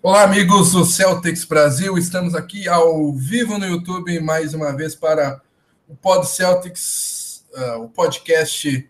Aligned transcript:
Olá, 0.00 0.22
amigos 0.22 0.70
do 0.70 0.84
Celtics 0.84 1.44
Brasil. 1.44 1.98
Estamos 1.98 2.32
aqui 2.36 2.68
ao 2.68 3.12
vivo 3.12 3.58
no 3.58 3.66
YouTube 3.66 4.20
mais 4.20 4.54
uma 4.54 4.72
vez 4.72 4.94
para 4.94 5.42
o 5.88 5.96
Pod 5.96 6.24
Celtics, 6.24 7.44
uh, 7.52 7.82
o 7.82 7.88
podcast 7.88 8.88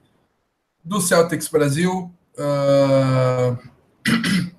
do 0.84 1.00
Celtics 1.00 1.48
Brasil. 1.48 2.12
Uh, 2.36 3.56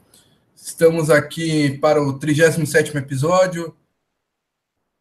estamos 0.56 1.12
aqui 1.12 1.78
para 1.78 2.02
o 2.02 2.18
37 2.18 2.98
episódio. 2.98 3.76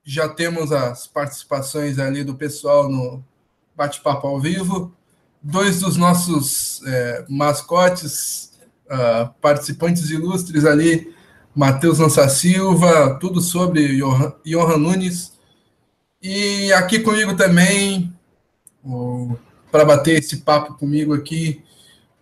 Já 0.05 0.29
temos 0.29 0.71
as 0.71 1.07
participações 1.07 1.99
ali 1.99 2.23
do 2.25 2.35
pessoal 2.35 2.91
no 2.91 3.25
bate-papo 3.75 4.27
ao 4.27 4.39
vivo. 4.39 4.95
Dois 5.43 5.81
dos 5.81 5.97
nossos 5.97 6.83
é, 6.85 7.25
mascotes, 7.27 8.53
uh, 8.85 9.33
participantes 9.41 10.11
ilustres 10.11 10.67
ali 10.67 11.17
Matheus 11.55 11.99
Lança 11.99 12.29
Silva, 12.29 13.19
tudo 13.21 13.41
sobre 13.41 13.99
Johan, 14.45 14.77
Nunes. 14.77 15.33
E 16.23 16.73
aqui 16.73 17.01
comigo 17.01 17.37
também, 17.37 18.13
para 19.71 19.85
bater 19.85 20.19
esse 20.19 20.39
papo 20.39 20.75
comigo 20.75 21.15
aqui, 21.15 21.63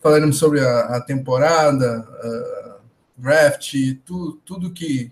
falaremos 0.01 0.39
sobre 0.39 0.61
a, 0.61 0.97
a 0.97 1.01
temporada, 1.01 2.07
a 2.23 2.77
draft, 3.17 3.75
tu, 4.05 4.41
tudo 4.45 4.73
que 4.73 5.11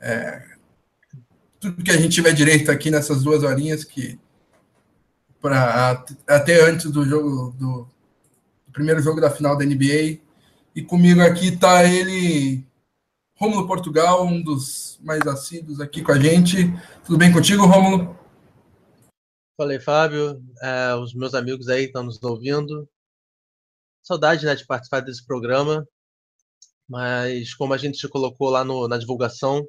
é, 0.00 0.42
tudo 1.58 1.82
que 1.82 1.90
a 1.90 1.96
gente 1.96 2.14
tiver 2.14 2.32
direito 2.32 2.70
aqui 2.70 2.90
nessas 2.90 3.22
duas 3.22 3.42
horinhas 3.42 3.84
que 3.84 4.18
para 5.40 6.04
até 6.26 6.60
antes 6.62 6.90
do 6.90 7.04
jogo 7.04 7.54
do, 7.58 7.80
do 8.66 8.72
primeiro 8.72 9.00
jogo 9.02 9.20
da 9.20 9.30
final 9.30 9.56
da 9.56 9.64
NBA. 9.64 10.18
E 10.74 10.82
comigo 10.82 11.20
aqui 11.20 11.48
está 11.48 11.84
ele 11.84 12.64
Rômulo 13.42 13.66
Portugal, 13.66 14.24
um 14.24 14.40
dos 14.40 15.00
mais 15.02 15.26
assíduos 15.26 15.80
aqui 15.80 16.00
com 16.00 16.12
a 16.12 16.16
gente. 16.20 16.58
Tudo 17.04 17.18
bem 17.18 17.32
contigo, 17.32 17.66
Rômulo? 17.66 18.16
Falei, 19.56 19.80
Fábio. 19.80 20.40
É, 20.62 20.94
os 20.94 21.12
meus 21.12 21.34
amigos 21.34 21.68
aí 21.68 21.86
estão 21.86 22.04
nos 22.04 22.22
ouvindo. 22.22 22.88
Saudade 24.00 24.46
né, 24.46 24.54
de 24.54 24.64
participar 24.64 25.00
desse 25.00 25.26
programa. 25.26 25.84
Mas 26.88 27.52
como 27.52 27.74
a 27.74 27.76
gente 27.76 27.98
se 27.98 28.08
colocou 28.08 28.48
lá 28.48 28.62
no, 28.62 28.86
na 28.86 28.96
divulgação, 28.96 29.66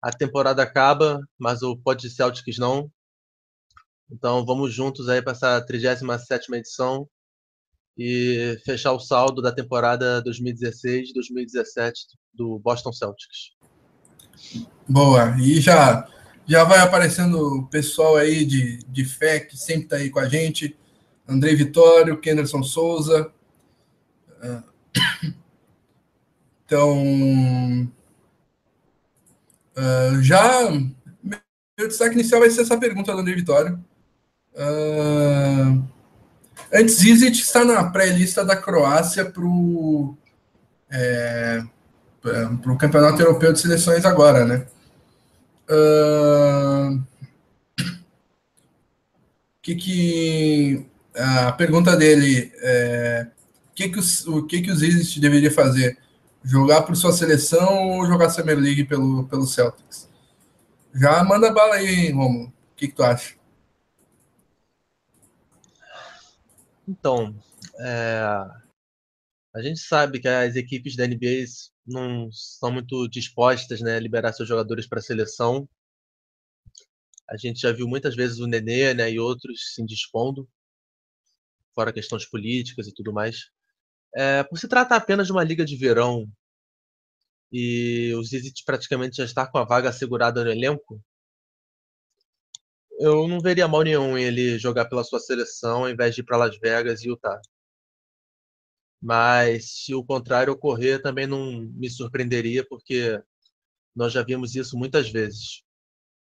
a 0.00 0.12
temporada 0.12 0.62
acaba, 0.62 1.18
mas 1.36 1.62
o 1.62 1.76
Pod 1.76 2.08
Celtics 2.08 2.56
não. 2.56 2.88
Então 4.08 4.46
vamos 4.46 4.72
juntos 4.72 5.08
aí 5.08 5.20
para 5.20 5.32
essa 5.32 5.60
37 5.60 6.54
edição 6.54 7.08
e 7.96 8.58
fechar 8.64 8.92
o 8.92 9.00
saldo 9.00 9.40
da 9.40 9.52
temporada 9.52 10.22
2016-2017 10.24 11.92
do 12.34 12.58
Boston 12.58 12.92
Celtics. 12.92 13.52
Boa, 14.88 15.34
e 15.40 15.60
já 15.60 16.06
já 16.46 16.62
vai 16.62 16.78
aparecendo 16.78 17.38
o 17.40 17.66
pessoal 17.66 18.16
aí 18.16 18.44
de, 18.44 18.78
de 18.88 19.04
fé 19.04 19.40
que 19.40 19.56
sempre 19.56 19.84
está 19.84 19.96
aí 19.96 20.10
com 20.10 20.20
a 20.20 20.28
gente. 20.28 20.76
Andrei 21.26 21.56
Vitório, 21.56 22.20
Kenderson 22.20 22.62
Souza. 22.62 23.32
Ah, 24.40 24.62
então, 26.64 27.02
uh, 29.76 30.22
já 30.22 30.70
meu 31.78 31.88
destaque 31.88 32.14
inicial 32.14 32.40
vai 32.40 32.50
ser 32.50 32.62
essa 32.62 32.78
pergunta 32.78 33.12
do 33.12 33.18
Andrei 33.18 33.34
Vitório. 33.34 33.84
Uh, 34.54 35.84
Antes, 36.76 36.96
Zizic 36.96 37.38
está 37.38 37.64
na 37.64 37.90
pré-lista 37.90 38.44
da 38.44 38.54
Croácia 38.54 39.24
para 39.24 39.42
o 39.42 40.14
é, 40.90 41.62
Campeonato 42.78 43.22
Europeu 43.22 43.50
de 43.50 43.60
Seleções 43.60 44.04
agora, 44.04 44.44
né? 44.44 44.66
Uh, 45.70 47.02
que 49.62 49.74
que 49.74 50.86
a 51.14 51.52
pergunta 51.52 51.96
dele 51.96 52.52
é 52.56 53.26
que 53.74 53.88
que 53.88 53.98
os, 53.98 54.26
o 54.26 54.42
que 54.42 54.60
que 54.60 54.70
o 54.70 54.76
Zizic 54.76 55.18
deveria 55.18 55.50
fazer? 55.50 55.96
Jogar 56.44 56.82
por 56.82 56.94
sua 56.94 57.12
seleção 57.12 57.88
ou 57.88 58.06
jogar 58.06 58.28
Summer 58.28 58.58
League 58.58 58.84
pelo, 58.84 59.24
pelo 59.24 59.46
Celtics? 59.46 60.10
Já 60.94 61.24
manda 61.24 61.50
bala 61.50 61.76
aí, 61.76 62.12
Romulo. 62.12 62.48
O 62.48 62.52
que, 62.76 62.88
que 62.88 62.94
tu 62.94 63.02
acha? 63.02 63.35
Então, 66.88 67.34
é, 67.80 68.20
a 69.54 69.62
gente 69.62 69.80
sabe 69.80 70.20
que 70.20 70.28
as 70.28 70.54
equipes 70.54 70.94
da 70.96 71.06
NBA 71.06 71.44
não 71.86 72.30
são 72.30 72.70
muito 72.70 73.08
dispostas 73.08 73.80
né, 73.80 73.96
a 73.96 74.00
liberar 74.00 74.32
seus 74.32 74.48
jogadores 74.48 74.86
para 74.86 74.98
a 74.98 75.02
seleção. 75.02 75.68
A 77.28 77.36
gente 77.36 77.60
já 77.60 77.72
viu 77.72 77.88
muitas 77.88 78.14
vezes 78.14 78.38
o 78.38 78.46
Nenê 78.46 78.94
né, 78.94 79.10
e 79.10 79.18
outros 79.18 79.74
se 79.74 79.82
indispondo, 79.82 80.48
fora 81.74 81.92
questões 81.92 82.24
políticas 82.24 82.86
e 82.86 82.94
tudo 82.94 83.12
mais. 83.12 83.50
É, 84.14 84.44
por 84.44 84.58
se 84.58 84.68
tratar 84.68 84.96
apenas 84.96 85.26
de 85.26 85.32
uma 85.32 85.42
liga 85.44 85.64
de 85.64 85.76
verão 85.76 86.30
e 87.52 88.12
o 88.14 88.22
Zizit 88.22 88.64
praticamente 88.64 89.16
já 89.16 89.24
está 89.24 89.46
com 89.46 89.58
a 89.58 89.64
vaga 89.64 89.88
assegurada 89.88 90.44
no 90.44 90.50
elenco, 90.50 91.00
eu 92.98 93.28
não 93.28 93.40
veria 93.40 93.68
mal 93.68 93.82
nenhum 93.82 94.16
ele 94.16 94.58
jogar 94.58 94.86
pela 94.86 95.04
sua 95.04 95.20
seleção 95.20 95.84
ao 95.84 95.90
invés 95.90 96.14
de 96.14 96.20
ir 96.20 96.24
para 96.24 96.36
Las 96.36 96.58
Vegas 96.58 97.02
e 97.02 97.08
Utah. 97.08 97.40
Mas 99.00 99.84
se 99.84 99.94
o 99.94 100.04
contrário 100.04 100.52
ocorrer, 100.52 101.02
também 101.02 101.26
não 101.26 101.60
me 101.60 101.88
surpreenderia, 101.90 102.66
porque 102.66 103.22
nós 103.94 104.12
já 104.12 104.22
vimos 104.22 104.54
isso 104.54 104.76
muitas 104.76 105.10
vezes. 105.10 105.62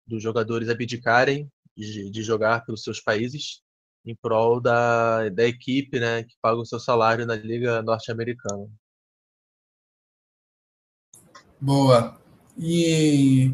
Dos 0.07 0.21
jogadores 0.21 0.69
abdicarem 0.69 1.51
de, 1.75 2.09
de 2.09 2.23
jogar 2.23 2.65
pelos 2.65 2.83
seus 2.83 2.99
países 2.99 3.61
em 4.05 4.15
prol 4.15 4.59
da, 4.59 5.29
da 5.29 5.45
equipe 5.45 5.99
né, 5.99 6.23
que 6.23 6.35
paga 6.41 6.59
o 6.59 6.65
seu 6.65 6.79
salário 6.79 7.25
na 7.25 7.35
Liga 7.35 7.81
Norte-Americana. 7.81 8.67
Boa. 11.59 12.19
E 12.57 13.53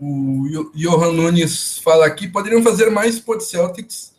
o 0.00 0.70
Johan 0.74 1.12
Nunes 1.12 1.78
fala 1.78 2.06
aqui, 2.06 2.28
poderiam 2.28 2.62
fazer 2.62 2.90
mais 2.90 3.18
pod 3.18 3.42
Celtics 3.42 4.14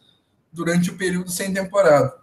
durante 0.52 0.90
o 0.90 0.98
período 0.98 1.32
sem 1.32 1.54
temporada. 1.54 2.14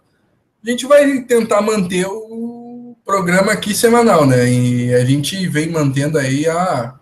A 0.63 0.69
gente 0.69 0.85
vai 0.85 1.21
tentar 1.21 1.61
manter 1.61 2.05
o 2.07 2.95
programa 3.05 3.53
aqui 3.53 3.73
semanal, 3.73 4.25
né? 4.25 4.49
E 4.49 4.93
a 4.93 5.05
gente 5.05 5.47
vem 5.47 5.69
mantendo 5.69 6.17
aí 6.17 6.47
a 6.47 6.99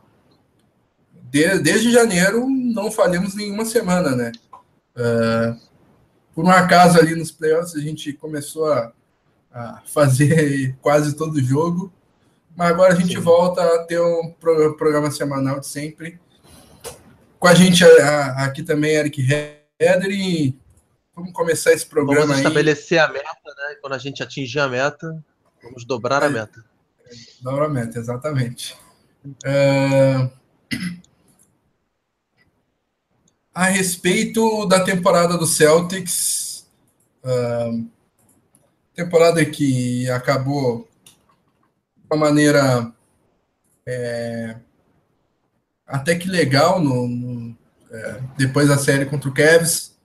de, 1.30 1.60
desde 1.60 1.92
janeiro 1.92 2.48
não 2.48 2.92
falhamos 2.92 3.36
nenhuma 3.36 3.66
semana, 3.66 4.16
né? 4.16 4.32
Uh, 4.96 5.60
por 6.34 6.46
um 6.46 6.50
acaso 6.50 6.98
ali 6.98 7.16
nos 7.16 7.32
playoffs 7.32 7.76
a 7.76 7.82
gente 7.82 8.14
começou 8.14 8.72
a, 8.72 8.94
a 9.52 9.82
fazer 9.86 10.76
quase 10.82 11.16
todo 11.16 11.44
jogo, 11.44 11.92
mas 12.56 12.70
agora 12.70 12.94
a 12.94 12.96
gente 12.96 13.16
Sim. 13.16 13.22
volta 13.22 13.62
a 13.62 13.84
ter 13.84 14.00
um 14.00 14.34
programa 14.78 15.12
semanal 15.12 15.60
de 15.60 15.68
sempre 15.68 16.20
com 17.46 17.50
a 17.50 17.54
gente 17.54 17.84
aqui 18.38 18.64
também, 18.64 18.96
Eric 18.96 19.22
Heder, 19.22 20.10
e 20.10 20.58
vamos 21.16 21.32
começar 21.32 21.74
esse 21.74 21.86
programa 21.86 22.22
vamos 22.22 22.38
estabelecer 22.38 22.98
aí. 22.98 23.06
a 23.06 23.14
meta, 23.14 23.28
né? 23.46 23.76
Quando 23.80 23.94
a 23.94 24.00
gente 24.00 24.24
atingir 24.24 24.62
a 24.62 24.68
meta, 24.68 25.24
vamos 25.62 25.86
dobrar 25.86 26.24
é, 26.24 26.26
a 26.26 26.30
meta. 26.30 26.66
Dobrar 27.42 27.66
a 27.66 27.70
meta, 27.70 28.00
exatamente. 28.00 28.76
É... 29.46 30.28
A 33.54 33.66
respeito 33.66 34.66
da 34.66 34.84
temporada 34.84 35.38
do 35.38 35.46
Celtics, 35.46 36.68
uh, 37.24 37.88
temporada 38.96 39.46
que 39.46 40.10
acabou 40.10 40.90
de 41.96 42.08
uma 42.10 42.18
maneira 42.18 42.92
é, 43.86 44.56
até 45.86 46.16
que 46.16 46.28
legal 46.28 46.82
no 46.82 47.08
é, 47.96 48.22
depois 48.38 48.68
da 48.68 48.78
série 48.78 49.06
contra 49.06 49.30
o 49.30 49.34
Cavs, 49.34 49.96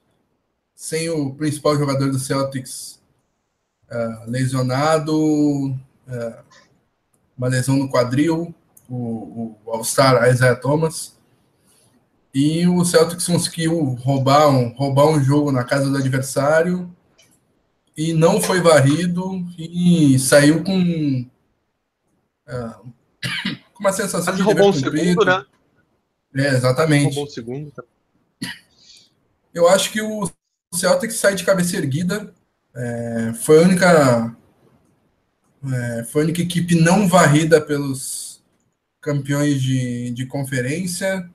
sem 0.75 1.11
o 1.11 1.35
principal 1.35 1.77
jogador 1.77 2.11
do 2.11 2.19
Celtics 2.19 3.01
uh, 3.91 4.31
lesionado, 4.31 5.13
uh, 5.17 6.45
uma 7.37 7.49
lesão 7.49 7.77
no 7.77 7.91
quadril, 7.91 8.55
o, 8.89 9.57
o 9.67 9.71
All-Star 9.73 10.29
Isaiah 10.31 10.55
Thomas. 10.57 11.19
E 12.33 12.67
o 12.69 12.85
Celtics 12.85 13.27
conseguiu 13.27 13.77
roubar 13.95 14.49
um, 14.49 14.73
roubar 14.75 15.09
um 15.09 15.23
jogo 15.23 15.51
na 15.51 15.65
casa 15.65 15.91
do 15.91 15.97
adversário 15.97 16.89
e 17.97 18.13
não 18.13 18.41
foi 18.41 18.61
varrido 18.61 19.45
e 19.59 20.17
saiu 20.19 20.63
com, 20.63 21.27
uh, 22.49 22.93
com 23.75 23.81
uma 23.81 23.93
sensação 23.93 24.33
Mas 24.33 24.37
de 24.37 24.43
roubou 24.43 24.71
um 24.71 24.73
segundo, 24.73 25.25
né? 25.25 25.45
É, 26.35 26.49
exatamente. 26.49 27.05
Roubou 27.07 27.25
o 27.25 27.31
segundo. 27.31 27.71
Tá? 27.71 27.83
Eu 29.53 29.69
acho 29.69 29.91
que 29.91 30.01
o 30.01 30.31
Celtics 30.75 31.17
sai 31.17 31.35
de 31.35 31.45
cabeça 31.45 31.77
erguida. 31.77 32.33
É, 32.75 33.33
foi 33.43 33.59
a 33.59 33.63
única. 33.63 34.37
É, 35.73 36.05
foi 36.05 36.23
a 36.23 36.25
única 36.25 36.41
equipe 36.41 36.75
não 36.75 37.07
varrida 37.09 37.61
pelos, 37.61 38.31
campeões 39.01 39.61
de, 39.61 40.11
de 40.11 40.27
conferência. 40.27 41.29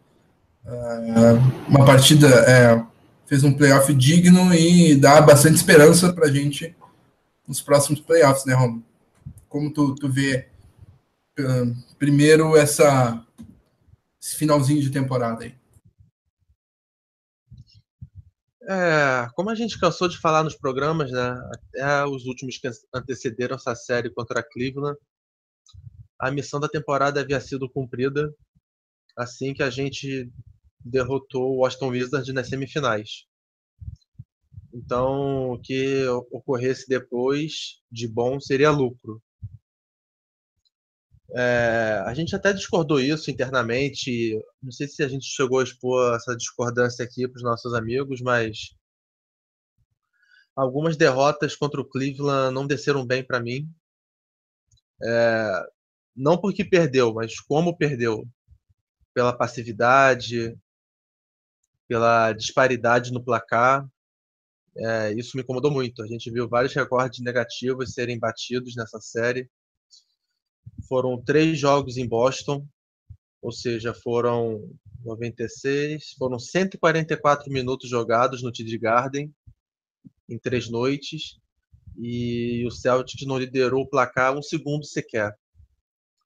Uh, 0.63 1.67
uma 1.67 1.85
partida 1.85 2.27
é, 2.27 2.83
fez 3.25 3.43
um 3.43 3.53
playoff 3.53 3.93
digno 3.93 4.53
e 4.53 4.95
dá 4.95 5.21
bastante 5.21 5.55
esperança 5.55 6.13
para 6.13 6.27
a 6.27 6.31
gente 6.31 6.75
nos 7.47 7.61
próximos 7.61 7.99
playoffs, 7.99 8.45
né, 8.45 8.53
Romulo? 8.53 8.83
Como 9.47 9.71
tu, 9.71 9.95
tu 9.95 10.09
vê 10.09 10.47
uh, 11.39 11.75
primeiro 11.97 12.55
essa, 12.57 13.23
esse 14.25 14.35
finalzinho 14.35 14.81
de 14.81 14.89
temporada 14.89 15.43
aí? 15.43 15.55
É, 18.67 19.29
como 19.35 19.51
a 19.51 19.55
gente 19.55 19.79
cansou 19.79 20.07
de 20.07 20.17
falar 20.17 20.43
nos 20.43 20.55
programas, 20.55 21.11
né? 21.11 21.39
Até 21.53 22.05
os 22.05 22.25
últimos 22.25 22.57
que 22.57 22.67
antecederam 22.91 23.55
essa 23.55 23.75
série 23.75 24.09
contra 24.09 24.39
a 24.39 24.43
Cleveland, 24.43 24.97
a 26.19 26.31
missão 26.31 26.59
da 26.59 26.67
temporada 26.67 27.21
havia 27.21 27.39
sido 27.39 27.69
cumprida 27.69 28.33
assim 29.15 29.53
que 29.53 29.61
a 29.61 29.69
gente 29.69 30.31
derrotou 30.79 31.57
o 31.57 31.65
Aston 31.65 31.89
Wizards 31.89 32.33
nas 32.33 32.49
semifinais. 32.49 33.27
Então, 34.73 35.51
o 35.51 35.59
que 35.61 36.03
ocorresse 36.31 36.87
depois 36.87 37.79
de 37.91 38.07
bom 38.07 38.39
seria 38.39 38.71
lucro. 38.71 39.21
É, 41.33 42.03
a 42.05 42.13
gente 42.13 42.35
até 42.35 42.53
discordou 42.53 42.99
isso 42.99 43.31
internamente. 43.31 44.39
Não 44.61 44.71
sei 44.71 44.87
se 44.87 45.03
a 45.03 45.07
gente 45.07 45.25
chegou 45.25 45.59
a 45.59 45.63
expor 45.63 46.15
essa 46.15 46.35
discordância 46.35 47.03
aqui 47.03 47.27
para 47.27 47.37
os 47.37 47.43
nossos 47.43 47.73
amigos, 47.73 48.21
mas 48.21 48.75
algumas 50.55 50.95
derrotas 50.95 51.55
contra 51.55 51.81
o 51.81 51.85
Cleveland 51.85 52.53
não 52.53 52.67
desceram 52.67 53.05
bem 53.05 53.23
para 53.23 53.39
mim. 53.39 53.69
É, 55.03 55.63
não 56.15 56.39
porque 56.39 56.63
perdeu, 56.63 57.13
mas 57.13 57.39
como 57.39 57.77
perdeu. 57.77 58.27
Pela 59.13 59.35
passividade, 59.37 60.57
pela 61.87 62.33
disparidade 62.33 63.11
no 63.11 63.23
placar. 63.23 63.87
É, 64.77 65.13
isso 65.13 65.37
me 65.37 65.43
incomodou 65.43 65.71
muito. 65.71 66.03
A 66.03 66.07
gente 66.07 66.29
viu 66.31 66.49
vários 66.49 66.73
recordes 66.73 67.21
negativos 67.21 67.93
serem 67.93 68.19
batidos 68.19 68.75
nessa 68.75 68.99
série. 68.99 69.49
Foram 70.87 71.21
três 71.21 71.59
jogos 71.59 71.97
em 71.97 72.07
Boston, 72.07 72.67
ou 73.41 73.51
seja, 73.51 73.93
foram 73.93 74.69
96, 75.03 76.13
foram 76.17 76.39
144 76.39 77.51
minutos 77.51 77.89
jogados 77.89 78.41
no 78.41 78.51
TD 78.51 78.77
Garden 78.77 79.33
em 80.27 80.39
três 80.39 80.69
noites 80.69 81.39
e 81.97 82.65
o 82.65 82.71
Celtics 82.71 83.25
não 83.25 83.37
liderou 83.37 83.83
o 83.83 83.89
placar 83.89 84.35
um 84.37 84.41
segundo 84.41 84.85
sequer 84.85 85.37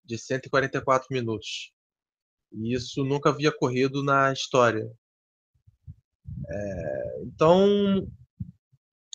de 0.04 0.18
144 0.18 1.08
minutos. 1.12 1.72
E 2.52 2.74
isso 2.74 3.04
nunca 3.04 3.30
havia 3.30 3.50
ocorrido 3.50 4.04
na 4.04 4.34
história. 4.34 4.90
É, 6.48 7.22
então, 7.24 8.08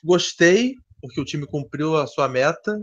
gostei, 0.05 0.77
porque 1.01 1.21
o 1.21 1.25
time 1.25 1.47
cumpriu 1.47 1.97
a 1.97 2.07
sua 2.07 2.29
meta, 2.29 2.81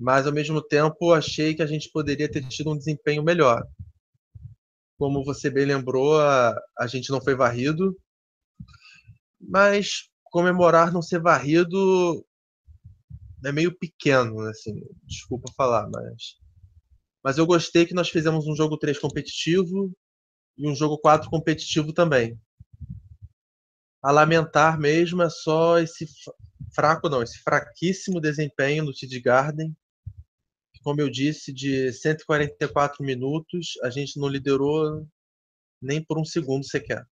mas 0.00 0.26
ao 0.26 0.32
mesmo 0.32 0.62
tempo 0.62 1.12
achei 1.12 1.54
que 1.54 1.62
a 1.62 1.66
gente 1.66 1.90
poderia 1.92 2.30
ter 2.30 2.42
tido 2.48 2.70
um 2.70 2.78
desempenho 2.78 3.22
melhor. 3.22 3.62
Como 4.98 5.22
você 5.22 5.50
bem 5.50 5.66
lembrou, 5.66 6.18
a, 6.18 6.58
a 6.78 6.86
gente 6.86 7.10
não 7.10 7.20
foi 7.20 7.34
varrido, 7.34 7.94
mas 9.38 10.08
comemorar 10.24 10.90
não 10.90 11.02
ser 11.02 11.20
varrido 11.20 12.24
é 13.44 13.52
meio 13.52 13.76
pequeno, 13.78 14.40
assim, 14.48 14.82
desculpa 15.04 15.52
falar, 15.54 15.88
mas 15.90 16.40
mas 17.22 17.36
eu 17.36 17.44
gostei 17.44 17.84
que 17.84 17.92
nós 17.92 18.08
fizemos 18.08 18.46
um 18.46 18.56
jogo 18.56 18.78
3 18.78 18.98
competitivo 18.98 19.92
e 20.56 20.66
um 20.66 20.74
jogo 20.74 20.96
4 20.96 21.28
competitivo 21.28 21.92
também. 21.92 22.40
A 24.02 24.10
lamentar 24.10 24.80
mesmo 24.80 25.22
é 25.22 25.28
só 25.28 25.78
esse 25.78 26.06
fraco, 26.74 27.10
não, 27.10 27.22
esse 27.22 27.38
fraquíssimo 27.42 28.18
desempenho 28.18 28.84
no 28.84 28.94
TD 28.94 29.20
Garden. 29.20 29.76
Como 30.82 31.00
eu 31.00 31.10
disse, 31.10 31.52
de 31.52 31.92
144 31.92 33.04
minutos, 33.04 33.78
a 33.82 33.90
gente 33.90 34.18
não 34.18 34.28
liderou 34.28 35.06
nem 35.80 36.02
por 36.02 36.18
um 36.18 36.24
segundo 36.24 36.64
sequer. 36.64 37.06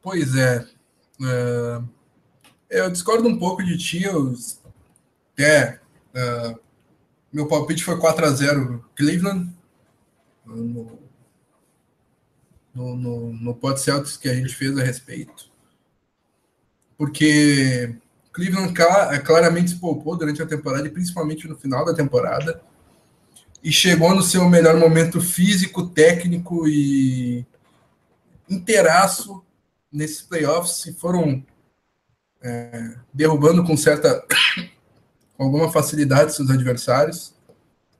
Pois 0.00 0.36
é. 0.36 0.68
é 1.22 1.98
eu 2.70 2.90
discordo 2.90 3.26
um 3.28 3.38
pouco 3.38 3.64
de 3.64 3.78
ti. 3.78 4.02
Eu 4.02 4.34
é, 5.38 5.80
uh, 6.14 6.60
meu 7.32 7.46
palpite 7.46 7.84
foi 7.84 7.98
4 7.98 8.24
a 8.24 8.30
0 8.30 8.90
Cleveland 8.96 9.52
no, 10.44 10.98
no, 12.74 12.96
no, 12.96 13.32
no 13.32 13.76
Celtics 13.76 14.16
que 14.16 14.28
a 14.28 14.34
gente 14.34 14.54
fez 14.54 14.76
a 14.76 14.82
respeito. 14.82 15.50
Porque 16.96 17.96
Cleveland 18.38 18.72
claramente 19.24 19.70
se 19.70 19.76
poupou 19.80 20.16
durante 20.16 20.40
a 20.40 20.46
temporada 20.46 20.86
e 20.86 20.92
principalmente 20.92 21.48
no 21.48 21.56
final 21.56 21.84
da 21.84 21.92
temporada 21.92 22.62
e 23.64 23.72
chegou 23.72 24.14
no 24.14 24.22
seu 24.22 24.48
melhor 24.48 24.76
momento 24.76 25.20
físico, 25.20 25.88
técnico 25.88 26.68
e 26.68 27.44
inteiraço 28.48 29.44
nesses 29.90 30.22
playoffs 30.22 30.86
e 30.86 30.92
foram 30.92 31.44
é, 32.40 32.94
derrubando 33.12 33.64
com 33.64 33.76
certa 33.76 34.24
com 35.36 35.42
alguma 35.42 35.72
facilidade 35.72 36.32
seus 36.32 36.48
adversários. 36.48 37.34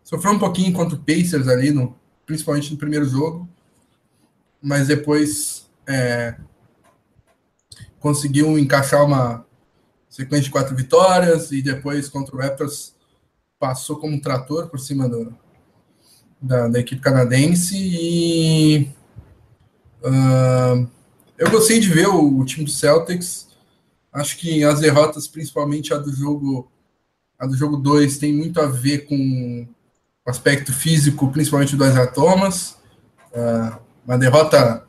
Sofreu 0.05 0.35
um 0.35 0.39
pouquinho 0.39 0.73
contra 0.73 0.95
o 0.95 1.03
Pacers 1.03 1.49
ali, 1.49 1.73
no, 1.73 1.99
principalmente 2.25 2.71
no 2.71 2.79
primeiro 2.79 3.07
jogo, 3.07 3.49
mas 4.63 4.87
depois 4.87 5.69
é, 5.85 6.37
conseguiu 7.99 8.57
encaixar 8.57 9.05
uma 9.05 9.48
sequência 10.19 10.47
de 10.47 10.51
quatro 10.51 10.75
vitórias 10.75 11.53
e 11.53 11.63
depois 11.63 12.09
contra 12.09 12.35
o 12.35 12.39
Raptors 12.41 12.93
passou 13.57 13.97
como 13.97 14.17
um 14.17 14.21
trator 14.21 14.67
por 14.67 14.81
cima 14.81 15.09
do, 15.09 15.33
da, 16.43 16.67
da 16.67 16.81
equipe 16.81 17.01
canadense 17.01 17.77
e 17.77 18.91
uh, 20.03 20.89
eu 21.39 21.49
gostei 21.53 21.79
de 21.79 21.89
ver 21.89 22.09
o, 22.09 22.41
o, 22.41 22.45
time 22.45 22.65
do 22.65 22.71
Celtics. 22.71 23.47
Acho 24.13 24.37
que 24.39 24.65
as 24.65 24.81
derrotas, 24.81 25.29
principalmente 25.29 25.95
a 25.95 25.99
do 25.99 26.13
jogo 26.13 26.69
a 27.39 27.47
do 27.47 27.57
jogo 27.57 27.77
2 27.77 28.19
tem 28.19 28.33
muito 28.33 28.61
a 28.61 28.67
ver 28.67 29.07
com 29.07 29.69
o 30.27 30.31
aspecto 30.31 30.73
físico, 30.73 31.31
principalmente 31.31 31.77
do 31.77 31.87
Isaiah 31.87 32.09
Thomas. 32.09 32.77
Uh, 33.31 33.79
uma 34.05 34.19
derrota 34.19 34.85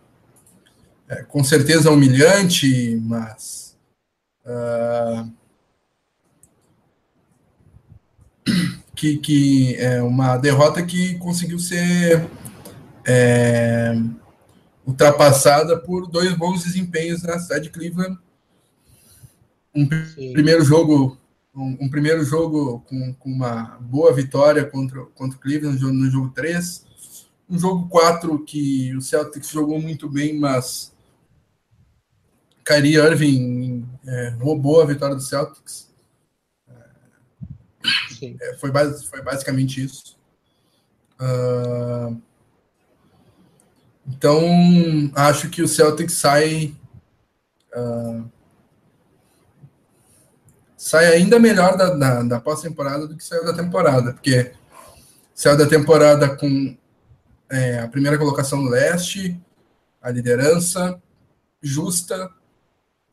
é, 1.08 1.22
com 1.22 1.44
certeza 1.44 1.92
humilhante, 1.92 3.00
mas 3.04 3.69
uh, 4.50 5.32
que, 8.96 9.18
que 9.18 9.76
é 9.76 10.02
uma 10.02 10.36
derrota 10.38 10.84
que 10.84 11.16
conseguiu 11.20 11.60
ser 11.60 12.28
é, 13.06 13.94
ultrapassada 14.86 15.78
por 15.80 16.08
dois 16.08 16.34
bons 16.34 16.64
desempenhos 16.64 17.24
na 17.24 17.40
cidade 17.40 17.66
de 17.66 17.70
Cleveland. 17.70 18.18
Um 19.74 19.88
Sim. 20.16 20.34
primeiro 20.34 20.64
jogo 20.66 21.18
um, 21.56 21.78
um 21.82 21.90
primeiro 21.90 22.24
jogo 22.24 22.82
com, 22.88 23.14
com, 23.14 23.30
uma 23.30 23.78
boa 23.82 24.14
vitória 24.14 24.64
contra, 24.66 25.04
contra 25.08 25.38
o 25.38 25.42
Cleveland 25.42 25.82
no, 25.82 25.92
no 25.92 26.10
jogo 26.10 26.30
3. 26.30 26.86
Um 27.50 27.58
jogo 27.58 27.88
4 27.90 28.44
que 28.46 28.96
o 28.96 29.02
Celtics 29.02 29.50
jogou 29.50 29.82
muito 29.82 30.08
bem, 30.08 30.38
mas 30.38 30.94
Kyrie 32.70 32.98
Irving 32.98 33.90
é, 34.06 34.30
roubou 34.40 34.80
a 34.80 34.86
vitória 34.86 35.16
do 35.16 35.22
Celtics. 35.22 35.90
É, 38.22 38.58
foi, 38.58 38.70
base, 38.70 39.08
foi 39.08 39.24
basicamente 39.24 39.84
isso. 39.84 40.20
Uh, 41.20 42.22
então, 44.08 44.44
acho 45.16 45.50
que 45.50 45.64
o 45.64 45.68
Celtics 45.68 46.14
sai 46.14 46.76
uh, 47.76 48.30
sai 50.78 51.08
ainda 51.08 51.40
melhor 51.40 51.76
da, 51.76 51.90
da, 51.96 52.24
da 52.24 52.40
pós-temporada 52.40 53.08
do 53.08 53.18
que 53.18 53.24
saiu 53.24 53.46
da 53.46 53.54
temporada, 53.54 54.14
porque 54.14 54.54
saiu 55.34 55.58
da 55.58 55.66
temporada 55.66 56.36
com 56.36 56.78
é, 57.50 57.80
a 57.80 57.88
primeira 57.88 58.18
colocação 58.18 58.62
no 58.62 58.70
leste, 58.70 59.42
a 60.00 60.12
liderança 60.12 61.02
justa, 61.62 62.32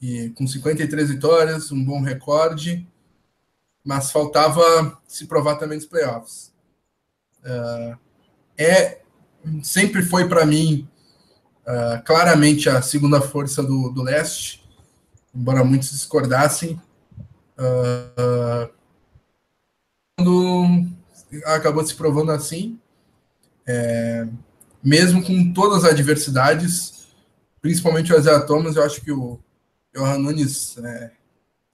e 0.00 0.30
com 0.30 0.46
53 0.46 1.10
vitórias, 1.10 1.72
um 1.72 1.84
bom 1.84 2.00
recorde, 2.00 2.86
mas 3.84 4.10
faltava 4.10 5.00
se 5.06 5.26
provar 5.26 5.56
também 5.56 5.78
nos 5.78 5.86
playoffs. 5.86 6.52
Uh, 7.44 7.96
é 8.58 9.00
sempre 9.62 10.02
foi 10.02 10.28
para 10.28 10.44
mim 10.44 10.88
uh, 11.62 12.02
claramente 12.04 12.68
a 12.68 12.82
segunda 12.82 13.20
força 13.20 13.62
do, 13.62 13.90
do 13.90 14.02
leste, 14.02 14.64
embora 15.34 15.64
muitos 15.64 15.90
discordassem. 15.90 16.80
Uh, 17.58 18.76
acabou 21.44 21.84
se 21.84 21.94
provando 21.94 22.32
assim. 22.32 22.78
É, 23.66 24.26
mesmo 24.82 25.22
com 25.22 25.52
todas 25.52 25.84
as 25.84 25.90
adversidades, 25.90 27.06
principalmente 27.60 28.12
o 28.12 28.18
Isaiah 28.18 28.46
Thomas, 28.46 28.76
eu 28.76 28.84
acho 28.84 29.00
que 29.00 29.10
o 29.10 29.38
Johan 29.96 30.18
Nunes 30.18 30.76
é, 30.78 31.10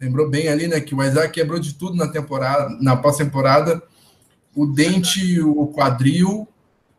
lembrou 0.01 0.31
bem 0.31 0.49
ali, 0.49 0.69
né? 0.69 0.81
Que 0.81 0.95
o 0.95 1.03
Isaac 1.03 1.33
quebrou 1.33 1.59
de 1.59 1.75
tudo 1.75 1.97
na 1.97 2.07
temporada, 2.07 2.77
na 2.81 2.97
pós-temporada. 2.97 3.83
O 4.55 4.67
dente, 4.67 5.41
o 5.41 5.67
quadril, 5.69 6.47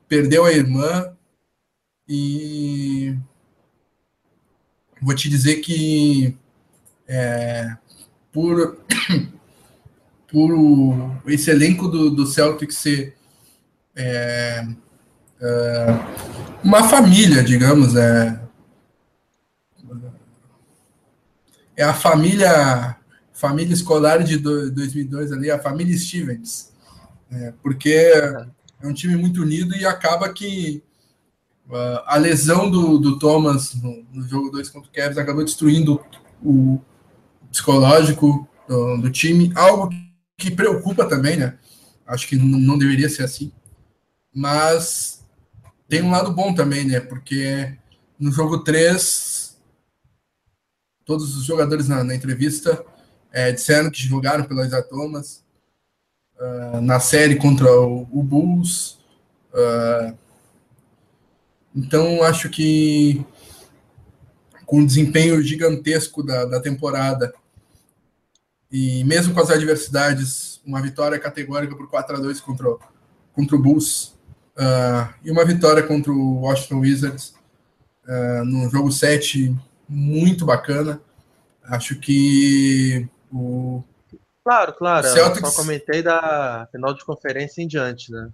perdeu 0.07 0.43
a 0.43 0.51
irmã 0.51 1.13
e 2.07 3.15
vou 5.01 5.15
te 5.15 5.29
dizer 5.29 5.57
que 5.57 6.35
é, 7.07 7.75
por, 8.31 8.77
por 10.29 11.21
esse 11.27 11.49
elenco 11.51 11.87
do, 11.87 12.09
do 12.09 12.25
Celtic 12.25 12.71
ser 12.71 13.15
é, 13.95 14.65
é, 15.39 15.85
uma 16.63 16.87
família, 16.89 17.43
digamos, 17.43 17.95
é, 17.95 18.42
é 21.75 21.83
a 21.83 21.93
família 21.93 22.97
família 23.33 23.73
escolar 23.73 24.23
de 24.23 24.37
2002 24.37 25.31
ali, 25.31 25.49
a 25.49 25.59
família 25.59 25.97
Stevens, 25.97 26.71
é, 27.31 27.53
porque 27.61 27.89
é 27.89 28.87
um 28.87 28.93
time 28.93 29.15
muito 29.15 29.41
unido 29.41 29.75
e 29.75 29.85
acaba 29.85 30.31
que 30.31 30.83
uh, 31.67 32.03
a 32.05 32.15
lesão 32.17 32.69
do, 32.69 32.97
do 32.99 33.17
Thomas 33.17 33.73
no, 33.75 34.05
no 34.13 34.27
jogo 34.27 34.51
2 34.51 34.69
contra 34.69 34.89
o 34.89 34.93
Cavs 34.93 35.17
acabou 35.17 35.43
destruindo 35.43 35.99
o 36.43 36.79
psicológico 37.51 38.47
do, 38.67 38.97
do, 38.97 39.09
time, 39.09 39.51
algo 39.55 39.89
que 40.37 40.51
preocupa 40.51 41.05
também, 41.05 41.37
né? 41.37 41.57
Acho 42.05 42.27
que 42.27 42.35
não, 42.35 42.59
não 42.59 42.77
deveria 42.77 43.09
ser 43.09 43.23
assim, 43.23 43.51
mas 44.33 45.23
tem 45.87 46.01
um 46.01 46.11
lado 46.11 46.31
bom 46.31 46.53
também, 46.53 46.85
né? 46.85 46.99
Porque 46.99 47.77
no 48.19 48.31
jogo 48.31 48.59
3 48.59 49.32
todos 51.05 51.35
os 51.37 51.43
jogadores 51.43 51.87
na, 51.87 52.03
na 52.03 52.15
entrevista 52.15 52.83
é, 53.31 53.51
disseram 53.51 53.89
que 53.89 54.01
jogaram 54.01 54.43
pela 54.43 54.65
Isaiah 54.65 54.83
Thomas 54.83 55.43
uh, 56.39 56.81
na 56.81 56.99
série 56.99 57.35
contra 57.35 57.71
o, 57.71 58.07
o 58.11 58.23
Bulls. 58.23 58.99
Uh, 59.53 60.15
então, 61.75 62.23
acho 62.23 62.49
que 62.49 63.25
com 64.65 64.79
o 64.79 64.85
desempenho 64.85 65.41
gigantesco 65.41 66.23
da, 66.23 66.45
da 66.45 66.59
temporada 66.59 67.33
e 68.71 69.03
mesmo 69.03 69.33
com 69.33 69.39
as 69.39 69.51
adversidades, 69.51 70.59
uma 70.65 70.81
vitória 70.81 71.19
categórica 71.19 71.75
por 71.75 71.87
4 71.89 72.15
a 72.15 72.19
2 72.19 72.39
contra, 72.41 72.75
contra 73.33 73.55
o 73.55 73.61
Bulls 73.61 74.15
uh, 74.57 75.13
e 75.23 75.29
uma 75.29 75.45
vitória 75.45 75.83
contra 75.83 76.11
o 76.11 76.41
Washington 76.41 76.79
Wizards 76.79 77.35
uh, 78.07 78.45
no 78.45 78.69
jogo 78.69 78.91
7 78.91 79.55
muito 79.87 80.45
bacana. 80.45 81.01
Acho 81.63 81.95
que 81.99 83.07
o. 83.31 83.83
Claro, 84.43 84.73
claro. 84.73 85.07
Celtics... 85.07 85.41
Eu 85.41 85.49
só 85.49 85.61
comentei 85.61 86.03
da 86.03 86.67
final 86.71 86.93
de 86.93 87.05
conferência 87.05 87.61
em 87.61 87.67
diante, 87.67 88.11
né? 88.11 88.29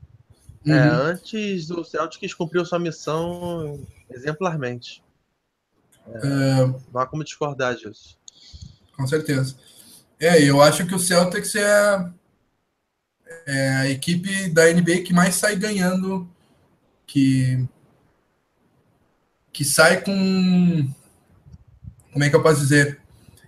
É, 0.65 0.71
uhum. 0.71 0.77
É, 0.77 0.89
antes 1.11 1.69
o 1.69 1.83
Celtics 1.83 2.33
cumpriu 2.33 2.65
sua 2.65 2.79
missão 2.79 3.79
exemplarmente. 4.09 5.03
É, 6.07 6.27
é... 6.27 6.65
Não 6.65 7.01
há 7.01 7.05
como 7.05 7.23
discordar 7.23 7.75
disso. 7.75 8.17
Com 8.95 9.07
certeza. 9.07 9.55
É, 10.19 10.43
eu 10.43 10.61
acho 10.61 10.85
que 10.85 10.93
o 10.93 10.99
Celtics 10.99 11.55
é, 11.55 12.11
é 13.45 13.69
a 13.69 13.89
equipe 13.89 14.49
da 14.49 14.65
NBA 14.73 15.03
que 15.03 15.13
mais 15.13 15.35
sai 15.35 15.55
ganhando, 15.55 16.27
que, 17.07 17.65
que 19.53 19.63
sai 19.63 20.01
com 20.01 20.93
como 22.11 22.23
é 22.23 22.29
que 22.29 22.35
eu 22.35 22.43
posso 22.43 22.61
dizer? 22.61 22.99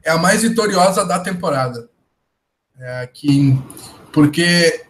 É 0.04 0.12
a 0.12 0.18
mais 0.18 0.42
vitoriosa 0.42 1.06
da 1.06 1.20
temporada. 1.20 1.90
É, 2.80 3.08
que, 3.08 3.60
porque 4.12 4.86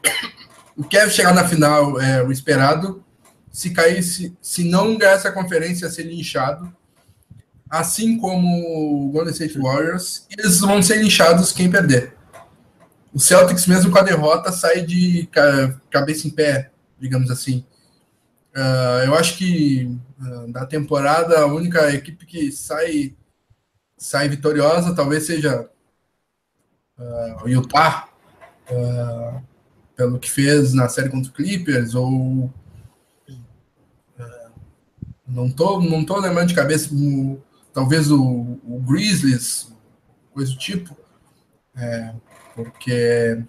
o 0.78 0.84
Kevin 0.84 1.12
chegar 1.12 1.34
na 1.34 1.48
final 1.48 2.00
é 2.00 2.24
o 2.24 2.32
esperado. 2.32 3.04
Se 3.52 3.72
caísse, 3.72 4.36
se 4.42 4.64
não 4.64 4.98
ganhasse 4.98 5.28
a 5.28 5.32
conferência, 5.32 5.86
ia 5.86 5.92
ser 5.92 6.04
linchado. 6.04 6.74
Assim 7.70 8.18
como 8.18 9.08
o 9.08 9.12
Golden 9.12 9.34
State 9.34 9.58
Warriors, 9.58 10.26
eles 10.38 10.60
vão 10.60 10.82
ser 10.82 10.98
linchados 10.98 11.52
quem 11.52 11.70
perder. 11.70 12.14
O 13.14 13.20
Celtics, 13.20 13.68
mesmo 13.68 13.92
com 13.92 14.00
a 14.00 14.04
derrota, 14.04 14.52
sai 14.52 14.82
de 14.82 15.28
cabeça 15.90 16.28
em 16.28 16.32
pé, 16.32 16.72
digamos 17.00 17.30
assim. 17.30 17.66
Uh, 18.56 19.06
eu 19.06 19.16
acho 19.16 19.38
que 19.38 19.98
uh, 20.20 20.52
da 20.52 20.66
temporada, 20.66 21.40
a 21.40 21.46
única 21.46 21.94
equipe 21.94 22.26
que 22.26 22.52
sai 22.52 23.16
sai 24.02 24.28
vitoriosa, 24.28 24.96
talvez 24.96 25.28
seja 25.28 25.70
uh, 26.98 27.44
o 27.44 27.48
Utah, 27.48 28.10
uh, 28.72 29.40
pelo 29.96 30.18
que 30.18 30.30
fez 30.30 30.74
na 30.74 30.90
série 30.90 31.08
contra 31.08 31.30
o 31.30 31.34
Clippers, 31.34 31.94
ou 31.94 32.10
uh, 32.10 32.52
não 35.28 35.52
tô, 35.52 35.80
não 35.80 36.04
tô 36.04 36.20
lembrando 36.20 36.48
de 36.48 36.56
cabeça, 36.56 36.90
talvez 37.72 38.10
o, 38.10 38.60
o, 38.64 38.82
Grizzlies, 38.82 39.72
coisa 40.34 40.52
do 40.52 40.58
tipo, 40.58 40.98
é, 41.76 42.16
porque 42.56 43.40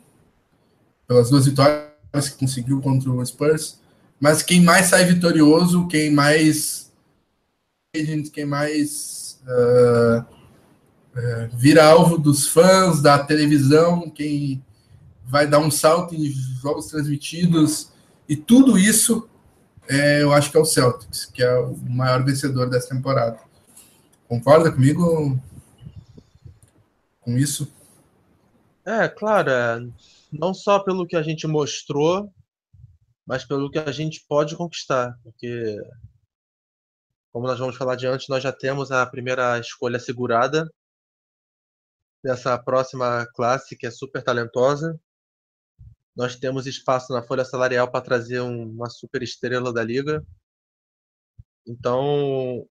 pelas 1.09 1.31
duas 1.31 1.47
vitórias 1.47 2.29
que 2.29 2.39
conseguiu 2.39 2.79
contra 2.83 3.11
o 3.11 3.25
Spurs, 3.25 3.81
mas 4.21 4.43
quem 4.43 4.61
mais 4.61 4.89
sai 4.89 5.07
vitorioso, 5.07 5.89
quem 5.89 6.11
mais 6.13 6.93
quem 8.33 8.45
mais 8.45 9.41
uh, 9.45 10.42
é, 11.15 11.49
vira 11.53 11.85
alvo 11.85 12.19
dos 12.19 12.49
fãs, 12.49 13.03
da 13.03 13.19
televisão, 13.19 14.09
quem 14.11 14.65
vai 15.25 15.47
dar 15.47 15.59
um 15.59 15.71
salto 15.71 16.15
em 16.15 16.31
jogos 16.31 16.87
transmitidos, 16.87 17.91
e 18.29 18.37
tudo 18.37 18.79
isso 18.79 19.29
é, 19.89 20.23
eu 20.23 20.33
acho 20.33 20.51
que 20.51 20.57
é 20.57 20.61
o 20.61 20.65
Celtics, 20.65 21.27
que 21.27 21.43
é 21.43 21.59
o 21.59 21.77
maior 21.77 22.25
vencedor 22.25 22.69
dessa 22.71 22.95
temporada. 22.95 23.39
Concorda 24.29 24.71
comigo 24.73 25.39
com 27.21 27.37
isso? 27.37 27.71
É, 28.85 29.09
claro, 29.09 29.51
não 30.33 30.55
só 30.55 30.79
pelo 30.81 31.07
que 31.07 31.17
a 31.17 31.23
gente 31.23 31.47
mostrou, 31.47 32.33
mas 33.27 33.45
pelo 33.45 33.71
que 33.71 33.79
a 33.79 33.93
gente 33.93 34.25
pode 34.29 34.57
conquistar, 34.57 35.17
porque 35.23 35.79
como 37.33 37.47
nós 37.47 37.59
vamos 37.59 37.77
falar 37.77 37.95
adiante, 37.95 38.29
nós 38.29 38.43
já 38.43 38.53
temos 38.53 38.91
a 38.91 39.07
primeira 39.07 39.59
escolha 39.59 39.99
segurada 39.99 40.71
dessa 42.23 42.57
próxima 42.59 43.27
classe 43.35 43.77
que 43.77 43.87
é 43.87 43.91
super 43.91 44.23
talentosa. 44.23 44.99
Nós 46.15 46.37
temos 46.37 46.67
espaço 46.67 47.13
na 47.13 47.23
folha 47.23 47.45
salarial 47.45 47.91
para 47.91 48.05
trazer 48.05 48.41
uma 48.41 48.89
super 48.89 49.23
estrela 49.23 49.73
da 49.73 49.83
liga. 49.83 50.25
Então, 51.67 52.67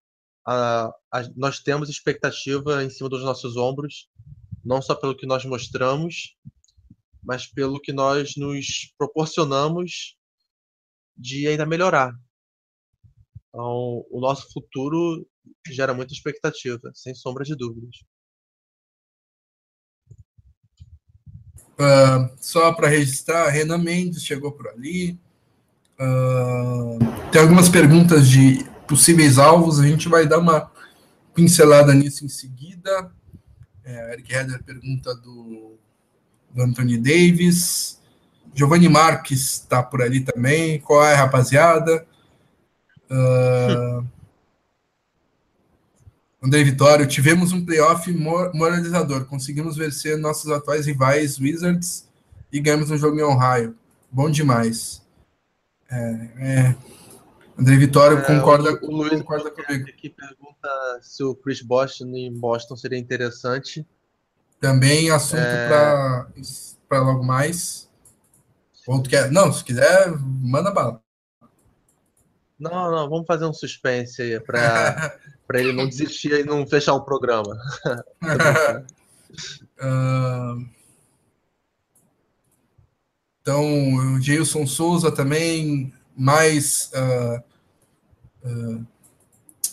a, 0.46 0.86
a, 1.12 1.22
nós 1.36 1.60
temos 1.60 1.88
expectativa 1.88 2.82
em 2.82 2.90
cima 2.90 3.08
dos 3.08 3.22
nossos 3.22 3.56
ombros, 3.56 4.08
não 4.64 4.80
só 4.80 4.94
pelo 4.94 5.16
que 5.16 5.26
nós 5.26 5.44
mostramos, 5.44 6.36
mas 7.22 7.46
pelo 7.46 7.80
que 7.80 7.92
nós 7.92 8.36
nos 8.36 8.92
proporcionamos 8.96 10.16
de 11.16 11.46
ainda 11.46 11.66
melhorar. 11.66 12.12
Então, 13.48 14.06
o 14.10 14.20
nosso 14.20 14.50
futuro 14.52 15.28
gera 15.68 15.92
muita 15.92 16.12
expectativa, 16.12 16.90
sem 16.94 17.14
sombra 17.14 17.44
de 17.44 17.54
dúvidas. 17.54 17.96
Uh, 21.82 22.30
só 22.38 22.72
para 22.72 22.86
registrar, 22.86 23.48
Renan 23.48 23.78
Mendes 23.78 24.24
chegou 24.24 24.52
por 24.52 24.68
ali. 24.68 25.18
Uh, 25.98 26.96
tem 27.32 27.40
algumas 27.40 27.68
perguntas 27.68 28.28
de 28.28 28.64
possíveis 28.86 29.36
alvos, 29.36 29.80
a 29.80 29.86
gente 29.88 30.08
vai 30.08 30.24
dar 30.24 30.38
uma 30.38 30.70
pincelada 31.34 31.92
nisso 31.92 32.24
em 32.24 32.28
seguida. 32.28 33.10
É, 33.84 34.12
Eric 34.12 34.32
Heder 34.32 34.62
pergunta 34.62 35.12
do, 35.16 35.76
do 36.54 36.62
Anthony 36.62 36.98
Davis. 36.98 38.00
Giovanni 38.54 38.88
Marques 38.88 39.54
está 39.54 39.82
por 39.82 40.02
ali 40.02 40.20
também. 40.20 40.78
Qual 40.78 41.04
é, 41.04 41.14
rapaziada? 41.14 42.06
Uh, 43.10 44.06
André 46.42 46.64
Vitório, 46.64 47.06
tivemos 47.06 47.52
um 47.52 47.64
playoff 47.64 48.12
moralizador. 48.52 49.26
Conseguimos 49.26 49.76
vencer 49.76 50.18
nossos 50.18 50.50
atuais 50.50 50.86
rivais 50.86 51.38
Wizards 51.38 52.08
e 52.52 52.58
ganhamos 52.58 52.90
um 52.90 52.96
jogo 52.98 53.18
em 53.18 53.22
Ohio. 53.22 53.76
Bom 54.10 54.28
demais. 54.28 55.00
É, 55.88 56.28
é. 56.38 56.76
André 57.56 57.76
Vitório 57.76 58.18
é, 58.18 58.22
concorda, 58.22 58.72
o, 58.82 58.86
o 58.86 58.96
Luiz 58.96 59.12
concorda 59.20 59.50
comigo. 59.50 59.88
Aqui 59.88 60.08
pergunta 60.08 60.68
se 61.00 61.22
o 61.22 61.34
Chris 61.34 61.62
Boston 61.62 62.06
em 62.16 62.32
Boston 62.32 62.76
seria 62.76 62.98
interessante. 62.98 63.86
Também 64.58 65.10
assunto 65.10 65.42
é... 65.42 65.68
para 66.88 67.00
logo 67.00 67.22
mais. 67.22 67.88
Ou 68.86 69.02
quer... 69.02 69.30
Não, 69.30 69.52
se 69.52 69.62
quiser, 69.62 70.12
manda 70.18 70.70
bala. 70.70 71.01
Não, 72.62 72.92
não, 72.92 73.10
vamos 73.10 73.26
fazer 73.26 73.44
um 73.44 73.52
suspense 73.52 74.22
aí 74.22 74.38
para 74.38 75.12
ele 75.54 75.72
não 75.72 75.88
desistir 75.88 76.32
e 76.32 76.44
não 76.44 76.64
fechar 76.64 76.94
o 76.94 77.04
programa. 77.04 77.56
uh... 79.82 80.64
Então, 83.40 83.64
o 83.94 84.20
Gilson 84.20 84.64
Souza 84.64 85.10
também, 85.10 85.92
mais, 86.16 86.92
uh, 86.94 87.42
uh, 88.48 88.86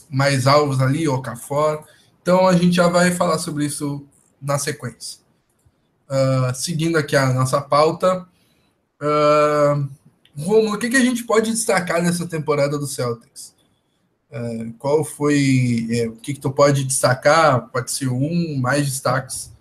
mais 0.09 0.47
alvos 0.47 0.81
ali, 0.81 1.07
Okafor. 1.07 1.85
Então, 2.19 2.47
a 2.47 2.55
gente 2.55 2.75
já 2.75 2.87
vai 2.87 3.11
falar 3.11 3.37
sobre 3.37 3.65
isso 3.65 4.07
na 4.41 4.57
sequência. 4.57 5.19
Uh, 6.09 6.51
seguindo 6.55 6.97
aqui 6.97 7.15
a 7.15 7.31
nossa 7.31 7.61
pauta, 7.61 8.27
uh, 8.99 9.87
Romulo, 10.43 10.75
o 10.75 10.79
que, 10.79 10.89
que 10.89 10.97
a 10.97 11.03
gente 11.03 11.23
pode 11.23 11.51
destacar 11.51 12.01
nessa 12.01 12.27
temporada 12.27 12.77
do 12.77 12.87
Celtics? 12.87 13.55
Uh, 14.31 14.73
qual 14.77 15.03
foi, 15.03 15.87
é, 15.91 16.07
o 16.07 16.15
que, 16.15 16.33
que 16.33 16.39
tu 16.39 16.51
pode 16.51 16.83
destacar? 16.83 17.67
Pode 17.69 17.91
ser 17.91 18.07
um, 18.09 18.57
mais 18.57 18.85
destaques 18.85 19.51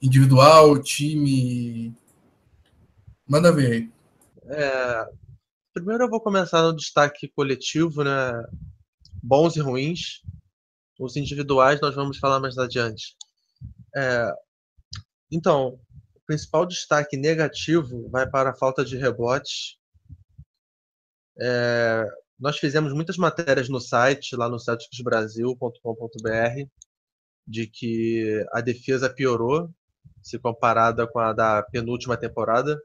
individual, 0.00 0.82
time, 0.82 1.94
Manda 3.32 3.50
ver 3.50 3.72
aí. 3.72 3.92
É, 4.54 5.06
primeiro 5.72 6.04
eu 6.04 6.10
vou 6.10 6.20
começar 6.20 6.60
no 6.62 6.76
destaque 6.76 7.28
coletivo, 7.28 8.04
né? 8.04 8.30
Bons 9.22 9.56
e 9.56 9.60
ruins. 9.60 10.20
Os 10.98 11.16
individuais 11.16 11.80
nós 11.80 11.94
vamos 11.94 12.18
falar 12.18 12.40
mais 12.40 12.58
adiante. 12.58 13.16
É, 13.96 14.30
então, 15.30 15.80
o 16.14 16.20
principal 16.26 16.66
destaque 16.66 17.16
negativo 17.16 18.06
vai 18.10 18.28
para 18.28 18.50
a 18.50 18.54
falta 18.54 18.84
de 18.84 18.98
rebotes. 18.98 19.78
É, 21.38 22.04
nós 22.38 22.58
fizemos 22.58 22.92
muitas 22.92 23.16
matérias 23.16 23.68
no 23.68 23.80
site, 23.80 24.36
lá 24.36 24.48
no 24.48 24.58
celticsbrasil.com.br, 24.58 26.68
de 27.46 27.66
que 27.66 28.44
a 28.52 28.60
defesa 28.60 29.08
piorou 29.08 29.72
se 30.22 30.38
comparada 30.38 31.06
com 31.06 31.18
a 31.18 31.32
da 31.32 31.62
penúltima 31.62 32.16
temporada. 32.16 32.80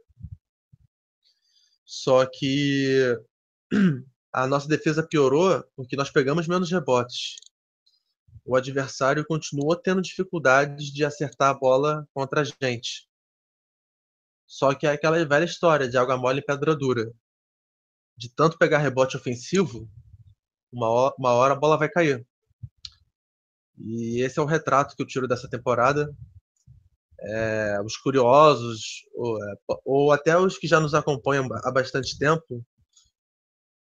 Só 1.85 2.25
que 2.25 3.17
a 4.33 4.47
nossa 4.47 4.67
defesa 4.67 5.01
piorou 5.01 5.63
porque 5.75 5.95
nós 5.95 6.11
pegamos 6.11 6.47
menos 6.47 6.71
rebotes. 6.71 7.35
O 8.45 8.55
adversário 8.55 9.25
continuou 9.25 9.75
tendo 9.75 10.01
dificuldades 10.01 10.87
de 10.87 11.03
acertar 11.03 11.49
a 11.49 11.53
bola 11.53 12.07
contra 12.13 12.41
a 12.41 12.43
gente. 12.43 13.07
Só 14.45 14.73
que 14.73 14.87
é 14.87 14.91
aquela 14.91 15.23
velha 15.25 15.43
história 15.43 15.89
de 15.89 15.97
água 15.97 16.17
mole 16.17 16.39
e 16.39 16.45
pedra 16.45 16.75
dura. 16.75 17.11
De 18.17 18.33
tanto 18.33 18.57
pegar 18.57 18.79
rebote 18.79 19.15
ofensivo, 19.15 19.89
uma 20.71 20.89
hora, 20.89 21.15
uma 21.17 21.33
hora 21.33 21.53
a 21.53 21.57
bola 21.57 21.77
vai 21.77 21.89
cair. 21.89 22.25
E 23.77 24.21
esse 24.21 24.39
é 24.39 24.41
o 24.41 24.45
retrato 24.45 24.95
que 24.95 25.01
eu 25.01 25.07
tiro 25.07 25.27
dessa 25.27 25.47
temporada 25.47 26.11
é, 27.19 27.81
os 27.83 27.97
curiosos, 27.97 29.03
ou, 29.13 29.43
é, 29.43 29.55
ou, 29.85 30.11
até 30.11 30.37
os 30.37 30.57
que 30.57 30.67
já 30.67 30.79
nos 30.79 30.93
acompanham 30.93 31.47
há 31.63 31.71
bastante 31.71 32.17
tempo, 32.17 32.63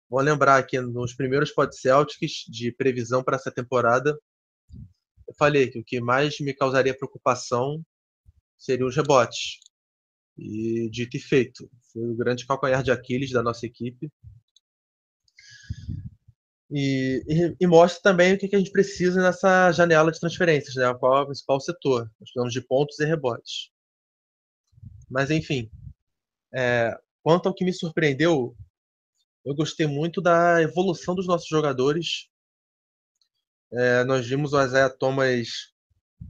vão 0.10 0.22
lembrar 0.22 0.62
que 0.64 0.80
nos 0.82 1.14
primeiros 1.14 1.52
Pod 1.52 1.76
Celtics 1.76 2.46
de 2.48 2.72
previsão 2.72 3.24
para 3.24 3.38
essa 3.38 3.52
temporada, 3.52 4.18
eu 5.28 5.34
falei 5.38 5.70
que 5.70 5.80
o 5.80 5.84
que 5.84 6.02
mais 6.02 6.40
me 6.40 6.54
causaria 6.54 6.98
preocupação 6.98 7.82
seriam 8.58 8.88
os 8.88 8.96
rebotes. 8.96 9.60
E 10.38 10.90
dito 10.90 11.18
e 11.18 11.20
feito, 11.20 11.70
foi 11.92 12.02
o 12.04 12.16
grande 12.16 12.46
calcanhar 12.46 12.84
de 12.84 12.92
Aquiles 12.92 13.32
da 13.32 13.44
nossa 13.44 13.66
equipe. 13.66 14.12
E, 16.74 17.24
e, 17.28 17.56
e, 17.60 17.68
mostra 17.68 18.02
também 18.02 18.34
o 18.34 18.38
que, 18.38 18.48
que, 18.48 18.56
a 18.56 18.60
gente 18.60 18.72
precisa 18.72 19.22
nessa 19.22 19.72
janela 19.74 20.10
de 20.10 20.20
transferências, 20.20 20.76
né? 20.76 20.94
Qual 20.94 21.18
é 21.18 21.22
o 21.22 21.26
principal 21.26 21.60
setor? 21.60 22.10
Nós 22.20 22.32
falamos 22.32 22.54
de 22.54 22.62
pontos 22.62 22.98
e 23.00 23.06
rebotes. 23.06 23.70
Mas, 25.10 25.30
enfim, 25.30 25.70
é, 26.54 26.98
quanto 27.22 27.48
ao 27.48 27.54
que 27.54 27.66
me 27.66 27.74
surpreendeu, 27.74 28.56
eu 29.44 29.54
gostei 29.54 29.86
muito 29.86 30.22
da 30.22 30.62
evolução 30.62 31.14
dos 31.14 31.28
nossos 31.28 31.48
jogadores. 31.48 32.30
É, 33.74 34.06
nós 34.06 34.26
vimos 34.26 34.54
o 34.54 34.64
Isaiah 34.64 34.90
Thomas, 34.90 35.74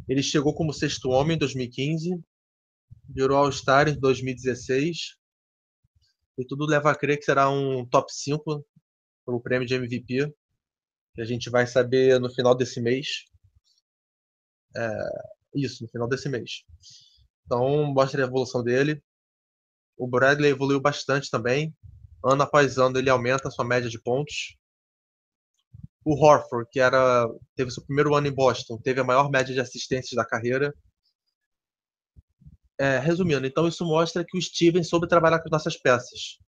ele 0.07 0.23
chegou 0.23 0.55
como 0.55 0.73
sexto 0.73 1.09
homem 1.09 1.35
em 1.35 1.39
2015, 1.39 2.19
virou 3.09 3.37
All-Star 3.37 3.89
em 3.89 3.99
2016, 3.99 5.20
e 6.37 6.45
tudo 6.45 6.65
leva 6.65 6.91
a 6.91 6.95
crer 6.95 7.17
que 7.17 7.25
será 7.25 7.49
um 7.49 7.85
top 7.85 8.11
5 8.13 8.65
para 9.25 9.35
o 9.35 9.41
prêmio 9.41 9.67
de 9.67 9.75
MVP, 9.75 10.33
que 11.13 11.21
a 11.21 11.25
gente 11.25 11.49
vai 11.49 11.67
saber 11.67 12.19
no 12.19 12.29
final 12.29 12.55
desse 12.55 12.81
mês. 12.81 13.25
É, 14.75 14.89
isso, 15.55 15.83
no 15.83 15.89
final 15.89 16.07
desse 16.07 16.29
mês. 16.29 16.63
Então, 17.45 17.85
mostra 17.85 18.23
a 18.23 18.27
evolução 18.27 18.63
dele. 18.63 19.03
O 19.97 20.07
Bradley 20.07 20.51
evoluiu 20.51 20.79
bastante 20.79 21.29
também. 21.29 21.75
Ano 22.23 22.43
após 22.43 22.77
ano, 22.77 22.97
ele 22.97 23.09
aumenta 23.09 23.47
a 23.47 23.51
sua 23.51 23.65
média 23.65 23.89
de 23.89 24.01
pontos. 24.01 24.57
O 26.03 26.15
Horford, 26.15 26.67
que 26.71 26.79
era, 26.79 27.27
teve 27.55 27.69
seu 27.71 27.85
primeiro 27.85 28.15
ano 28.15 28.27
em 28.27 28.33
Boston, 28.33 28.79
teve 28.79 29.01
a 29.01 29.03
maior 29.03 29.29
média 29.29 29.53
de 29.53 29.59
assistências 29.59 30.15
da 30.15 30.25
carreira. 30.25 30.73
É, 32.81 32.97
resumindo, 32.97 33.45
então 33.45 33.67
isso 33.67 33.85
mostra 33.85 34.25
que 34.27 34.35
o 34.35 34.41
Steven 34.41 34.83
soube 34.83 35.07
trabalhar 35.07 35.39
com 35.39 35.49
nossas 35.51 35.77
peças. 35.77 36.39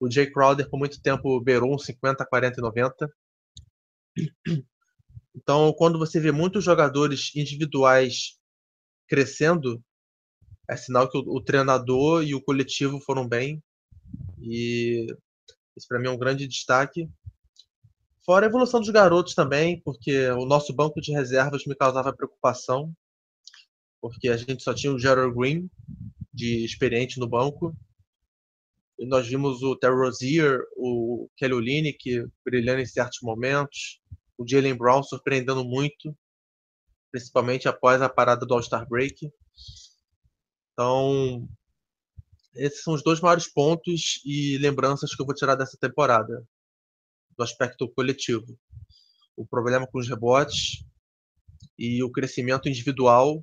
O 0.00 0.10
Jay 0.10 0.32
Crowder, 0.32 0.70
por 0.70 0.78
muito 0.78 1.02
tempo, 1.02 1.38
beirou 1.42 1.74
um 1.74 1.78
50, 1.78 2.24
40 2.24 2.58
e 2.58 2.62
90. 2.62 3.12
Então, 5.36 5.74
quando 5.74 5.98
você 5.98 6.18
vê 6.18 6.32
muitos 6.32 6.64
jogadores 6.64 7.36
individuais 7.36 8.38
crescendo, 9.06 9.84
é 10.66 10.74
sinal 10.74 11.06
que 11.06 11.18
o, 11.18 11.20
o 11.20 11.44
treinador 11.44 12.24
e 12.24 12.34
o 12.34 12.42
coletivo 12.42 12.98
foram 12.98 13.28
bem. 13.28 13.62
E 14.40 15.06
isso 15.76 15.86
para 15.86 16.00
mim 16.00 16.08
é 16.08 16.10
um 16.10 16.18
grande 16.18 16.48
destaque. 16.48 17.10
Fora 18.24 18.46
a 18.46 18.48
evolução 18.48 18.80
dos 18.80 18.88
garotos 18.88 19.34
também, 19.34 19.82
porque 19.82 20.30
o 20.30 20.46
nosso 20.46 20.72
banco 20.72 20.98
de 20.98 21.12
reservas 21.12 21.66
me 21.66 21.76
causava 21.76 22.10
preocupação, 22.10 22.90
porque 24.00 24.28
a 24.28 24.36
gente 24.36 24.62
só 24.62 24.74
tinha 24.74 24.92
o 24.92 24.98
Gerald 24.98 25.34
Green 25.34 25.70
de 26.32 26.64
experiente 26.64 27.18
no 27.18 27.28
banco 27.28 27.76
nós 29.06 29.26
vimos 29.26 29.62
o 29.62 29.76
Terry 29.76 29.94
Rozier, 29.94 30.60
o 30.76 31.28
Kelly 31.36 31.54
Olynyk 31.54 32.26
brilhando 32.44 32.80
em 32.80 32.86
certos 32.86 33.20
momentos, 33.22 34.00
o 34.36 34.46
Jalen 34.46 34.76
Brown 34.76 35.02
surpreendendo 35.02 35.64
muito, 35.64 36.16
principalmente 37.10 37.68
após 37.68 38.02
a 38.02 38.08
parada 38.08 38.44
do 38.44 38.54
All-Star 38.54 38.86
Break. 38.88 39.30
Então, 40.72 41.48
esses 42.54 42.82
são 42.82 42.94
os 42.94 43.02
dois 43.02 43.20
maiores 43.20 43.50
pontos 43.50 44.20
e 44.24 44.58
lembranças 44.58 45.14
que 45.14 45.22
eu 45.22 45.26
vou 45.26 45.34
tirar 45.34 45.54
dessa 45.54 45.78
temporada, 45.78 46.46
do 47.36 47.42
aspecto 47.42 47.88
coletivo. 47.88 48.58
O 49.36 49.46
problema 49.46 49.86
com 49.86 49.98
os 49.98 50.08
rebotes 50.08 50.84
e 51.78 52.02
o 52.02 52.10
crescimento 52.10 52.68
individual, 52.68 53.42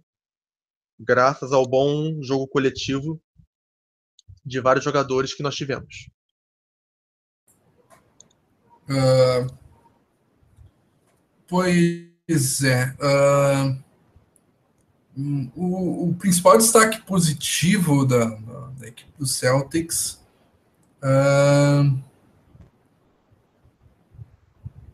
graças 1.00 1.52
ao 1.52 1.68
bom 1.68 2.22
jogo 2.22 2.48
coletivo 2.48 3.22
de 4.46 4.60
vários 4.60 4.84
jogadores 4.84 5.34
que 5.34 5.44
nós 5.44 5.56
tivemos. 5.56 6.10
Uh, 8.90 9.54
pois 11.48 12.64
é. 12.64 12.96
Uh, 13.02 13.84
o, 15.56 16.10
o, 16.10 16.16
principal 16.16 16.58
destaque 16.58 17.02
positivo 17.02 18.06
da, 18.06 18.26
da, 18.26 18.88
equipe 18.88 19.12
do 19.18 19.26
Celtics. 19.26 20.24
Uh, 21.04 22.00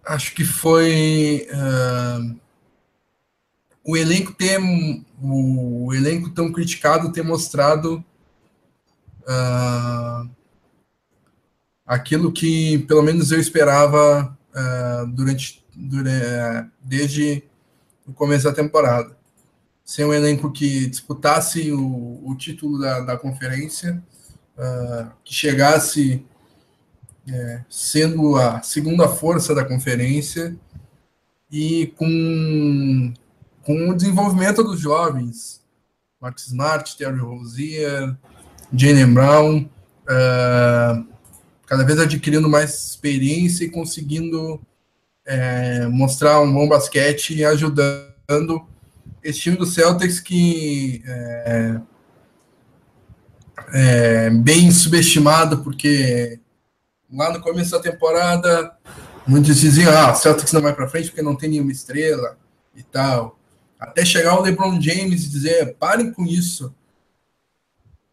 acho 0.05 0.33
que 0.33 0.43
foi 0.43 1.47
o 3.85 3.97
elenco 3.97 4.33
ter 4.33 4.59
o, 5.21 5.93
elenco 5.93 6.29
tão 6.29 6.51
criticado 6.51 7.11
ter 7.11 7.23
mostrado 7.23 8.03
uh, 9.21 10.29
aquilo 11.85 12.31
que 12.31 12.79
pelo 12.79 13.01
menos 13.01 13.31
eu 13.31 13.39
esperava 13.39 14.37
uh, 14.51 15.07
durante, 15.07 15.63
durante, 15.75 16.69
desde 16.81 17.43
o 18.07 18.13
começo 18.13 18.45
da 18.45 18.53
temporada. 18.53 19.17
Ser 19.83 20.05
um 20.05 20.13
elenco 20.13 20.51
que 20.51 20.87
disputasse 20.87 21.71
o, 21.71 22.21
o 22.25 22.35
título 22.35 22.79
da, 22.79 23.01
da 23.01 23.17
conferência, 23.17 24.01
uh, 24.57 25.11
que 25.25 25.33
chegasse 25.33 26.25
é, 27.27 27.61
sendo 27.69 28.35
a 28.35 28.61
segunda 28.61 29.07
força 29.07 29.55
da 29.55 29.63
conferência 29.63 30.55
e 31.51 31.87
com, 31.95 33.13
com 33.63 33.89
o 33.89 33.95
desenvolvimento 33.95 34.63
dos 34.63 34.79
jovens, 34.79 35.61
Mark 36.21 36.37
Smart, 36.39 36.97
Terry 36.97 37.19
Rozier, 37.19 38.15
Jalen 38.73 39.13
Brown, 39.13 39.69
uh, 40.03 41.05
cada 41.65 41.83
vez 41.83 41.99
adquirindo 41.99 42.49
mais 42.49 42.73
experiência 42.89 43.65
e 43.65 43.69
conseguindo 43.69 44.61
é, 45.25 45.87
mostrar 45.87 46.41
um 46.41 46.53
bom 46.53 46.67
basquete 46.67 47.35
e 47.35 47.45
ajudando 47.45 48.65
esse 49.23 49.39
time 49.39 49.57
do 49.57 49.65
Celtics 49.65 50.19
que 50.19 51.01
é, 51.05 51.81
é 53.73 54.29
bem 54.29 54.69
subestimado, 54.71 55.63
porque 55.63 56.39
lá 57.11 57.31
no 57.31 57.41
começo 57.41 57.71
da 57.71 57.79
temporada 57.79 58.75
muitos 59.25 59.57
diziam, 59.57 59.91
ah, 59.97 60.11
o 60.11 60.15
Celtics 60.15 60.51
não 60.51 60.61
vai 60.61 60.73
para 60.75 60.89
frente 60.89 61.07
porque 61.09 61.21
não 61.21 61.35
tem 61.35 61.49
nenhuma 61.49 61.71
estrela 61.71 62.37
e 62.75 62.83
tal. 62.83 63.39
Até 63.83 64.05
chegar 64.05 64.39
o 64.39 64.41
LeBron 64.41 64.79
James 64.79 65.25
e 65.25 65.29
dizer, 65.29 65.75
parem 65.75 66.11
com 66.11 66.25
isso. 66.25 66.73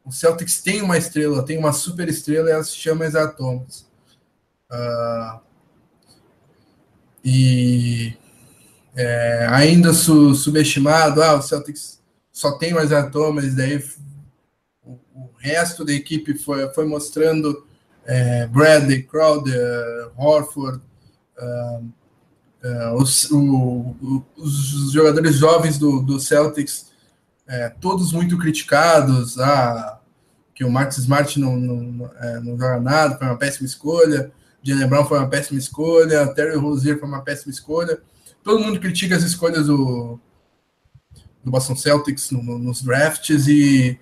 O 0.05 0.11
Celtics 0.11 0.61
tem 0.61 0.83
uma 0.83 0.99
estrela, 0.99 1.45
tem 1.45 1.57
uma 1.57 1.73
super 1.73 2.09
estrela 2.09 2.49
e 2.49 2.53
ela 2.53 2.65
se 2.65 2.75
chama 2.75 3.07
Isaiah 3.07 3.29
Thomas. 3.29 3.89
Uh, 4.69 5.41
e 7.25 8.17
é, 8.97 9.47
ainda 9.49 9.93
su, 9.93 10.35
subestimado, 10.35 11.23
ah, 11.23 11.37
o 11.37 11.43
Celtics 11.43 12.01
só 12.33 12.59
tem 12.59 12.73
mais 12.75 12.91
Thomas, 13.13 13.55
daí 13.55 13.85
o, 14.83 14.99
o, 15.15 15.31
resto 15.39 15.85
da 15.85 15.93
equipe 15.93 16.37
foi, 16.37 16.69
foi 16.75 16.85
mostrando 16.85 17.65
é, 18.05 18.47
Bradley, 18.49 19.05
Crowder, 19.05 20.11
Horford, 20.17 20.81
uh, 21.39 22.00
uh, 22.65 22.95
os, 22.95 23.31
o, 23.31 24.25
os, 24.37 24.93
jogadores 24.93 25.37
jovens 25.37 25.79
do, 25.79 26.03
do 26.03 26.19
Celtics, 26.21 26.91
é, 27.47 27.69
todos 27.69 28.13
muito 28.13 28.39
criticados, 28.39 29.39
ah, 29.39 29.99
que 30.55 30.65
o 30.65 30.71
Marcus 30.71 30.99
Smart 30.99 31.39
não, 31.41 31.57
não, 31.57 32.11
é, 32.21 32.41
não 32.41 32.59
joga 32.59 32.81
nada, 32.81 33.19
foi 33.19 33.27
uma 33.27 33.39
péssima 33.39 33.67
escolha, 33.67 34.31
Jalen 34.63 34.89
Brown 34.89 35.05
foi 35.05 35.19
uma 35.19 35.29
péssima 35.29 35.59
escolha, 35.59 36.33
Terry 36.35 36.57
Rozier 36.57 36.99
foi 36.99 37.09
uma 37.09 37.23
péssima 37.23 37.51
escolha. 37.51 38.01
Todo 38.45 38.63
mundo 38.63 38.79
critica 38.79 39.17
as 39.17 39.23
escolhas 39.23 39.67
do, 39.67 40.21
do 41.43 41.51
Boston 41.51 41.77
Celtics 41.77 42.31
no, 42.31 42.43
no, 42.43 42.59
nos 42.59 42.83
drafts 42.83 43.49
e 43.49 43.99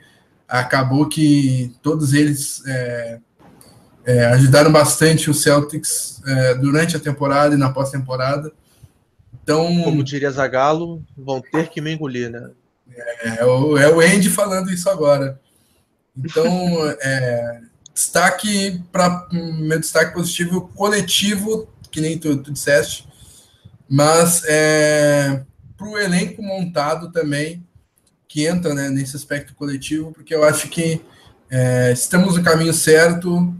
acabou 0.49 1.09
que 1.09 1.75
todos 1.83 2.13
eles 2.13 2.63
é, 2.67 3.21
é, 4.09 4.25
ajudaram 4.25 4.73
bastante 4.73 5.29
o 5.29 5.35
Celtics 5.35 6.23
é, 6.27 6.55
durante 6.55 6.97
a 6.97 7.01
temporada 7.01 7.55
e 7.55 7.59
na 7.59 7.71
pós-temporada. 7.71 8.51
Então, 9.43 9.83
como 9.83 10.03
diria 10.03 10.31
Zagallo, 10.31 11.05
vão 11.15 11.43
ter 11.43 11.69
que 11.69 11.79
me 11.83 11.93
engolir, 11.93 12.31
né? 12.31 12.51
É, 12.91 13.41
é, 13.41 13.45
o, 13.45 13.77
é 13.77 13.93
o 13.93 14.01
Andy 14.01 14.31
falando 14.31 14.73
isso 14.73 14.89
agora. 14.89 15.39
Então, 16.17 16.49
é, 17.03 17.61
Destaque 17.93 18.81
para 18.93 19.27
meu 19.33 19.81
destaque 19.81 20.15
positivo 20.15 20.69
coletivo, 20.69 21.69
que 21.91 22.01
nem 22.01 22.17
tu, 22.17 22.37
tu 22.37 22.53
disseste, 22.53 23.09
mas 23.89 24.45
é, 24.47 25.43
para 25.77 25.89
o 25.89 25.99
elenco 25.99 26.41
montado 26.41 27.11
também, 27.11 27.67
que 28.29 28.47
entra 28.47 28.73
né, 28.73 28.89
nesse 28.89 29.17
aspecto 29.17 29.53
coletivo, 29.55 30.13
porque 30.13 30.33
eu 30.33 30.45
acho 30.45 30.69
que 30.69 31.05
é, 31.51 31.91
estamos 31.91 32.37
no 32.37 32.43
caminho 32.45 32.73
certo 32.73 33.53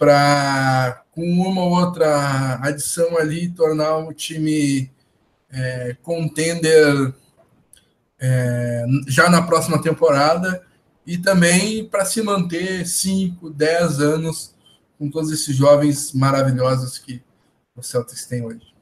para, 0.00 1.04
com 1.10 1.22
uma 1.22 1.62
ou 1.62 1.72
outra 1.72 2.58
adição 2.62 3.18
ali, 3.18 3.50
tornar 3.50 3.98
o 3.98 4.14
time 4.14 4.90
é, 5.52 5.94
contender 6.02 7.12
é, 8.18 8.86
já 9.06 9.28
na 9.28 9.42
próxima 9.42 9.80
temporada 9.82 10.64
e 11.06 11.18
também 11.18 11.86
para 11.86 12.06
se 12.06 12.22
manter 12.22 12.86
5, 12.86 13.50
10 13.50 14.00
anos 14.00 14.54
com 14.98 15.10
todos 15.10 15.30
esses 15.30 15.54
jovens 15.54 16.14
maravilhosos 16.14 16.96
que 16.96 17.22
o 17.76 17.82
Celtics 17.82 18.24
tem 18.24 18.42
hoje. 18.42 18.74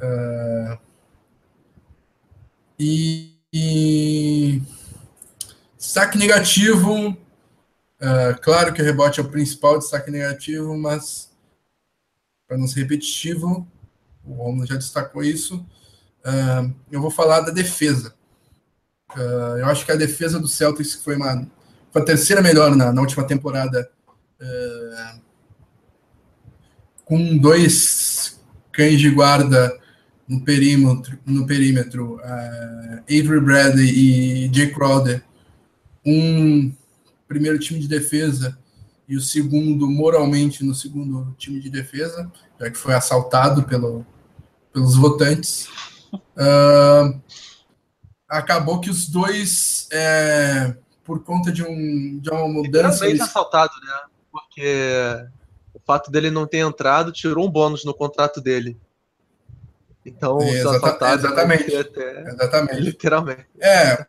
Uh, 0.00 0.78
e, 2.76 3.36
e 3.52 4.62
destaque 5.78 6.18
negativo, 6.18 7.16
uh, 8.02 8.40
claro 8.40 8.72
que 8.72 8.82
o 8.82 8.84
rebote 8.84 9.20
é 9.20 9.22
o 9.22 9.28
principal 9.28 9.78
destaque 9.78 10.10
negativo, 10.10 10.76
mas 10.76 11.30
para 12.46 12.58
não 12.58 12.66
ser 12.66 12.80
repetitivo, 12.80 13.66
o 14.24 14.34
Romulo 14.34 14.66
já 14.66 14.74
destacou 14.76 15.22
isso, 15.22 15.56
uh, 16.24 16.74
eu 16.90 17.00
vou 17.00 17.10
falar 17.10 17.40
da 17.40 17.50
defesa. 17.50 18.14
Uh, 19.14 19.58
eu 19.58 19.66
acho 19.66 19.86
que 19.86 19.92
a 19.92 19.96
defesa 19.96 20.38
do 20.38 20.48
Celtics 20.48 20.94
foi 20.94 21.16
uma 21.16 21.46
foi 21.90 22.00
a 22.00 22.04
terceira 22.04 22.40
melhor 22.40 22.74
na, 22.74 22.90
na 22.90 23.00
última 23.02 23.22
temporada, 23.26 23.90
com 27.04 27.36
dois 27.36 28.40
cães 28.72 28.98
de 28.98 29.10
guarda 29.10 29.78
no 30.26 30.42
perímetro, 30.42 31.18
no 31.26 31.46
perímetro 31.46 32.18
Avery 33.02 33.40
Bradley 33.40 33.90
e 33.90 34.50
Jay 34.54 34.72
Crowder, 34.72 35.22
um 36.04 36.72
primeiro 37.32 37.58
time 37.58 37.80
de 37.80 37.88
defesa 37.88 38.58
e 39.08 39.16
o 39.16 39.20
segundo 39.20 39.88
moralmente 39.88 40.62
no 40.62 40.74
segundo 40.74 41.34
time 41.38 41.60
de 41.60 41.70
defesa, 41.70 42.30
já 42.60 42.70
que 42.70 42.76
foi 42.76 42.94
assaltado 42.94 43.62
pelo, 43.62 44.04
pelos 44.72 44.96
votantes. 44.96 45.68
Uh, 46.12 47.18
acabou 48.28 48.80
que 48.80 48.90
os 48.90 49.08
dois, 49.08 49.88
é, 49.90 50.74
por 51.02 51.22
conta 51.24 51.50
de, 51.50 51.62
um, 51.62 52.18
de 52.20 52.30
uma 52.30 52.46
mudança. 52.48 53.06
Eles... 53.06 53.22
assaltado, 53.22 53.72
né? 53.82 53.92
Porque 54.30 55.26
o 55.72 55.80
fato 55.80 56.10
dele 56.10 56.30
não 56.30 56.46
ter 56.46 56.58
entrado 56.58 57.12
tirou 57.12 57.46
um 57.46 57.50
bônus 57.50 57.84
no 57.84 57.94
contrato 57.94 58.40
dele. 58.40 58.78
Então, 60.04 60.38
é, 60.40 60.50
exata, 60.50 61.14
exatamente. 61.14 61.74
Até, 61.74 62.28
exatamente. 62.28 62.80
Literalmente. 62.82 63.46
É, 63.58 64.06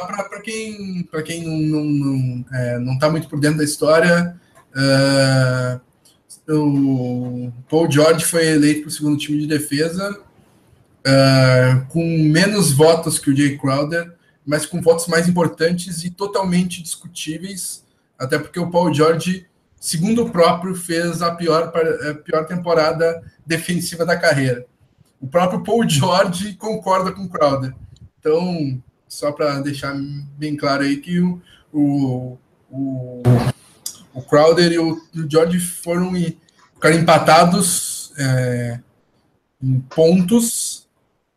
para 0.00 0.40
quem, 0.40 1.02
pra 1.10 1.22
quem 1.22 1.44
não, 1.44 1.84
não, 1.84 2.44
é, 2.52 2.78
não 2.78 2.98
tá 2.98 3.10
muito 3.10 3.28
por 3.28 3.40
dentro 3.40 3.58
da 3.58 3.64
história, 3.64 4.36
uh, 4.76 5.80
o 6.52 7.52
Paul 7.68 7.90
George 7.90 8.24
foi 8.24 8.46
eleito 8.46 8.82
para 8.82 8.88
o 8.88 8.92
segundo 8.92 9.16
time 9.16 9.38
de 9.38 9.46
defesa 9.46 10.20
uh, 11.00 11.86
com 11.88 12.04
menos 12.04 12.72
votos 12.72 13.18
que 13.18 13.30
o 13.30 13.36
Jay 13.36 13.56
Crowder, 13.58 14.12
mas 14.44 14.66
com 14.66 14.80
votos 14.80 15.06
mais 15.06 15.28
importantes 15.28 16.04
e 16.04 16.10
totalmente 16.10 16.82
discutíveis, 16.82 17.84
até 18.18 18.38
porque 18.38 18.58
o 18.58 18.70
Paul 18.70 18.92
George, 18.92 19.46
segundo 19.78 20.24
o 20.24 20.30
próprio, 20.30 20.74
fez 20.74 21.22
a 21.22 21.34
pior, 21.34 21.72
a 22.08 22.14
pior 22.14 22.46
temporada 22.46 23.22
defensiva 23.46 24.04
da 24.04 24.16
carreira. 24.16 24.66
O 25.20 25.26
próprio 25.26 25.62
Paul 25.62 25.88
George 25.88 26.54
concorda 26.54 27.12
com 27.12 27.22
o 27.22 27.28
Crowder. 27.28 27.74
Então, 28.18 28.82
só 29.10 29.32
para 29.32 29.60
deixar 29.60 29.94
bem 30.38 30.56
claro 30.56 30.84
aí 30.84 30.96
que 30.96 31.18
o, 31.18 31.42
o, 31.72 32.38
o, 32.70 33.22
o 34.14 34.22
Crowder 34.22 34.70
e 34.70 34.78
o, 34.78 34.92
o 34.92 35.28
George 35.28 35.58
foram 35.58 36.12
ficaram 36.14 36.96
empatados 36.96 38.12
é, 38.16 38.78
em 39.60 39.80
pontos 39.80 40.88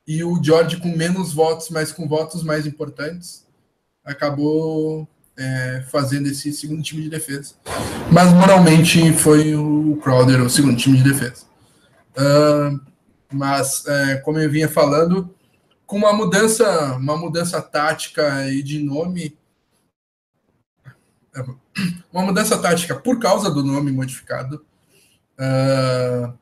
e 0.07 0.23
o 0.23 0.41
George 0.41 0.77
com 0.77 0.95
menos 0.95 1.33
votos, 1.33 1.69
mas 1.69 1.91
com 1.91 2.07
votos 2.07 2.43
mais 2.43 2.67
importantes, 2.67 3.43
acabou 4.05 5.07
é, 5.35 5.83
fazendo 5.89 6.27
esse 6.27 6.53
segundo 6.53 6.83
time 6.83 7.01
de 7.01 7.09
defesa. 7.09 7.55
Mas 8.11 8.31
moralmente 8.33 9.11
foi 9.13 9.55
o 9.55 9.97
Crowder 10.03 10.41
o 10.43 10.49
segundo 10.49 10.77
time 10.77 10.97
de 10.97 11.03
defesa. 11.11 11.45
Uh, 12.15 12.79
mas 13.31 13.85
é, 13.87 14.17
como 14.17 14.37
eu 14.37 14.49
vinha 14.51 14.69
falando, 14.69 15.33
com 15.85 15.97
uma 15.97 16.13
mudança, 16.13 16.95
uma 16.95 17.17
mudança 17.17 17.61
tática 17.61 18.49
e 18.49 18.63
de 18.63 18.79
nome, 18.79 19.37
uma 22.11 22.23
mudança 22.23 22.57
tática 22.57 22.95
por 22.95 23.19
causa 23.19 23.49
do 23.51 23.63
nome 23.63 23.91
modificado. 23.91 24.65
Uh, 25.39 26.33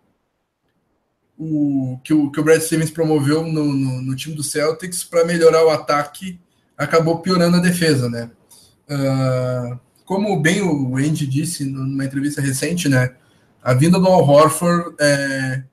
o, 1.38 1.99
que, 2.04 2.13
o, 2.13 2.30
que 2.30 2.39
o 2.39 2.43
Brad 2.43 2.62
Stevens 2.62 2.91
promoveu 2.91 3.43
no, 3.43 3.73
no, 3.73 4.01
no 4.01 4.15
time 4.15 4.36
do 4.36 4.43
Celtics 4.43 5.04
para 5.04 5.25
melhorar 5.25 5.65
o 5.65 5.69
ataque 5.69 6.39
acabou 6.77 7.19
piorando 7.19 7.58
a 7.58 7.62
defesa, 7.62 8.10
né? 8.10 8.30
Uh, 8.89 9.80
como 10.06 10.39
bem 10.41 10.62
o 10.62 10.97
Andy 10.97 11.25
disse 11.25 11.63
numa 11.63 12.04
entrevista 12.04 12.41
recente, 12.41 12.89
né? 12.89 13.15
A 13.63 13.73
vinda 13.73 13.99
do 13.99 14.08
Al 14.08 14.27
Horford 14.27 14.95
é, 14.99 15.63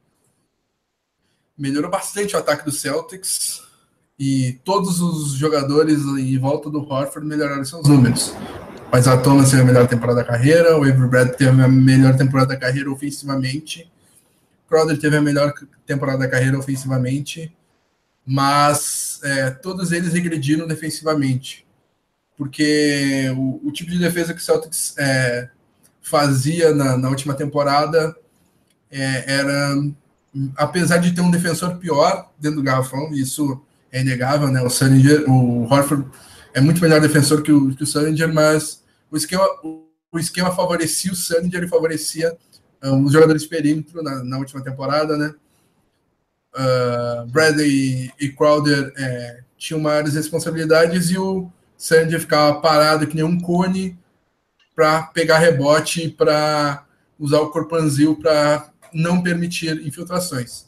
melhorou 1.59 1.91
bastante 1.91 2.37
o 2.37 2.39
ataque 2.39 2.65
do 2.65 2.71
Celtics 2.71 3.63
e 4.19 4.59
todos 4.65 5.01
os 5.01 5.33
jogadores 5.33 6.01
em 6.03 6.39
volta 6.39 6.71
do 6.71 6.81
Horford 6.81 7.27
melhoraram 7.27 7.65
seus 7.65 7.87
números. 7.87 8.35
Mas 8.91 9.07
a 9.07 9.17
Thomas 9.19 9.51
teve 9.51 9.63
a 9.63 9.67
melhor 9.67 9.87
temporada 9.87 10.21
da 10.21 10.25
carreira, 10.25 10.79
o 10.79 10.83
Avery 10.83 11.09
Brad 11.09 11.29
teve 11.31 11.63
a 11.63 11.69
melhor 11.69 12.17
temporada 12.17 12.55
da 12.55 12.57
carreira 12.57 12.91
ofensivamente 12.91 13.91
Crowder 14.69 14.99
teve 14.99 15.17
a 15.17 15.23
melhor 15.23 15.55
temporada 15.87 16.19
da 16.19 16.29
carreira 16.29 16.59
ofensivamente, 16.59 17.51
mas 18.25 19.19
é, 19.25 19.51
todos 19.51 19.91
eles 19.93 20.13
regrediram 20.13 20.67
defensivamente. 20.67 21.67
porque 22.37 23.33
o, 23.37 23.69
o 23.69 23.73
tipo 23.73 23.91
de 23.91 23.99
defesa 23.99 24.33
que 24.33 24.41
o 24.41 24.43
Celtics 24.45 24.95
é, 24.99 25.49
fazia 26.01 26.73
na, 26.73 26.97
na, 26.97 27.09
última 27.09 27.35
temporada 27.35 28.15
é, 28.91 29.33
era, 29.33 29.75
apesar 30.57 30.99
de 30.99 31.13
ter 31.13 31.21
um 31.21 31.31
defensor 31.31 31.77
pior 31.77 32.31
dentro 32.39 32.59
do 32.59 32.63
garrafão, 32.63 33.13
isso 33.13 33.61
é 33.91 34.01
inegável, 34.01 34.49
né? 34.49 34.63
O 34.63 34.71
Sullinger, 34.71 35.29
o 35.29 35.63
Horford 35.65 36.07
é 36.55 36.61
muito 36.61 36.81
melhor 36.81 37.01
defensor 37.01 37.43
que 37.43 37.53
o, 37.53 37.75
que 37.75 37.85
o 37.85 38.35
mas 38.35 38.83
o 39.11 39.17
esquema, 39.17 39.45
o, 39.63 39.87
o 40.13 40.19
esquema 40.19 40.55
favorecia 40.55 41.13
o 41.13 41.17
Sullinger 41.17 41.65
e 41.65 41.69
favorecia 41.69 42.37
um, 42.83 43.05
os 43.05 43.13
jogadores 43.13 43.43
de 43.43 43.49
perímetro 43.49 44.03
na, 44.03 44.23
na 44.23 44.39
última 44.39 44.63
temporada, 44.63 45.17
né? 45.17 45.35
Uh, 46.55 47.27
Bradley 47.31 48.11
e 48.19 48.31
Crowder 48.31 48.93
é, 48.97 49.41
tinham 49.57 49.81
maiores 49.81 50.15
responsabilidades 50.15 51.11
e 51.11 51.19
o 51.19 51.51
Sandy 51.77 52.19
ficava 52.19 52.61
parado 52.61 53.07
que 53.07 53.15
nem 53.15 53.25
um 53.25 53.39
cone 53.39 53.99
para 54.75 55.03
pegar 55.03 55.39
rebote 55.39 56.09
para 56.09 56.85
usar 57.19 57.41
o 57.41 57.51
corpanzil 57.51 58.17
para 58.17 58.71
não 58.93 59.23
permitir 59.23 59.87
infiltrações. 59.87 60.67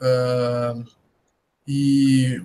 Uh, 0.00 0.84
e 1.66 2.42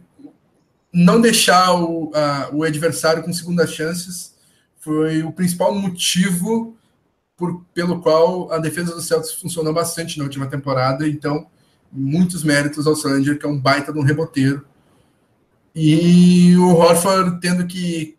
não 0.92 1.20
deixar 1.20 1.74
o, 1.74 2.12
a, 2.14 2.50
o 2.54 2.64
adversário 2.64 3.24
com 3.24 3.34
segundas 3.34 3.72
chances 3.72 4.36
foi 4.80 5.24
o 5.24 5.32
principal 5.32 5.74
motivo 5.74 6.78
por, 7.36 7.66
pelo 7.74 8.02
qual 8.02 8.52
a 8.52 8.60
defesa 8.60 8.94
do 8.94 9.02
Celtics 9.02 9.34
funcionou 9.34 9.74
bastante 9.74 10.18
na 10.18 10.24
última 10.24 10.48
temporada. 10.48 11.08
Então, 11.08 11.48
muitos 11.92 12.44
méritos 12.44 12.88
ao 12.88 12.96
Sanger, 12.96 13.38
que 13.38 13.46
é 13.46 13.50
um 13.50 13.60
baita 13.60 13.92
de 13.92 14.00
um 14.00 14.04
reboteiro. 14.04 14.66
E 15.74 16.56
o 16.56 16.70
Horford 16.76 17.40
tendo 17.42 17.66
que, 17.68 18.18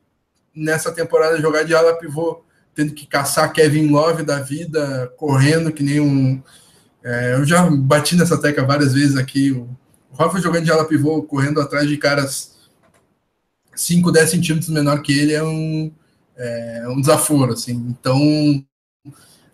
nessa 0.55 0.93
temporada, 0.93 1.41
jogar 1.41 1.63
de 1.63 1.75
ala 1.75 1.97
pivô, 1.97 2.43
tendo 2.75 2.93
que 2.93 3.07
caçar 3.07 3.53
Kevin 3.53 3.89
Love 3.89 4.23
da 4.23 4.41
vida, 4.41 5.13
correndo 5.17 5.73
que 5.73 5.83
nem 5.83 6.01
um. 6.01 6.43
É, 7.09 7.35
eu 7.35 7.45
já 7.45 7.71
bati 7.71 8.17
nessa 8.17 8.37
tecla 8.37 8.65
várias 8.65 8.93
vezes 8.93 9.17
aqui. 9.17 9.53
O 9.53 9.69
Horford 10.11 10.43
jogando 10.43 10.65
de 10.65 10.73
ala 10.73 10.85
pivô, 10.85 11.23
correndo 11.23 11.61
atrás 11.61 11.89
de 11.89 11.97
caras 11.97 12.57
5, 13.77 14.11
10 14.11 14.29
centímetros 14.29 14.69
menor 14.71 15.01
que 15.03 15.17
ele, 15.17 15.33
é 15.33 15.41
um, 15.41 15.93
é, 16.37 16.85
um 16.89 17.01
desaforo. 17.01 17.53
Assim. 17.53 17.75
Então, 17.75 18.19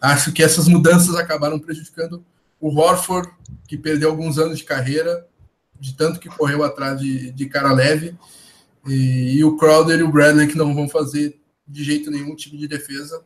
acho 0.00 0.32
que 0.32 0.42
essas 0.42 0.66
mudanças 0.66 1.14
acabaram 1.14 1.58
prejudicando 1.58 2.24
o 2.58 2.74
Horford, 2.74 3.28
que 3.68 3.76
perdeu 3.76 4.08
alguns 4.08 4.38
anos 4.38 4.56
de 4.56 4.64
carreira, 4.64 5.26
de 5.78 5.94
tanto 5.94 6.18
que 6.18 6.30
correu 6.30 6.64
atrás 6.64 6.98
de, 6.98 7.32
de 7.32 7.46
cara 7.50 7.74
leve, 7.74 8.16
e, 8.86 9.36
e, 9.36 9.44
o 9.44 9.58
Crowder 9.58 9.98
e 9.98 10.02
o 10.02 10.10
Bradley, 10.10 10.46
que 10.46 10.56
não 10.56 10.74
vão 10.74 10.88
fazer 10.88 11.38
de 11.68 11.84
jeito 11.84 12.10
nenhum 12.10 12.34
time 12.34 12.56
de 12.56 12.66
defesa, 12.66 13.22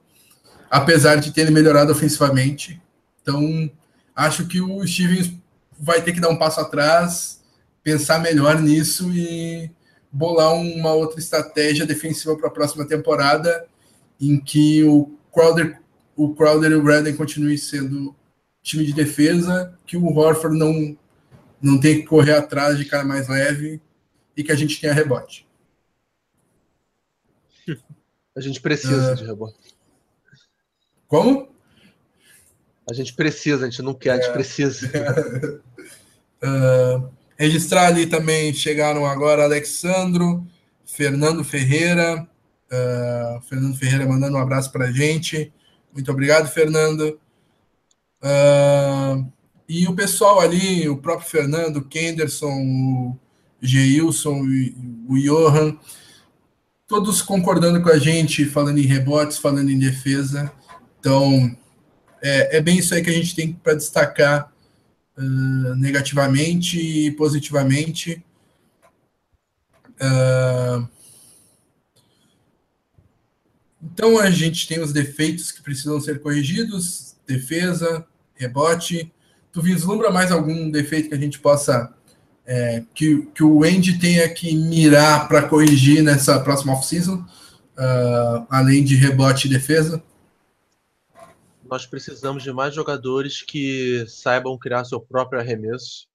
apesar 0.69 1.17
de 1.17 1.33
terem 1.33 1.53
melhorado 1.53 1.93
ofensivamente. 1.93 2.83
Então, 3.23 3.71
acho 4.17 4.49
que 4.49 4.61
o 4.61 4.85
Stevens 4.87 5.33
vai 5.79 6.01
ter 6.03 6.13
que 6.13 6.21
dar 6.21 6.31
um 6.31 6.39
passo 6.39 6.59
atrás, 6.59 7.43
pensar 7.83 8.19
melhor 8.19 8.61
nisso 8.61 9.13
e 9.13 9.71
bolar 10.11 10.55
uma 10.55 10.93
outra 10.95 11.21
estratégia 11.21 11.85
defensiva 11.85 12.35
para 12.37 12.49
a 12.49 12.53
próxima 12.53 12.89
temporada, 12.89 13.69
em 14.19 14.41
que 14.41 14.83
o 14.83 15.15
Crowder, 15.33 15.81
o 16.17 16.35
Crowder 16.35 16.73
e 16.73 16.75
o 16.75 16.83
Bradley 16.83 17.15
continuem 17.15 17.59
sendo 17.59 18.17
time 18.63 18.87
de 18.87 18.95
defesa, 18.95 19.79
que 19.87 19.97
o 19.97 20.07
Horford 20.07 20.59
não, 20.59 20.97
não 21.61 21.79
tem 21.79 22.01
que 22.01 22.07
correr 22.07 22.33
atrás 22.33 22.79
de 22.79 22.87
cara 22.87 23.05
mais 23.05 23.29
leve 23.29 23.81
e 24.35 24.43
que 24.43 24.51
a 24.51 24.57
gente 24.57 24.81
tenha 24.81 24.95
rebote. 24.95 25.47
A 28.35 28.41
gente 28.41 28.61
precisa 28.61 29.13
uh, 29.13 29.17
de 29.17 29.25
rebote. 29.25 29.77
Como? 31.07 31.56
A 32.89 32.95
gente 32.95 33.13
precisa, 33.15 33.67
a 33.67 33.71
gente 33.71 33.83
não 33.83 33.95
quer, 33.95 34.13
a 34.13 34.17
gente 34.17 34.29
é. 34.29 34.33
precisa. 34.33 34.89
uh, 36.43 37.09
registrar 37.37 37.87
ali 37.87 38.07
também 38.07 38.53
chegaram 38.55 39.05
agora 39.05 39.45
Alexandro, 39.45 40.47
Fernando 40.85 41.43
Ferreira. 41.45 42.27
Uh, 42.67 43.41
Fernando 43.43 43.77
Ferreira 43.77 44.07
mandando 44.07 44.37
um 44.37 44.41
abraço 44.41 44.71
para 44.71 44.87
a 44.87 44.93
gente. 44.93 45.53
Muito 45.93 46.11
obrigado, 46.11 46.49
Fernando. 46.49 47.19
Uh, 48.23 49.33
e 49.69 49.87
o 49.89 49.95
pessoal 49.95 50.41
ali, 50.41 50.89
o 50.89 50.97
próprio 50.97 51.29
Fernando, 51.29 51.79
o 51.79 51.85
Kenderson, 51.85 52.53
o 52.53 53.19
Geilson, 53.61 54.43
o 55.09 55.19
Johan, 55.19 55.77
todos 56.87 57.21
concordando 57.21 57.83
com 57.83 57.89
a 57.89 57.99
gente, 57.99 58.45
falando 58.45 58.79
em 58.79 58.87
rebotes, 58.87 59.39
falando 59.39 59.71
em 59.71 59.79
defesa. 59.79 60.53
Então, 61.01 61.57
é, 62.27 62.57
é 62.57 62.61
bem 62.61 62.79
isso 62.79 62.93
aí 62.93 63.03
que 63.03 63.11
a 63.11 63.13
gente 63.13 63.37
tem 63.37 63.53
para 63.53 63.75
destacar 63.75 64.53
uh, 65.17 65.75
negativamente 65.77 66.77
e 66.77 67.13
positivamente. 67.13 68.21
Uh, 70.01 70.89
então, 73.81 74.19
a 74.19 74.29
gente 74.29 74.67
tem 74.67 74.81
os 74.81 74.93
defeitos 74.93 75.53
que 75.53 75.63
precisam 75.63 76.01
ser 76.01 76.21
corrigidos, 76.21 77.15
defesa, 77.25 78.05
rebote. 78.35 79.13
Tu 79.53 79.63
vislumbra 79.63 80.11
mais 80.11 80.33
algum 80.33 80.69
defeito 80.69 81.09
que 81.09 81.15
a 81.15 81.19
gente 81.19 81.39
possa. 81.39 81.93
É, 82.49 82.85
que, 82.95 83.27
que 83.35 83.43
o 83.43 83.65
Andy 83.65 83.99
tenha 83.99 84.29
que 84.29 84.57
mirar 84.57 85.27
para 85.27 85.49
corrigir 85.49 86.01
nessa 86.01 86.39
próxima 86.39 86.75
off-season, 86.75 87.17
uh, 87.17 88.47
além 88.49 88.85
de 88.85 88.95
rebote 88.95 89.47
e 89.47 89.51
defesa? 89.51 90.01
Nós 91.69 91.85
precisamos 91.85 92.45
de 92.45 92.53
mais 92.53 92.75
jogadores 92.75 93.43
que 93.43 94.07
saibam 94.07 94.57
criar 94.57 94.85
seu 94.85 95.01
próprio 95.01 95.41
arremesso. 95.41 96.07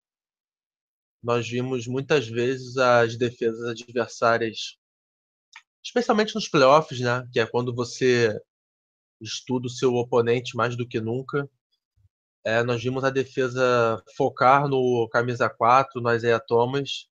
Nós 1.22 1.48
vimos 1.48 1.88
muitas 1.88 2.28
vezes 2.28 2.78
as 2.78 3.18
defesas 3.18 3.64
adversárias, 3.68 4.78
especialmente 5.84 6.34
nos 6.36 6.48
playoffs, 6.48 7.02
né? 7.02 7.28
Que 7.34 7.40
é 7.42 7.46
quando 7.46 7.76
você 7.76 8.40
estuda 9.20 9.68
o 9.68 9.70
seu 9.70 9.94
oponente 9.94 10.56
mais 10.56 10.78
do 10.78 10.88
que 10.88 11.02
nunca. 11.02 11.50
É, 12.46 12.64
nós 12.64 12.82
vimos 12.82 13.04
a 13.04 13.10
defesa 13.10 14.02
focar 14.16 14.68
no 14.70 15.08
camisa 15.12 15.50
4, 15.50 16.02
no 16.02 16.14
Isaiah 16.14 16.40
Thomas, 16.40 17.08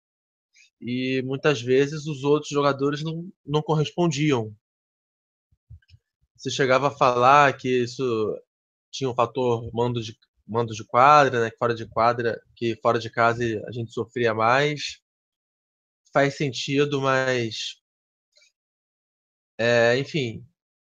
e 0.82 1.22
muitas 1.26 1.62
vezes 1.62 2.08
os 2.08 2.24
outros 2.24 2.50
jogadores 2.50 3.04
não, 3.04 3.30
não 3.46 3.62
correspondiam. 3.62 4.56
Você 6.40 6.50
chegava 6.50 6.88
a 6.88 6.92
falar 6.92 7.58
que 7.58 7.68
isso 7.84 8.42
tinha 8.90 9.10
um 9.10 9.14
fator 9.14 9.70
mando 9.74 10.02
de, 10.02 10.18
mando 10.48 10.74
de 10.74 10.86
quadra, 10.86 11.42
né, 11.42 11.52
fora 11.60 11.76
de 11.76 11.86
quadra, 11.86 12.42
que 12.56 12.78
fora 12.82 12.98
de 12.98 13.10
casa 13.10 13.44
a 13.68 13.72
gente 13.74 13.92
sofria 13.92 14.34
mais. 14.34 15.02
Faz 16.14 16.38
sentido, 16.38 17.02
mas 17.02 17.82
é, 19.58 19.98
enfim, 20.00 20.46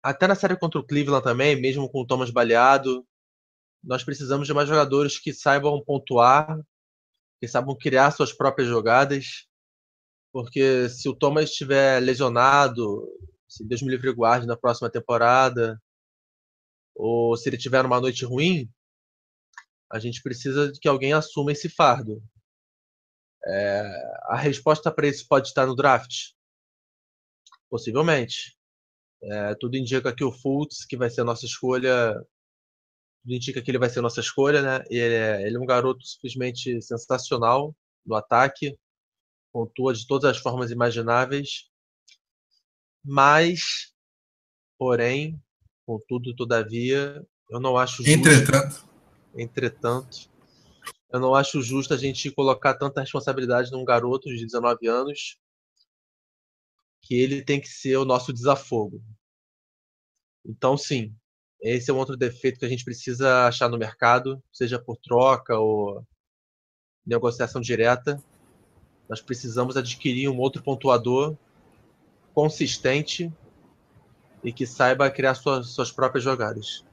até 0.01 0.27
na 0.27 0.35
série 0.35 0.55
contra 0.55 0.79
o 0.79 0.87
Cleveland 0.87 1.21
também, 1.23 1.59
mesmo 1.59 1.89
com 1.89 2.01
o 2.01 2.07
Thomas 2.07 2.29
baleado, 2.31 3.05
nós 3.83 4.01
precisamos 4.01 4.47
de 4.47 4.53
mais 4.53 4.69
jogadores 4.69 5.19
que 5.19 5.33
saibam 5.33 5.83
pontuar, 5.83 6.57
que 7.41 7.49
saibam 7.49 7.77
criar 7.77 8.11
suas 8.11 8.31
próprias 8.31 8.69
jogadas, 8.69 9.45
porque 10.31 10.87
se 10.87 11.09
o 11.09 11.15
Thomas 11.15 11.49
estiver 11.49 11.99
lesionado, 11.99 13.05
se 13.53 13.63
Deus 13.63 13.83
me 13.83 13.91
livre 13.91 14.11
guarde 14.11 14.47
na 14.47 14.57
próxima 14.57 14.89
temporada, 14.89 15.79
ou 16.95 17.37
se 17.37 17.47
ele 17.47 17.57
tiver 17.57 17.85
uma 17.85 18.01
noite 18.01 18.25
ruim, 18.25 18.67
a 19.91 19.99
gente 19.99 20.23
precisa 20.23 20.71
que 20.81 20.87
alguém 20.87 21.13
assuma 21.13 21.51
esse 21.51 21.69
fardo. 21.69 22.23
É, 23.45 23.83
a 24.23 24.37
resposta 24.37 24.91
para 24.91 25.07
isso 25.07 25.27
pode 25.27 25.49
estar 25.49 25.67
no 25.67 25.75
draft? 25.75 26.31
Possivelmente. 27.69 28.57
É, 29.21 29.53
tudo 29.55 29.77
indica 29.77 30.15
que 30.15 30.23
o 30.23 30.31
Fultz, 30.31 30.83
que 30.83 30.97
vai 30.97 31.11
ser 31.11 31.21
a 31.21 31.25
nossa 31.25 31.45
escolha, 31.45 32.13
tudo 33.21 33.35
indica 33.35 33.61
que 33.61 33.69
ele 33.69 33.77
vai 33.77 33.89
ser 33.89 33.99
a 33.99 34.01
nossa 34.01 34.19
escolha, 34.19 34.63
né? 34.63 34.83
Ele 34.89 35.13
é, 35.13 35.45
ele 35.45 35.57
é 35.57 35.59
um 35.59 35.65
garoto 35.65 36.03
simplesmente 36.03 36.81
sensacional 36.81 37.75
no 38.03 38.15
ataque, 38.15 38.75
pontua 39.51 39.93
de 39.93 40.07
todas 40.07 40.31
as 40.31 40.41
formas 40.41 40.71
imagináveis, 40.71 41.71
mas, 43.03 43.93
porém, 44.77 45.41
contudo, 45.85 46.35
todavia, 46.35 47.25
eu 47.49 47.59
não 47.59 47.77
acho 47.77 48.03
justo. 48.03 48.11
Entretanto. 48.11 48.87
Entretanto, 49.35 50.29
eu 51.11 51.19
não 51.19 51.35
acho 51.35 51.61
justo 51.61 51.93
a 51.93 51.97
gente 51.97 52.31
colocar 52.31 52.75
tanta 52.75 53.01
responsabilidade 53.01 53.71
num 53.71 53.85
garoto 53.85 54.29
de 54.29 54.45
19 54.45 54.87
anos 54.87 55.37
que 57.01 57.15
ele 57.15 57.43
tem 57.43 57.59
que 57.59 57.67
ser 57.67 57.97
o 57.97 58.05
nosso 58.05 58.31
desafogo. 58.31 59.03
Então, 60.45 60.77
sim, 60.77 61.13
esse 61.61 61.91
é 61.91 61.93
um 61.93 61.97
outro 61.97 62.17
defeito 62.17 62.59
que 62.59 62.65
a 62.65 62.69
gente 62.69 62.83
precisa 62.83 63.47
achar 63.47 63.69
no 63.69 63.77
mercado, 63.77 64.41
seja 64.51 64.79
por 64.79 64.97
troca 64.97 65.57
ou 65.57 66.05
negociação 67.05 67.61
direta. 67.61 68.21
Nós 69.09 69.21
precisamos 69.21 69.77
adquirir 69.77 70.29
um 70.29 70.39
outro 70.39 70.63
pontuador 70.63 71.37
consistente 72.33 73.31
e 74.43 74.51
que 74.51 74.65
saiba 74.65 75.09
criar 75.09 75.35
suas, 75.35 75.67
suas 75.67 75.91
próprias 75.91 76.23
jogadas. 76.23 76.83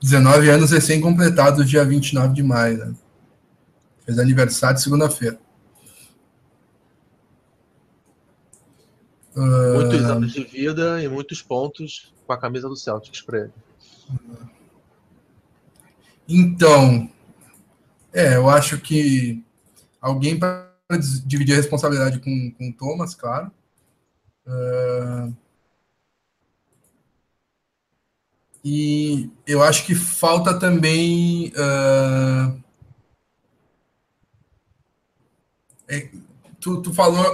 19 0.00 0.48
anos 0.48 0.70
recém-completados, 0.70 1.68
dia 1.68 1.84
29 1.84 2.32
de 2.32 2.42
maio. 2.42 2.78
Né? 2.78 2.94
Fez 4.04 4.18
aniversário 4.18 4.78
segunda-feira. 4.78 5.38
Muitos 9.36 10.00
uh... 10.00 10.12
anos 10.12 10.32
de 10.32 10.44
vida 10.44 11.02
e 11.02 11.08
muitos 11.08 11.42
pontos 11.42 12.12
com 12.26 12.32
a 12.32 12.38
camisa 12.38 12.68
do 12.68 12.76
Celtics 12.76 13.22
para 13.22 13.38
ele. 13.40 13.52
Então, 16.28 17.10
é, 18.12 18.36
eu 18.36 18.48
acho 18.50 18.78
que 18.78 19.42
alguém 20.00 20.38
para 20.38 20.68
dividir 21.24 21.54
a 21.54 21.56
responsabilidade 21.56 22.18
com, 22.18 22.52
com 22.52 22.68
o 22.68 22.72
Thomas, 22.72 23.14
claro. 23.14 23.50
Uh, 24.48 25.36
e 28.64 29.30
eu 29.46 29.62
acho 29.62 29.84
que 29.84 29.94
falta 29.94 30.58
também. 30.58 31.52
Uh, 31.52 32.62
é, 35.86 36.08
tu, 36.58 36.82
tu 36.82 36.92
falou 36.92 37.24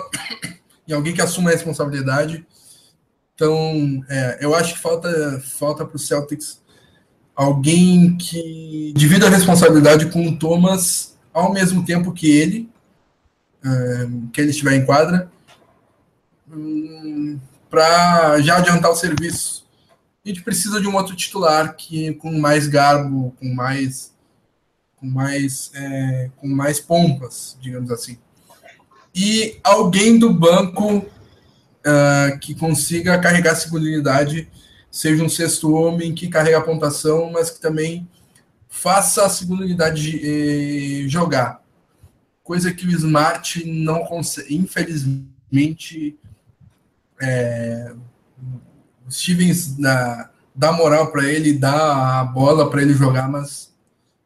em 0.86 0.92
alguém 0.92 1.14
que 1.14 1.22
assuma 1.22 1.50
a 1.50 1.52
responsabilidade. 1.52 2.44
Então, 3.34 4.04
é, 4.08 4.38
eu 4.40 4.54
acho 4.54 4.74
que 4.74 4.80
falta 4.80 5.40
falta 5.40 5.84
para 5.84 5.96
o 5.96 5.98
Celtics 5.98 6.62
alguém 7.34 8.16
que 8.16 8.92
divida 8.94 9.26
a 9.26 9.30
responsabilidade 9.30 10.10
com 10.10 10.28
o 10.28 10.38
Thomas 10.38 11.16
ao 11.32 11.52
mesmo 11.52 11.84
tempo 11.84 12.12
que 12.12 12.30
ele, 12.30 12.70
é, 13.64 14.08
que 14.32 14.40
ele 14.40 14.50
estiver 14.50 14.74
em 14.74 14.86
quadra, 14.86 15.28
para 17.68 18.40
já 18.40 18.58
adiantar 18.58 18.90
o 18.90 18.96
serviço. 18.96 19.64
A 20.24 20.28
gente 20.28 20.42
precisa 20.42 20.80
de 20.80 20.88
um 20.88 20.94
outro 20.94 21.14
titular 21.14 21.76
que 21.76 22.14
com 22.14 22.32
mais 22.38 22.66
garbo, 22.66 23.34
com 23.38 23.52
mais 23.52 24.12
com 24.96 25.06
mais 25.06 25.70
é, 25.74 26.30
com 26.36 26.46
mais 26.46 26.80
pompas, 26.80 27.58
digamos 27.60 27.90
assim. 27.90 28.18
E 29.14 29.58
alguém 29.62 30.18
do 30.18 30.32
banco 30.32 30.98
uh, 30.98 32.38
que 32.40 32.54
consiga 32.54 33.18
carregar 33.18 33.52
a 33.52 33.56
segunda 33.56 33.84
unidade 33.84 34.48
seja 34.90 35.22
um 35.22 35.28
sexto 35.28 35.72
homem 35.72 36.14
que 36.14 36.28
carrega 36.28 36.58
a 36.58 36.62
pontuação, 36.62 37.30
mas 37.32 37.50
que 37.50 37.60
também 37.60 38.08
faça 38.68 39.24
a 39.24 39.28
segunda 39.28 39.64
unidade 39.64 40.20
eh, 40.22 41.08
jogar. 41.08 41.60
Coisa 42.44 42.72
que 42.72 42.86
o 42.86 42.90
Smart 42.90 43.64
não 43.66 44.04
consegue, 44.04 44.54
infelizmente. 44.54 46.16
É, 47.20 47.92
Stevens 49.10 49.76
dá, 49.76 50.30
dá 50.54 50.72
moral 50.72 51.10
para 51.10 51.24
ele, 51.24 51.52
dá 51.52 52.20
a 52.20 52.24
bola 52.24 52.70
para 52.70 52.82
ele 52.82 52.94
jogar, 52.94 53.28
mas 53.28 53.72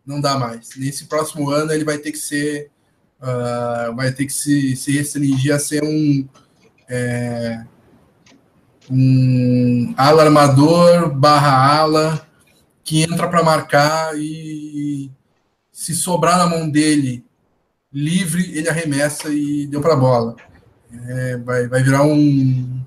não 0.05 0.21
dá 0.21 0.39
mais. 0.39 0.71
Nesse 0.77 1.05
próximo 1.07 1.51
ano 1.51 1.73
ele 1.73 1.85
vai 1.85 1.99
ter 1.99 2.13
que 2.13 2.19
ser. 2.19 2.71
Uh, 3.21 3.95
vai 3.97 4.13
ter 4.13 4.27
que 4.27 4.33
se, 4.33 4.77
se 4.77 4.93
restringir 4.93 5.55
a 5.55 5.59
ser 5.59 5.83
um. 5.83 6.27
É, 6.89 7.65
um 8.91 9.93
ala 9.99 10.23
armador 10.23 11.15
barra 11.15 11.79
ala 11.79 12.27
que 12.83 13.03
entra 13.03 13.29
para 13.29 13.43
marcar 13.43 14.19
e 14.19 15.11
se 15.71 15.95
sobrar 15.95 16.39
na 16.39 16.47
mão 16.47 16.71
dele 16.71 17.23
livre, 17.93 18.57
ele 18.57 18.69
arremessa 18.69 19.29
e 19.29 19.67
deu 19.67 19.81
para 19.81 19.93
a 19.93 19.97
bola. 19.97 20.37
É, 20.91 21.37
vai, 21.39 21.69
vai 21.69 21.83
virar 21.83 22.05
um 22.05 22.87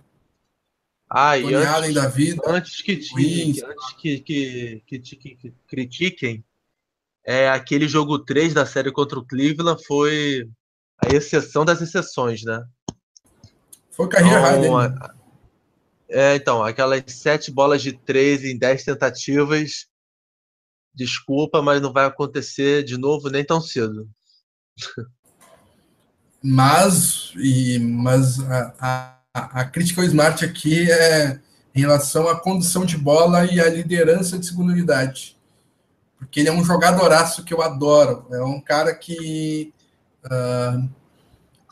ah, 1.14 1.38
e 1.38 1.54
antes, 1.54 1.94
da 1.94 2.08
vida. 2.08 2.42
Antes 2.48 2.82
que, 2.82 2.96
que 2.96 3.62
antes 3.66 3.94
que, 3.98 4.20
que, 4.20 4.82
que, 4.88 5.36
que, 5.36 5.54
critiquem, 5.68 6.42
é, 7.26 7.50
aquele 7.50 7.86
jogo 7.86 8.18
3 8.20 8.54
da 8.54 8.66
série 8.66 8.94
contra 8.94 9.20
o 9.20 9.26
Cleveland 9.26 9.84
foi 9.86 10.50
a 10.98 11.14
exceção 11.14 11.66
das 11.66 11.82
exceções, 11.82 12.44
né? 12.44 12.64
Foi 13.92 14.08
carreira 14.08 14.58
então, 14.58 14.76
high 14.76 14.94
é, 16.08 16.36
então, 16.36 16.64
aquelas 16.64 17.04
sete 17.08 17.52
bolas 17.52 17.82
de 17.82 17.92
três 17.92 18.46
em 18.46 18.58
dez 18.58 18.86
tentativas. 18.86 19.88
Desculpa, 20.94 21.62
mas 21.62 21.82
não 21.82 21.92
vai 21.92 22.06
acontecer 22.06 22.84
de 22.84 22.98
novo 22.98 23.30
nem 23.30 23.44
tão 23.44 23.60
cedo. 23.60 24.10
Mas, 26.44 27.34
e, 27.38 27.78
mas 27.80 28.40
a, 28.40 28.74
a, 29.34 29.62
a 29.62 29.66
crítica 29.66 30.02
ao 30.02 30.08
Smart 30.08 30.44
aqui 30.44 30.92
é 30.92 31.40
em 31.74 31.82
relação 31.82 32.28
à 32.28 32.40
condução 32.40 32.86
de 32.86 32.98
bola 32.98 33.46
e 33.46 33.60
à 33.60 33.70
liderança 33.70 34.38
de 34.38 34.46
segunda 34.46 34.74
unidade. 34.74 35.38
Porque 36.18 36.40
ele 36.40 36.50
é 36.50 36.52
um 36.52 36.64
jogadoraço 36.64 37.44
que 37.44 37.54
eu 37.54 37.62
adoro. 37.62 38.26
É 38.32 38.42
um 38.44 38.60
cara 38.60 38.94
que. 38.94 39.74
Uh, 40.26 40.90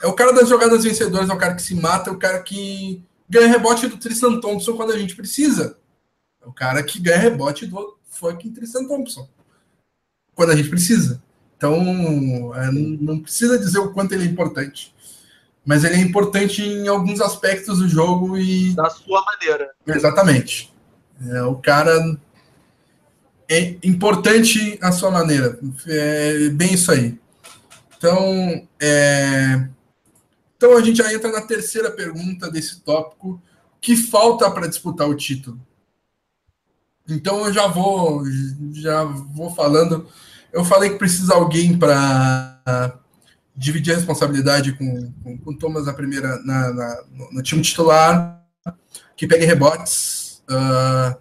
é 0.01 0.07
o 0.07 0.13
cara 0.13 0.31
das 0.31 0.47
jogadas 0.47 0.83
vencedoras, 0.83 1.29
é 1.29 1.33
o 1.33 1.37
cara 1.37 1.55
que 1.55 1.61
se 1.61 1.75
mata, 1.75 2.09
é 2.09 2.13
o 2.13 2.17
cara 2.17 2.41
que 2.41 3.03
ganha 3.29 3.47
rebote 3.47 3.87
do 3.87 3.97
Tristan 3.97 4.39
Thompson 4.39 4.75
quando 4.75 4.91
a 4.91 4.97
gente 4.97 5.15
precisa. 5.15 5.77
É 6.41 6.47
o 6.47 6.53
cara 6.53 6.81
que 6.81 6.99
ganha 6.99 7.17
rebote 7.17 7.65
do 7.65 7.97
fucking 8.09 8.53
Tristan 8.53 8.87
Thompson 8.87 9.27
quando 10.33 10.51
a 10.51 10.55
gente 10.55 10.69
precisa. 10.69 11.21
Então, 11.59 12.55
é, 12.55 12.71
não 12.71 13.19
precisa 13.19 13.59
dizer 13.59 13.79
o 13.79 13.91
quanto 13.91 14.13
ele 14.13 14.23
é 14.23 14.27
importante. 14.27 14.95
Mas 15.65 15.83
ele 15.83 15.95
é 15.95 15.99
importante 15.99 16.63
em 16.63 16.87
alguns 16.87 17.19
aspectos 17.19 17.79
do 17.79 17.89
jogo 17.89 18.37
e. 18.37 18.73
Da 18.73 18.89
sua 18.89 19.21
maneira. 19.25 19.71
Exatamente. 19.85 20.73
É, 21.29 21.43
o 21.43 21.57
cara 21.57 22.17
é 23.49 23.75
importante 23.83 24.79
à 24.81 24.93
sua 24.93 25.11
maneira. 25.11 25.59
É 25.85 26.47
bem 26.47 26.75
isso 26.75 26.93
aí. 26.93 27.19
Então, 27.97 28.65
é, 28.79 29.67
então 30.55 30.77
a 30.77 30.81
gente 30.81 30.99
já 30.99 31.13
entra 31.13 31.29
na 31.29 31.41
terceira 31.41 31.91
pergunta 31.91 32.49
desse 32.49 32.79
tópico, 32.79 33.41
que 33.81 33.97
falta 33.97 34.49
para 34.49 34.67
disputar 34.67 35.09
o 35.09 35.15
título. 35.15 35.59
Então 37.05 37.45
eu 37.45 37.51
já 37.51 37.67
vou 37.67 38.23
já 38.71 39.03
vou 39.03 39.53
falando. 39.53 40.07
Eu 40.51 40.63
falei 40.65 40.89
que 40.89 40.97
precisa 40.97 41.35
alguém 41.35 41.77
para 41.77 42.99
dividir 43.55 43.91
a 43.91 43.95
responsabilidade 43.95 44.73
com, 44.73 45.11
com, 45.23 45.37
com 45.37 45.53
Thomas 45.53 45.85
na 45.85 45.93
primeira 45.93 46.39
na, 46.43 46.73
na 46.73 47.03
no, 47.31 47.43
time 47.43 47.61
titular, 47.61 48.41
que 49.17 49.27
pegue 49.27 49.45
rebotes, 49.45 50.41
uh, 50.49 51.17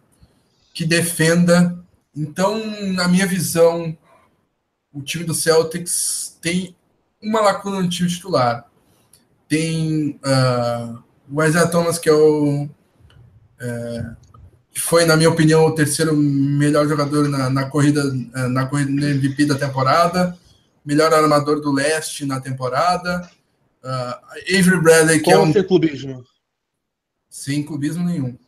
que 0.72 0.84
defenda. 0.84 1.76
Então, 2.14 2.60
na 2.92 3.08
minha 3.08 3.26
visão, 3.26 3.96
o 4.92 5.02
time 5.02 5.24
do 5.24 5.34
Celtics 5.34 6.38
tem 6.40 6.76
uma 7.20 7.40
lacuna 7.40 7.82
no 7.82 7.88
time 7.88 8.08
titular. 8.08 8.64
Tem 9.48 10.18
uh, 10.24 11.02
o 11.30 11.42
Isaiah 11.42 11.68
Thomas, 11.68 11.98
que 11.98 12.08
é 12.08 12.12
o. 12.12 12.68
É, 13.60 14.10
que 14.78 14.82
foi, 14.82 15.04
na 15.04 15.16
minha 15.16 15.28
opinião, 15.28 15.66
o 15.66 15.74
terceiro 15.74 16.16
melhor 16.16 16.86
jogador 16.86 17.28
na, 17.28 17.50
na 17.50 17.68
corrida 17.68 18.00
é, 18.32 18.46
na 18.46 18.64
corrida 18.64 19.10
MVP 19.10 19.44
da 19.44 19.56
temporada, 19.56 20.38
melhor 20.84 21.12
armador 21.12 21.60
do 21.60 21.72
leste 21.72 22.24
na 22.24 22.40
temporada. 22.40 23.28
Uh, 23.82 24.56
Avery 24.56 24.80
Bradley, 24.80 25.20
que 25.20 25.32
é 25.32 25.38
um. 25.38 25.52
Clubismo. 25.64 26.24
Sem 27.28 27.64
clubismo 27.64 28.04
nenhum. 28.04 28.38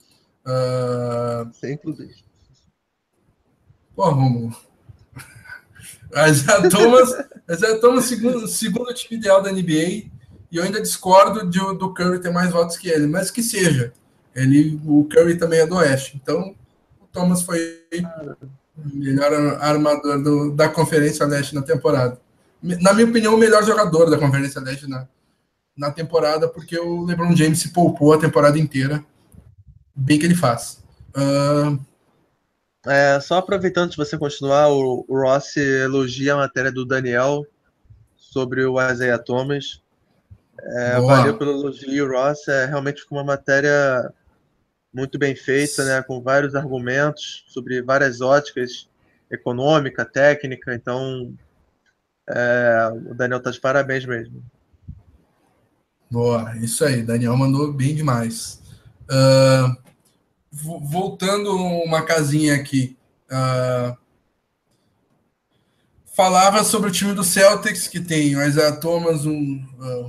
Uh, 0.46 1.52
sem 1.52 1.76
clubismo. 1.76 2.28
Pô, 3.96 4.08
Romulo. 4.10 4.56
Isaiah 6.28 6.68
Thomas, 6.68 7.10
Isaiah 7.50 7.80
Thomas 7.80 8.04
segundo, 8.04 8.46
segundo 8.46 8.94
time 8.94 9.18
ideal 9.18 9.42
da 9.42 9.50
NBA, 9.50 9.64
e 9.72 10.11
eu 10.52 10.62
ainda 10.62 10.80
discordo 10.80 11.50
de, 11.50 11.59
do 11.59 11.92
Curry 11.92 12.20
ter 12.20 12.30
mais 12.30 12.52
votos 12.52 12.76
que 12.76 12.88
ele, 12.88 13.09
mas 13.09 13.32
que 13.32 13.42
seja. 13.42 13.92
Ele, 14.35 14.81
o 14.87 15.05
Curry 15.05 15.37
também 15.37 15.61
é 15.61 15.66
do 15.66 15.76
Oeste. 15.76 16.18
Então, 16.22 16.55
o 17.01 17.07
Thomas 17.07 17.43
foi 17.43 17.81
o 18.76 18.97
melhor 18.97 19.33
armador 19.61 20.22
do, 20.22 20.53
da 20.53 20.68
Conferência 20.68 21.26
Leste 21.26 21.55
na 21.55 21.62
temporada. 21.62 22.18
Na 22.62 22.93
minha 22.93 23.09
opinião, 23.09 23.35
o 23.35 23.39
melhor 23.39 23.64
jogador 23.64 24.11
da 24.11 24.18
Conferência 24.18 24.61
Leste 24.61 24.89
na, 24.89 25.07
na 25.76 25.91
temporada, 25.91 26.49
porque 26.49 26.78
o 26.78 27.05
LeBron 27.05 27.35
James 27.35 27.61
se 27.61 27.72
poupou 27.72 28.12
a 28.12 28.18
temporada 28.18 28.59
inteira. 28.59 29.05
Bem 29.95 30.18
que 30.18 30.26
ele 30.26 30.35
faz. 30.35 30.83
Uh... 31.16 31.78
É, 32.87 33.20
só 33.20 33.37
aproveitando 33.37 33.91
de 33.91 33.97
você 33.97 34.16
continuar, 34.16 34.70
o, 34.70 35.05
o 35.07 35.20
Ross 35.20 35.55
elogia 35.57 36.33
a 36.33 36.39
matéria 36.39 36.72
do 36.72 36.87
Daniel 36.87 37.45
sobre 38.16 38.64
o 38.64 38.81
Isaiah 38.81 39.18
Thomas. 39.18 39.83
É, 40.59 41.01
valeu 41.01 41.37
pelo 41.37 41.53
elogio, 41.53 42.11
Ross. 42.11 42.49
É, 42.49 42.64
realmente 42.64 43.03
ficou 43.03 43.18
uma 43.18 43.24
matéria 43.24 44.12
muito 44.93 45.18
bem 45.18 45.34
feita, 45.34 45.84
né, 45.84 46.03
com 46.03 46.20
vários 46.20 46.55
argumentos 46.55 47.45
sobre 47.49 47.80
várias 47.82 48.20
óticas, 48.20 48.88
econômica, 49.30 50.05
técnica. 50.05 50.74
Então, 50.74 51.32
é, 52.28 52.91
o 53.11 53.14
Daniel 53.14 53.38
está 53.38 53.51
de 53.51 53.61
parabéns 53.61 54.05
mesmo. 54.05 54.43
Boa, 56.11 56.57
isso 56.57 56.84
aí, 56.84 57.03
Daniel 57.03 57.36
mandou 57.36 57.72
bem 57.72 57.95
demais. 57.95 58.61
Uh, 59.05 59.76
voltando 60.51 61.55
uma 61.55 62.03
casinha 62.03 62.57
aqui. 62.57 62.97
Uh, 63.30 63.97
falava 66.20 66.62
sobre 66.64 66.90
o 66.90 66.92
time 66.92 67.14
do 67.14 67.24
Celtics, 67.24 67.88
que 67.88 67.98
tem 67.98 68.36
o 68.36 68.42
Isaiah 68.42 68.76
Thomas, 68.76 69.24
um, 69.24 69.58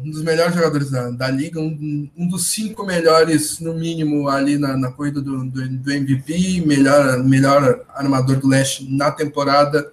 um 0.03 0.11
dos 0.11 0.21
melhores 0.21 0.53
jogadores 0.53 0.91
da, 0.91 1.09
da 1.09 1.29
liga, 1.29 1.57
um, 1.57 2.11
um, 2.17 2.27
dos 2.27 2.47
cinco 2.47 2.85
melhores, 2.85 3.61
no 3.61 3.73
mínimo, 3.73 4.27
ali 4.27 4.57
na, 4.57 4.75
na 4.75 4.91
corrida 4.91 5.21
do, 5.21 5.45
do, 5.45 5.69
do, 5.69 5.89
MVP, 5.93 6.65
melhor, 6.67 7.23
melhor 7.23 7.85
armador 7.95 8.35
do 8.35 8.49
leste 8.49 8.93
na 8.93 9.09
temporada. 9.09 9.89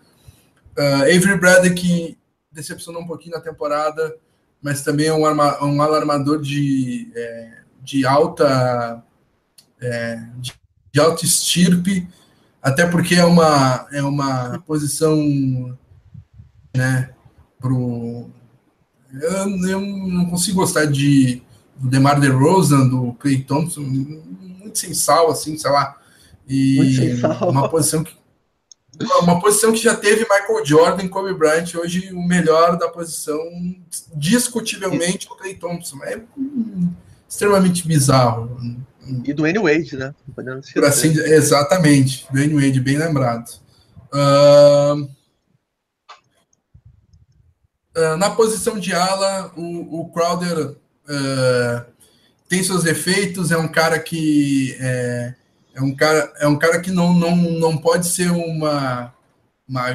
Uh, 0.77 1.03
Avery 1.03 1.39
Bradley, 1.39 1.73
que 1.73 2.19
decepcionou 2.51 3.03
um 3.03 3.07
pouquinho 3.07 3.37
na 3.37 3.41
temporada, 3.41 4.17
mas 4.61 4.83
também 4.83 5.07
é 5.07 5.15
um, 5.15 5.25
arma, 5.25 5.65
um 5.65 5.81
alarmador 5.81 6.43
de, 6.43 7.13
é, 7.15 7.59
de 7.81 8.05
alta 8.05 9.05
é, 9.81 10.17
de, 10.39 10.53
de 10.93 10.99
alta 10.99 11.25
estirpe, 11.25 12.09
até 12.61 12.85
porque 12.89 13.15
é 13.15 13.25
uma, 13.25 13.87
é 13.93 14.03
uma 14.03 14.59
posição 14.67 15.17
né, 16.79 17.11
pro 17.61 18.31
eu, 19.13 19.69
eu 19.69 19.81
não 19.81 20.27
consigo 20.27 20.61
gostar 20.61 20.87
de 20.87 21.43
do 21.77 21.89
DeMar 21.89 22.21
DeRozan, 22.21 22.89
do 22.89 23.13
Clay 23.15 23.43
Thompson, 23.43 23.81
muito 23.81 24.79
sem 24.79 24.93
sal, 24.93 25.31
assim, 25.31 25.57
sei 25.57 25.71
lá. 25.71 25.97
E 26.49 27.21
uma 27.43 27.69
posição 27.69 28.03
que 28.03 28.17
uma 29.23 29.41
posição 29.41 29.73
que 29.73 29.79
já 29.79 29.95
teve 29.95 30.23
Michael 30.23 30.67
Jordan, 30.67 31.09
Kobe 31.09 31.33
Bryant, 31.33 31.73
hoje 31.77 32.13
o 32.13 32.21
melhor 32.21 32.77
da 32.77 32.89
posição, 32.89 33.39
discutivelmente, 34.17 35.29
o 35.31 35.37
Clay 35.37 35.55
Thompson. 35.55 35.99
É 36.03 36.21
extremamente 37.29 37.87
bizarro. 37.87 38.59
E 39.25 39.33
do 39.33 39.47
N 39.47 39.59
Wade, 39.61 39.97
né? 39.97 40.15
Assim, 40.85 41.11
exatamente, 41.11 42.27
do 42.33 42.41
N 42.41 42.55
Wade, 42.55 42.81
bem 42.81 42.99
lembrado. 42.99 43.49
Uh, 44.13 45.09
na 48.17 48.31
posição 48.31 48.79
de 48.79 48.93
ala, 48.93 49.53
o, 49.57 50.01
o 50.01 50.09
Crowder 50.11 50.71
uh, 50.71 51.93
tem 52.49 52.63
seus 52.63 52.85
defeitos, 52.85 53.51
é 53.51 53.57
um 53.57 53.69
cara 53.69 53.99
que 53.99 54.77
é, 54.81 55.35
é 55.75 55.83
um 55.83 55.95
cara, 55.95 56.33
é 56.39 56.49
um 56.49 56.59
cara 56.59 56.81
que 56.81 56.91
não, 56.91 57.13
não, 57.13 57.37
não 57.37 57.77
pode 57.77 58.07
ser 58.07 58.31
uma, 58.31 59.15
uma 59.69 59.87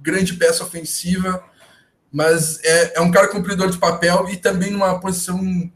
grande 0.00 0.34
peça 0.34 0.62
ofensiva, 0.62 1.42
mas 2.12 2.62
é, 2.64 2.98
é 2.98 3.00
um 3.00 3.10
cara 3.10 3.28
cumpridor 3.28 3.70
de 3.70 3.78
papel 3.78 4.28
e 4.28 4.36
também 4.36 4.70
numa 4.70 5.00
posição 5.00 5.70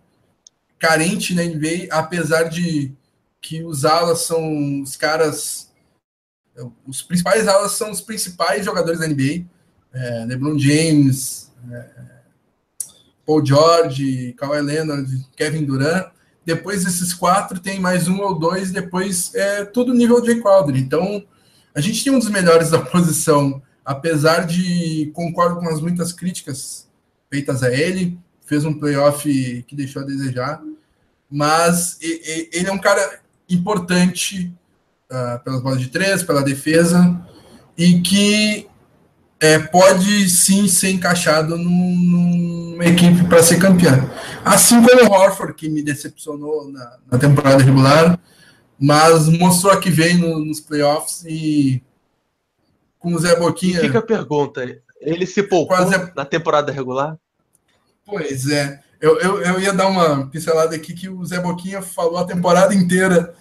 carente 0.79 1.35
na 1.35 1.43
NBA, 1.43 1.89
apesar 1.91 2.45
de 2.45 2.93
que 3.41 3.63
os 3.63 3.85
alas 3.85 4.21
são 4.21 4.83
os 4.83 4.97
caras. 4.97 5.71
Os 6.87 7.03
principais 7.03 7.49
alas 7.49 7.73
são 7.73 7.91
os 7.91 8.01
principais 8.01 8.65
jogadores 8.65 9.01
da 9.01 9.09
NBA. 9.09 9.47
É, 9.95 10.25
LeBron 10.27 10.59
James, 10.59 11.51
é, 11.71 11.87
Paul 13.25 13.45
George, 13.45 14.35
Kawhi 14.37 14.61
Leonard, 14.61 15.27
Kevin 15.37 15.65
Durant. 15.65 16.09
Depois 16.45 16.85
desses 16.85 17.15
quatro 17.15 17.59
tem 17.59 17.81
mais 17.81 18.07
um 18.07 18.21
ou 18.21 18.39
dois, 18.39 18.71
depois 18.71 19.35
é 19.35 19.65
tudo 19.65 19.95
nível 19.95 20.21
de 20.21 20.41
Crowder. 20.43 20.77
Então, 20.77 21.25
a 21.75 21.81
gente 21.81 22.05
tem 22.05 22.13
um 22.13 22.19
dos 22.19 22.29
melhores 22.29 22.69
da 22.71 22.81
posição, 22.81 23.63
apesar 23.85 24.47
de 24.47 25.11
concordo 25.15 25.61
com 25.61 25.69
as 25.69 25.81
muitas 25.81 26.13
críticas 26.13 26.87
feitas 27.31 27.63
a 27.63 27.73
ele, 27.73 28.19
fez 28.45 28.65
um 28.65 28.75
playoff 28.75 29.65
que 29.67 29.75
deixou 29.75 30.03
a 30.03 30.05
desejar, 30.05 30.63
mas 31.31 31.99
ele 32.01 32.69
é 32.69 32.73
um 32.73 32.79
cara 32.79 33.21
importante 33.49 34.53
uh, 35.11 35.43
pelas 35.43 35.63
bolas 35.63 35.81
de 35.81 35.89
três, 35.89 36.23
pela 36.23 36.43
defesa, 36.43 37.21
e 37.77 38.01
que 38.01 38.69
é, 39.41 39.59
pode 39.59 40.29
sim 40.29 40.69
ser 40.69 40.91
encaixado 40.91 41.57
num, 41.57 41.97
numa 41.97 42.85
equipe 42.87 43.25
para 43.29 43.43
ser 43.43 43.59
campeão. 43.59 44.11
Assim 44.45 44.83
como 44.83 45.11
o 45.11 45.13
Horford, 45.13 45.55
que 45.55 45.69
me 45.69 45.83
decepcionou 45.83 46.71
na, 46.71 46.99
na, 47.11 47.19
temporada 47.19 47.63
regular, 47.63 48.19
mas 48.79 49.29
mostrou 49.29 49.73
a 49.73 49.81
que 49.81 49.91
vem 49.91 50.17
no, 50.17 50.45
nos 50.45 50.61
playoffs 50.61 51.25
e 51.27 51.83
com 52.99 53.15
o 53.15 53.19
Zé 53.19 53.37
Boquinha. 53.37 53.79
E 53.79 53.83
fica 53.83 53.99
a 53.99 54.03
pergunta: 54.03 54.65
ele 55.01 55.27
se 55.27 55.43
poupou 55.43 55.77
quase... 55.77 56.13
na 56.17 56.25
temporada 56.25 56.73
regular? 56.73 57.19
Pois 58.07 58.49
é. 58.49 58.81
Eu, 59.01 59.19
eu, 59.21 59.43
eu 59.43 59.61
ia 59.61 59.73
dar 59.73 59.89
uma 59.89 60.27
pincelada 60.29 60.75
aqui 60.75 60.95
que 60.95 61.11
o 61.11 61.25
Zé 61.27 61.39
Boquinha 61.39 61.83
falou 61.83 62.17
a 62.17 62.25
temporada 62.25 62.75
inteira 62.75 63.35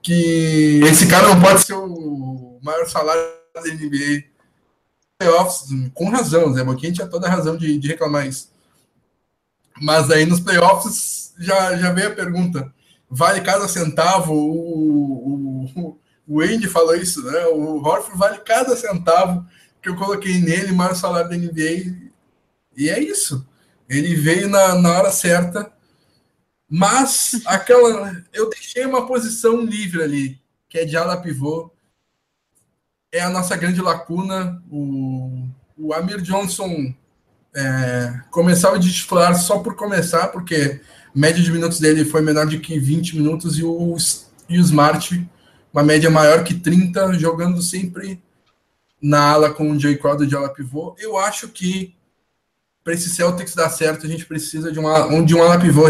que 0.00 0.80
esse 0.84 1.08
cara 1.08 1.28
não 1.28 1.40
pode 1.40 1.64
ser 1.64 1.74
o 1.74 2.58
maior 2.62 2.86
salário 2.86 3.22
da 3.54 3.62
NBA. 3.62 4.37
Playoffs, 5.18 5.66
com 5.94 6.08
razão, 6.08 6.54
Zé 6.54 6.62
Boquinha 6.62 6.92
tinha 6.92 7.06
toda 7.08 7.26
a 7.26 7.30
razão 7.30 7.56
de, 7.56 7.76
de 7.76 7.88
reclamar 7.88 8.26
isso. 8.26 8.52
Mas 9.80 10.10
aí 10.12 10.24
nos 10.24 10.38
playoffs 10.38 11.34
já, 11.38 11.76
já 11.76 11.92
veio 11.92 12.08
a 12.08 12.14
pergunta: 12.14 12.72
vale 13.10 13.40
cada 13.40 13.66
centavo? 13.66 14.32
O, 14.32 15.64
o, 15.74 15.98
o 16.26 16.40
Andy 16.40 16.68
falou 16.68 16.94
isso, 16.94 17.22
né? 17.24 17.46
O 17.46 17.82
Horford 17.82 18.16
vale 18.16 18.38
cada 18.38 18.76
centavo 18.76 19.44
que 19.82 19.88
eu 19.88 19.96
coloquei 19.96 20.40
nele, 20.40 20.70
maior 20.70 20.94
salário 20.94 21.30
da 21.30 21.36
NBA. 21.36 22.10
E 22.76 22.88
é 22.88 23.00
isso. 23.00 23.44
Ele 23.88 24.14
veio 24.14 24.48
na, 24.48 24.76
na 24.76 24.98
hora 24.98 25.10
certa, 25.10 25.72
mas 26.70 27.40
aquela. 27.44 28.22
Eu 28.32 28.48
deixei 28.50 28.84
uma 28.84 29.06
posição 29.06 29.62
livre 29.62 30.02
ali, 30.02 30.40
que 30.68 30.78
é 30.78 30.84
de 30.84 30.96
ala 30.96 31.20
pivô. 31.20 31.72
É 33.10 33.20
a 33.20 33.30
nossa 33.30 33.56
grande 33.56 33.80
lacuna. 33.80 34.62
O, 34.70 35.48
o 35.76 35.94
Amir 35.94 36.20
Johnson 36.20 36.94
é, 37.54 38.20
começava 38.30 38.78
de 38.78 38.92
titular 38.92 39.34
só 39.34 39.58
por 39.58 39.74
começar, 39.74 40.28
porque 40.28 40.80
média 41.14 41.42
de 41.42 41.50
minutos 41.50 41.80
dele 41.80 42.04
foi 42.04 42.20
menor 42.20 42.46
de 42.46 42.58
que 42.58 42.78
20 42.78 43.16
minutos 43.16 43.58
e 43.58 43.64
o, 43.64 43.96
e 44.48 44.58
o 44.58 44.60
Smart, 44.60 45.28
uma 45.72 45.82
média 45.82 46.10
maior 46.10 46.44
que 46.44 46.54
30, 46.54 47.14
jogando 47.14 47.62
sempre 47.62 48.22
na 49.00 49.32
ala 49.32 49.50
com 49.54 49.70
o 49.70 49.78
Jay 49.78 49.96
Crowder 49.96 50.26
de 50.26 50.36
ala 50.36 50.52
pivô. 50.52 50.94
Eu 50.98 51.16
acho 51.16 51.48
que 51.48 51.94
para 52.82 52.94
esse 52.94 53.10
Celtics 53.10 53.54
dar 53.54 53.70
certo, 53.70 54.06
a 54.06 54.08
gente 54.08 54.26
precisa 54.26 54.72
de 54.72 54.78
uma, 54.78 55.22
de 55.22 55.34
um 55.34 55.42
ala 55.42 55.58
pivô 55.58 55.84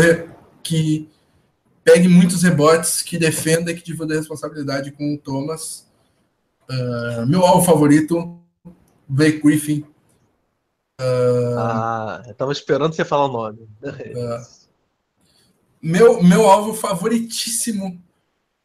que 0.63 1.09
pegue 1.85 2.09
muitos 2.09 2.43
rebotes, 2.43 3.03
que 3.03 3.19
defenda 3.19 3.71
e 3.71 3.75
que 3.75 3.85
divida 3.85 4.15
a 4.15 4.19
responsabilidade 4.19 4.93
com 4.93 5.15
o 5.15 5.19
Thomas. 5.19 5.88
Uh, 6.71 7.27
meu 7.27 7.45
alvo 7.47 7.65
favorito, 7.65 8.39
Blake 9.09 9.41
Griffin. 9.41 9.85
Uh, 11.01 11.59
ah, 11.59 12.23
eu 12.27 12.35
tava 12.35 12.53
esperando 12.53 12.95
você 12.95 13.05
falar 13.05 13.27
o 13.27 13.33
nome. 13.33 13.69
Uh, 13.83 14.47
meu, 15.81 16.23
meu 16.23 16.47
alvo 16.47 16.75
favoritíssimo, 16.75 18.03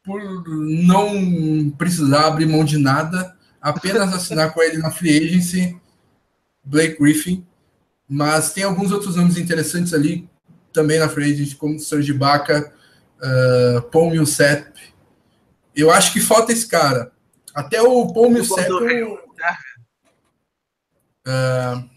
por 0.02 0.20
não 0.58 1.70
precisar 1.70 2.26
abrir 2.26 2.46
mão 2.46 2.64
de 2.64 2.76
nada, 2.76 3.36
apenas 3.60 4.12
assinar 4.12 4.52
com 4.52 4.60
ele 4.62 4.78
na 4.78 4.90
free 4.90 5.16
agency, 5.16 5.80
Blake 6.62 6.98
Griffin. 6.98 7.46
Mas 8.06 8.52
tem 8.52 8.64
alguns 8.64 8.92
outros 8.92 9.16
nomes 9.16 9.38
interessantes 9.38 9.94
ali 9.94 10.28
também 10.74 10.98
na 10.98 11.08
frente, 11.08 11.54
como 11.56 11.78
Serge 11.78 12.10
Ibaka, 12.10 12.70
uh, 13.18 13.82
Paul 13.90 14.10
Millsap. 14.10 14.74
Eu 15.74 15.90
acho 15.90 16.12
que 16.12 16.20
falta 16.20 16.52
esse 16.52 16.66
cara. 16.66 17.13
Até 17.54 17.80
o 17.80 18.12
Paul 18.12 18.30
Millsap... 18.30 18.68
Uh, 21.26 21.88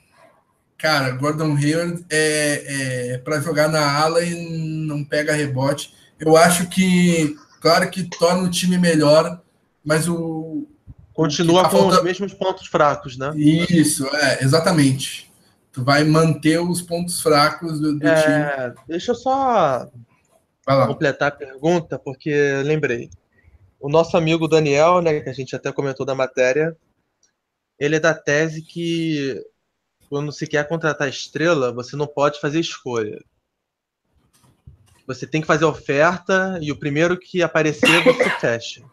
cara, 0.77 1.11
Gordon 1.11 1.55
Hayward 1.55 2.05
é, 2.09 3.13
é 3.13 3.17
para 3.17 3.41
jogar 3.41 3.67
na 3.67 3.99
ala 3.99 4.23
e 4.23 4.85
não 4.87 5.03
pega 5.03 5.33
rebote. 5.33 5.93
Eu 6.19 6.37
acho 6.37 6.69
que, 6.69 7.35
claro 7.59 7.89
que 7.89 8.03
torna 8.03 8.43
o 8.43 8.49
time 8.49 8.77
melhor, 8.77 9.41
mas 9.83 10.07
o. 10.07 10.65
Continua 11.13 11.63
tá 11.63 11.69
com 11.69 11.77
falta... 11.77 11.97
os 11.97 12.03
mesmos 12.03 12.33
pontos 12.33 12.67
fracos, 12.67 13.17
né? 13.17 13.33
Isso, 13.35 14.07
é, 14.15 14.43
exatamente. 14.43 15.31
Tu 15.71 15.83
vai 15.83 16.03
manter 16.03 16.59
os 16.59 16.81
pontos 16.81 17.21
fracos 17.21 17.79
do, 17.79 17.97
do 17.97 18.07
é, 18.07 18.21
time. 18.21 18.75
Deixa 18.87 19.11
eu 19.11 19.15
só 19.15 19.89
completar 20.65 21.29
a 21.29 21.31
pergunta, 21.31 21.99
porque 21.99 22.61
lembrei. 22.63 23.09
O 23.79 23.89
nosso 23.89 24.17
amigo 24.17 24.47
Daniel, 24.47 25.01
né, 25.01 25.19
que 25.19 25.29
a 25.29 25.33
gente 25.33 25.55
até 25.55 25.71
comentou 25.71 26.05
da 26.05 26.15
matéria, 26.15 26.75
ele 27.79 27.95
é 27.95 27.99
da 27.99 28.13
tese 28.13 28.61
que 28.61 29.43
quando 30.09 30.31
se 30.31 30.47
quer 30.47 30.67
contratar 30.67 31.07
estrela, 31.07 31.71
você 31.71 31.95
não 31.95 32.07
pode 32.07 32.39
fazer 32.39 32.59
escolha. 32.59 33.23
Você 35.05 35.27
tem 35.27 35.41
que 35.41 35.47
fazer 35.47 35.65
oferta 35.65 36.57
e 36.61 36.71
o 36.71 36.77
primeiro 36.77 37.17
que 37.17 37.41
aparecer 37.41 38.03
você 38.03 38.29
fecha. 38.39 38.83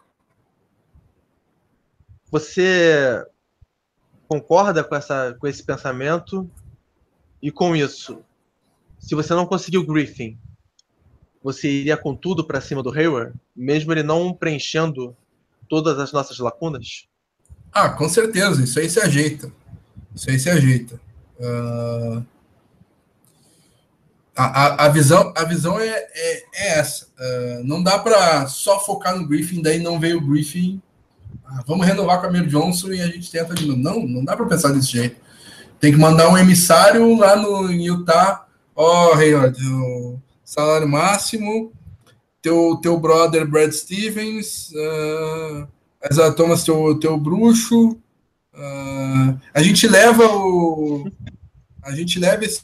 Você 2.31 3.25
concorda 4.27 4.83
com, 4.83 4.95
essa, 4.95 5.35
com 5.39 5.47
esse 5.47 5.63
pensamento? 5.63 6.49
E 7.41 7.51
com 7.51 7.75
isso, 7.75 8.23
se 8.99 9.13
você 9.13 9.33
não 9.33 9.45
conseguir 9.45 9.77
o 9.77 9.85
Griffin, 9.85 10.37
você 11.45 11.69
iria 11.69 11.95
com 11.95 12.15
tudo 12.15 12.43
para 12.43 12.59
cima 12.59 12.81
do 12.81 12.89
Hayward, 12.89 13.31
mesmo 13.55 13.91
ele 13.91 14.01
não 14.01 14.33
preenchendo 14.33 15.15
todas 15.69 15.99
as 15.99 16.11
nossas 16.11 16.39
lacunas? 16.39 17.05
Ah, 17.71 17.87
com 17.87 18.09
certeza, 18.09 18.63
isso 18.63 18.79
aí 18.79 18.89
se 18.89 18.99
ajeita. 18.99 19.51
Isso 20.15 20.27
aí 20.27 20.39
se 20.39 20.49
ajeita. 20.49 20.99
Uh, 21.39 22.25
a, 24.35 24.43
a, 24.43 24.85
a, 24.85 24.89
visão, 24.89 25.31
a 25.37 25.43
visão 25.43 25.79
é, 25.79 25.87
é, 25.87 26.43
é 26.51 26.79
essa. 26.79 27.05
Uh, 27.09 27.63
não 27.63 27.83
dá 27.83 27.99
para 27.99 28.47
só 28.47 28.79
focar 28.79 29.15
no 29.15 29.27
Griffin, 29.27 29.61
daí 29.61 29.77
não 29.77 29.99
veio 29.99 30.17
o 30.17 30.27
Griffin. 30.27 30.81
Ah, 31.45 31.63
vamos 31.67 31.85
renovar 31.85 32.21
com 32.21 32.25
a 32.25 32.29
Amir 32.29 32.47
Johnson 32.47 32.87
e 32.91 33.01
a 33.03 33.05
gente 33.05 33.29
tenta 33.29 33.53
de 33.53 33.67
novo. 33.67 33.77
Não, 33.77 34.07
não 34.07 34.25
dá 34.25 34.35
para 34.35 34.47
pensar 34.47 34.71
desse 34.71 34.93
jeito. 34.93 35.17
Tem 35.79 35.91
que 35.91 35.99
mandar 35.99 36.27
um 36.27 36.37
emissário 36.39 37.15
lá 37.15 37.35
no 37.35 37.71
Utah. 37.71 38.47
Ó, 38.75 39.11
oh, 39.11 39.13
Hayward, 39.13 39.63
o 39.63 40.14
salário 40.45 40.87
máximo. 40.87 41.73
Teu, 42.41 42.77
teu 42.77 42.97
brother 42.99 43.49
Brad 43.49 43.71
Stevens. 43.71 44.71
Uh, 44.71 45.67
Isaiah 46.09 46.31
Thomas, 46.31 46.63
teu, 46.63 46.97
teu 46.99 47.17
bruxo. 47.17 47.97
Uh, 48.53 49.39
a 49.53 49.61
gente 49.61 49.87
leva 49.87 50.27
o. 50.27 51.11
A 51.83 51.91
gente 51.91 52.19
leva 52.19 52.45
esse, 52.45 52.61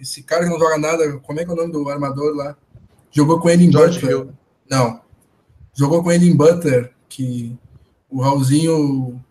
esse 0.00 0.22
cara 0.22 0.44
que 0.44 0.50
não 0.50 0.58
joga 0.58 0.78
nada. 0.78 1.18
Como 1.18 1.40
é 1.40 1.44
que 1.44 1.50
é 1.50 1.54
o 1.54 1.56
nome 1.56 1.72
do 1.72 1.88
armador 1.88 2.36
lá? 2.36 2.56
Jogou 3.10 3.40
com 3.40 3.50
ele 3.50 3.64
em 3.64 3.72
George 3.72 3.98
Butler. 3.98 4.10
Hill. 4.10 4.32
Não. 4.70 5.00
Jogou 5.74 6.02
com 6.02 6.12
ele 6.12 6.28
em 6.28 6.36
Butler, 6.36 6.92
que 7.08 7.56
o 8.08 8.20
Raulzinho 8.20 9.22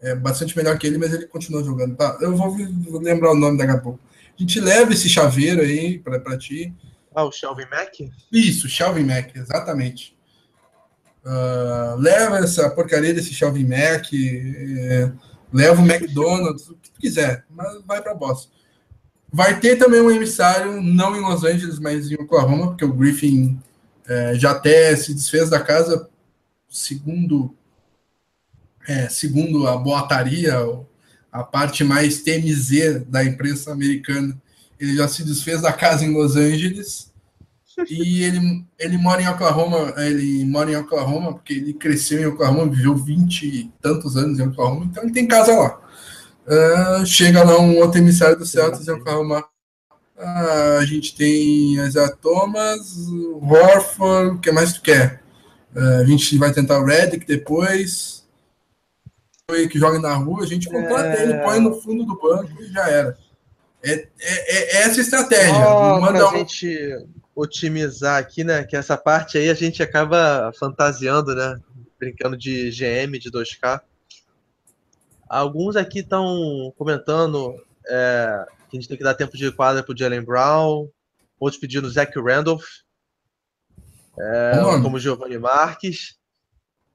é 0.00 0.14
bastante 0.14 0.56
melhor 0.56 0.78
que 0.78 0.86
ele, 0.86 0.98
mas 0.98 1.12
ele 1.12 1.26
continua 1.26 1.62
jogando. 1.62 1.94
Tá, 1.96 2.16
eu 2.20 2.34
vou, 2.34 2.50
vou 2.88 3.00
lembrar 3.00 3.32
o 3.32 3.36
nome 3.36 3.58
daqui 3.58 3.72
a 3.72 3.78
pouco. 3.78 4.00
A 4.40 4.42
gente 4.42 4.58
leva 4.58 4.90
esse 4.90 5.06
chaveiro 5.06 5.60
aí 5.60 5.98
para 5.98 6.38
ti. 6.38 6.74
Ah, 7.14 7.24
o 7.24 7.30
Shelvin 7.30 7.66
Mack? 7.70 8.10
Isso, 8.32 8.70
Shelvin 8.70 9.04
Mack, 9.04 9.36
exatamente. 9.36 10.16
Uh, 11.22 11.94
leva 11.98 12.38
essa 12.38 12.70
porcaria 12.70 13.12
desse 13.12 13.34
Shelvin 13.34 13.66
Mack, 13.66 14.16
é, 14.16 15.12
leva 15.52 15.82
o 15.82 15.84
McDonald's, 15.84 16.70
o 16.70 16.74
que 16.76 16.90
tu 16.90 16.98
quiser, 16.98 17.44
mas 17.50 17.82
vai 17.84 18.00
para 18.00 18.14
Boston. 18.14 18.50
Vai 19.30 19.60
ter 19.60 19.76
também 19.76 20.00
um 20.00 20.10
emissário, 20.10 20.80
não 20.80 21.14
em 21.14 21.20
Los 21.20 21.44
Angeles, 21.44 21.78
mas 21.78 22.10
em 22.10 22.14
Oklahoma, 22.14 22.68
porque 22.68 22.84
o 22.86 22.94
Griffin 22.94 23.60
é, 24.08 24.34
já 24.36 24.52
até 24.52 24.96
se 24.96 25.12
desfez 25.12 25.50
da 25.50 25.60
casa, 25.60 26.08
segundo, 26.66 27.54
é, 28.88 29.06
segundo 29.10 29.66
a 29.66 29.76
boataria, 29.76 30.56
a 31.32 31.42
parte 31.42 31.84
mais 31.84 32.22
TMZ 32.22 33.04
da 33.06 33.24
imprensa 33.24 33.72
americana. 33.72 34.40
Ele 34.78 34.96
já 34.96 35.06
se 35.06 35.22
desfez 35.24 35.60
da 35.62 35.72
casa 35.72 36.04
em 36.04 36.12
Los 36.12 36.36
Angeles 36.36 37.10
e 37.88 38.24
ele, 38.24 38.64
ele 38.78 38.98
mora 38.98 39.22
em 39.22 39.28
Oklahoma, 39.28 39.94
ele 39.96 40.44
mora 40.44 40.70
em 40.70 40.76
Oklahoma, 40.76 41.32
porque 41.32 41.54
ele 41.54 41.72
cresceu 41.72 42.20
em 42.20 42.26
Oklahoma, 42.26 42.70
viveu 42.70 42.96
20 42.96 43.42
e 43.46 43.70
tantos 43.80 44.16
anos 44.16 44.38
em 44.38 44.46
Oklahoma, 44.46 44.84
então 44.84 45.02
ele 45.02 45.12
tem 45.12 45.26
casa 45.26 45.54
lá. 45.56 45.80
Uh, 46.46 47.06
chega 47.06 47.44
lá 47.44 47.58
um 47.60 47.78
outro 47.78 48.00
emissário 48.00 48.36
do 48.36 48.44
Celtics 48.44 48.88
em 48.88 48.92
Oklahoma. 48.92 49.44
Uh, 50.18 50.78
a 50.78 50.84
gente 50.84 51.14
tem 51.14 51.74
Isaiah 51.74 52.14
Thomas, 52.16 52.96
Horford, 53.40 54.36
o 54.36 54.38
que 54.40 54.50
mais 54.50 54.72
tu 54.72 54.82
quer? 54.82 55.22
Uh, 55.74 56.00
a 56.00 56.04
gente 56.04 56.36
vai 56.36 56.52
tentar 56.52 56.80
o 56.80 56.84
Redick 56.84 57.26
depois. 57.26 58.19
Que 59.68 59.78
joga 59.78 59.98
na 59.98 60.14
rua, 60.14 60.42
a 60.42 60.46
gente 60.46 60.68
contrata 60.68 61.08
é... 61.08 61.22
ele, 61.22 61.38
põe 61.38 61.60
no 61.60 61.74
fundo 61.80 62.04
do 62.04 62.18
banco 62.18 62.50
e 62.60 62.72
já 62.72 62.88
era. 62.88 63.18
É, 63.82 63.92
é, 63.92 64.06
é 64.20 64.82
essa 64.82 65.00
estratégia. 65.00 65.54
Oh, 65.54 66.00
Manda 66.00 66.28
um... 66.28 66.32
gente 66.32 67.06
otimizar 67.34 68.18
aqui, 68.18 68.44
né? 68.44 68.64
Que 68.64 68.76
essa 68.76 68.96
parte 68.96 69.38
aí 69.38 69.48
a 69.48 69.54
gente 69.54 69.82
acaba 69.82 70.52
fantasiando, 70.58 71.34
né? 71.34 71.58
Brincando 71.98 72.36
de 72.36 72.70
GM, 72.70 73.18
de 73.18 73.30
2K. 73.30 73.80
Alguns 75.28 75.76
aqui 75.76 76.00
estão 76.00 76.72
comentando 76.76 77.54
é, 77.88 78.46
que 78.68 78.76
a 78.76 78.80
gente 78.80 78.88
tem 78.88 78.98
que 78.98 79.04
dar 79.04 79.14
tempo 79.14 79.36
de 79.36 79.50
quadra 79.52 79.82
pro 79.82 79.96
Jalen 79.96 80.22
Brown. 80.22 80.88
Outros 81.38 81.60
pedindo 81.60 81.88
Zach 81.88 82.12
Randolph. 82.18 82.66
É, 84.18 84.52
como 84.82 84.98
Giovanni 84.98 85.38
Marques. 85.38 86.19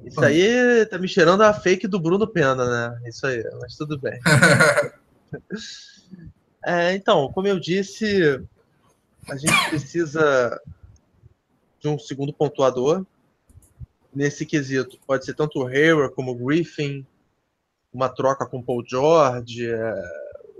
Isso 0.03 0.23
aí 0.23 0.85
tá 0.87 0.97
me 0.97 1.07
cheirando 1.07 1.41
a 1.41 1.53
fake 1.53 1.87
do 1.87 1.99
Bruno 1.99 2.27
Pena, 2.27 2.89
né? 2.89 3.01
Isso 3.07 3.25
aí, 3.25 3.43
mas 3.61 3.75
tudo 3.75 3.97
bem. 3.97 4.19
é, 6.65 6.93
então, 6.93 7.31
como 7.31 7.47
eu 7.47 7.59
disse, 7.59 8.41
a 9.29 9.37
gente 9.37 9.69
precisa 9.69 10.61
de 11.79 11.87
um 11.87 11.97
segundo 11.97 12.33
pontuador. 12.33 13.05
Nesse 14.13 14.45
quesito, 14.45 14.99
pode 15.05 15.25
ser 15.25 15.33
tanto 15.33 15.59
o 15.59 15.67
Hayward 15.67 16.13
como 16.13 16.31
o 16.31 16.35
Griffin, 16.35 17.05
uma 17.93 18.09
troca 18.09 18.45
com 18.45 18.59
o 18.59 18.63
Paul 18.63 18.83
George, 18.85 19.69
é, 19.69 20.03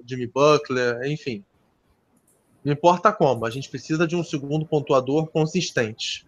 Jimmy 0.05 0.27
Butler, 0.27 1.05
enfim. 1.05 1.43
Não 2.63 2.73
importa 2.73 3.13
como, 3.13 3.45
a 3.45 3.49
gente 3.49 3.69
precisa 3.69 4.07
de 4.07 4.15
um 4.15 4.23
segundo 4.23 4.65
pontuador 4.65 5.27
consistente. 5.27 6.25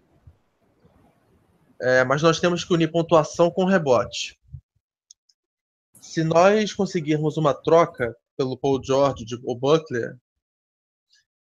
É, 1.80 2.03
mas 2.03 2.21
nós 2.21 2.39
temos 2.39 2.63
que 2.63 2.73
unir 2.73 2.91
pontuação 2.91 3.51
com 3.51 3.65
rebote. 3.65 4.39
Se 6.01 6.23
nós 6.23 6.73
conseguirmos 6.73 7.38
uma 7.38 7.53
troca 7.53 8.15
pelo 8.36 8.57
Paul 8.57 8.82
George 8.84 9.25
ou 9.43 9.57
Butler, 9.57 10.17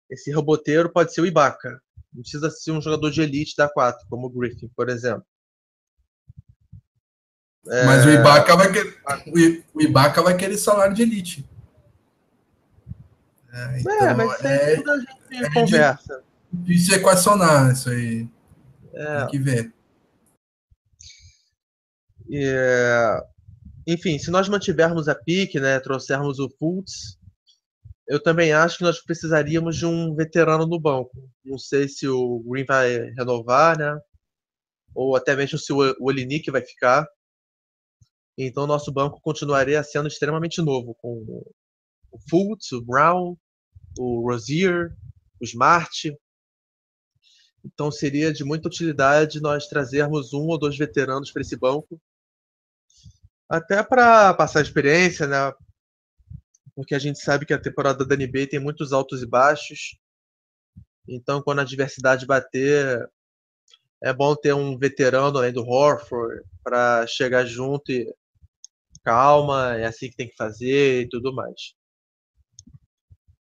esse 0.09 0.31
roboteiro 0.31 0.89
pode 0.91 1.13
ser 1.13 1.21
o 1.21 1.25
Ibaka. 1.25 1.81
Não 2.13 2.21
precisa 2.21 2.49
ser 2.49 2.71
um 2.71 2.81
jogador 2.81 3.09
de 3.09 3.21
elite 3.21 3.55
da 3.55 3.69
4, 3.69 4.05
como 4.09 4.27
o 4.27 4.29
Griffin, 4.29 4.69
por 4.75 4.89
exemplo. 4.89 5.25
É... 7.67 7.85
Mas 7.85 8.05
o 8.05 8.09
Ibaka 8.09 8.55
vai 8.55 8.71
querer, 8.71 8.97
o 9.73 9.81
Ibaka 9.81 10.21
vai 10.21 10.35
querer 10.35 10.57
salário 10.57 10.93
de 10.93 11.01
elite. 11.03 11.49
É, 13.53 13.63
é 13.63 13.79
então, 13.79 13.93
é 13.93 14.13
mas 14.13 14.45
é, 14.45 14.75
tudo 14.77 14.91
a 14.91 14.99
gente 14.99 15.45
é 15.45 15.53
conversa. 15.53 16.23
Difícil 16.51 16.95
equacionar 16.95 17.71
isso 17.71 17.89
aí. 17.89 18.27
É. 18.93 19.19
Tem 19.19 19.27
que 19.27 19.39
ver. 19.39 19.73
É, 22.33 23.19
enfim, 23.87 24.17
se 24.17 24.31
nós 24.31 24.47
mantivermos 24.47 25.07
a 25.07 25.15
pique, 25.15 25.59
né, 25.59 25.79
trouxermos 25.79 26.39
o 26.39 26.49
Fultz, 26.57 27.19
eu 28.07 28.21
também 28.21 28.51
acho 28.51 28.77
que 28.77 28.83
nós 28.83 29.01
precisaríamos 29.01 29.77
de 29.77 29.85
um 29.85 30.13
veterano 30.15 30.67
no 30.67 30.79
banco. 30.79 31.11
Não 31.45 31.57
sei 31.57 31.87
se 31.87 32.07
o 32.07 32.43
Green 32.45 32.65
vai 32.65 33.09
renovar, 33.11 33.77
né? 33.77 33.97
Ou 34.93 35.15
até 35.15 35.35
mesmo 35.35 35.57
se 35.57 35.71
o 35.71 35.77
Olinick 35.99 36.51
vai 36.51 36.61
ficar. 36.61 37.07
Então, 38.37 38.67
nosso 38.67 38.91
banco 38.91 39.21
continuaria 39.21 39.81
sendo 39.83 40.07
extremamente 40.07 40.61
novo, 40.61 40.95
com 40.95 41.23
o 42.11 42.19
Fultz, 42.29 42.71
o 42.71 42.81
Brown, 42.81 43.37
o 43.97 44.29
Rozier, 44.29 44.93
o 45.39 45.45
Smart. 45.45 46.13
Então, 47.63 47.91
seria 47.91 48.33
de 48.33 48.43
muita 48.43 48.67
utilidade 48.67 49.39
nós 49.39 49.67
trazermos 49.67 50.33
um 50.33 50.47
ou 50.47 50.59
dois 50.59 50.77
veteranos 50.77 51.31
para 51.31 51.41
esse 51.41 51.55
banco, 51.55 52.01
até 53.51 53.83
para 53.83 54.33
passar 54.33 54.61
experiência, 54.61 55.27
né? 55.27 55.53
porque 56.73 56.95
a 56.95 56.99
gente 56.99 57.19
sabe 57.19 57.45
que 57.45 57.53
a 57.53 57.61
temporada 57.61 58.05
da 58.05 58.15
NBA 58.15 58.47
tem 58.49 58.59
muitos 58.59 58.93
altos 58.93 59.21
e 59.21 59.25
baixos. 59.25 59.99
Então, 61.05 61.41
quando 61.41 61.59
a 61.59 61.63
adversidade 61.63 62.25
bater, 62.25 63.05
é 64.01 64.13
bom 64.13 64.33
ter 64.35 64.53
um 64.53 64.77
veterano 64.77 65.37
além 65.37 65.51
do 65.51 65.67
Horford 65.67 66.41
para 66.63 67.05
chegar 67.07 67.45
junto 67.45 67.91
e 67.91 68.09
calma, 69.03 69.75
é 69.75 69.85
assim 69.85 70.09
que 70.09 70.15
tem 70.15 70.29
que 70.29 70.35
fazer 70.35 71.01
e 71.01 71.09
tudo 71.09 71.33
mais. 71.33 71.73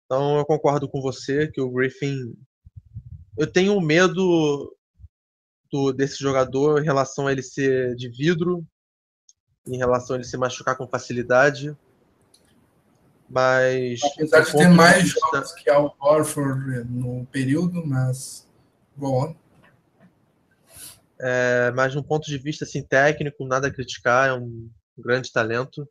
Então, 0.05 0.39
eu 0.39 0.45
concordo 0.45 0.89
com 0.89 1.01
você 1.01 1.51
que 1.51 1.62
o 1.62 1.70
Griffin. 1.70 2.34
Eu 3.38 3.45
tenho 3.45 3.80
medo 3.80 4.76
do, 5.72 5.93
desse 5.93 6.18
jogador 6.18 6.82
em 6.82 6.86
relação 6.86 7.28
a 7.28 7.32
ele 7.32 7.43
ser 7.43 7.95
de 7.95 8.10
vidro, 8.10 8.66
em 9.70 9.78
relação 9.78 10.15
a 10.15 10.20
ele 10.20 10.28
se 10.28 10.38
machucar 10.38 10.76
com 10.76 10.88
facilidade. 10.88 11.76
Mas. 13.30 13.99
Apesar 14.03 14.41
de 14.41 14.51
ter 14.51 14.67
mais 14.70 15.03
vista... 15.03 15.20
jogos 15.32 15.53
que 15.53 15.70
Al 15.70 15.95
Horford 15.99 16.86
no 16.89 17.26
período, 17.28 17.86
mas. 17.86 18.47
Go 18.97 19.26
on. 19.26 19.36
É, 21.22 21.72
mas 21.76 21.91
de 21.91 21.99
um 21.99 22.03
ponto 22.03 22.26
de 22.26 22.38
vista 22.38 22.63
assim, 22.63 22.82
técnico, 22.82 23.45
nada 23.45 23.67
a 23.67 23.74
criticar, 23.74 24.30
é 24.30 24.34
um 24.34 24.70
grande 24.97 25.32
talento. 25.32 25.88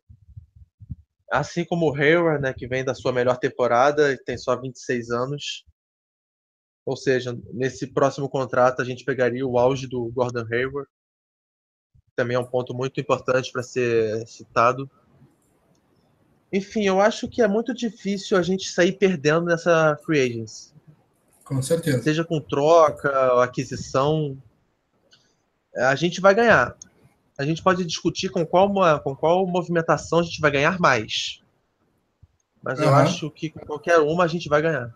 Assim 1.31 1.63
como 1.63 1.87
o 1.87 1.95
Hayward, 1.95 2.41
né, 2.41 2.53
que 2.53 2.67
vem 2.67 2.83
da 2.83 2.95
sua 2.95 3.13
melhor 3.13 3.37
temporada 3.37 4.11
e 4.11 4.17
tem 4.17 4.37
só 4.37 4.59
26 4.59 5.11
anos. 5.11 5.65
Ou 6.83 6.97
seja, 6.97 7.37
nesse 7.53 7.85
próximo 7.93 8.27
contrato 8.27 8.81
a 8.81 8.85
gente 8.85 9.05
pegaria 9.05 9.45
o 9.45 9.59
auge 9.59 9.87
do 9.87 10.09
Gordon 10.09 10.45
Hayward. 10.51 10.89
Também 12.19 12.35
é 12.35 12.39
um 12.39 12.43
ponto 12.43 12.73
muito 12.73 12.99
importante 12.99 13.49
para 13.49 13.63
ser 13.63 14.27
citado. 14.27 14.91
Enfim, 16.51 16.83
eu 16.83 16.99
acho 16.99 17.29
que 17.29 17.41
é 17.41 17.47
muito 17.47 17.73
difícil 17.73 18.37
a 18.37 18.41
gente 18.41 18.69
sair 18.69 18.91
perdendo 18.91 19.45
nessa 19.45 19.97
free 20.05 20.19
agency. 20.19 20.73
Com 21.45 21.61
certeza. 21.61 22.03
Seja 22.03 22.25
com 22.25 22.41
troca, 22.41 23.41
aquisição, 23.41 24.37
a 25.77 25.95
gente 25.95 26.19
vai 26.19 26.35
ganhar. 26.35 26.75
A 27.37 27.45
gente 27.45 27.63
pode 27.63 27.85
discutir 27.85 28.27
com 28.27 28.45
qual, 28.45 28.69
com 28.99 29.15
qual 29.15 29.47
movimentação 29.47 30.19
a 30.19 30.23
gente 30.23 30.41
vai 30.41 30.51
ganhar 30.51 30.77
mais. 30.77 31.41
Mas 32.61 32.79
uhum. 32.79 32.85
eu 32.85 32.95
acho 32.95 33.31
que 33.31 33.49
com 33.49 33.65
qualquer 33.65 33.99
uma 33.99 34.25
a 34.25 34.27
gente 34.27 34.49
vai 34.49 34.61
ganhar. 34.61 34.91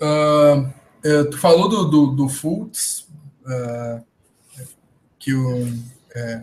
Uh, 0.00 1.30
tu 1.30 1.38
falou 1.38 1.68
do, 1.68 1.84
do, 1.84 2.06
do 2.08 2.28
Fultz, 2.28 3.08
uh, 3.46 4.04
que 5.22 5.32
o, 5.32 5.72
é, 6.12 6.42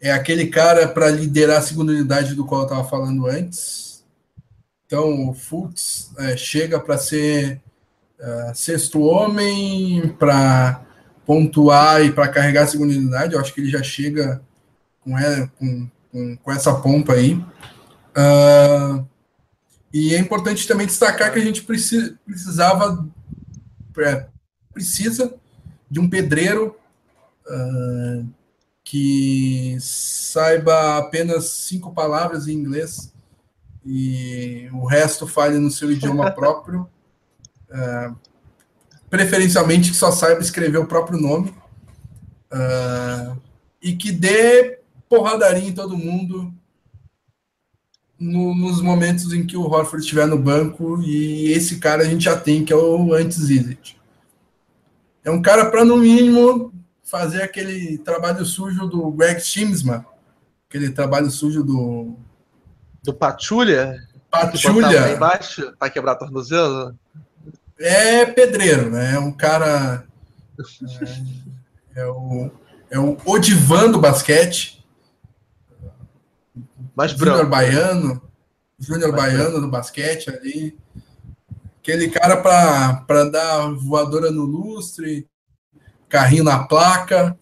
é 0.00 0.10
aquele 0.10 0.46
cara 0.46 0.88
para 0.88 1.10
liderar 1.10 1.58
a 1.58 1.62
segunda 1.62 1.92
unidade 1.92 2.34
do 2.34 2.46
qual 2.46 2.62
eu 2.62 2.66
estava 2.66 2.88
falando 2.88 3.26
antes. 3.26 4.02
Então, 4.86 5.28
o 5.28 5.34
Fultz 5.34 6.10
é, 6.16 6.34
chega 6.34 6.80
para 6.80 6.96
ser 6.96 7.60
uh, 8.18 8.54
sexto 8.54 9.02
homem, 9.02 10.08
para 10.18 10.82
pontuar 11.26 12.02
e 12.02 12.10
para 12.10 12.28
carregar 12.28 12.62
a 12.62 12.66
segunda 12.66 12.94
unidade. 12.94 13.34
Eu 13.34 13.40
acho 13.40 13.52
que 13.52 13.60
ele 13.60 13.70
já 13.70 13.82
chega 13.82 14.40
com, 15.04 15.18
ela, 15.18 15.52
com, 15.58 15.90
com, 16.10 16.36
com 16.38 16.52
essa 16.52 16.74
pompa 16.74 17.12
aí. 17.12 17.34
Uh, 18.16 19.06
e 19.92 20.14
é 20.14 20.18
importante 20.18 20.66
também 20.66 20.86
destacar 20.86 21.30
que 21.30 21.38
a 21.38 21.44
gente 21.44 21.62
precisa, 21.64 22.18
precisava, 22.24 23.06
é, 23.98 24.24
precisa 24.72 25.34
de 25.90 26.00
um 26.00 26.08
pedreiro 26.08 26.77
uh, 27.48 28.28
que 28.84 29.76
saiba 29.80 30.98
apenas 30.98 31.44
cinco 31.48 31.92
palavras 31.92 32.48
em 32.48 32.52
inglês 32.52 33.12
e 33.84 34.68
o 34.72 34.86
resto 34.86 35.26
fale 35.26 35.58
no 35.58 35.70
seu 35.70 35.90
idioma 35.90 36.30
próprio. 36.32 36.88
Uh, 37.70 38.16
preferencialmente 39.10 39.90
que 39.90 39.96
só 39.96 40.10
saiba 40.10 40.40
escrever 40.40 40.78
o 40.78 40.86
próprio 40.86 41.20
nome. 41.20 41.54
Uh, 42.52 43.38
e 43.80 43.94
que 43.94 44.10
dê 44.10 44.80
porradaria 45.08 45.68
em 45.68 45.72
todo 45.72 45.96
mundo 45.96 46.52
no, 48.18 48.54
nos 48.54 48.80
momentos 48.80 49.32
em 49.32 49.46
que 49.46 49.56
o 49.56 49.62
Horford 49.62 50.02
estiver 50.02 50.26
no 50.26 50.38
banco. 50.38 51.00
E 51.02 51.52
esse 51.52 51.78
cara 51.78 52.02
a 52.02 52.06
gente 52.06 52.24
já 52.24 52.38
tem, 52.38 52.64
que 52.64 52.72
é 52.72 52.76
o 52.76 53.14
antes 53.14 53.38
Isit. 53.38 53.98
É 55.24 55.30
um 55.30 55.42
cara 55.42 55.70
para, 55.70 55.84
no 55.84 55.98
mínimo, 55.98 56.72
fazer 57.08 57.42
aquele 57.42 57.98
trabalho 57.98 58.44
sujo 58.44 58.86
do 58.86 59.10
Greg 59.10 59.40
Schimmsman, 59.40 60.04
aquele 60.68 60.90
trabalho 60.90 61.30
sujo 61.30 61.64
do. 61.64 62.16
Do 63.02 63.14
Patulha? 63.14 64.06
Patulha. 64.30 65.14
embaixo 65.14 65.72
para 65.78 65.90
quebrar 65.90 66.16
tornozelo? 66.16 66.94
É 67.78 68.26
pedreiro, 68.26 68.90
né? 68.90 69.14
É 69.14 69.18
um 69.18 69.32
cara. 69.32 70.04
É, 71.96 72.00
é 72.00 72.06
o, 72.06 72.50
é 72.90 72.98
o 72.98 73.16
Odivan 73.24 73.90
do 73.90 74.00
basquete. 74.00 74.84
Mais 76.94 77.12
Júnior 77.12 77.46
Baiano. 77.48 78.20
Júnior 78.78 79.12
Baiano 79.12 79.60
do 79.60 79.68
basquete 79.68 80.28
ali. 80.28 80.76
Aquele 81.80 82.10
cara 82.10 82.36
para 82.36 83.24
dar 83.30 83.70
voadora 83.72 84.30
no 84.30 84.42
lustre, 84.42 85.26
carrinho 86.08 86.44
na 86.44 86.66
placa. 86.66 87.36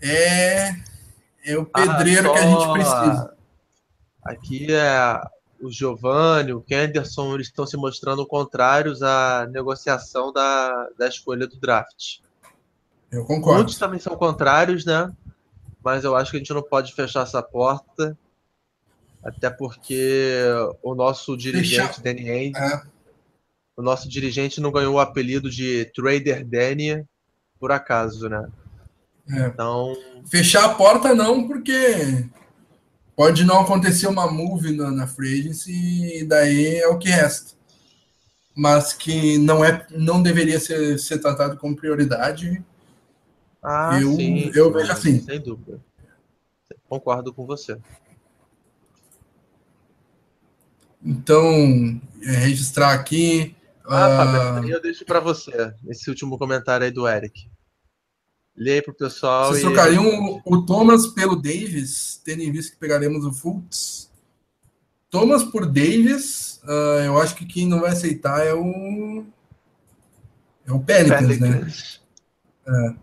É, 0.00 0.70
é 1.44 1.56
o 1.56 1.64
pedreiro 1.64 2.30
ah, 2.30 2.34
que 2.34 2.38
a 2.38 2.46
gente 2.46 2.72
precisa. 2.72 3.34
Aqui 4.22 4.72
é 4.72 5.20
o 5.60 5.70
Giovanni, 5.70 6.52
o 6.52 6.60
Kenderson, 6.60 7.34
eles 7.34 7.46
estão 7.46 7.64
se 7.64 7.76
mostrando 7.76 8.26
contrários 8.26 9.02
à 9.02 9.46
negociação 9.48 10.32
da, 10.32 10.88
da 10.98 11.06
escolha 11.06 11.46
do 11.46 11.56
draft. 11.56 12.18
Eu 13.10 13.24
concordo. 13.24 13.58
Muitos 13.58 13.78
também 13.78 14.00
são 14.00 14.16
contrários, 14.16 14.84
né? 14.84 15.12
Mas 15.84 16.02
eu 16.02 16.16
acho 16.16 16.30
que 16.30 16.36
a 16.36 16.40
gente 16.40 16.52
não 16.52 16.62
pode 16.62 16.92
fechar 16.94 17.22
essa 17.22 17.42
porta, 17.42 18.16
até 19.22 19.50
porque 19.50 20.42
o 20.82 20.94
nosso 20.94 21.36
dirigente, 21.36 22.00
Deixa... 22.00 22.02
Danny 22.02 22.30
Ainge, 22.30 22.58
é. 22.58 22.82
o 23.76 23.82
nosso 23.82 24.08
dirigente 24.08 24.60
não 24.60 24.72
ganhou 24.72 24.94
o 24.94 25.00
apelido 25.00 25.48
de 25.48 25.84
Trader 25.94 26.44
Danny 26.44 27.06
por 27.62 27.70
acaso, 27.70 28.28
né? 28.28 28.48
É. 29.30 29.46
Então. 29.46 29.96
Fechar 30.26 30.64
a 30.64 30.74
porta 30.74 31.14
não, 31.14 31.46
porque 31.46 32.28
pode 33.14 33.44
não 33.44 33.60
acontecer 33.60 34.08
uma 34.08 34.28
move 34.28 34.76
na, 34.76 34.90
na 34.90 35.06
free 35.06 35.52
e 35.68 36.24
daí 36.24 36.78
é 36.78 36.88
o 36.88 36.98
que 36.98 37.08
resta. 37.08 37.52
Mas 38.52 38.92
que 38.92 39.38
não 39.38 39.64
é, 39.64 39.86
não 39.92 40.20
deveria 40.20 40.58
ser, 40.58 40.98
ser 40.98 41.18
tratado 41.18 41.56
como 41.56 41.76
prioridade. 41.76 42.60
Ah, 43.62 43.96
eu, 44.02 44.12
sim, 44.16 44.50
eu 44.56 44.72
vejo 44.72 44.90
assim. 44.90 45.20
Sem 45.20 45.40
dúvida. 45.40 45.80
Concordo 46.88 47.32
com 47.32 47.46
você. 47.46 47.78
Então, 51.00 52.00
é, 52.24 52.32
registrar 52.32 52.92
aqui. 52.92 53.54
Ah, 53.86 54.60
uh... 54.60 54.68
eu 54.68 54.82
deixo 54.82 55.04
para 55.04 55.20
você 55.20 55.72
esse 55.86 56.10
último 56.10 56.36
comentário 56.36 56.84
aí 56.84 56.90
do 56.90 57.06
Eric. 57.06 57.51
Lê 58.56 58.74
aí 58.74 58.82
pro 58.82 58.94
pessoal. 58.94 59.48
Vocês 59.48 59.64
e... 59.64 59.66
trocariam 59.66 60.42
o 60.44 60.62
Thomas 60.62 61.06
pelo 61.08 61.36
Davis, 61.36 62.20
tendo 62.24 62.42
em 62.42 62.52
vista 62.52 62.72
que 62.72 62.78
pegaremos 62.78 63.24
o 63.24 63.32
Fultz? 63.32 64.10
Thomas 65.10 65.42
por 65.42 65.66
Davis, 65.66 66.60
uh, 66.64 67.04
eu 67.04 67.20
acho 67.20 67.34
que 67.34 67.44
quem 67.44 67.66
não 67.66 67.80
vai 67.80 67.90
aceitar 67.90 68.46
é 68.46 68.54
o. 68.54 69.24
É 70.66 70.72
o 70.72 70.80
Pelicans, 70.80 71.38
né? 71.38 71.72
É. 72.66 72.94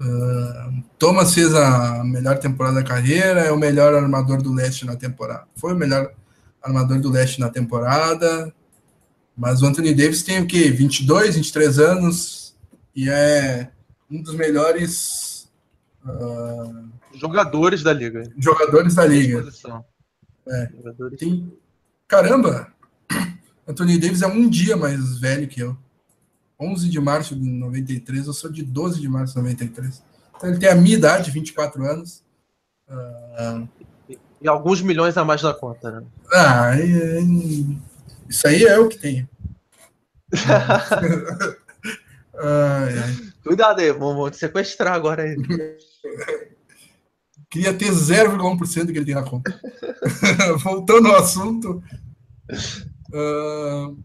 Uh, 0.00 0.84
Thomas 0.96 1.34
fez 1.34 1.52
a 1.54 2.04
melhor 2.04 2.38
temporada 2.38 2.76
da 2.76 2.84
carreira, 2.84 3.40
é 3.40 3.50
o 3.50 3.58
melhor 3.58 3.94
armador 3.94 4.40
do 4.40 4.52
leste 4.52 4.84
na 4.84 4.94
temporada. 4.94 5.46
Foi 5.56 5.72
o 5.72 5.76
melhor 5.76 6.12
armador 6.62 7.00
do 7.00 7.10
leste 7.10 7.40
na 7.40 7.48
temporada. 7.48 8.52
Mas 9.36 9.62
o 9.62 9.66
Anthony 9.66 9.94
Davis 9.94 10.22
tem 10.22 10.40
o 10.40 10.46
quê? 10.46 10.70
22, 10.70 11.36
23 11.36 11.78
anos 11.78 12.56
e 12.94 13.08
é 13.08 13.70
um 14.10 14.22
dos 14.22 14.34
melhores 14.34 15.48
uh, 16.04 16.88
jogadores 17.14 17.82
da 17.82 17.92
liga. 17.92 18.22
Jogadores 18.38 18.94
da 18.94 19.06
liga. 19.06 19.46
É. 20.46 20.70
Jogadores. 20.76 21.18
Tem... 21.18 21.52
Caramba! 22.06 22.72
Anthony 23.66 23.98
Davis 23.98 24.22
é 24.22 24.26
um 24.26 24.48
dia 24.48 24.76
mais 24.76 25.18
velho 25.18 25.48
que 25.48 25.60
eu. 25.60 25.76
11 26.60 26.88
de 26.88 26.98
março 26.98 27.36
de 27.36 27.48
93, 27.48 28.26
eu 28.26 28.32
sou 28.32 28.50
de 28.50 28.64
12 28.64 29.00
de 29.00 29.08
março 29.08 29.34
de 29.34 29.40
93. 29.40 30.02
Então 30.36 30.50
ele 30.50 30.58
tem 30.58 30.68
a 30.68 30.74
minha 30.74 30.96
idade, 30.96 31.30
24 31.30 31.84
anos. 31.84 32.24
Uh... 32.88 33.68
E 34.40 34.48
alguns 34.48 34.80
milhões 34.82 35.16
a 35.16 35.24
mais 35.24 35.42
na 35.42 35.52
conta, 35.52 35.90
né? 35.90 36.06
Ah, 36.32 36.70
isso 38.28 38.46
aí 38.46 38.64
é 38.64 38.78
o 38.78 38.88
que 38.88 38.98
tem. 38.98 39.28
ai, 42.38 42.98
ai. 42.98 43.27
Cuidado 43.44 43.80
aí, 43.80 43.92
te 44.30 44.36
sequestrar 44.36 44.94
agora 44.94 45.22
aí. 45.22 45.36
Queria 47.50 47.72
ter 47.72 47.90
0,1% 47.90 48.92
que 48.92 48.98
ele 48.98 49.06
tem 49.06 49.14
na 49.14 49.22
conta. 49.22 49.58
Voltando 50.62 51.08
ao 51.08 51.16
assunto. 51.16 51.82
Uh, 53.10 53.96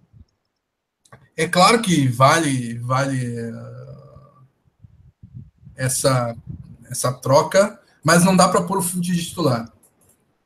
é 1.35 1.47
claro 1.47 1.81
que 1.81 2.07
vale, 2.07 2.77
vale 2.79 3.51
uh, 3.51 4.45
essa, 5.75 6.35
essa 6.89 7.11
troca, 7.11 7.79
mas 8.03 8.23
não 8.23 8.35
dá 8.35 8.47
para 8.47 8.63
pôr 8.63 8.77
o 8.77 8.81
fute 8.81 9.11
de 9.11 9.25
titular. 9.25 9.69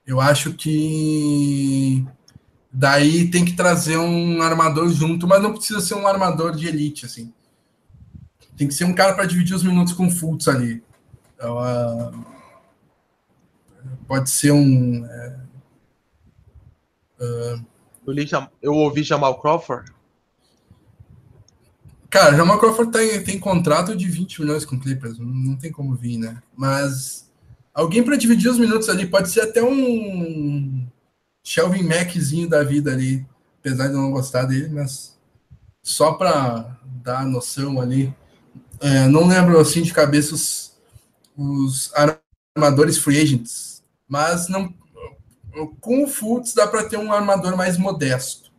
Eu 0.05 0.19
acho 0.19 0.53
que 0.53 2.03
daí 2.71 3.29
tem 3.29 3.45
que 3.45 3.55
trazer 3.55 3.97
um 3.97 4.41
armador 4.41 4.89
junto, 4.89 5.27
mas 5.27 5.41
não 5.41 5.53
precisa 5.53 5.81
ser 5.81 5.95
um 5.95 6.07
armador 6.07 6.55
de 6.55 6.67
elite, 6.67 7.05
assim. 7.05 7.33
Tem 8.57 8.67
que 8.67 8.73
ser 8.73 8.85
um 8.85 8.93
cara 8.93 9.13
para 9.13 9.25
dividir 9.25 9.55
os 9.55 9.63
minutos 9.63 9.93
com 9.93 10.07
o 10.07 10.11
Fultz 10.11 10.47
ali. 10.47 10.83
Então, 11.35 11.57
uh, 11.57 12.25
pode 14.07 14.29
ser 14.29 14.51
um. 14.51 15.05
Uh, 17.19 17.65
eu 18.61 18.73
ouvi 18.73 19.03
Jamal 19.03 19.39
Crawford. 19.39 19.91
Cara, 22.09 22.35
Jamal 22.35 22.57
Crawford 22.57 22.91
tem, 22.91 23.21
tem 23.21 23.39
contrato 23.39 23.95
de 23.95 24.07
20 24.07 24.41
milhões 24.41 24.65
com 24.65 24.79
Clippers, 24.79 25.19
não 25.19 25.57
tem 25.57 25.71
como 25.71 25.93
vir, 25.93 26.17
né? 26.17 26.41
Mas 26.55 27.29
alguém 27.73 28.01
para 28.01 28.15
dividir 28.15 28.49
os 28.49 28.57
minutos 28.57 28.87
ali 28.87 29.05
pode 29.05 29.29
ser 29.29 29.41
até 29.41 29.61
um 29.61 30.87
Shelvin 31.43 31.83
Mackzinho 31.83 32.49
da 32.49 32.63
vida 32.63 32.91
ali, 32.91 33.25
apesar 33.59 33.87
de 33.87 33.93
eu 33.93 34.01
não 34.01 34.11
gostar 34.11 34.45
dele, 34.45 34.69
mas 34.69 35.19
só 35.83 36.13
para 36.13 36.79
dar 37.03 37.25
noção 37.25 37.79
ali. 37.81 38.13
É, 38.79 39.07
não 39.07 39.27
lembro 39.27 39.59
assim 39.59 39.81
de 39.81 39.93
cabeça 39.93 40.35
os, 40.35 40.73
os 41.35 41.91
armadores 42.55 42.97
free 42.97 43.21
agents 43.21 43.77
mas 44.07 44.47
não 44.47 44.73
com 45.81 46.03
o 46.03 46.07
Fultz 46.07 46.53
dá 46.53 46.67
para 46.67 46.83
ter 46.83 46.97
um 46.97 47.11
armador 47.11 47.57
mais 47.57 47.77
modesto. 47.77 48.51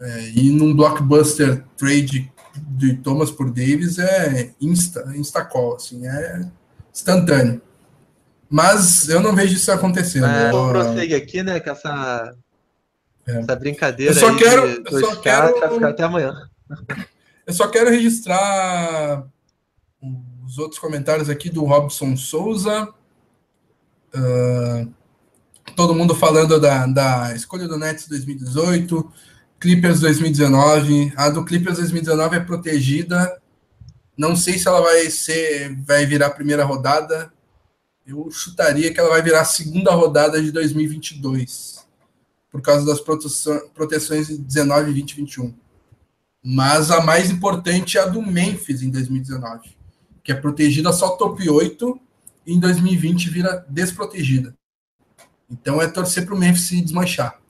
É, 0.00 0.30
e 0.30 0.50
num 0.50 0.74
blockbuster 0.74 1.64
trade 1.76 2.30
de 2.54 2.94
Thomas 2.98 3.30
por 3.30 3.50
Davis 3.50 3.98
é 3.98 4.52
insta, 4.60 5.12
insta 5.16 5.44
call, 5.44 5.74
assim, 5.74 6.06
é 6.06 6.46
instantâneo. 6.94 7.60
Mas 8.48 9.08
eu 9.08 9.20
não 9.20 9.34
vejo 9.34 9.54
isso 9.54 9.72
acontecendo. 9.72 10.26
É, 10.26 10.52
eu 10.52 10.68
prossegue 10.68 11.14
aqui, 11.14 11.42
né, 11.42 11.58
com 11.58 11.70
essa, 11.70 12.34
é. 13.26 13.38
essa 13.38 13.56
brincadeira 13.56 14.12
eu 14.12 14.16
só 14.16 14.36
quero, 14.36 14.66
eu 14.66 15.00
só 15.00 15.16
quero 15.16 15.74
ficar 15.74 15.88
até 15.88 16.04
amanhã. 16.04 16.48
Eu 17.46 17.52
só 17.52 17.68
quero 17.68 17.90
registrar 17.90 19.24
os 20.44 20.58
outros 20.58 20.80
comentários 20.80 21.30
aqui 21.30 21.48
do 21.48 21.64
Robson 21.64 22.16
Souza. 22.16 22.92
Uh, 24.12 24.92
todo 25.76 25.94
mundo 25.94 26.12
falando 26.12 26.58
da, 26.58 26.86
da 26.86 27.36
escolha 27.36 27.68
do 27.68 27.78
Nets 27.78 28.08
2018, 28.08 29.12
Clippers 29.60 30.00
2019. 30.00 31.12
A 31.16 31.30
do 31.30 31.44
Clippers 31.44 31.76
2019 31.78 32.36
é 32.36 32.40
protegida. 32.40 33.40
Não 34.18 34.34
sei 34.34 34.58
se 34.58 34.66
ela 34.66 34.80
vai 34.80 35.08
ser, 35.08 35.72
vai 35.82 36.04
virar 36.04 36.30
primeira 36.30 36.64
rodada. 36.64 37.32
Eu 38.04 38.28
chutaria 38.28 38.92
que 38.92 38.98
ela 38.98 39.10
vai 39.10 39.22
virar 39.22 39.44
segunda 39.44 39.92
rodada 39.92 40.42
de 40.42 40.50
2022, 40.50 41.86
por 42.50 42.60
causa 42.60 42.84
das 42.84 43.00
proteções 43.00 44.26
de 44.26 44.38
19, 44.38 44.92
20 44.92 45.10
e 45.10 45.16
21. 45.16 45.65
Mas 46.48 46.92
a 46.92 47.00
mais 47.00 47.28
importante 47.28 47.98
é 47.98 48.02
a 48.02 48.06
do 48.06 48.22
Memphis 48.22 48.80
em 48.80 48.88
2019, 48.88 49.76
que 50.22 50.30
é 50.30 50.34
protegida 50.36 50.92
só 50.92 51.16
top 51.16 51.50
8 51.50 52.00
e 52.46 52.54
em 52.54 52.60
2020 52.60 53.30
vira 53.30 53.66
desprotegida. 53.68 54.54
Então 55.50 55.82
é 55.82 55.88
torcer 55.88 56.24
para 56.24 56.36
o 56.36 56.38
Memphis 56.38 56.68
se 56.68 56.80
desmanchar. 56.80 57.40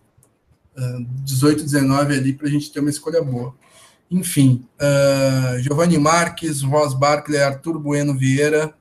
Uh, 0.75 1.05
18, 1.25 1.63
19 1.63 2.15
ali 2.15 2.33
para 2.33 2.47
a 2.47 2.51
gente 2.51 2.73
ter 2.73 2.81
uma 2.81 2.89
escolha 2.89 3.23
boa. 3.23 3.55
Enfim, 4.11 4.67
uh, 4.81 5.59
Giovanni 5.59 5.99
Marques, 5.99 6.63
Ross 6.63 6.95
Barkley, 6.95 7.39
Arthur 7.39 7.79
Bueno 7.79 8.17
Vieira, 8.17 8.75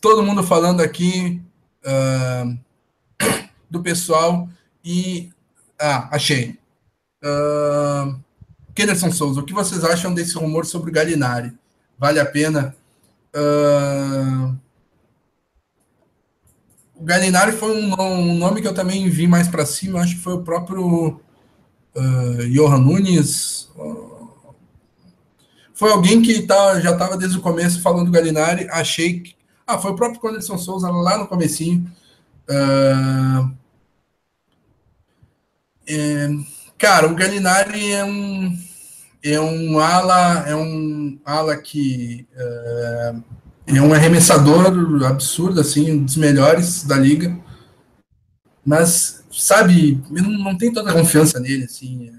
todo 0.00 0.24
mundo 0.24 0.42
falando 0.42 0.80
aqui 0.80 1.40
uh, 1.86 2.58
do 3.70 3.80
pessoal 3.84 4.48
e. 4.84 5.30
Ah, 5.78 6.08
achei. 6.10 6.58
Uh, 7.22 8.18
Kenderson 8.80 9.12
Souza, 9.12 9.40
o 9.40 9.44
que 9.44 9.52
vocês 9.52 9.84
acham 9.84 10.14
desse 10.14 10.38
rumor 10.38 10.64
sobre 10.64 10.88
o 10.88 10.92
Galinari? 10.92 11.52
Vale 11.98 12.18
a 12.18 12.24
pena? 12.24 12.74
Uh, 13.36 14.56
o 16.94 17.04
Galinari 17.04 17.52
foi 17.52 17.76
um, 17.76 18.00
um, 18.00 18.38
nome 18.38 18.62
que 18.62 18.66
eu 18.66 18.72
também 18.72 19.06
vi 19.10 19.26
mais 19.26 19.48
para 19.48 19.66
cima, 19.66 20.00
acho 20.00 20.16
que 20.16 20.22
foi 20.22 20.32
o 20.32 20.42
próprio 20.42 21.20
uh, 21.94 22.48
Johan 22.50 22.78
Nunes. 22.78 23.68
Uh, 23.76 24.54
foi 25.74 25.92
alguém 25.92 26.22
que 26.22 26.40
tá, 26.40 26.80
já 26.80 26.92
estava 26.92 27.18
desde 27.18 27.36
o 27.36 27.42
começo 27.42 27.82
falando 27.82 28.06
do 28.06 28.12
Galinari. 28.12 28.66
Achei 28.70 29.20
que. 29.20 29.36
Ah, 29.66 29.78
foi 29.78 29.90
o 29.90 29.96
próprio 29.96 30.30
Anderson 30.30 30.56
Souza 30.56 30.88
lá 30.90 31.18
no 31.18 31.26
comecinho. 31.26 31.86
Uh, 32.48 33.54
é, 35.86 36.28
cara, 36.78 37.08
o 37.08 37.14
Galinari 37.14 37.92
é 37.92 38.02
um 38.02 38.69
é 39.22 39.40
um 39.40 39.78
ala 39.78 40.48
é 40.48 40.56
um 40.56 41.18
ala 41.24 41.56
que 41.56 42.26
uh, 42.34 43.22
é 43.66 43.80
um 43.80 43.92
arremessador 43.92 45.04
absurdo, 45.06 45.60
assim, 45.60 45.92
um 45.92 46.04
dos 46.04 46.16
melhores 46.16 46.82
da 46.84 46.96
liga. 46.96 47.38
Mas, 48.64 49.24
sabe, 49.30 50.02
eu 50.14 50.22
não, 50.22 50.56
tenho 50.56 50.72
tanta 50.72 50.92
confiança 50.92 51.38
nele, 51.38 51.64
assim. 51.64 52.10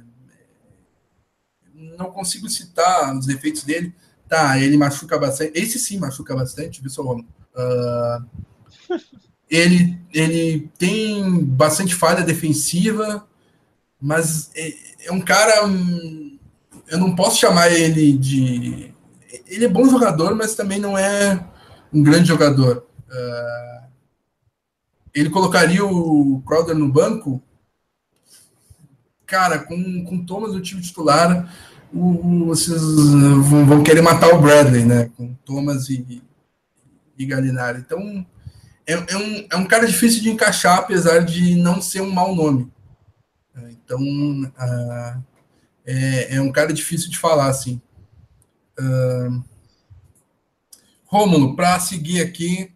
Não 1.98 2.10
consigo 2.12 2.50
citar 2.50 3.16
os 3.16 3.26
defeitos 3.26 3.64
dele. 3.64 3.94
Tá, 4.28 4.58
ele 4.58 4.78
machuca 4.78 5.20
bastante. 5.20 5.52
Esse 5.56 5.78
sim 5.78 6.00
machuca 6.00 6.36
bastante, 6.36 6.82
viu? 6.82 6.90
Uh, 7.12 9.00
ele, 9.50 10.00
ele 10.14 10.70
tem 10.78 11.44
bastante 11.44 11.94
falha 11.94 12.24
defensiva, 12.24 13.28
mas 14.00 14.50
é, 14.56 14.74
é 15.08 15.12
um 15.12 15.20
cara. 15.20 15.66
Um, 15.66 16.40
eu 16.92 16.98
não 16.98 17.16
posso 17.16 17.40
chamar 17.40 17.72
ele 17.72 18.12
de 18.18 18.94
ele 19.48 19.66
é 19.66 19.70
bom 19.70 19.88
jogador, 19.90 20.36
mas 20.36 20.56
também 20.56 20.78
não 20.78 20.98
é 20.98 21.42
um 21.92 22.04
grande 22.04 22.28
jogador. 22.28 22.86
Uh, 23.10 23.88
ele 25.14 25.30
colocaria 25.30 25.86
o 25.86 26.42
Crowder 26.46 26.76
no 26.76 26.92
banco? 26.92 27.42
Cara, 29.26 29.60
com, 29.60 30.04
com 30.04 30.26
Thomas 30.26 30.54
no 30.54 30.62
time 30.62 30.82
titular, 30.82 31.54
o, 31.94 32.46
vocês 32.48 32.82
vão, 32.82 33.66
vão, 33.66 33.84
querer 33.84 34.02
matar 34.02 34.34
o 34.34 34.42
Bradley, 34.42 34.84
né? 34.84 35.10
Com 35.16 35.34
Thomas 35.46 35.90
e, 35.90 36.22
e 37.18 37.26
Galinari. 37.26 37.80
Então, 37.80 38.26
é, 38.86 38.94
é, 38.94 39.18
um, 39.18 39.48
é 39.50 39.56
um 39.56 39.66
cara 39.66 39.88
difícil 39.88 40.22
de 40.22 40.30
encaixar, 40.30 40.80
apesar 40.80 41.20
de 41.20 41.56
não 41.56 41.82
ser 41.82 42.02
um 42.02 42.12
mau 42.12 42.36
nome. 42.36 42.70
Então, 43.56 44.00
uh, 44.00 45.31
é, 45.86 46.36
é 46.36 46.42
um 46.42 46.52
cara 46.52 46.74
difícil 46.74 47.10
de 47.10 47.18
falar, 47.18 47.48
assim. 47.48 47.82
Uh, 48.80 49.44
Rômulo, 51.06 51.56
para 51.56 51.80
seguir 51.80 52.22
aqui, 52.22 52.74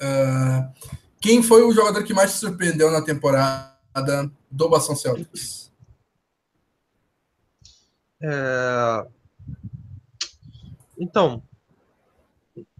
uh, 0.00 0.72
quem 1.20 1.42
foi 1.42 1.62
o 1.62 1.72
jogador 1.72 2.04
que 2.04 2.14
mais 2.14 2.32
te 2.32 2.38
surpreendeu 2.38 2.90
na 2.90 3.02
temporada 3.02 4.30
do 4.50 4.68
Boston 4.68 4.94
Celtics? 4.94 5.72
É... 8.20 9.06
Então, 10.98 11.42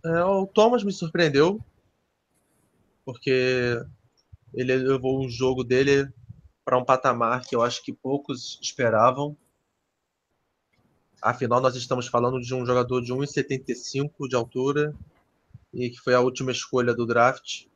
é, 0.04 0.24
o 0.24 0.46
Thomas 0.46 0.84
me 0.84 0.92
surpreendeu, 0.92 1.60
porque 3.04 3.84
ele 4.54 4.76
levou 4.76 5.24
o 5.24 5.28
jogo 5.28 5.64
dele 5.64 6.08
para 6.64 6.78
um 6.78 6.84
patamar 6.84 7.42
que 7.42 7.54
eu 7.54 7.62
acho 7.62 7.82
que 7.82 7.92
poucos 7.92 8.58
esperavam. 8.62 9.36
Afinal, 11.22 11.60
nós 11.60 11.76
estamos 11.76 12.08
falando 12.08 12.40
de 12.40 12.52
um 12.52 12.66
jogador 12.66 13.00
de 13.00 13.12
1,75 13.12 14.28
de 14.28 14.34
altura 14.34 14.92
e 15.72 15.88
que 15.88 16.00
foi 16.00 16.14
a 16.14 16.20
última 16.20 16.50
escolha 16.50 16.92
do 16.92 17.06
draft. 17.06 17.66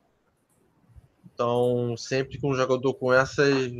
Então, 1.33 1.95
sempre 1.95 2.37
que 2.37 2.45
um 2.45 2.53
jogador 2.53 2.93
com 2.95 3.13
essas, 3.13 3.71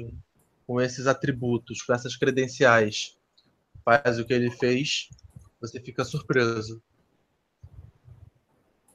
com 0.65 0.79
esses 0.79 1.05
atributos, 1.05 1.81
com 1.81 1.93
essas 1.93 2.15
credenciais, 2.15 3.17
faz 3.83 4.17
o 4.17 4.23
que 4.23 4.33
ele 4.33 4.49
fez, 4.49 5.09
você 5.59 5.81
fica 5.81 6.05
surpreso. 6.05 6.81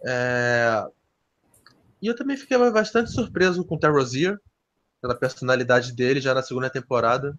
É... 0.02 0.86
E 2.00 2.06
eu 2.06 2.16
também 2.16 2.38
fiquei 2.38 2.56
bastante 2.70 3.10
surpreso 3.12 3.62
com 3.62 3.74
o 3.74 3.78
Terrozier, 3.78 4.40
pela 5.02 5.14
personalidade 5.14 5.92
dele 5.92 6.18
já 6.18 6.32
na 6.32 6.42
segunda 6.42 6.70
temporada 6.70 7.38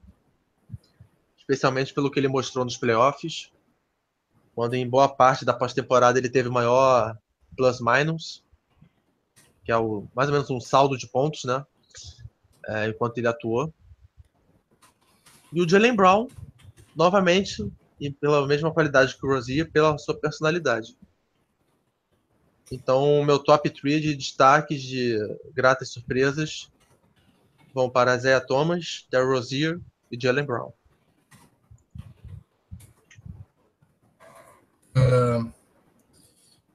especialmente 1.44 1.94
pelo 1.94 2.10
que 2.10 2.20
ele 2.20 2.28
mostrou 2.28 2.64
nos 2.64 2.78
playoffs, 2.78 3.52
quando 4.56 4.76
em 4.76 4.90
boa 4.90 5.10
parte 5.10 5.44
da 5.44 5.54
pós-temporada 5.54 6.18
ele 6.18 6.30
teve 6.30 6.50
maior 6.50 7.18
plus-minus, 7.56 8.44
que 9.64 9.72
é 9.72 9.78
o, 9.78 10.08
mais 10.16 10.30
ou 10.30 10.34
menos 10.34 10.50
um 10.50 10.60
saldo 10.60 10.98
de 10.98 11.08
pontos, 11.08 11.44
né? 11.44 11.66
É, 12.66 12.88
enquanto 12.88 13.18
ele 13.18 13.28
atuou. 13.28 13.74
E 15.52 15.62
o 15.62 15.68
Jalen 15.68 15.96
Brown, 15.96 16.28
novamente, 16.96 17.70
e 18.00 18.10
pela 18.10 18.48
mesma 18.48 18.74
qualidade 18.74 19.18
que 19.18 19.26
o 19.26 19.30
Rozier, 19.30 19.70
pela 19.70 19.98
sua 19.98 20.16
personalidade. 20.16 20.98
Então, 22.72 23.24
meu 23.24 23.38
top 23.38 23.70
3 23.70 24.02
de 24.02 24.16
destaques 24.16 24.82
de 24.82 25.18
gratas 25.54 25.90
surpresas 25.90 26.72
vão 27.74 27.90
para 27.90 28.16
Isaiah 28.16 28.42
Thomas, 28.42 29.06
Darryl 29.10 29.34
Rozier 29.34 29.80
e 30.12 30.20
Jalen 30.20 30.46
Brown. 30.46 30.72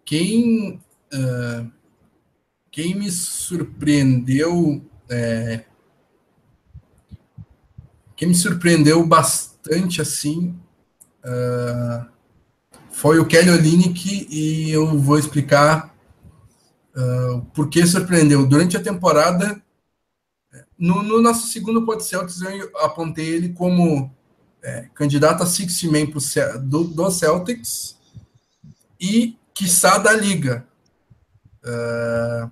Quem, 0.09 0.81
uh, 1.13 1.71
quem 2.71 2.95
me 2.95 3.11
surpreendeu, 3.11 4.83
é, 5.07 5.65
quem 8.17 8.29
me 8.29 8.35
surpreendeu 8.35 9.07
bastante 9.07 10.01
assim 10.01 10.59
uh, 11.23 12.09
foi 12.91 13.19
o 13.19 13.27
Kelly 13.27 13.51
Olynyk 13.51 14.29
e 14.31 14.71
eu 14.71 14.99
vou 14.99 15.19
explicar 15.19 15.95
uh, 16.97 17.43
por 17.53 17.69
que 17.69 17.87
surpreendeu. 17.87 18.47
Durante 18.47 18.79
a 18.79 18.83
temporada, 18.83 19.63
no, 20.79 21.03
no 21.03 21.21
nosso 21.21 21.49
segundo 21.49 21.85
pod 21.85 22.03
Celtics, 22.03 22.41
eu 22.41 22.71
apontei 22.79 23.29
ele 23.29 23.51
como 23.51 24.11
é, 24.63 24.89
candidato 24.95 25.43
a 25.43 25.47
six 25.47 25.83
man 25.83 26.07
do, 26.63 26.85
do 26.85 27.11
Celtics 27.11 27.98
e, 29.01 29.37
quiçá, 29.55 29.99
da 29.99 30.13
Liga. 30.13 30.67
Uh, 31.65 32.51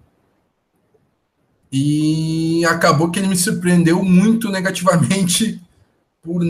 E 1.73 2.65
acabou 2.65 3.11
que 3.11 3.19
ele 3.19 3.29
me 3.29 3.37
surpreendeu 3.37 4.03
muito 4.03 4.51
negativamente 4.51 5.61
por 6.23 6.43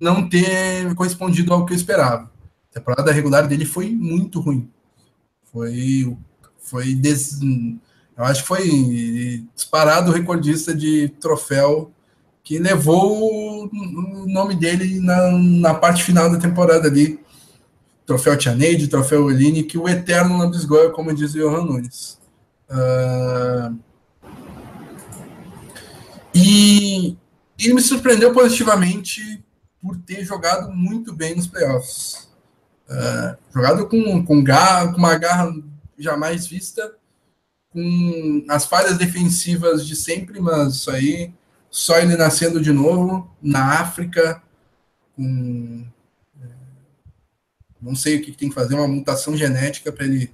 não 0.00 0.28
ter 0.28 0.94
correspondido 0.94 1.52
ao 1.52 1.64
que 1.64 1.72
eu 1.72 1.76
esperava. 1.76 2.30
A 2.70 2.74
temporada 2.74 3.12
regular 3.12 3.46
dele 3.46 3.64
foi 3.64 3.90
muito 3.90 4.40
ruim. 4.40 4.68
Foi, 5.50 6.16
foi 6.58 6.94
des... 6.94 7.40
eu 7.42 8.24
acho 8.24 8.42
que 8.42 8.48
foi 8.48 9.44
disparado 9.54 10.10
o 10.10 10.14
recordista 10.14 10.74
de 10.74 11.08
troféu 11.20 11.90
que 12.42 12.58
levou 12.58 13.70
o 13.72 14.26
nome 14.26 14.54
dele 14.54 15.00
na, 15.00 15.32
na 15.32 15.74
parte 15.74 16.04
final 16.04 16.30
da 16.30 16.38
temporada 16.38 16.88
ali. 16.88 17.18
Troféu 18.06 18.36
Tianeide, 18.36 18.88
troféu 18.88 19.24
Oline, 19.24 19.62
que 19.62 19.78
o 19.78 19.88
eterno 19.88 20.38
lambisgoia, 20.38 20.90
como 20.90 21.14
diz 21.14 21.34
o 21.34 21.38
Johan 21.38 21.64
Nunes. 21.64 22.18
Uh... 22.68 23.78
E 26.34 27.16
ele 27.58 27.74
me 27.74 27.80
surpreendeu 27.80 28.32
positivamente 28.32 29.42
por 29.80 29.96
ter 29.98 30.24
jogado 30.24 30.72
muito 30.72 31.12
bem 31.12 31.36
nos 31.36 31.46
playoffs. 31.46 32.28
Uh, 32.88 33.36
jogado 33.54 33.88
com, 33.88 34.24
com, 34.24 34.42
garra, 34.42 34.92
com 34.92 34.98
uma 34.98 35.16
garra 35.16 35.54
jamais 35.98 36.46
vista, 36.46 36.94
com 37.70 38.44
as 38.48 38.66
falhas 38.66 38.98
defensivas 38.98 39.86
de 39.86 39.94
sempre, 39.94 40.40
mas 40.40 40.74
isso 40.74 40.90
aí 40.90 41.32
só 41.70 41.98
ele 41.98 42.16
nascendo 42.16 42.60
de 42.60 42.72
novo 42.72 43.30
na 43.42 43.80
África, 43.80 44.42
com 45.16 45.86
não 47.84 47.94
sei 47.94 48.16
o 48.16 48.22
que 48.22 48.32
tem 48.32 48.48
que 48.48 48.54
fazer, 48.54 48.74
uma 48.74 48.88
mutação 48.88 49.36
genética 49.36 49.92
para 49.92 50.06
ele 50.06 50.30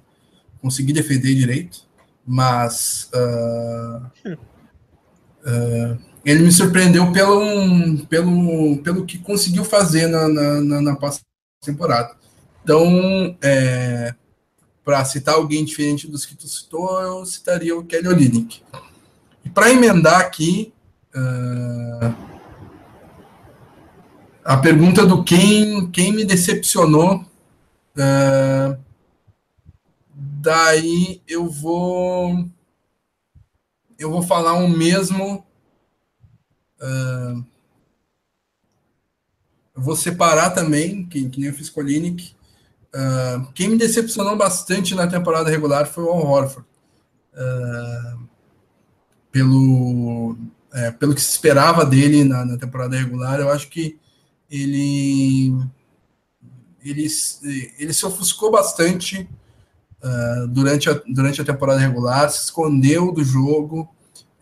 conseguir 0.61 0.93
defender 0.93 1.35
direito, 1.35 1.81
mas 2.27 3.11
uh, 3.15 4.07
uh, 5.47 5.99
ele 6.25 6.43
me 6.43 6.53
surpreendeu 6.53 7.11
pelo, 7.13 8.07
pelo, 8.07 8.79
pelo 8.83 9.07
que 9.07 9.19
conseguiu 9.19 9.65
fazer 9.65 10.07
na, 10.07 10.29
na, 10.29 10.61
na, 10.61 10.81
na 10.83 10.99
temporada. 11.65 12.15
Então, 12.63 13.37
é, 13.43 14.15
para 14.85 15.05
citar 15.05 15.35
alguém 15.35 15.65
diferente 15.65 16.07
dos 16.07 16.27
que 16.27 16.37
tu 16.37 16.47
citou, 16.47 17.01
eu 17.01 17.25
citaria 17.25 17.77
o 17.77 17.85
Kelly 17.85 18.09
Olynyk. 18.09 18.63
E 19.45 19.49
para 19.49 19.71
emendar 19.71 20.21
aqui, 20.21 20.73
uh, 21.15 22.15
a 24.45 24.57
pergunta 24.59 25.07
do 25.07 25.25
quem, 25.25 25.91
quem 25.91 26.13
me 26.13 26.25
decepcionou, 26.25 27.25
uh, 27.97 28.79
daí 30.15 31.23
eu 31.27 31.49
vou 31.49 32.49
eu 33.99 34.11
vou 34.11 34.23
falar 34.23 34.55
o 34.55 34.69
mesmo 34.69 35.45
Uh, 36.81 37.45
eu 39.77 39.83
vou 39.83 39.95
separar 39.95 40.51
também, 40.51 41.05
que, 41.07 41.29
que 41.29 41.39
nem 41.39 41.49
eu 41.51 41.55
fiz 41.55 41.69
com 41.69 41.81
o 41.81 41.85
Linick. 41.85 42.35
Uh, 42.95 43.53
quem 43.53 43.69
me 43.69 43.77
decepcionou 43.77 44.37
bastante 44.37 44.95
na 44.95 45.07
temporada 45.07 45.51
regular 45.51 45.87
foi 45.87 46.05
o 46.05 46.11
Al 46.11 46.27
Horford. 46.27 46.67
Uh, 47.33 48.29
pelo, 49.31 50.37
é, 50.75 50.91
pelo 50.91 51.15
que 51.15 51.21
se 51.21 51.31
esperava 51.31 51.87
dele 51.87 52.25
na, 52.25 52.45
na, 52.45 52.57
temporada 52.57 52.97
regular, 52.97 53.39
eu 53.39 53.49
acho 53.49 53.69
que 53.69 53.97
ele, 54.51 55.55
ele, 56.85 57.07
ele 57.79 57.93
se 57.93 58.07
ofuscou 58.07 58.51
bastante 58.51 59.29
uh, 60.03 60.47
durante, 60.49 60.89
a, 60.89 61.01
durante 61.07 61.41
a 61.41 61.45
temporada 61.45 61.81
regular, 61.81 62.31
se 62.31 62.45
escondeu 62.45 63.13
do 63.13 63.25
jogo, 63.25 63.89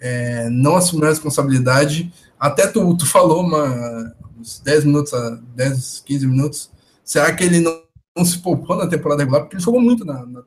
é, 0.01 0.49
não 0.51 0.77
assumiu 0.77 1.07
a 1.07 1.11
responsabilidade. 1.11 2.13
Até 2.39 2.67
tu, 2.67 2.97
tu 2.97 3.07
falou 3.07 3.43
uma, 3.43 4.15
uns 4.39 4.61
10 4.61 4.85
minutos, 4.85 5.13
10, 5.55 6.03
15 6.07 6.27
minutos. 6.27 6.71
Será 7.05 7.35
que 7.35 7.43
ele 7.43 7.61
não, 7.61 7.83
não 8.17 8.25
se 8.25 8.39
poupou 8.39 8.77
na 8.77 8.87
temporada 8.87 9.23
regular? 9.23 9.43
Porque 9.43 9.57
ele 9.57 9.63
jogou 9.63 9.81
muito 9.81 10.05
na, 10.05 10.25
na 10.25 10.45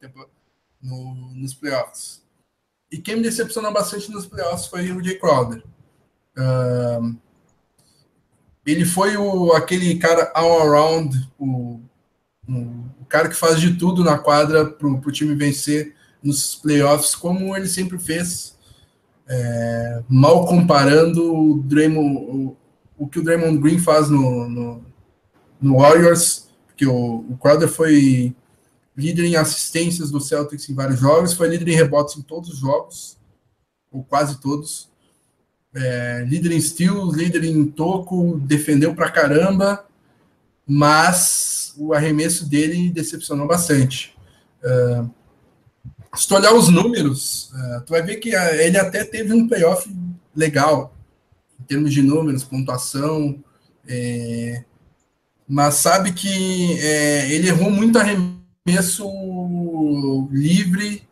no, 0.81 1.33
nos 1.35 1.53
playoffs. 1.53 2.21
E 2.91 2.97
quem 2.97 3.17
me 3.17 3.23
decepcionou 3.23 3.71
bastante 3.71 4.11
nos 4.11 4.25
playoffs 4.25 4.67
foi 4.67 4.91
o 4.91 5.03
Jay 5.03 5.17
Crowder. 5.17 5.63
Uh, 6.37 7.15
ele 8.65 8.85
foi 8.85 9.17
o, 9.17 9.53
aquele 9.53 9.95
cara 9.97 10.31
all 10.35 10.61
around, 10.61 11.29
o, 11.37 11.79
o, 12.47 13.05
cara 13.09 13.27
que 13.27 13.35
faz 13.35 13.59
de 13.59 13.75
tudo 13.75 14.03
na 14.03 14.17
quadra 14.17 14.65
para 14.65 14.87
o 14.87 15.11
time 15.11 15.35
vencer 15.35 15.95
nos 16.23 16.55
playoffs, 16.55 17.15
como 17.15 17.55
ele 17.55 17.67
sempre 17.67 17.97
fez. 17.97 18.57
É, 19.27 20.03
mal 20.09 20.45
comparando 20.45 21.33
o, 21.33 21.63
Draymond, 21.63 22.15
o, 22.17 22.57
o, 22.97 23.07
que 23.07 23.19
o 23.19 23.23
Draymond 23.23 23.59
Green 23.59 23.79
faz 23.79 24.09
no, 24.09 24.49
no, 24.49 24.85
no 25.59 25.77
Warriors, 25.77 26.49
porque 26.67 26.85
o, 26.85 27.25
o 27.29 27.37
Crowder 27.37 27.69
foi 27.69 28.35
líder 28.95 29.25
em 29.25 29.35
assistências 29.35 30.11
do 30.11 30.19
Celtics 30.19 30.69
em 30.69 30.75
vários 30.75 30.99
jogos, 30.99 31.33
foi 31.33 31.47
líder 31.47 31.69
em 31.69 31.75
rebotes 31.75 32.17
em 32.17 32.21
todos 32.21 32.49
os 32.49 32.59
jogos, 32.59 33.17
ou 33.89 34.03
quase 34.03 34.39
todos. 34.39 34.90
É, 35.73 36.25
líder 36.27 36.51
em 36.51 36.59
steals, 36.59 37.15
líder 37.15 37.45
em 37.45 37.65
toco, 37.65 38.37
defendeu 38.39 38.93
pra 38.93 39.09
caramba, 39.09 39.85
mas 40.67 41.73
o 41.77 41.93
arremesso 41.93 42.47
dele 42.49 42.89
decepcionou 42.89 43.47
bastante. 43.47 44.15
Uh, 44.63 45.09
se 46.15 46.27
tu 46.27 46.35
olhar 46.35 46.53
os 46.53 46.67
números, 46.67 47.51
uh, 47.53 47.81
tu 47.85 47.91
vai 47.91 48.03
ver 48.03 48.17
que 48.17 48.35
uh, 48.35 48.55
ele 48.55 48.77
até 48.77 49.03
teve 49.05 49.33
um 49.33 49.47
playoff 49.47 49.89
legal, 50.35 50.93
em 51.59 51.63
termos 51.63 51.93
de 51.93 52.01
números, 52.01 52.43
pontuação, 52.43 53.41
é, 53.87 54.63
mas 55.47 55.75
sabe 55.75 56.13
que 56.13 56.79
é, 56.79 57.31
ele 57.31 57.49
errou 57.49 57.69
muito 57.69 57.97
arremesso 57.97 59.09
livre 60.31 61.07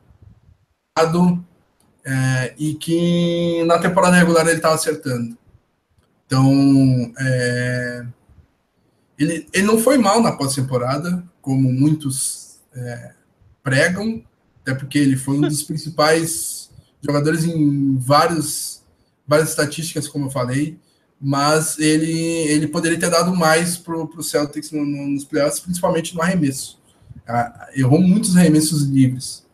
é, 2.09 2.55
e 2.57 2.73
que 2.73 3.63
na 3.65 3.77
temporada 3.77 4.17
regular 4.17 4.47
ele 4.47 4.57
estava 4.57 4.73
acertando. 4.73 5.37
Então, 6.25 7.13
é, 7.19 8.05
ele, 9.17 9.47
ele 9.53 9.67
não 9.67 9.77
foi 9.77 9.97
mal 9.99 10.21
na 10.21 10.31
pós-temporada, 10.31 11.23
como 11.39 11.71
muitos 11.71 12.59
é, 12.73 13.11
pregam, 13.61 14.23
até 14.61 14.73
porque 14.73 14.97
ele 14.97 15.15
foi 15.15 15.37
um 15.37 15.41
dos 15.41 15.61
principais 15.63 16.71
jogadores 16.99 17.45
em 17.45 17.95
vários, 17.97 18.81
várias 19.27 19.49
estatísticas, 19.49 20.07
como 20.07 20.25
eu 20.25 20.31
falei, 20.31 20.79
mas 21.21 21.77
ele, 21.77 22.11
ele 22.11 22.67
poderia 22.67 22.99
ter 22.99 23.09
dado 23.09 23.35
mais 23.35 23.77
para 23.77 23.95
o 23.95 24.23
Celtics 24.23 24.71
no, 24.71 24.83
no, 24.83 25.09
nos 25.09 25.25
playoffs, 25.25 25.59
principalmente 25.59 26.15
no 26.15 26.21
arremesso. 26.21 26.79
Ah, 27.27 27.69
errou 27.75 28.01
muitos 28.01 28.35
arremessos 28.35 28.83
livres. 28.83 29.45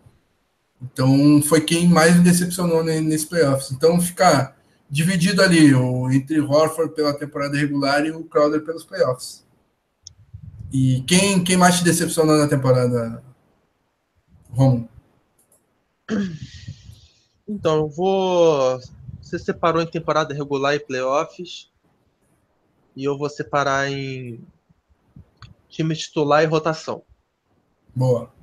Então 0.91 1.41
foi 1.41 1.61
quem 1.61 1.87
mais 1.87 2.15
me 2.15 2.23
decepcionou 2.23 2.83
nesse 2.83 3.27
playoffs. 3.27 3.71
Então 3.71 3.99
ficar 3.99 4.55
dividido 4.89 5.41
ali 5.41 5.71
entre 6.15 6.39
Horford 6.39 6.93
pela 6.93 7.17
temporada 7.17 7.57
regular 7.57 8.05
e 8.05 8.11
o 8.11 8.23
Crowder 8.23 8.63
pelos 8.63 8.83
playoffs. 8.83 9.45
E 10.71 11.01
quem, 11.07 11.43
quem 11.43 11.57
mais 11.57 11.77
te 11.77 11.83
decepcionou 11.83 12.37
na 12.37 12.47
temporada, 12.47 13.23
Romulo? 14.49 14.89
Então, 17.47 17.77
eu 17.77 17.89
vou. 17.89 18.79
Você 19.21 19.39
separou 19.39 19.81
em 19.81 19.87
temporada 19.87 20.33
regular 20.33 20.75
e 20.75 20.79
playoffs. 20.79 21.71
E 22.95 23.03
eu 23.03 23.17
vou 23.17 23.29
separar 23.29 23.89
em 23.89 24.43
time 25.69 25.95
titular 25.95 26.43
e 26.43 26.47
rotação. 26.47 27.03
Boa. 27.95 28.34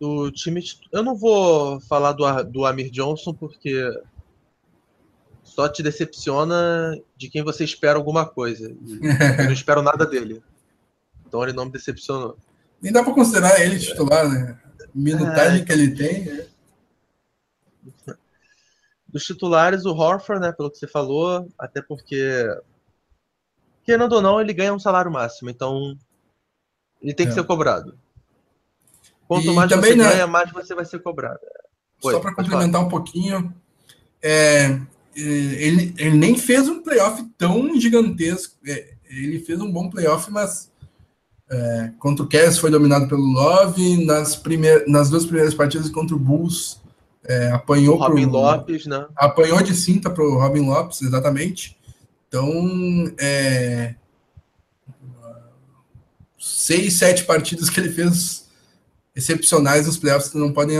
Do 0.00 0.30
time. 0.30 0.62
Eu 0.90 1.02
não 1.02 1.14
vou 1.14 1.80
falar 1.82 2.12
do, 2.12 2.42
do 2.44 2.64
Amir 2.64 2.90
Johnson, 2.90 3.34
porque 3.34 3.82
só 5.42 5.68
te 5.68 5.82
decepciona 5.82 6.98
de 7.16 7.28
quem 7.28 7.42
você 7.42 7.64
espera 7.64 7.98
alguma 7.98 8.24
coisa. 8.24 8.70
eu 8.70 9.44
não 9.44 9.52
espero 9.52 9.82
nada 9.82 10.06
dele. 10.06 10.42
Então 11.26 11.42
ele 11.42 11.52
não 11.52 11.66
me 11.66 11.72
decepcionou. 11.72 12.38
Nem 12.80 12.92
dá 12.92 13.02
para 13.02 13.12
considerar 13.12 13.60
ele 13.60 13.78
titular, 13.78 14.26
né? 14.28 14.58
minutagem 14.94 15.62
é. 15.62 15.64
que 15.64 15.72
ele 15.72 15.94
tem. 15.94 16.24
Né? 16.24 16.46
Dos 19.08 19.24
titulares, 19.24 19.84
o 19.84 19.94
Horford, 19.94 20.40
né, 20.40 20.52
pelo 20.52 20.70
que 20.70 20.78
você 20.78 20.86
falou, 20.86 21.48
até 21.58 21.82
porque, 21.82 22.46
querendo 23.82 24.12
ou 24.12 24.22
não, 24.22 24.40
ele 24.40 24.52
ganha 24.52 24.72
um 24.72 24.78
salário 24.78 25.10
máximo, 25.10 25.50
então 25.50 25.96
ele 27.02 27.14
tem 27.14 27.26
que 27.26 27.32
é. 27.32 27.34
ser 27.34 27.44
cobrado. 27.44 27.98
Quanto 29.30 29.46
e 29.46 29.54
mais 29.54 29.70
também, 29.70 29.92
você 29.92 29.96
né, 29.96 30.10
ganha, 30.10 30.26
mais 30.26 30.50
você 30.50 30.74
vai 30.74 30.84
ser 30.84 30.98
cobrado. 30.98 31.38
Oi, 32.02 32.12
só 32.12 32.18
para 32.18 32.34
complementar 32.34 32.82
um 32.82 32.88
pouquinho, 32.88 33.54
é, 34.20 34.76
ele, 35.14 35.94
ele 35.96 36.16
nem 36.16 36.36
fez 36.36 36.68
um 36.68 36.82
playoff 36.82 37.24
tão 37.38 37.78
gigantesco. 37.78 38.56
É, 38.66 38.94
ele 39.08 39.38
fez 39.38 39.60
um 39.60 39.70
bom 39.70 39.88
playoff, 39.88 40.28
mas 40.32 40.72
é, 41.48 41.92
contra 42.00 42.24
o 42.24 42.28
Cavs 42.28 42.58
foi 42.58 42.72
dominado 42.72 43.06
pelo 43.06 43.22
Love, 43.22 44.04
nas, 44.04 44.34
primeir, 44.34 44.82
nas 44.88 45.08
duas 45.08 45.24
primeiras 45.24 45.54
partidas 45.54 45.88
contra 45.90 46.16
o 46.16 46.18
Bulls 46.18 46.80
É, 47.24 47.52
apanhou 47.52 47.94
o 47.94 47.98
Robin 48.00 48.22
pro, 48.22 48.32
Lopes, 48.32 48.86
né? 48.86 49.06
Apanhou 49.14 49.62
de 49.62 49.76
cinta 49.76 50.10
para 50.10 50.24
o 50.24 50.40
Robin 50.40 50.66
Lopes, 50.66 51.02
exatamente. 51.02 51.78
Então, 52.26 52.50
é, 53.16 53.94
seis, 56.36 56.98
sete 56.98 57.22
partidas 57.22 57.70
que 57.70 57.78
ele 57.78 57.90
fez 57.90 58.39
excepcionais 59.20 59.86
nos 59.86 59.98
playoffs 59.98 60.30
que 60.30 60.38
não 60.38 60.52
podem 60.52 60.78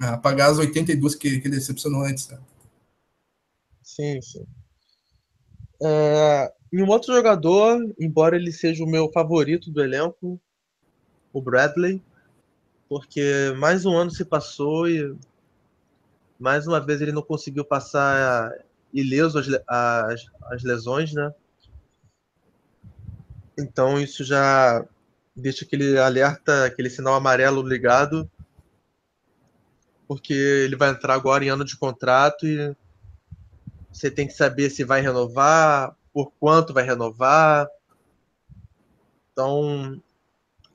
apagar 0.00 0.50
as 0.50 0.58
82 0.58 1.14
que, 1.14 1.40
que 1.40 1.48
decepcionou 1.48 2.02
antes. 2.02 2.28
Né? 2.28 2.38
Sim, 3.82 4.20
sim. 4.22 4.46
É, 5.82 6.52
e 6.72 6.82
um 6.82 6.88
outro 6.88 7.14
jogador, 7.14 7.78
embora 7.98 8.36
ele 8.36 8.50
seja 8.50 8.82
o 8.82 8.88
meu 8.88 9.10
favorito 9.12 9.70
do 9.70 9.82
elenco, 9.82 10.40
o 11.32 11.42
Bradley, 11.42 12.02
porque 12.88 13.52
mais 13.58 13.84
um 13.84 13.96
ano 13.96 14.10
se 14.10 14.24
passou 14.24 14.88
e 14.88 15.14
mais 16.38 16.66
uma 16.66 16.80
vez 16.80 17.00
ele 17.00 17.12
não 17.12 17.22
conseguiu 17.22 17.64
passar 17.64 18.52
ileso 18.92 19.38
as, 19.38 19.46
as, 19.66 20.24
as 20.50 20.62
lesões, 20.62 21.12
né? 21.12 21.32
Então 23.58 24.00
isso 24.00 24.24
já 24.24 24.86
deixa 25.34 25.64
aquele 25.64 25.98
alerta, 25.98 26.64
aquele 26.64 26.90
sinal 26.90 27.14
amarelo 27.14 27.66
ligado, 27.66 28.30
porque 30.06 30.32
ele 30.32 30.76
vai 30.76 30.90
entrar 30.90 31.14
agora 31.14 31.44
em 31.44 31.48
ano 31.48 31.64
de 31.64 31.76
contrato 31.76 32.46
e 32.46 32.76
você 33.90 34.10
tem 34.10 34.26
que 34.26 34.34
saber 34.34 34.70
se 34.70 34.84
vai 34.84 35.00
renovar, 35.00 35.96
por 36.12 36.30
quanto 36.32 36.74
vai 36.74 36.84
renovar. 36.84 37.68
Então, 39.32 40.02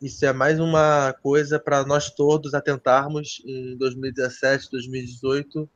isso 0.01 0.25
é 0.25 0.33
mais 0.33 0.59
uma 0.59 1.13
coisa 1.21 1.59
para 1.59 1.85
nós 1.85 2.09
todos 2.09 2.53
atentarmos 2.53 3.41
em 3.45 3.77
2017, 3.77 4.69
2018, 4.71 5.69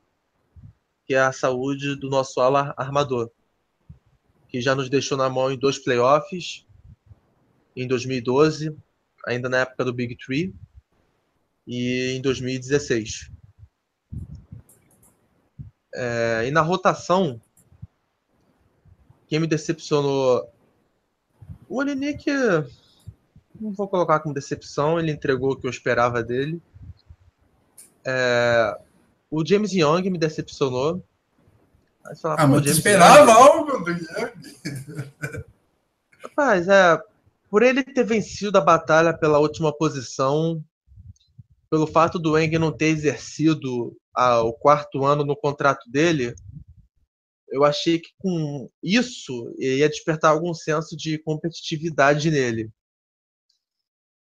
que 1.04 1.14
é 1.14 1.20
a 1.20 1.32
saúde 1.32 1.94
do 1.96 2.08
nosso 2.08 2.40
ala 2.40 2.74
armador, 2.76 3.30
que 4.48 4.60
já 4.60 4.74
nos 4.74 4.88
deixou 4.88 5.18
na 5.18 5.28
mão 5.28 5.50
em 5.50 5.58
dois 5.58 5.78
playoffs, 5.78 6.64
em 7.76 7.86
2012, 7.86 8.76
ainda 9.26 9.48
na 9.48 9.58
época 9.58 9.84
do 9.84 9.92
Big 9.92 10.16
Tree, 10.16 10.54
e 11.66 12.14
em 12.16 12.20
2016. 12.20 13.30
É, 15.94 16.44
e 16.46 16.50
na 16.50 16.60
rotação, 16.60 17.40
quem 19.28 19.40
me 19.40 19.46
decepcionou. 19.46 20.50
O 21.68 21.76
Olinick, 21.78 22.30
não 23.58 23.72
vou 23.72 23.88
colocar 23.88 24.20
como 24.20 24.34
decepção, 24.34 24.98
ele 24.98 25.10
entregou 25.10 25.52
o 25.52 25.56
que 25.56 25.66
eu 25.66 25.70
esperava 25.70 26.22
dele. 26.22 26.60
É, 28.04 28.78
o 29.30 29.46
James 29.46 29.72
Young 29.72 30.10
me 30.10 30.18
decepcionou. 30.18 31.02
Falar, 32.20 32.40
ah, 32.40 32.46
mas 32.48 32.66
esperava 32.66 33.30
Young... 33.30 33.40
algo 33.40 33.84
do 33.84 33.90
Young? 33.90 35.10
Rapaz, 36.22 36.68
é, 36.68 37.02
por 37.52 37.62
ele 37.62 37.84
ter 37.84 38.02
vencido 38.02 38.56
a 38.56 38.62
batalha 38.62 39.12
pela 39.12 39.38
última 39.38 39.76
posição, 39.76 40.64
pelo 41.68 41.86
fato 41.86 42.18
do 42.18 42.38
Eng 42.38 42.58
não 42.58 42.74
ter 42.74 42.86
exercido 42.86 43.94
a, 44.16 44.40
o 44.40 44.54
quarto 44.54 45.04
ano 45.04 45.22
no 45.22 45.36
contrato 45.36 45.84
dele, 45.90 46.34
eu 47.50 47.62
achei 47.62 47.98
que 47.98 48.08
com 48.16 48.70
isso 48.82 49.54
ia 49.58 49.86
despertar 49.86 50.30
algum 50.30 50.54
senso 50.54 50.96
de 50.96 51.18
competitividade 51.18 52.30
nele. 52.30 52.70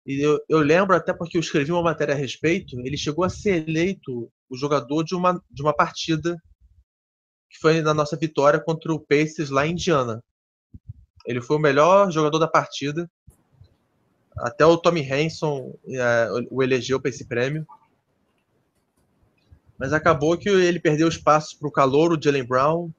E 0.06 0.24
eu, 0.24 0.38
eu, 0.48 0.60
lembro 0.60 0.94
até 0.94 1.12
porque 1.12 1.36
eu 1.36 1.40
escrevi 1.40 1.72
uma 1.72 1.82
matéria 1.82 2.14
a 2.14 2.16
respeito, 2.16 2.78
ele 2.86 2.96
chegou 2.96 3.24
a 3.24 3.28
ser 3.28 3.68
eleito 3.68 4.30
o 4.48 4.56
jogador 4.56 5.02
de 5.02 5.16
uma, 5.16 5.42
de 5.50 5.60
uma 5.60 5.74
partida 5.74 6.40
que 7.50 7.58
foi 7.58 7.82
na 7.82 7.92
nossa 7.92 8.16
vitória 8.16 8.60
contra 8.60 8.94
o 8.94 9.00
Pacers 9.00 9.50
lá 9.50 9.66
em 9.66 9.72
Indiana. 9.72 10.22
Ele 11.28 11.42
foi 11.42 11.58
o 11.58 11.60
melhor 11.60 12.10
jogador 12.10 12.38
da 12.38 12.48
partida. 12.48 13.08
Até 14.38 14.64
o 14.64 14.78
Tommy 14.78 15.02
Hanson 15.02 15.78
é, 15.86 16.28
o 16.50 16.62
elegeu 16.62 16.98
para 16.98 17.10
esse 17.10 17.26
prêmio. 17.26 17.66
Mas 19.76 19.92
acabou 19.92 20.38
que 20.38 20.48
ele 20.48 20.80
perdeu 20.80 21.06
espaço 21.06 21.58
para 21.58 21.68
o 21.68 21.72
calor, 21.72 22.12
o 22.12 22.20
Jalen 22.20 22.44
Brown, 22.44 22.90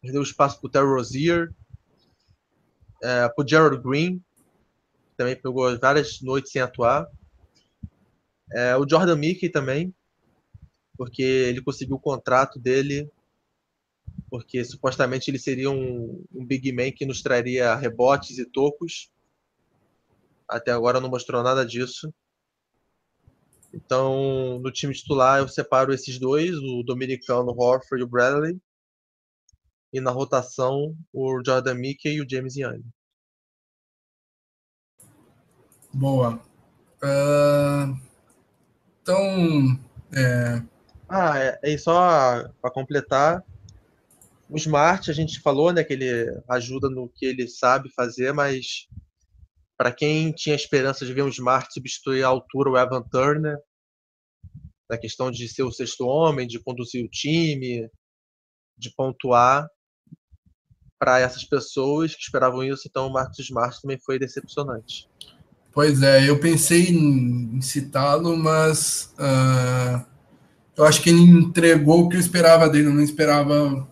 perdeu 0.00 0.22
espaço 0.22 0.60
para 0.60 0.68
o 0.68 0.70
Terry 0.70 0.86
Rozier, 0.86 1.52
é, 3.02 3.28
para 3.28 3.44
o 3.44 3.46
Gerald 3.46 3.82
Green, 3.82 4.22
também 5.16 5.34
pegou 5.34 5.76
várias 5.78 6.20
noites 6.22 6.52
sem 6.52 6.62
atuar. 6.62 7.08
É, 8.52 8.76
o 8.76 8.88
Jordan 8.88 9.16
Mickey 9.16 9.48
também, 9.48 9.92
porque 10.96 11.22
ele 11.22 11.60
conseguiu 11.60 11.96
o 11.96 12.00
contrato 12.00 12.60
dele 12.60 13.10
porque 14.30 14.64
supostamente 14.64 15.30
ele 15.30 15.38
seria 15.38 15.70
um, 15.70 16.24
um 16.32 16.46
big 16.46 16.72
man 16.72 16.92
que 16.92 17.04
nos 17.04 17.20
traria 17.20 17.74
rebotes 17.74 18.38
e 18.38 18.46
tocos. 18.46 19.10
Até 20.48 20.70
agora 20.70 21.00
não 21.00 21.10
mostrou 21.10 21.42
nada 21.42 21.66
disso. 21.66 22.12
Então, 23.74 24.58
no 24.60 24.70
time 24.70 24.94
titular, 24.94 25.40
eu 25.40 25.48
separo 25.48 25.92
esses 25.92 26.18
dois, 26.18 26.56
o 26.56 26.82
dominicano 26.82 27.50
Horford 27.50 28.00
e 28.00 28.04
o 28.04 28.08
Bradley. 28.08 28.58
E 29.92 30.00
na 30.00 30.10
rotação, 30.10 30.96
o 31.12 31.40
Jordan 31.44 31.74
Mickey 31.74 32.14
e 32.14 32.20
o 32.20 32.28
James 32.28 32.56
Young. 32.56 32.82
Boa. 35.92 36.40
Uh, 37.02 38.00
então. 39.02 39.80
É... 40.12 40.62
Ah, 41.08 41.38
é, 41.38 41.58
e 41.64 41.76
só 41.76 42.48
para 42.62 42.70
completar, 42.70 43.44
o 44.50 44.56
Smart, 44.56 45.10
a 45.10 45.14
gente 45.14 45.40
falou, 45.40 45.72
né, 45.72 45.84
que 45.84 45.92
ele 45.92 46.26
ajuda 46.48 46.90
no 46.90 47.08
que 47.08 47.24
ele 47.24 47.46
sabe 47.46 47.88
fazer, 47.94 48.32
mas 48.32 48.86
para 49.78 49.92
quem 49.92 50.32
tinha 50.32 50.54
esperança 50.54 51.06
de 51.06 51.12
ver 51.14 51.22
um 51.22 51.28
Smart 51.28 51.72
substituir 51.72 52.24
à 52.24 52.28
altura 52.28 52.70
o 52.70 52.76
Evan 52.76 53.02
Turner, 53.02 53.56
na 54.90 54.98
questão 54.98 55.30
de 55.30 55.48
ser 55.48 55.62
o 55.62 55.70
sexto 55.70 56.04
homem, 56.04 56.48
de 56.48 56.58
conduzir 56.58 57.04
o 57.04 57.08
time, 57.08 57.88
de 58.76 58.92
pontuar, 58.94 59.68
para 60.98 61.18
essas 61.20 61.44
pessoas 61.44 62.14
que 62.14 62.20
esperavam 62.20 62.62
isso, 62.62 62.82
então 62.86 63.06
o 63.06 63.12
Marcos 63.12 63.38
Smart 63.38 63.80
também 63.80 63.98
foi 64.04 64.18
decepcionante. 64.18 65.08
Pois 65.72 66.02
é, 66.02 66.28
eu 66.28 66.38
pensei 66.38 66.88
em 66.90 67.60
citá-lo, 67.62 68.36
mas 68.36 69.14
uh, 69.14 70.04
eu 70.76 70.84
acho 70.84 71.00
que 71.00 71.08
ele 71.08 71.20
entregou 71.20 72.04
o 72.04 72.08
que 72.08 72.16
eu 72.16 72.20
esperava 72.20 72.68
dele, 72.68 72.88
eu 72.88 72.94
não 72.94 73.02
esperava 73.02 73.89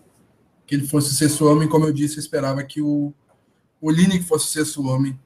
que 0.69 0.75
ele 0.75 0.87
fosse 0.87 1.09
o 1.11 1.15
sexto 1.15 1.47
homem, 1.47 1.67
como 1.67 1.87
eu 1.87 1.93
disse, 1.93 2.19
eu 2.19 2.21
esperava 2.21 2.63
que 2.63 2.83
o, 2.83 3.13
Olinick 3.81 4.23
fosse 4.25 4.47
o 4.47 4.51
sexto 4.51 4.87
homem. 4.87 5.19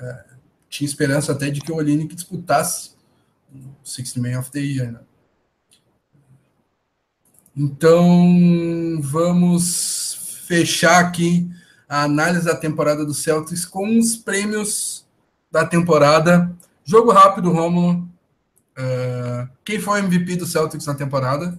É, 0.00 0.24
tinha 0.70 0.88
esperança 0.88 1.32
até 1.32 1.50
de 1.50 1.60
que 1.60 1.70
o 1.70 1.76
Olinick 1.76 2.14
disputasse 2.14 2.92
o 3.54 3.86
Sixth 3.86 4.16
Man 4.16 4.38
of 4.38 4.50
the 4.50 4.60
Year. 4.60 4.92
Né? 4.92 5.00
Então, 7.54 8.98
vamos 9.02 10.44
fechar 10.46 11.04
aqui 11.04 11.50
a 11.86 12.04
análise 12.04 12.46
da 12.46 12.56
temporada 12.56 13.04
do 13.04 13.12
Celtics 13.12 13.66
com 13.66 13.98
os 13.98 14.16
prêmios 14.16 15.06
da 15.50 15.66
temporada. 15.66 16.56
Jogo 16.84 17.12
rápido, 17.12 17.52
Romulo. 17.52 18.08
Uh, 18.78 19.48
quem 19.62 19.78
foi 19.78 20.00
o 20.00 20.04
MVP 20.04 20.36
do 20.36 20.46
Celtics 20.46 20.86
na 20.86 20.94
temporada? 20.94 21.58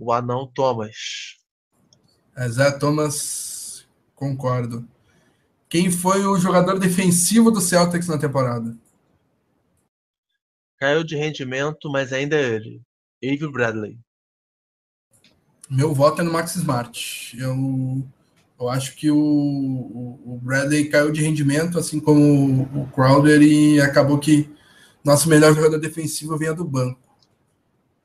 O 0.00 0.12
anão 0.12 0.50
Thomas. 0.52 1.36
Zé 2.48 2.70
Thomas, 2.72 3.86
concordo. 4.14 4.88
Quem 5.68 5.90
foi 5.90 6.24
o 6.24 6.38
jogador 6.38 6.78
defensivo 6.78 7.50
do 7.50 7.60
Celtics 7.60 8.08
na 8.08 8.18
temporada? 8.18 8.76
Caiu 10.78 11.04
de 11.04 11.14
rendimento, 11.14 11.90
mas 11.90 12.12
ainda 12.12 12.34
é 12.34 12.54
ele. 12.54 12.82
Avery 13.22 13.52
Bradley. 13.52 13.98
Meu 15.68 15.94
voto 15.94 16.22
é 16.22 16.24
no 16.24 16.32
Max 16.32 16.56
Smart. 16.56 17.38
Eu, 17.38 18.02
eu 18.58 18.68
acho 18.68 18.96
que 18.96 19.10
o, 19.10 19.16
o, 19.16 20.20
o 20.24 20.40
Bradley 20.42 20.88
caiu 20.88 21.12
de 21.12 21.22
rendimento, 21.22 21.78
assim 21.78 22.00
como 22.00 22.20
o, 22.20 22.82
o 22.82 22.86
Crowder, 22.88 23.42
e 23.42 23.80
acabou 23.80 24.18
que 24.18 24.50
nosso 25.04 25.28
melhor 25.28 25.54
jogador 25.54 25.78
defensivo 25.78 26.38
vinha 26.38 26.54
do 26.54 26.64
banco. 26.64 27.09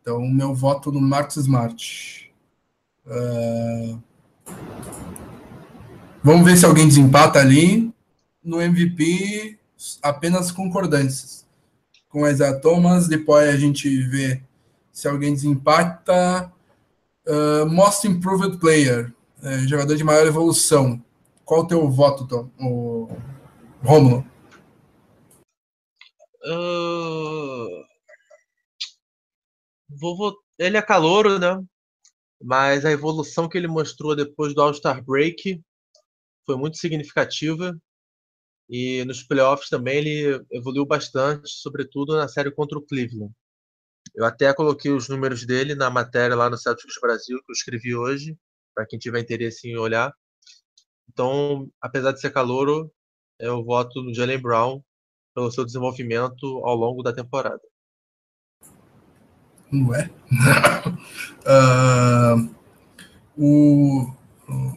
Então, 0.08 0.22
meu 0.22 0.53
voto 0.53 0.91
no 0.91 1.01
Marcos 1.01 1.36
Smart. 1.36 2.32
Uh... 3.08 3.99
Vamos 6.24 6.45
ver 6.45 6.56
se 6.56 6.64
alguém 6.64 6.88
desempata 6.88 7.39
ali. 7.39 7.91
No 8.43 8.62
MVP, 8.62 9.58
apenas 10.03 10.51
concordâncias. 10.51 11.47
Com 12.08 12.28
Isaiah 12.28 12.53
Thomas, 12.60 13.08
depois 13.08 13.49
a 13.49 13.58
gente 13.58 13.89
vê 14.03 14.43
se 14.91 15.08
alguém 15.08 15.34
desempata. 15.34 16.53
Uh, 17.26 17.66
most 17.66 18.08
Improved 18.08 18.60
Player, 18.60 19.12
uh, 19.41 19.68
jogador 19.68 19.95
de 19.95 20.03
maior 20.03 20.28
evolução. 20.28 21.03
Qual 21.43 21.62
o 21.62 21.68
teu 21.68 21.89
voto, 21.89 22.28
Tom? 22.28 22.47
O 22.60 23.10
Romulo? 23.84 24.24
Uh, 26.43 27.94
vou, 29.89 30.38
ele 30.57 30.77
é 30.77 30.81
calouro, 30.81 31.39
né? 31.39 31.61
Mas 32.41 32.86
a 32.86 32.91
evolução 32.91 33.49
que 33.49 33.57
ele 33.57 33.67
mostrou 33.67 34.15
depois 34.15 34.53
do 34.53 34.61
All-Star 34.61 35.03
Break 35.03 35.61
foi 36.45 36.57
muito 36.57 36.77
significativa. 36.77 37.77
E 38.69 39.03
nos 39.05 39.23
playoffs 39.23 39.69
também 39.69 39.97
ele 39.97 40.45
evoluiu 40.51 40.86
bastante, 40.86 41.49
sobretudo 41.49 42.15
na 42.15 42.27
série 42.27 42.51
contra 42.51 42.77
o 42.77 42.81
Cleveland. 42.81 43.33
Eu 44.15 44.25
até 44.25 44.53
coloquei 44.53 44.91
os 44.91 45.09
números 45.09 45.45
dele 45.45 45.75
na 45.75 45.89
matéria 45.89 46.36
lá 46.36 46.49
no 46.49 46.57
Celtics 46.57 46.95
Brasil, 47.01 47.38
que 47.39 47.51
eu 47.51 47.53
escrevi 47.53 47.95
hoje, 47.95 48.38
para 48.73 48.86
quem 48.86 48.99
tiver 48.99 49.19
interesse 49.19 49.67
em 49.67 49.77
olhar. 49.77 50.13
Então, 51.09 51.69
apesar 51.81 52.11
de 52.11 52.21
ser 52.21 52.31
calouro, 52.31 52.91
eu 53.39 53.63
voto 53.63 54.01
no 54.01 54.13
Jalen 54.13 54.39
Brown 54.41 54.83
pelo 55.36 55.51
seu 55.51 55.65
desenvolvimento 55.65 56.45
ao 56.65 56.75
longo 56.75 57.03
da 57.03 57.13
temporada. 57.13 57.61
Não 59.72 59.93
é? 59.93 60.09
uh, 61.45 62.49
o, 63.38 64.09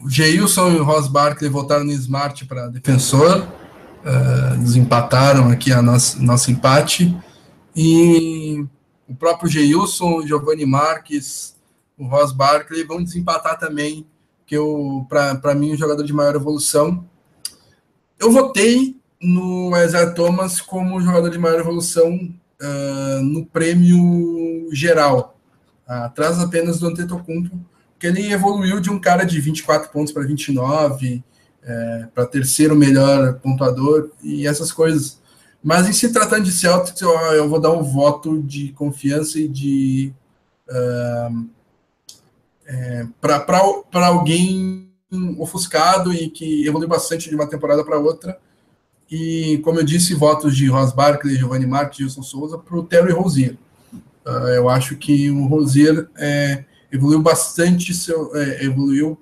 Geilson 0.07 0.71
e 0.71 0.79
o 0.79 0.83
Ross 0.83 1.07
Barkley 1.07 1.49
votaram 1.49 1.83
no 1.83 1.91
Smart 1.91 2.45
para 2.45 2.67
defensor. 2.67 3.47
Uh, 3.99 4.57
desempataram 4.59 5.49
aqui 5.49 5.71
a 5.71 5.81
nosso, 5.81 6.21
nosso 6.23 6.51
empate. 6.51 7.15
E 7.75 8.65
o 9.07 9.15
próprio 9.15 9.49
Geilson, 9.49 10.17
o 10.17 10.27
Giovanni 10.27 10.65
Marques, 10.65 11.55
o 11.97 12.07
Ross 12.07 12.31
Barkley 12.31 12.85
vão 12.85 13.03
desempatar 13.03 13.59
também, 13.59 14.05
que 14.45 14.55
para 15.07 15.53
mim, 15.53 15.73
o 15.73 15.77
jogador 15.77 16.03
de 16.03 16.13
maior 16.13 16.35
evolução. 16.35 17.05
Eu 18.17 18.31
votei 18.31 18.97
no 19.21 19.71
Isaiah 19.77 20.11
Thomas 20.11 20.61
como 20.61 21.01
jogador 21.01 21.29
de 21.29 21.37
maior 21.37 21.59
evolução 21.59 22.33
uh, 22.61 23.21
no 23.23 23.45
prêmio 23.45 24.69
geral, 24.71 25.37
atrás 25.87 26.39
apenas 26.39 26.79
do 26.79 26.87
Antetokounmpo, 26.87 27.59
porque 27.91 28.07
ele 28.07 28.31
evoluiu 28.31 28.79
de 28.79 28.89
um 28.89 28.99
cara 28.99 29.25
de 29.25 29.39
24 29.41 29.91
pontos 29.91 30.13
para 30.13 30.25
29, 30.25 31.23
é, 31.61 32.07
para 32.13 32.25
terceiro 32.25 32.75
melhor 32.75 33.39
pontuador 33.39 34.11
e 34.23 34.47
essas 34.47 34.71
coisas. 34.71 35.19
Mas 35.61 35.87
em 35.87 35.91
se 35.91 36.11
tratando 36.11 36.45
de 36.45 36.51
Celtics, 36.51 37.01
eu, 37.01 37.11
eu 37.33 37.49
vou 37.49 37.59
dar 37.59 37.71
um 37.71 37.83
voto 37.83 38.41
de 38.41 38.71
confiança 38.71 39.37
e 39.37 39.47
de 39.47 40.13
uh, 40.69 41.45
é, 42.65 43.07
para 43.19 44.07
alguém 44.07 44.89
ofuscado 45.37 46.13
e 46.13 46.29
que 46.29 46.65
evoluiu 46.65 46.87
bastante 46.87 47.27
de 47.27 47.35
uma 47.35 47.49
temporada 47.49 47.83
para 47.83 47.99
outra. 47.99 48.39
E, 49.09 49.59
como 49.63 49.79
eu 49.79 49.83
disse, 49.83 50.13
votos 50.13 50.55
de 50.55 50.67
Ross 50.67 50.93
Barkley, 50.93 51.35
Giovanni 51.35 51.65
Marques, 51.65 51.97
Gilson 51.97 52.21
Souza 52.21 52.57
para 52.57 52.77
o 52.77 52.83
Terry 52.83 53.11
Rozier. 53.11 53.57
Uh, 54.25 54.49
eu 54.49 54.69
acho 54.69 54.95
que 54.97 55.31
o 55.31 55.47
Rozier 55.47 56.07
é, 56.15 56.63
evoluiu 56.91 57.21
bastante, 57.21 57.93
seu, 57.93 58.35
é, 58.35 58.63
evoluiu. 58.63 59.19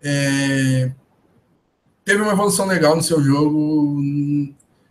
É, 0.00 0.92
teve 2.04 2.22
uma 2.22 2.32
evolução 2.32 2.66
legal 2.66 2.94
no 2.94 3.02
seu 3.02 3.22
jogo 3.22 4.00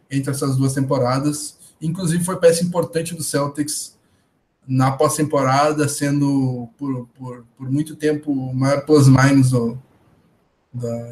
entre 0.10 0.32
essas 0.32 0.58
duas 0.58 0.74
temporadas. 0.74 1.58
Inclusive, 1.82 2.24
foi 2.24 2.38
peça 2.38 2.64
importante 2.64 3.16
do 3.16 3.24
Celtics 3.24 3.98
na 4.68 4.92
pós-temporada, 4.92 5.88
sendo 5.88 6.70
por, 6.78 7.08
por, 7.16 7.46
por, 7.58 7.72
muito 7.72 7.96
tempo 7.96 8.32
o 8.32 8.54
maior 8.54 8.86
plus-minus 8.86 9.52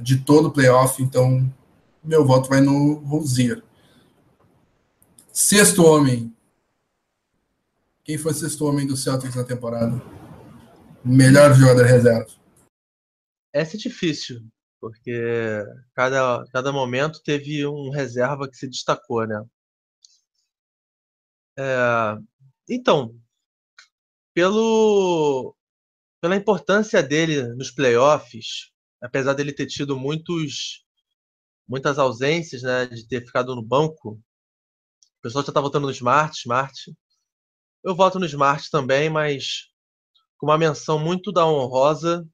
de 0.03 0.17
todo 0.17 0.47
o 0.47 0.51
playoff. 0.51 1.01
Então, 1.01 1.51
meu 2.09 2.25
voto 2.25 2.49
vai 2.49 2.59
no 2.59 2.95
Rosier. 3.05 3.63
Sexto 5.31 5.85
homem. 5.85 6.35
Quem 8.03 8.17
foi 8.17 8.33
sexto 8.33 8.65
homem 8.65 8.87
do 8.87 8.97
Celtics 8.97 9.35
na 9.35 9.43
temporada? 9.43 10.01
Melhor 11.05 11.53
jogador 11.53 11.85
reserva. 11.85 12.27
Essa 13.53 13.77
é 13.77 13.79
difícil, 13.79 14.41
porque 14.81 15.63
cada, 15.93 16.43
cada 16.51 16.71
momento 16.71 17.21
teve 17.23 17.63
um 17.67 17.91
reserva 17.91 18.49
que 18.49 18.57
se 18.57 18.67
destacou, 18.67 19.27
né? 19.27 19.45
É, 21.59 22.17
então, 22.67 23.15
pelo, 24.33 25.55
pela 26.19 26.35
importância 26.35 27.03
dele 27.03 27.43
nos 27.53 27.69
playoffs, 27.69 28.71
apesar 28.99 29.33
dele 29.35 29.53
ter 29.53 29.67
tido 29.67 29.95
muitos, 29.95 30.83
muitas 31.69 31.99
ausências, 31.99 32.63
né, 32.63 32.87
de 32.87 33.07
ter 33.07 33.23
ficado 33.23 33.55
no 33.55 33.61
banco, 33.61 34.19
o 35.19 35.21
pessoal 35.21 35.43
já 35.45 35.51
está 35.51 35.61
votando 35.61 35.85
no 35.85 35.93
Smart, 35.93 36.35
Smart. 36.35 36.91
Eu 37.83 37.95
voto 37.95 38.19
no 38.19 38.25
Smart 38.25 38.71
também, 38.71 39.09
mas 39.09 39.67
com 40.37 40.47
uma 40.47 40.57
menção 40.57 40.97
muito 40.97 41.31
da 41.31 41.45
honrosa 41.45 42.27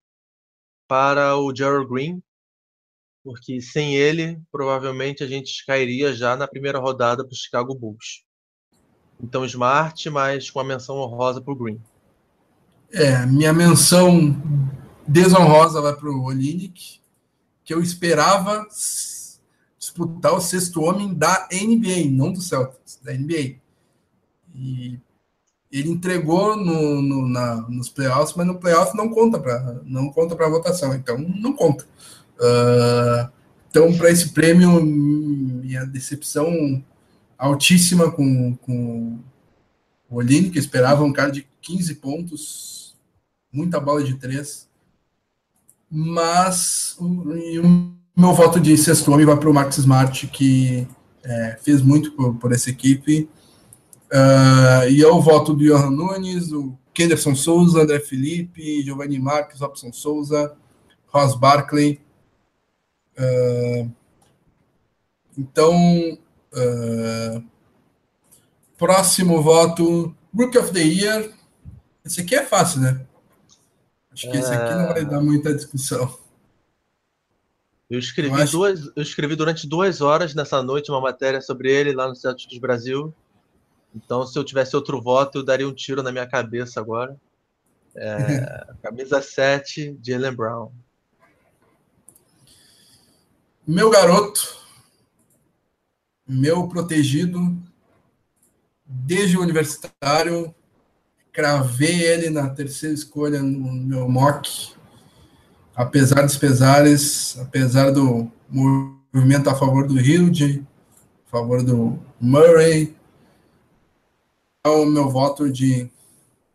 para 0.88 1.36
o 1.36 1.54
Gerald 1.54 1.90
Green, 1.90 2.24
porque 3.24 3.60
sem 3.60 3.96
ele, 3.96 4.40
provavelmente 4.52 5.24
a 5.24 5.28
gente 5.28 5.66
cairia 5.66 6.14
já 6.14 6.38
na 6.38 6.48
primeira 6.48 6.80
rodada 6.80 7.26
para 7.26 7.34
o 7.34 7.38
Chicago 7.38 7.76
Bulls. 7.76 8.24
Então, 9.20 9.44
Smart, 9.46 10.10
mas 10.12 10.50
com 10.50 10.60
a 10.60 10.64
menção 10.64 10.98
honrosa 10.98 11.42
para 11.42 11.54
o 11.54 11.58
Green. 11.58 11.82
É, 12.92 13.26
minha 13.26 13.52
menção 13.52 14.40
desonrosa 15.08 15.82
vai 15.82 15.96
para 15.96 16.10
o 16.10 16.24
Olinick, 16.24 17.02
que 17.64 17.74
eu 17.74 17.82
esperava 17.82 18.68
disputar 19.86 20.34
o 20.34 20.42
sexto 20.42 20.82
homem 20.82 21.14
da 21.14 21.48
NBA, 21.52 22.10
não 22.10 22.32
do 22.32 22.42
Celtics, 22.42 23.00
da 23.04 23.14
NBA. 23.14 23.56
E 24.54 25.00
ele 25.72 25.90
entregou 25.90 26.56
no, 26.56 27.02
no, 27.02 27.28
na, 27.28 27.56
nos 27.70 27.90
playoffs, 27.90 28.36
mas 28.36 28.48
no 28.48 28.60
playoff 28.60 28.96
não 28.96 29.10
conta 29.10 29.40
para 29.40 29.82
não 29.86 30.10
conta 30.10 30.36
para 30.36 30.50
votação, 30.50 30.94
então 30.96 31.18
não 31.18 31.54
conta. 31.54 31.86
Uh, 32.38 33.32
então, 33.70 33.96
para 33.98 34.10
esse 34.10 34.30
prêmio, 34.30 34.82
minha 34.84 35.86
decepção 35.86 36.84
altíssima 37.38 38.10
com, 38.10 38.56
com 38.56 39.20
o 40.10 40.16
Olini, 40.16 40.50
que 40.50 40.60
esperava 40.60 41.04
um 41.04 41.12
cara 41.12 41.32
de 41.32 41.46
15 41.62 41.96
pontos, 41.96 42.96
muita 43.52 43.80
bola 43.80 44.04
de 44.04 44.16
três. 44.16 44.70
Mas 45.90 46.96
o, 46.98 47.06
o 47.06 47.95
meu 48.16 48.34
voto 48.34 48.60
de 48.60 48.78
sexto 48.78 49.12
homem 49.12 49.26
vai 49.26 49.38
para 49.38 49.50
o 49.50 49.54
Max 49.54 49.78
Smart, 49.78 50.28
que 50.28 50.88
é, 51.24 51.58
fez 51.62 51.82
muito 51.82 52.12
por, 52.14 52.36
por 52.36 52.52
essa 52.52 52.70
equipe. 52.70 53.30
Uh, 54.12 54.90
e 54.90 55.02
eu 55.02 55.20
voto 55.22 55.54
do 55.54 55.66
Johan 55.66 55.90
Nunes, 55.90 56.52
o 56.52 56.78
Kenderson 56.94 57.36
Souza, 57.36 57.82
André 57.82 58.00
Felipe, 58.00 58.84
Giovanni 58.84 59.20
Marques, 59.20 59.60
Robson 59.60 59.92
Souza, 59.92 60.56
Ross 61.08 61.36
Barkley. 61.36 62.00
Uh, 63.18 63.92
então, 65.38 66.18
Uh, 66.56 67.44
próximo 68.78 69.42
voto, 69.42 70.16
Rookie 70.34 70.58
of 70.58 70.72
the 70.72 70.80
Year. 70.80 71.30
Esse 72.06 72.22
aqui 72.22 72.34
é 72.34 72.46
fácil, 72.46 72.80
né? 72.80 73.06
Acho 74.12 74.32
que 74.32 74.38
esse 74.38 74.54
aqui 74.54 74.74
não 74.74 74.88
vai 74.88 75.04
dar 75.04 75.20
muita 75.20 75.54
discussão. 75.54 76.18
Eu 77.90 78.00
escrevi, 78.00 78.36
eu, 78.36 78.44
acho... 78.44 78.52
duas, 78.52 78.92
eu 78.96 79.02
escrevi 79.02 79.36
durante 79.36 79.68
duas 79.68 80.02
horas 80.02 80.34
nessa 80.34 80.62
noite 80.64 80.90
uma 80.90 81.02
matéria 81.02 81.42
sobre 81.42 81.72
ele 81.72 81.94
lá 81.94 82.08
no 82.08 82.16
Celtics 82.16 82.58
Brasil. 82.58 83.14
Então, 83.96 84.26
se 84.26 84.38
eu 84.38 84.44
tivesse 84.44 84.76
outro 84.76 85.02
voto, 85.02 85.40
eu 85.40 85.44
daria 85.44 85.68
um 85.68 85.74
tiro 85.74 86.02
na 86.04 86.12
minha 86.12 86.28
cabeça 86.28 86.80
agora. 86.80 87.16
É, 87.96 88.68
camisa 88.84 89.22
7, 89.22 90.00
Jalen 90.04 90.34
Brown. 90.34 90.72
Meu 93.68 93.90
garoto, 93.90 94.58
meu 96.28 96.68
protegido 96.68 97.58
desde 98.86 99.38
o 99.38 99.42
universitário, 99.42 100.54
cravei 101.32 102.04
ele 102.04 102.30
na 102.30 102.50
terceira 102.50 102.94
escolha 102.94 103.42
no 103.42 103.74
meu 103.74 104.08
mock, 104.08 104.75
apesar 105.76 106.22
dos 106.24 106.38
pesares, 106.38 107.38
apesar 107.40 107.92
do 107.92 108.32
movimento 108.50 109.50
a 109.50 109.56
favor 109.56 109.88
do 109.88 110.00
Hilde, 110.00 110.66
a 111.28 111.30
favor 111.30 111.62
do 111.64 112.00
Murray, 112.20 112.96
é 114.64 114.70
o 114.70 114.86
meu 114.86 115.10
voto 115.10 115.52
de 115.52 115.90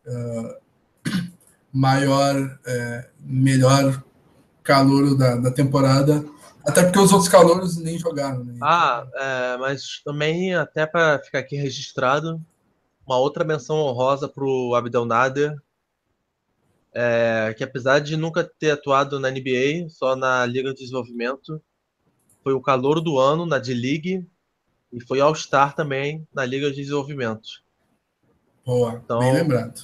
uh, 0.07 0.55
maior, 1.73 2.37
uh, 2.37 3.05
melhor 3.21 4.03
calor 4.63 5.17
da, 5.17 5.37
da 5.37 5.51
temporada 5.51 6.25
até 6.65 6.83
porque 6.83 6.99
os 6.99 7.13
outros 7.13 7.29
calouros 7.29 7.77
nem 7.77 7.99
jogaram. 7.99 8.45
Né? 8.45 8.59
Ah, 8.63 9.07
é, 9.15 9.57
mas 9.59 10.01
também, 10.05 10.55
até 10.55 10.87
para 10.87 11.19
ficar 11.19 11.39
aqui 11.39 11.57
registrado, 11.57 12.41
uma 13.07 13.19
outra 13.19 13.45
menção 13.45 13.77
honrosa 13.77 14.29
para 14.29 14.45
o 14.45 14.75
Abdel 14.75 15.05
Nader, 15.05 15.57
é, 16.93 17.55
que 17.57 17.63
apesar 17.63 18.01
de 18.01 18.17
nunca 18.17 18.45
ter 18.45 18.73
atuado 18.73 19.21
na 19.21 19.31
NBA, 19.31 19.89
só 19.89 20.17
na 20.17 20.45
Liga 20.45 20.73
de 20.75 20.81
Desenvolvimento, 20.81 21.63
foi 22.43 22.53
o 22.53 22.61
calor 22.61 23.01
do 23.01 23.19
ano 23.19 23.47
na 23.47 23.59
D-League 23.59 24.27
e 24.93 25.01
foi 25.07 25.21
All-Star 25.21 25.75
também 25.75 26.27
na 26.33 26.45
Liga 26.45 26.71
de 26.71 26.77
Desenvolvimento. 26.77 27.63
Boa, 28.65 29.01
então, 29.05 29.21
bem 29.21 29.33
lembrado. 29.33 29.83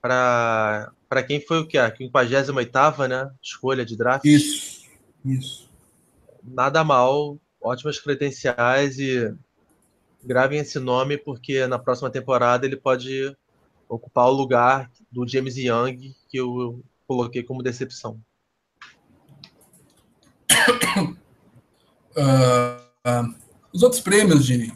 Para 0.00 1.22
quem 1.26 1.40
foi 1.40 1.60
o 1.60 1.66
que? 1.66 1.76
A 1.76 1.94
58 1.94 3.08
né? 3.08 3.30
Escolha 3.42 3.84
de 3.84 3.96
draft. 3.96 4.24
Isso, 4.24 4.88
isso. 5.24 5.70
Nada 6.42 6.82
mal, 6.82 7.38
ótimas 7.60 7.98
credenciais 7.98 8.98
e 8.98 9.34
gravem 10.24 10.60
esse 10.60 10.78
nome 10.78 11.18
porque 11.18 11.66
na 11.66 11.78
próxima 11.78 12.10
temporada 12.10 12.66
ele 12.66 12.76
pode 12.76 13.36
ocupar 13.90 14.28
o 14.28 14.32
lugar 14.32 14.90
do 15.10 15.26
James 15.26 15.56
Young 15.56 16.14
que 16.28 16.38
eu 16.38 16.82
coloquei 17.06 17.42
como 17.42 17.62
decepção. 17.62 18.20
Uh, 22.16 22.16
uh, 23.04 23.34
os 23.72 23.82
outros 23.82 24.00
prêmios 24.00 24.46
de 24.46 24.72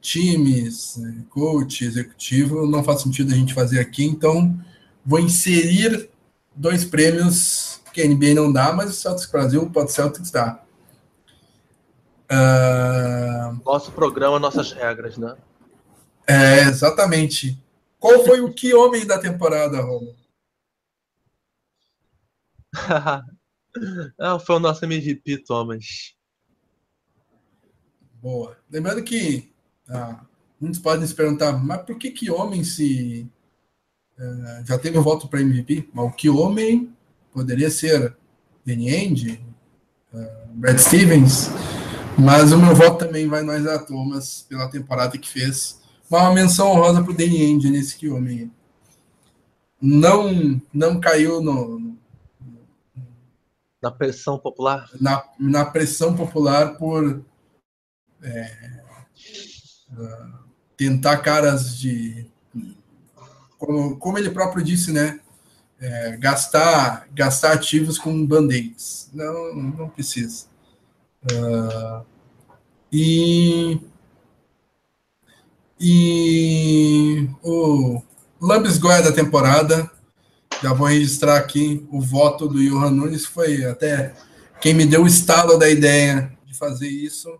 times, 0.00 0.98
coach, 1.28 1.84
executivo, 1.84 2.66
não 2.66 2.82
faz 2.82 3.02
sentido 3.02 3.32
a 3.32 3.36
gente 3.36 3.52
fazer 3.52 3.80
aqui, 3.80 4.04
então 4.04 4.58
vou 5.04 5.18
inserir 5.18 6.08
dois 6.54 6.84
prêmios 6.84 7.80
que 7.92 8.00
a 8.00 8.06
NBA 8.06 8.34
não 8.34 8.52
dá, 8.52 8.72
mas 8.72 8.90
o 8.90 8.92
Celtics 8.94 9.30
Brasil 9.30 9.68
pode 9.70 9.92
Celtics 9.92 10.30
dar. 10.30 10.64
Uh... 12.30 13.60
Nosso 13.64 13.90
programa, 13.90 14.38
nossas 14.38 14.72
regras, 14.72 15.18
né? 15.18 15.34
É, 16.26 16.60
exatamente. 16.60 17.58
Qual 18.00 18.24
foi 18.24 18.40
o 18.40 18.52
que 18.52 18.74
homem 18.74 19.06
da 19.06 19.18
temporada, 19.18 19.80
Romo? 19.80 20.16
ah, 24.18 24.38
foi 24.38 24.56
o 24.56 24.60
nosso 24.60 24.84
MVP, 24.84 25.44
Thomas. 25.44 26.14
Boa. 28.14 28.56
Lembrando 28.70 29.04
que 29.04 29.52
ah, 29.88 30.24
muitos 30.60 30.80
podem 30.80 31.06
se 31.06 31.14
perguntar, 31.14 31.52
mas 31.52 31.82
por 31.82 31.98
que 31.98 32.10
que 32.10 32.30
homem 32.30 32.62
se 32.62 33.28
uh, 34.18 34.66
já 34.66 34.78
teve 34.78 34.98
um 34.98 35.02
voto 35.02 35.28
para 35.28 35.40
MVP? 35.40 35.88
Mas 35.92 36.06
o 36.06 36.12
que 36.12 36.28
homem 36.28 36.94
poderia 37.32 37.70
ser 37.70 38.16
Danny 38.64 38.90
Ainge, 38.90 39.40
uh, 40.12 40.48
Brad 40.54 40.78
Stevens, 40.78 41.48
mas 42.18 42.52
o 42.52 42.58
meu 42.58 42.74
voto 42.74 43.04
também 43.04 43.26
vai 43.26 43.42
no 43.42 43.54
Isaiah 43.54 43.78
Thomas 43.78 44.44
pela 44.48 44.70
temporada 44.70 45.16
que 45.16 45.28
fez. 45.28 45.79
Uma 46.10 46.34
menção 46.34 46.72
honrosa 46.72 47.02
para 47.02 47.12
o 47.12 47.16
Danny 47.16 47.40
Ainge 47.40 47.70
nesse 47.70 47.96
que 47.96 48.08
homem 48.08 48.50
não 49.80 50.60
não 50.74 51.00
caiu 51.00 51.40
no, 51.40 51.96
na 53.80 53.90
pressão 53.92 54.36
popular? 54.36 54.90
na, 55.00 55.24
na 55.38 55.64
pressão 55.64 56.16
popular 56.16 56.76
por 56.76 57.24
é, 58.22 58.82
uh, 59.92 60.38
tentar 60.76 61.18
caras 61.18 61.78
de 61.78 62.26
como, 63.56 63.96
como 63.96 64.18
ele 64.18 64.30
próprio 64.30 64.64
disse 64.64 64.92
né? 64.92 65.20
É, 65.78 66.16
gastar 66.18 67.08
gastar 67.12 67.52
ativos 67.52 67.98
com 67.98 68.26
band-aids 68.26 69.08
não 69.14 69.54
não 69.54 69.88
precisa. 69.88 70.46
Uh, 71.32 72.04
e 72.92 73.80
e 75.80 77.26
o 77.42 78.02
Lambisgoia 78.40 79.02
da 79.02 79.10
temporada, 79.10 79.90
já 80.62 80.74
vou 80.74 80.86
registrar 80.86 81.36
aqui 81.36 81.86
o 81.90 82.00
voto 82.02 82.46
do 82.46 82.62
Johan 82.62 82.90
Nunes, 82.90 83.24
foi 83.24 83.64
até 83.64 84.14
quem 84.60 84.74
me 84.74 84.84
deu 84.84 85.04
o 85.04 85.06
estalo 85.06 85.58
da 85.58 85.70
ideia 85.70 86.36
de 86.44 86.54
fazer 86.54 86.88
isso. 86.88 87.38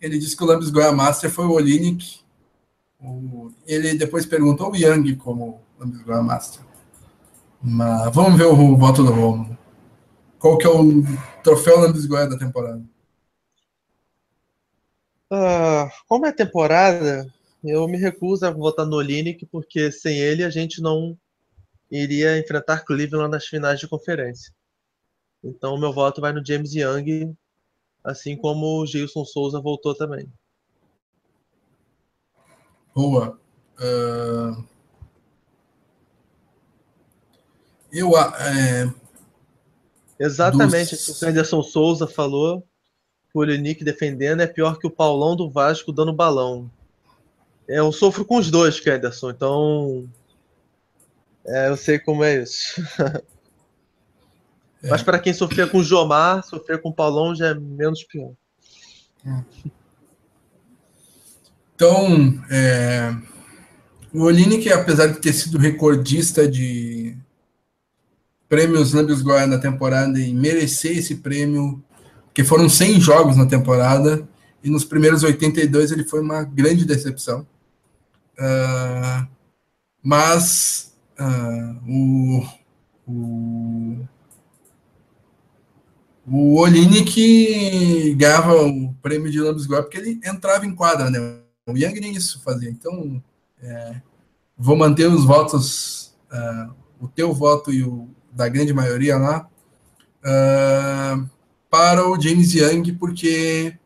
Ele 0.00 0.18
disse 0.18 0.36
que 0.36 0.42
o 0.42 0.46
Lambisgoia 0.46 0.90
Master 0.90 1.30
foi 1.30 1.46
o 1.46 1.52
Olinick. 1.52 2.20
Ele 3.64 3.94
depois 3.94 4.26
perguntou 4.26 4.72
o 4.72 4.76
Young 4.76 5.14
como 5.14 5.60
Lambisgoia 5.78 6.22
Master. 6.22 6.62
Mas 7.62 8.12
vamos 8.12 8.36
ver 8.36 8.46
o 8.46 8.76
voto 8.76 9.04
do 9.04 9.12
Romulo. 9.12 9.56
Qual 10.38 10.58
que 10.58 10.66
é 10.66 10.70
o 10.70 11.02
troféu 11.44 11.78
Lambisgoia 11.78 12.26
da 12.26 12.36
temporada? 12.36 12.82
Uh, 15.32 15.90
como 16.06 16.26
é 16.26 16.32
temporada, 16.32 17.26
eu 17.64 17.86
me 17.88 17.96
recuso 17.96 18.46
a 18.46 18.50
votar 18.50 18.86
no 18.86 18.96
Olinick, 18.96 19.44
porque 19.46 19.90
sem 19.90 20.18
ele 20.18 20.44
a 20.44 20.50
gente 20.50 20.80
não 20.80 21.18
iria 21.90 22.38
enfrentar 22.38 22.84
Cleveland 22.84 23.30
nas 23.30 23.46
finais 23.46 23.80
de 23.80 23.88
conferência. 23.88 24.52
Então, 25.42 25.78
meu 25.78 25.92
voto 25.92 26.20
vai 26.20 26.32
no 26.32 26.44
James 26.44 26.74
Young, 26.74 27.36
assim 28.02 28.36
como 28.36 28.80
o 28.80 28.86
Gilson 28.86 29.24
Souza 29.24 29.60
voltou 29.60 29.94
também. 29.94 30.30
Boa. 32.94 33.38
Uh... 33.78 34.64
Eu. 37.92 38.16
É... 38.18 38.92
Exatamente 40.18 40.94
Dos... 40.94 41.08
o 41.08 41.18
que 41.18 41.24
o 41.24 41.28
Anderson 41.28 41.62
Souza 41.62 42.06
falou. 42.06 42.66
O 43.34 43.40
Olinick 43.40 43.84
defendendo 43.84 44.40
é 44.40 44.46
pior 44.46 44.78
que 44.78 44.86
o 44.86 44.90
Paulão 44.90 45.36
do 45.36 45.50
Vasco 45.50 45.92
dando 45.92 46.12
balão. 46.12 46.70
Eu 47.68 47.90
sofro 47.90 48.24
com 48.24 48.36
os 48.36 48.50
dois, 48.50 48.78
Kenderson, 48.78 49.30
então. 49.30 50.08
É, 51.44 51.68
eu 51.68 51.76
sei 51.76 51.98
como 51.98 52.22
é 52.24 52.42
isso. 52.42 52.80
é. 54.82 54.88
Mas 54.88 55.02
para 55.02 55.18
quem 55.18 55.32
sofria 55.32 55.66
com 55.66 55.78
o 55.78 55.84
Jomar, 55.84 56.44
sofrer 56.44 56.80
com 56.80 56.90
o 56.90 56.94
Paulão 56.94 57.34
já 57.34 57.48
é 57.48 57.54
menos 57.54 58.04
pior. 58.04 58.32
Então, 61.74 62.42
é, 62.50 63.14
o 64.12 64.22
Olini, 64.22 64.58
que 64.58 64.72
apesar 64.72 65.08
de 65.08 65.20
ter 65.20 65.32
sido 65.32 65.58
recordista 65.58 66.48
de 66.48 67.16
prêmios 68.48 68.92
Lambios 68.92 69.22
Goiás 69.22 69.48
na 69.48 69.58
temporada 69.58 70.18
e 70.18 70.32
merecer 70.32 70.98
esse 70.98 71.16
prêmio, 71.16 71.82
que 72.32 72.44
foram 72.44 72.68
100 72.68 73.00
jogos 73.00 73.36
na 73.36 73.46
temporada, 73.46 74.26
e 74.62 74.70
nos 74.70 74.84
primeiros 74.84 75.22
82 75.22 75.92
ele 75.92 76.04
foi 76.04 76.20
uma 76.20 76.44
grande 76.44 76.84
decepção. 76.84 77.46
Uh, 78.38 79.26
mas 80.02 80.94
uh, 81.18 81.90
o, 81.90 82.46
o, 83.06 84.06
o 86.26 86.54
Olini 86.60 87.04
que 87.04 88.14
ganhava 88.14 88.54
o 88.62 88.92
prêmio 89.02 89.30
de 89.30 89.40
Lambisgoia 89.40 89.82
porque 89.82 89.96
ele 89.96 90.20
entrava 90.24 90.66
em 90.66 90.74
quadra, 90.74 91.10
né? 91.10 91.18
O 91.66 91.76
Yang 91.76 92.00
nem 92.00 92.12
isso 92.12 92.42
fazia. 92.42 92.70
Então, 92.70 93.22
é, 93.60 94.00
vou 94.56 94.76
manter 94.76 95.06
os 95.06 95.24
votos, 95.24 96.14
uh, 96.30 96.72
o 97.00 97.08
teu 97.08 97.32
voto 97.32 97.72
e 97.72 97.82
o 97.82 98.08
da 98.30 98.48
grande 98.48 98.72
maioria 98.74 99.16
lá, 99.16 99.48
para 101.70 102.06
o 102.06 102.20
James 102.20 102.52
Young, 102.52 102.92
porque 102.92 103.78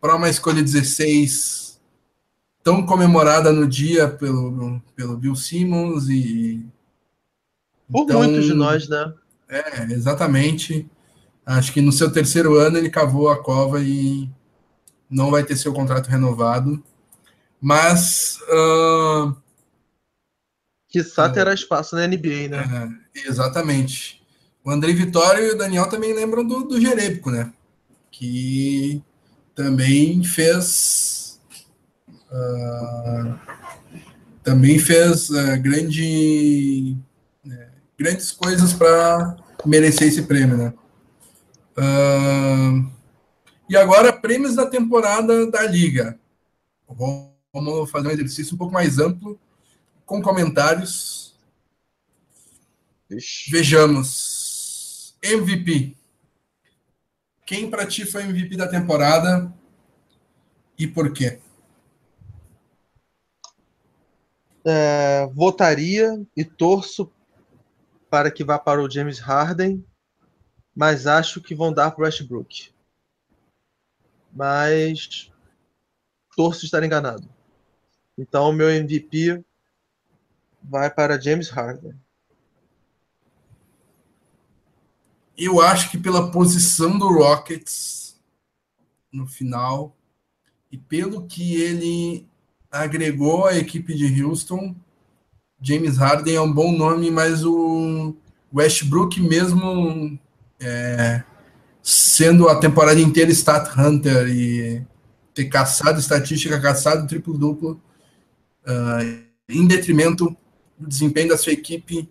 para 0.00 0.14
uma 0.14 0.28
escolha 0.28 0.62
16 0.62 1.65
tão 2.66 2.84
comemorada 2.84 3.52
no 3.52 3.64
dia 3.64 4.08
pelo, 4.08 4.82
pelo 4.96 5.16
Bill 5.16 5.36
Simmons 5.36 6.08
e. 6.08 6.66
Por 7.88 8.02
então, 8.02 8.18
muitos 8.18 8.44
de 8.44 8.54
nós, 8.54 8.88
né? 8.88 9.14
É, 9.48 9.84
exatamente. 9.92 10.90
Acho 11.46 11.72
que 11.72 11.80
no 11.80 11.92
seu 11.92 12.10
terceiro 12.10 12.56
ano 12.56 12.76
ele 12.76 12.90
cavou 12.90 13.28
a 13.28 13.40
cova 13.40 13.80
e 13.80 14.28
não 15.08 15.30
vai 15.30 15.44
ter 15.44 15.54
seu 15.54 15.72
contrato 15.72 16.08
renovado. 16.08 16.82
Mas. 17.60 18.40
Uh, 18.48 19.36
Quiçá 20.88 21.28
terá 21.28 21.54
espaço 21.54 21.94
na 21.94 22.04
NBA, 22.04 22.48
né? 22.48 22.98
É, 23.14 23.28
exatamente. 23.28 24.20
O 24.64 24.72
André 24.72 24.92
Vitória 24.92 25.40
e 25.40 25.52
o 25.52 25.56
Daniel 25.56 25.88
também 25.88 26.12
lembram 26.12 26.44
do, 26.44 26.64
do 26.64 26.80
Jerebko, 26.80 27.30
né? 27.30 27.52
Que 28.10 29.00
também 29.54 30.24
fez 30.24 31.15
Uh, 32.36 33.38
também 34.42 34.78
fez 34.78 35.30
uh, 35.30 35.60
grande, 35.60 36.96
uh, 37.44 37.50
grandes 37.98 38.30
coisas 38.30 38.72
para 38.74 39.36
merecer 39.64 40.08
esse 40.08 40.22
prêmio, 40.22 40.56
né? 40.56 40.74
Uh, 41.78 42.90
e 43.68 43.76
agora, 43.76 44.12
prêmios 44.12 44.54
da 44.54 44.66
temporada 44.66 45.50
da 45.50 45.62
Liga. 45.62 46.18
Vamos 46.88 47.90
fazer 47.90 48.08
um 48.08 48.12
exercício 48.12 48.54
um 48.54 48.58
pouco 48.58 48.72
mais 48.72 48.98
amplo, 48.98 49.38
com 50.04 50.22
comentários. 50.22 51.34
Ixi. 53.10 53.50
Vejamos. 53.50 55.16
MVP. 55.22 55.96
Quem 57.44 57.70
para 57.70 57.86
ti 57.86 58.04
foi 58.04 58.22
MVP 58.22 58.56
da 58.56 58.68
temporada 58.68 59.52
e 60.78 60.86
por 60.86 61.12
quê? 61.12 61.40
É, 64.66 65.26
votaria 65.28 66.20
e 66.36 66.44
torço 66.44 67.12
para 68.10 68.32
que 68.32 68.42
vá 68.42 68.58
para 68.58 68.82
o 68.82 68.90
James 68.90 69.20
Harden, 69.20 69.84
mas 70.74 71.06
acho 71.06 71.40
que 71.40 71.54
vão 71.54 71.72
dar 71.72 71.92
para 71.92 72.02
o 72.02 72.04
Westbrook. 72.04 72.72
Mas 74.32 75.30
torço 76.36 76.64
estar 76.64 76.82
enganado. 76.82 77.28
Então, 78.18 78.52
meu 78.52 78.68
MVP 78.68 79.44
vai 80.62 80.90
para 80.90 81.20
James 81.20 81.48
Harden. 81.48 81.94
Eu 85.36 85.60
acho 85.60 85.90
que 85.90 85.98
pela 85.98 86.30
posição 86.32 86.98
do 86.98 87.08
Rockets 87.08 88.20
no 89.12 89.26
final 89.26 89.96
e 90.72 90.76
pelo 90.76 91.26
que 91.26 91.60
ele 91.60 92.26
agregou 92.82 93.46
à 93.46 93.56
equipe 93.56 93.94
de 93.94 94.22
Houston, 94.22 94.74
James 95.60 95.96
Harden 95.96 96.34
é 96.34 96.40
um 96.40 96.52
bom 96.52 96.72
nome, 96.72 97.10
mas 97.10 97.44
o 97.44 98.14
Westbrook 98.54 99.20
mesmo 99.20 100.18
é, 100.60 101.22
sendo 101.82 102.48
a 102.48 102.56
temporada 102.56 103.00
inteira 103.00 103.30
stat 103.30 103.70
hunter 103.78 104.28
e 104.28 104.82
ter 105.32 105.46
caçado 105.46 106.00
estatística, 106.00 106.60
caçado 106.60 107.06
triplo-duplo, 107.06 107.80
uh, 108.66 109.24
em 109.48 109.66
detrimento 109.66 110.34
do 110.78 110.88
desempenho 110.88 111.28
da 111.28 111.36
sua 111.36 111.52
equipe, 111.52 112.08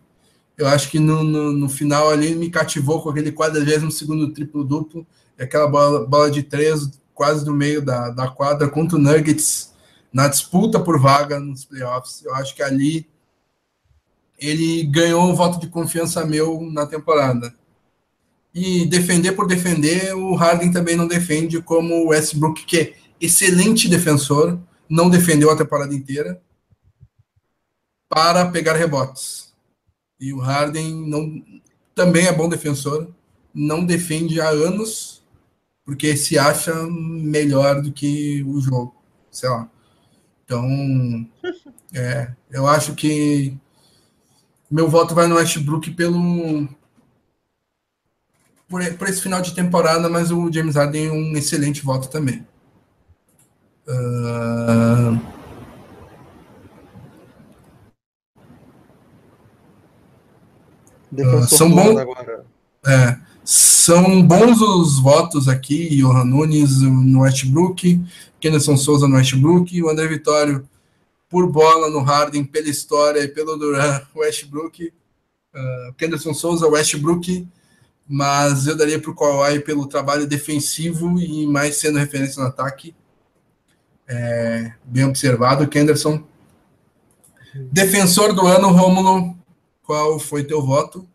eu 0.58 0.68
acho 0.68 0.90
que 0.90 1.00
no, 1.00 1.24
no, 1.24 1.52
no 1.52 1.68
final 1.68 2.10
ali 2.10 2.36
me 2.36 2.50
cativou 2.50 3.02
com 3.02 3.10
aquele 3.10 3.32
42 3.32 4.00
triplo-duplo, 4.34 5.06
e 5.38 5.44
aquela 5.44 5.68
bola, 5.68 6.06
bola 6.06 6.32
de 6.32 6.44
três 6.44 6.90
quase 7.14 7.46
no 7.46 7.54
meio 7.54 7.82
da, 7.82 8.10
da 8.10 8.28
quadra 8.28 8.70
contra 8.70 8.98
o 8.98 9.02
Nuggets 9.02 9.75
na 10.16 10.30
disputa 10.30 10.80
por 10.80 10.98
vaga 10.98 11.42
nos 11.42 11.66
playoffs. 11.66 12.24
Eu 12.24 12.34
acho 12.36 12.56
que 12.56 12.64
ali 12.64 13.06
ele 14.40 14.86
ganhou 14.86 15.22
um 15.30 15.36
voto 15.36 15.60
de 15.60 15.68
confiança 15.68 16.26
meu 16.26 16.62
na 16.72 16.86
temporada. 16.86 17.54
E 18.54 18.86
defender 18.86 19.34
por 19.34 19.46
defender, 19.46 20.16
o 20.16 20.34
Harden 20.34 20.72
também 20.72 20.96
não 20.96 21.06
defende 21.06 21.62
como 21.62 21.94
o 21.96 22.08
Westbrook, 22.08 22.64
que 22.64 22.78
é 22.78 22.94
excelente 23.20 23.90
defensor, 23.90 24.58
não 24.90 25.10
defendeu 25.10 25.52
a 25.52 25.58
temporada 25.58 25.94
inteira 25.94 26.42
para 28.08 28.50
pegar 28.50 28.78
rebotes. 28.78 29.54
E 30.18 30.32
o 30.32 30.40
Harden 30.40 30.96
não, 31.10 31.44
também 31.94 32.26
é 32.26 32.32
bom 32.32 32.48
defensor, 32.48 33.14
não 33.54 33.86
defende 33.86 34.40
há 34.40 34.48
anos, 34.48 35.22
porque 35.84 36.16
se 36.16 36.40
acha 36.40 36.74
melhor 36.88 37.82
do 37.82 37.92
que 37.92 38.42
o 38.44 38.62
jogo, 38.62 38.96
sei 39.30 39.50
lá. 39.50 39.70
Então, 40.46 41.28
é, 41.94 42.32
eu 42.52 42.68
acho 42.68 42.94
que 42.94 43.58
meu 44.70 44.88
voto 44.88 45.16
vai 45.16 45.28
no 45.28 45.36
Westbrook 45.36 45.92
pelo 45.92 46.68
por, 48.68 48.84
por 48.98 49.08
esse 49.08 49.22
final 49.22 49.42
de 49.42 49.54
temporada, 49.54 50.08
mas 50.10 50.32
o 50.32 50.52
James 50.52 50.76
Harden 50.76 51.08
é 51.08 51.12
um 51.12 51.36
excelente 51.36 51.84
voto 51.84 52.10
também. 52.10 52.46
Uh... 53.88 55.20
Uh, 61.18 61.48
são 61.48 61.72
bons. 61.72 62.02
É, 62.86 63.18
são 63.46 64.26
bons 64.26 64.60
os 64.60 65.00
votos 65.00 65.48
aqui, 65.48 65.98
Johan 65.98 66.26
Nunes 66.26 66.82
no 66.82 67.22
Westbrook, 67.22 68.04
Kenderson 68.40 68.76
Souza 68.76 69.08
no 69.08 69.16
Westbrook, 69.16 69.84
o 69.84 69.90
André 69.90 70.08
Vitório 70.08 70.68
por 71.30 71.48
bola 71.52 71.90
no 71.92 72.00
Harden, 72.00 72.44
pela 72.44 72.68
história 72.68 73.20
e 73.20 73.28
pelo 73.28 73.56
Duran, 73.56 74.02
Westbrook, 74.16 74.92
uh, 75.54 75.94
Kenderson 75.94 76.34
Souza, 76.34 76.68
Westbrook, 76.68 77.48
mas 78.08 78.66
eu 78.66 78.76
daria 78.76 79.00
para 79.00 79.12
o 79.12 79.16
Kawhi 79.16 79.60
pelo 79.60 79.86
trabalho 79.86 80.26
defensivo 80.26 81.20
e 81.20 81.46
mais 81.46 81.78
sendo 81.78 82.00
referência 82.00 82.42
no 82.42 82.48
ataque. 82.48 82.96
É, 84.08 84.72
bem 84.84 85.04
observado, 85.04 85.68
Kenderson. 85.68 86.24
Defensor 87.72 88.34
do 88.34 88.48
ano, 88.48 88.70
Rômulo, 88.70 89.36
qual 89.84 90.18
foi 90.20 90.44
teu 90.44 90.66
voto? 90.66 91.08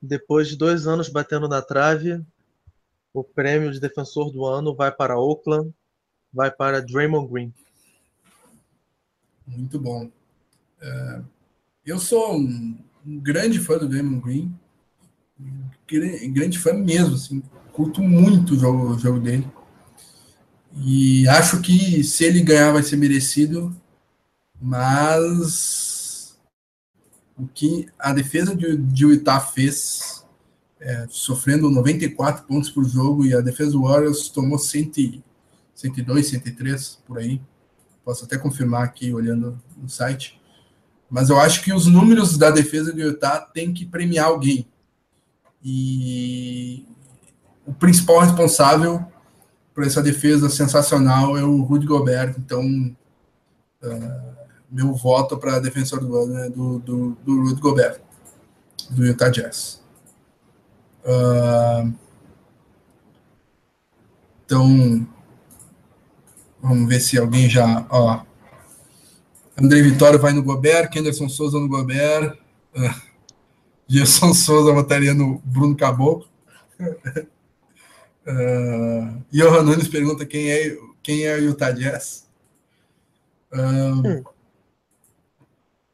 Depois 0.00 0.48
de 0.48 0.56
dois 0.56 0.86
anos 0.86 1.08
batendo 1.08 1.48
na 1.48 1.62
trave, 1.62 2.22
o 3.12 3.24
prêmio 3.24 3.72
de 3.72 3.80
defensor 3.80 4.30
do 4.30 4.44
ano 4.44 4.74
vai 4.74 4.92
para 4.92 5.18
Oakland, 5.18 5.72
vai 6.32 6.50
para 6.50 6.82
Draymond 6.82 7.28
Green. 7.30 7.54
Muito 9.46 9.78
bom. 9.80 10.10
É, 10.80 11.22
eu 11.84 11.98
sou 11.98 12.36
um, 12.36 12.78
um, 13.06 13.18
grande 13.20 13.58
fã 13.58 13.78
do 13.78 13.88
Draymond 13.88 14.22
Green, 14.22 14.54
grande 16.32 16.58
fã 16.58 16.72
mesmo, 16.74 17.14
assim, 17.14 17.42
curto 17.72 18.02
muito 18.02 18.54
o 18.54 18.58
jogo, 18.58 18.94
o 18.94 18.98
jogo 18.98 19.20
dele. 19.20 19.46
E 20.76 21.26
acho 21.28 21.62
que 21.62 22.04
se 22.04 22.24
ele 22.24 22.42
ganhar 22.42 22.72
vai 22.72 22.82
ser 22.82 22.96
merecido, 22.96 23.74
mas 24.60 25.85
o 27.38 27.46
que 27.46 27.86
a 27.98 28.12
defesa 28.12 28.54
de, 28.56 28.76
de 28.76 29.04
Utah 29.04 29.40
fez, 29.40 30.24
é, 30.80 31.06
sofrendo 31.08 31.70
94 31.70 32.44
pontos 32.44 32.70
por 32.70 32.84
jogo, 32.84 33.24
e 33.24 33.34
a 33.34 33.40
defesa 33.40 33.72
do 33.72 33.82
Warriors 33.82 34.28
tomou 34.28 34.58
100, 34.58 35.22
102, 35.74 36.28
103 36.28 37.02
por 37.06 37.18
aí. 37.18 37.40
Posso 38.04 38.24
até 38.24 38.38
confirmar 38.38 38.84
aqui 38.84 39.12
olhando 39.12 39.60
no 39.76 39.88
site. 39.88 40.40
Mas 41.10 41.28
eu 41.28 41.38
acho 41.38 41.62
que 41.62 41.72
os 41.72 41.86
números 41.86 42.38
da 42.38 42.50
defesa 42.50 42.92
do 42.92 43.00
Utah 43.00 43.40
tem 43.40 43.72
que 43.72 43.84
premiar 43.84 44.26
alguém. 44.26 44.66
E 45.62 46.86
o 47.66 47.74
principal 47.74 48.20
responsável 48.20 49.04
por 49.74 49.84
essa 49.84 50.02
defesa 50.02 50.48
sensacional 50.48 51.36
é 51.36 51.44
o 51.44 51.62
Rudy 51.62 51.86
Gobert. 51.86 52.36
Então, 52.38 52.62
uh, 53.82 54.35
meu 54.70 54.94
voto 54.94 55.36
para 55.36 55.60
defensor 55.60 56.00
do 56.00 56.16
ano 56.16 56.38
é 56.38 56.50
do, 56.50 56.78
do, 56.80 57.10
do 57.24 57.42
Rudy 57.42 57.60
Gobert, 57.60 58.00
do 58.90 59.04
Utah 59.04 59.28
Jazz. 59.28 59.82
Uh, 61.04 61.92
então, 64.44 65.06
vamos 66.60 66.88
ver 66.88 67.00
se 67.00 67.18
alguém 67.18 67.48
já. 67.48 67.86
Ó, 67.90 68.22
André 69.60 69.82
Vitória 69.82 70.18
vai 70.18 70.32
no 70.32 70.42
Gobert, 70.42 70.90
Kenderson 70.90 71.28
Souza 71.28 71.58
no 71.58 71.68
Gobert, 71.68 72.36
uh, 72.76 73.02
Gerson 73.88 74.34
Souza 74.34 74.72
votaria 74.72 75.14
no 75.14 75.40
Bruno 75.44 75.76
Caboclo. 75.76 76.28
Uh, 78.26 79.22
Johan 79.30 79.62
Nunes 79.62 79.86
pergunta 79.86 80.26
quem 80.26 80.50
é, 80.50 80.76
quem 81.02 81.24
é 81.24 81.36
o 81.36 81.42
Utah 81.44 81.70
Jazz. 81.70 82.26
Uh, 83.52 84.02
hum. 84.04 84.24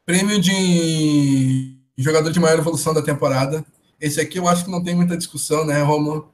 Prêmio 0.04 0.40
de 0.40 1.76
jogador 1.96 2.30
de 2.30 2.40
maior 2.40 2.58
evolução 2.58 2.92
da 2.92 3.02
temporada. 3.02 3.64
Esse 4.00 4.20
aqui 4.20 4.38
eu 4.38 4.48
acho 4.48 4.64
que 4.64 4.70
não 4.70 4.82
tem 4.82 4.94
muita 4.94 5.16
discussão, 5.16 5.64
né, 5.64 5.80
Romulo? 5.82 6.32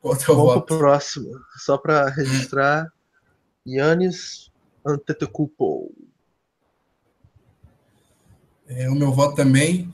Qual 0.00 0.14
é 0.14 0.16
o 0.16 0.20
Vamos 0.20 0.42
voto? 0.54 0.66
pro 0.66 0.78
próximo. 0.78 1.30
Só 1.56 1.76
para 1.76 2.08
registrar. 2.10 2.92
Yannis 3.66 4.50
Antetokounmpo. 4.86 5.92
É, 8.68 8.88
o 8.88 8.94
meu 8.94 9.10
voto 9.12 9.34
também. 9.34 9.92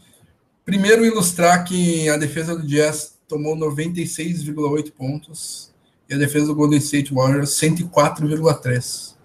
Primeiro, 0.64 1.05
ilustrar 1.05 1.64
que 1.64 2.09
a 2.09 2.16
defesa 2.16 2.56
do 2.56 2.66
Jazz 2.66 3.18
tomou 3.27 3.56
96,8 3.56 4.93
pontos 4.93 5.72
e 6.09 6.14
a 6.14 6.18
defesa 6.18 6.47
do 6.47 6.55
Golden 6.55 6.78
State 6.78 7.14
Warriors 7.14 7.51
104,3. 7.51 9.16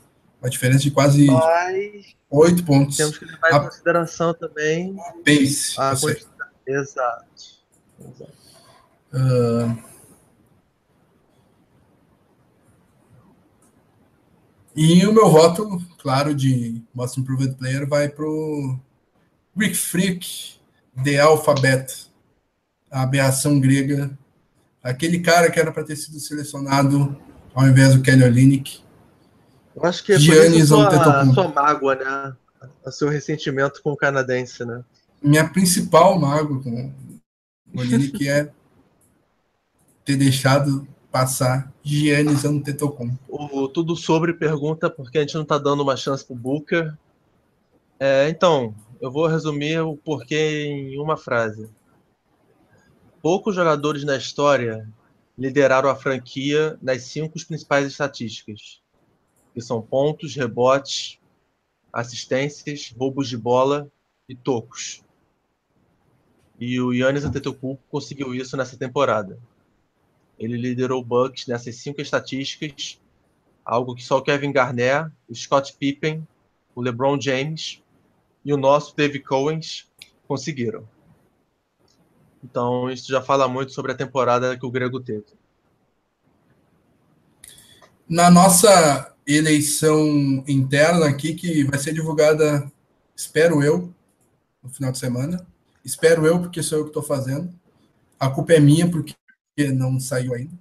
Uma 0.46 0.50
diferença 0.52 0.84
de 0.84 0.92
quase 0.92 1.26
Mas, 1.26 2.16
8 2.30 2.64
pontos. 2.64 2.98
Temos 2.98 3.18
que 3.18 3.26
levar 3.26 3.52
em 3.52 3.56
a, 3.56 3.60
consideração 3.62 4.32
também 4.32 4.96
pace. 5.26 5.74
A 5.76 5.98
quantidade. 6.00 6.52
Exato. 6.68 7.26
Exato. 8.00 8.32
Uh, 9.12 9.84
e 14.76 15.04
o 15.08 15.12
meu 15.12 15.32
voto, 15.32 15.84
claro, 15.98 16.36
de 16.36 16.80
Most 16.94 17.20
Improved 17.20 17.56
Player 17.56 17.90
vai 17.90 18.08
para 18.08 18.26
o 18.26 18.80
Greek 19.56 19.76
Freak, 19.76 20.60
The 21.04 21.22
Alphabet 21.22 22.12
a 22.92 23.02
aberração 23.02 23.60
grega, 23.60 24.16
aquele 24.84 25.22
cara 25.22 25.50
que 25.50 25.60
era 25.60 25.72
para 25.72 25.84
ter 25.84 25.96
sido 25.96 26.20
selecionado 26.20 27.20
ao 27.56 27.68
invés 27.68 27.96
do 27.96 28.04
Kelly 28.04 28.24
Olynyk. 28.24 28.85
Eu 29.76 29.84
acho 29.84 30.04
que 30.04 30.14
é 30.14 30.20
Giannis 30.20 30.70
por 30.70 30.80
isso 30.80 30.88
a 30.88 31.04
sua, 31.04 31.34
sua 31.34 31.48
mágoa, 31.50 31.96
né? 31.96 32.36
O 32.86 32.92
seu 32.92 33.10
ressentimento 33.10 33.82
com 33.84 33.92
o 33.92 33.98
canadense, 33.98 34.64
né? 34.64 34.84
Minha 35.22 35.50
principal 35.50 36.18
mágoa 36.20 36.62
com 36.62 36.94
o 37.74 37.80
Olynyk 37.80 38.28
é 38.28 38.52
ter 40.06 40.16
deixado 40.16 40.88
passar 41.12 41.74
Giannis 41.84 42.46
Antetokounmpo. 42.46 43.18
O 43.28 43.68
Tudo 43.68 43.96
Sobre 43.96 44.34
pergunta 44.34 44.90
porque 44.90 45.18
a 45.18 45.22
gente 45.22 45.36
não 45.36 45.44
está 45.44 45.58
dando 45.58 45.82
uma 45.84 45.98
chance 45.98 46.26
para 46.26 46.34
o 46.34 46.40
Booker. 46.40 46.94
É, 48.00 48.30
então, 48.30 48.76
eu 49.02 49.12
vou 49.12 49.28
resumir 49.28 49.80
o 49.80 49.96
porquê 49.96 50.66
em 50.66 51.00
uma 51.00 51.18
frase. 51.18 51.70
Poucos 53.22 53.56
jogadores 53.56 54.04
na 54.04 54.16
história 54.16 54.88
lideraram 55.38 55.90
a 55.90 55.96
franquia 55.96 56.78
nas 56.82 57.04
cinco 57.04 57.34
principais 57.46 57.88
estatísticas, 57.88 58.82
que 59.56 59.62
são 59.62 59.82
pontos, 59.82 60.36
rebotes, 60.36 61.18
assistências, 61.92 62.94
roubos 62.96 63.30
de 63.30 63.38
bola 63.38 63.90
e 64.28 64.36
tocos. 64.36 65.02
E 66.60 66.80
o 66.82 66.92
Yannis 66.92 67.24
Antetokounmpo 67.24 67.82
conseguiu 67.90 68.36
isso 68.36 68.58
nessa 68.58 68.76
temporada. 68.76 69.40
Ele 70.38 70.58
liderou 70.58 71.02
o 71.02 71.06
Bucks 71.06 71.48
nessas 71.48 71.78
cinco 71.78 72.02
estatísticas, 72.02 73.00
algo 73.64 73.96
que 73.96 74.04
só 74.04 74.18
o 74.18 74.22
Kevin 74.22 74.52
Garnett, 74.52 75.10
o 75.30 75.34
Scott 75.34 75.74
Pippen, 75.80 76.28
o 76.76 76.82
LeBron 76.82 77.20
James 77.20 77.82
e 78.44 78.54
o 78.54 78.58
nosso 78.58 78.94
David 78.94 79.24
Cowens 79.24 79.90
conseguiram. 80.28 80.86
Então, 82.44 82.92
isso 82.92 83.10
já 83.10 83.22
fala 83.22 83.48
muito 83.48 83.72
sobre 83.72 83.94
a 83.94 83.96
temporada 83.96 84.58
que 84.58 84.66
o 84.66 84.72
Grego 84.72 85.00
teve. 85.00 85.26
Na 88.08 88.30
nossa 88.30 89.15
eleição 89.26 90.44
interna 90.48 91.08
aqui, 91.08 91.34
que 91.34 91.64
vai 91.64 91.80
ser 91.80 91.94
divulgada, 91.94 92.72
espero 93.16 93.64
eu, 93.64 93.94
no 94.62 94.70
final 94.70 94.92
de 94.92 94.98
semana. 94.98 95.46
Espero 95.84 96.26
eu, 96.26 96.40
porque 96.40 96.64
sou 96.64 96.80
eu 96.80 96.84
que 96.84 96.90
estou 96.90 97.04
fazendo. 97.04 97.54
A 98.20 98.30
culpa 98.30 98.54
é 98.54 98.60
minha, 98.60 98.90
porque 98.90 99.16
não 99.74 100.00
saiu 100.00 100.34
ainda. 100.34 100.54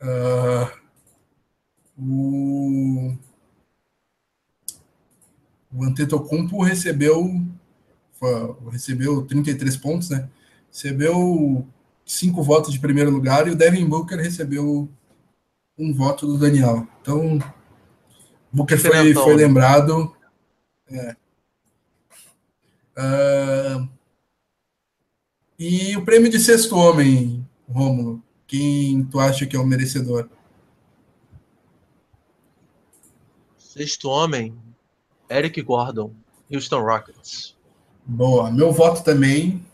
Uh, 0.00 0.80
o, 2.00 3.16
o 5.72 5.84
Antetokounmpo 5.84 6.62
recebeu 6.62 7.46
recebeu 8.70 9.24
33 9.26 9.76
pontos, 9.76 10.10
né? 10.10 10.28
Recebeu 10.70 11.66
cinco 12.04 12.42
votos 12.42 12.72
de 12.72 12.78
primeiro 12.78 13.10
lugar 13.10 13.46
e 13.48 13.50
o 13.50 13.56
Devin 13.56 13.86
Booker 13.86 14.18
recebeu 14.18 14.88
um 15.80 15.94
voto 15.94 16.26
do 16.26 16.36
Daniel. 16.36 16.86
Então, 17.00 17.38
Booker 18.52 18.78
foi, 18.78 19.14
foi 19.14 19.34
lembrado. 19.34 20.14
É. 20.90 21.16
Uh, 22.98 23.88
e 25.58 25.96
o 25.96 26.04
prêmio 26.04 26.30
de 26.30 26.38
sexto 26.38 26.76
homem, 26.76 27.46
Romulo, 27.66 28.22
quem 28.46 29.04
tu 29.04 29.18
acha 29.18 29.46
que 29.46 29.56
é 29.56 29.58
o 29.58 29.66
merecedor? 29.66 30.28
Sexto 33.56 34.08
homem, 34.08 34.54
Eric 35.30 35.62
Gordon, 35.62 36.12
Houston 36.52 36.82
Rockets. 36.82 37.56
Boa. 38.04 38.50
Meu 38.50 38.72
voto 38.72 39.02
também, 39.02 39.64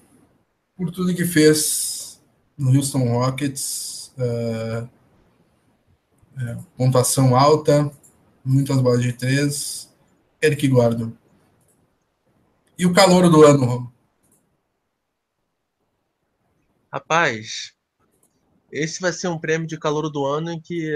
por 0.77 0.93
tudo 0.93 1.15
que 1.15 1.25
fez 1.25 2.21
no 2.57 2.71
Houston 2.77 3.13
Rockets. 3.13 4.13
Uh, 4.17 4.96
é, 6.39 6.57
pontuação 6.77 7.37
alta, 7.37 7.91
muitas 8.45 8.81
bolas 8.81 9.03
de 9.03 9.13
três. 9.13 9.93
Eric 10.43 10.69
Gordon. 10.69 11.13
E 12.79 12.85
o 12.85 12.93
calor 12.93 13.31
do 13.31 13.43
ano? 13.43 13.93
Rapaz, 16.93 17.73
esse 18.71 19.01
vai 19.01 19.13
ser 19.13 19.29
um 19.29 19.39
prêmio 19.39 19.67
de 19.67 19.79
calor 19.79 20.11
do 20.11 20.25
ano 20.27 20.51
em 20.51 20.61
que. 20.61 20.93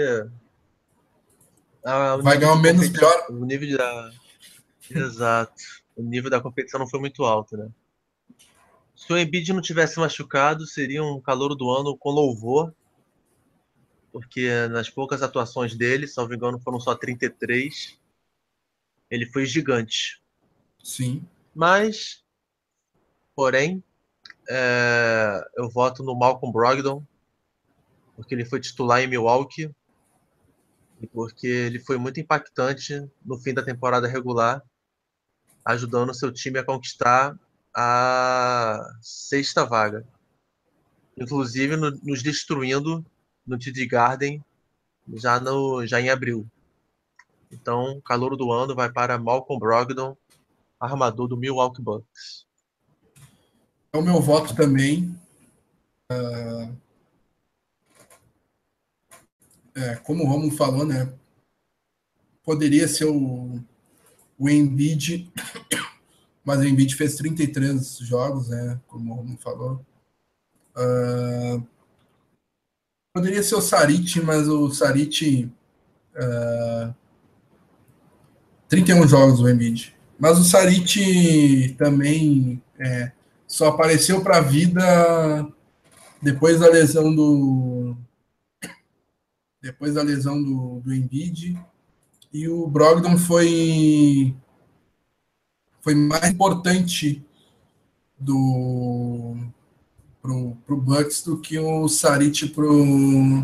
vai 2.21 2.37
ganhar 2.37 2.53
o 2.53 2.59
menos 2.59 2.87
pior. 2.89 3.25
O 3.29 3.45
nível 3.45 3.77
da. 3.77 4.11
Exato. 4.89 5.63
O 5.95 6.03
nível 6.03 6.29
da 6.29 6.39
competição 6.39 6.79
não 6.79 6.87
foi 6.87 6.99
muito 6.99 7.23
alto, 7.23 7.57
né? 7.57 7.69
Se 8.95 9.11
o 9.11 9.17
Embiid 9.17 9.51
não 9.51 9.61
tivesse 9.61 9.99
machucado, 9.99 10.67
seria 10.67 11.03
um 11.03 11.19
calor 11.19 11.55
do 11.55 11.71
ano 11.71 11.97
com 11.97 12.11
louvor 12.11 12.73
porque 14.11 14.67
nas 14.67 14.89
poucas 14.89 15.21
atuações 15.21 15.75
dele, 15.75 16.07
salvo 16.07 16.33
engano, 16.33 16.59
foram 16.59 16.79
só 16.79 16.93
33. 16.93 17.97
Ele 19.09 19.25
foi 19.25 19.45
gigante. 19.45 20.21
Sim. 20.83 21.25
Mas, 21.53 22.23
porém, 23.35 23.83
é, 24.49 25.43
eu 25.55 25.69
voto 25.69 26.03
no 26.03 26.15
Malcolm 26.15 26.51
Brogdon, 26.51 27.05
porque 28.15 28.35
ele 28.35 28.45
foi 28.45 28.59
titular 28.59 29.01
em 29.01 29.07
Milwaukee 29.07 29.73
e 31.01 31.07
porque 31.07 31.47
ele 31.47 31.79
foi 31.79 31.97
muito 31.97 32.19
impactante 32.19 33.09
no 33.25 33.37
fim 33.39 33.53
da 33.53 33.63
temporada 33.63 34.07
regular, 34.07 34.61
ajudando 35.65 36.13
seu 36.13 36.31
time 36.31 36.59
a 36.59 36.63
conquistar 36.63 37.37
a 37.73 38.79
sexta 39.01 39.65
vaga, 39.65 40.05
inclusive 41.17 41.75
no, 41.77 41.91
nos 42.03 42.21
destruindo 42.21 43.05
no 43.45 43.57
TD 43.57 43.85
Garden 43.85 44.43
já, 45.15 45.39
no, 45.39 45.85
já 45.85 45.99
em 45.99 46.09
abril. 46.09 46.47
Então, 47.51 47.99
calor 48.01 48.37
do 48.37 48.51
ano 48.51 48.75
vai 48.75 48.91
para 48.91 49.17
Malcolm 49.17 49.59
Brogdon, 49.59 50.15
armador 50.79 51.27
do 51.27 51.37
Milwaukee 51.37 51.81
Bucks. 51.81 52.45
É 53.93 53.97
o 53.97 54.01
meu 54.01 54.21
voto 54.21 54.55
também. 54.55 55.13
Uh, 56.11 56.75
é, 59.75 59.95
como 59.97 60.23
o 60.23 60.27
Romulo 60.27 60.51
falou, 60.51 60.85
né? 60.85 61.13
Poderia 62.43 62.87
ser 62.87 63.05
o, 63.05 63.59
o 64.37 64.49
Embiid, 64.49 65.31
mas 66.43 66.59
o 66.59 66.63
Embiid 66.63 66.95
fez 66.95 67.15
33 67.15 67.97
jogos, 67.97 68.49
né? 68.49 68.79
Como 68.87 69.11
o 69.11 69.15
Romulo 69.15 69.37
falou. 69.37 69.85
Uh, 70.73 71.67
Poderia 73.13 73.43
ser 73.43 73.55
o 73.55 73.61
Sarit, 73.61 74.21
mas 74.21 74.47
o 74.47 74.71
Sarit. 74.71 75.51
Uh, 76.15 76.93
31 78.69 79.05
jogos 79.05 79.41
o 79.41 79.49
Embiid. 79.49 79.93
Mas 80.17 80.39
o 80.39 80.45
Sarit 80.45 81.75
também 81.77 82.61
é, 82.79 83.11
só 83.45 83.67
apareceu 83.67 84.21
para 84.23 84.37
a 84.37 84.41
vida 84.41 85.45
depois 86.21 86.61
da 86.61 86.69
lesão 86.69 87.13
do. 87.13 87.97
Depois 89.61 89.95
da 89.95 90.03
lesão 90.03 90.41
do, 90.41 90.79
do 90.79 90.93
Embiid. 90.93 91.59
E 92.31 92.47
o 92.47 92.65
Brogdon 92.65 93.17
foi. 93.17 94.33
Foi 95.81 95.95
mais 95.95 96.29
importante 96.29 97.25
do 98.17 99.35
pro, 100.21 100.55
pro 100.65 100.77
Bucks 100.77 101.23
do 101.23 101.39
que 101.39 101.57
o 101.57 101.87
Sarit 101.87 102.47
pro, 102.49 103.43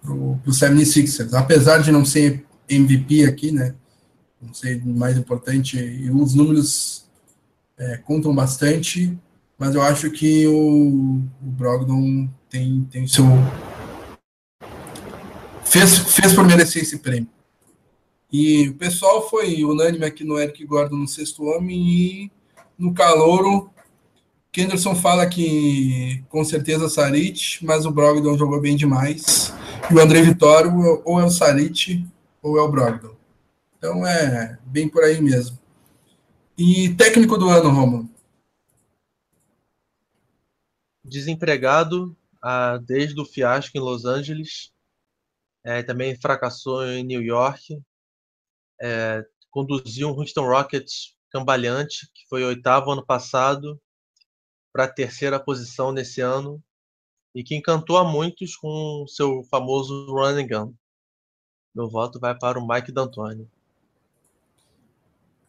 pro, 0.00 0.38
pro 0.42 0.52
76ers. 0.52 1.34
Apesar 1.34 1.78
de 1.78 1.90
não 1.90 2.04
ser 2.04 2.44
MVP 2.68 3.24
aqui, 3.24 3.50
né? 3.50 3.74
Não 4.40 4.52
ser 4.54 4.84
mais 4.84 5.16
importante, 5.16 5.78
e 5.78 6.10
os 6.10 6.34
números 6.34 7.06
é, 7.78 7.96
contam 7.96 8.34
bastante, 8.34 9.18
mas 9.58 9.74
eu 9.74 9.82
acho 9.82 10.10
que 10.10 10.46
o, 10.46 11.22
o 11.42 11.50
Brogdon 11.50 12.28
tem, 12.48 12.86
tem 12.90 13.06
seu. 13.06 13.24
Fez, 15.64 15.98
fez 15.98 16.32
por 16.32 16.46
merecer 16.46 16.82
esse 16.82 16.98
prêmio. 16.98 17.28
E 18.30 18.68
o 18.68 18.74
pessoal 18.74 19.28
foi 19.28 19.64
unânime 19.64 20.04
aqui 20.04 20.22
no 20.24 20.38
Eric 20.38 20.64
Gordon 20.66 20.96
no 20.96 21.08
sexto 21.08 21.44
homem 21.44 21.88
e 21.88 22.32
no 22.78 22.92
calouro 22.92 23.70
Kenderson 24.56 24.94
fala 24.94 25.28
que 25.28 26.24
com 26.30 26.42
certeza 26.42 26.88
Sarit, 26.88 27.62
mas 27.62 27.84
o 27.84 27.90
Brogdon 27.90 28.38
jogou 28.38 28.58
bem 28.58 28.74
demais. 28.74 29.52
E 29.90 29.94
o 29.94 30.00
André 30.00 30.22
Vitório 30.22 30.72
ou 31.04 31.20
é 31.20 31.24
o 31.26 31.28
Sarit 31.28 32.02
ou 32.42 32.56
é 32.56 32.62
o 32.62 32.70
Brogdon. 32.70 33.14
Então 33.76 34.06
é 34.06 34.58
bem 34.64 34.88
por 34.88 35.04
aí 35.04 35.20
mesmo. 35.20 35.58
E 36.56 36.94
técnico 36.94 37.36
do 37.36 37.50
ano, 37.50 37.68
Romulo? 37.68 38.08
Desempregado 41.04 42.16
ah, 42.42 42.78
desde 42.78 43.20
o 43.20 43.26
fiasco 43.26 43.76
em 43.76 43.80
Los 43.82 44.06
Angeles. 44.06 44.72
É, 45.62 45.82
também 45.82 46.16
fracassou 46.18 46.82
em 46.86 47.04
New 47.04 47.20
York. 47.20 47.78
É, 48.80 49.22
conduziu 49.50 50.08
um 50.08 50.18
Houston 50.18 50.46
Rockets 50.46 51.14
cambaleante, 51.30 52.08
que 52.14 52.26
foi 52.30 52.42
oitavo 52.42 52.90
ano 52.90 53.04
passado 53.04 53.78
para 54.76 54.84
a 54.84 54.88
terceira 54.88 55.40
posição 55.40 55.90
nesse 55.90 56.20
ano 56.20 56.62
e 57.34 57.42
que 57.42 57.56
encantou 57.56 57.96
a 57.96 58.04
muitos 58.04 58.54
com 58.56 59.06
seu 59.08 59.42
famoso 59.44 60.04
run 60.10 60.36
and 60.38 60.46
gun. 60.46 60.74
Meu 61.74 61.88
voto 61.88 62.20
vai 62.20 62.36
para 62.38 62.58
o 62.58 62.68
Mike 62.68 62.92
D'Antoni. 62.92 63.48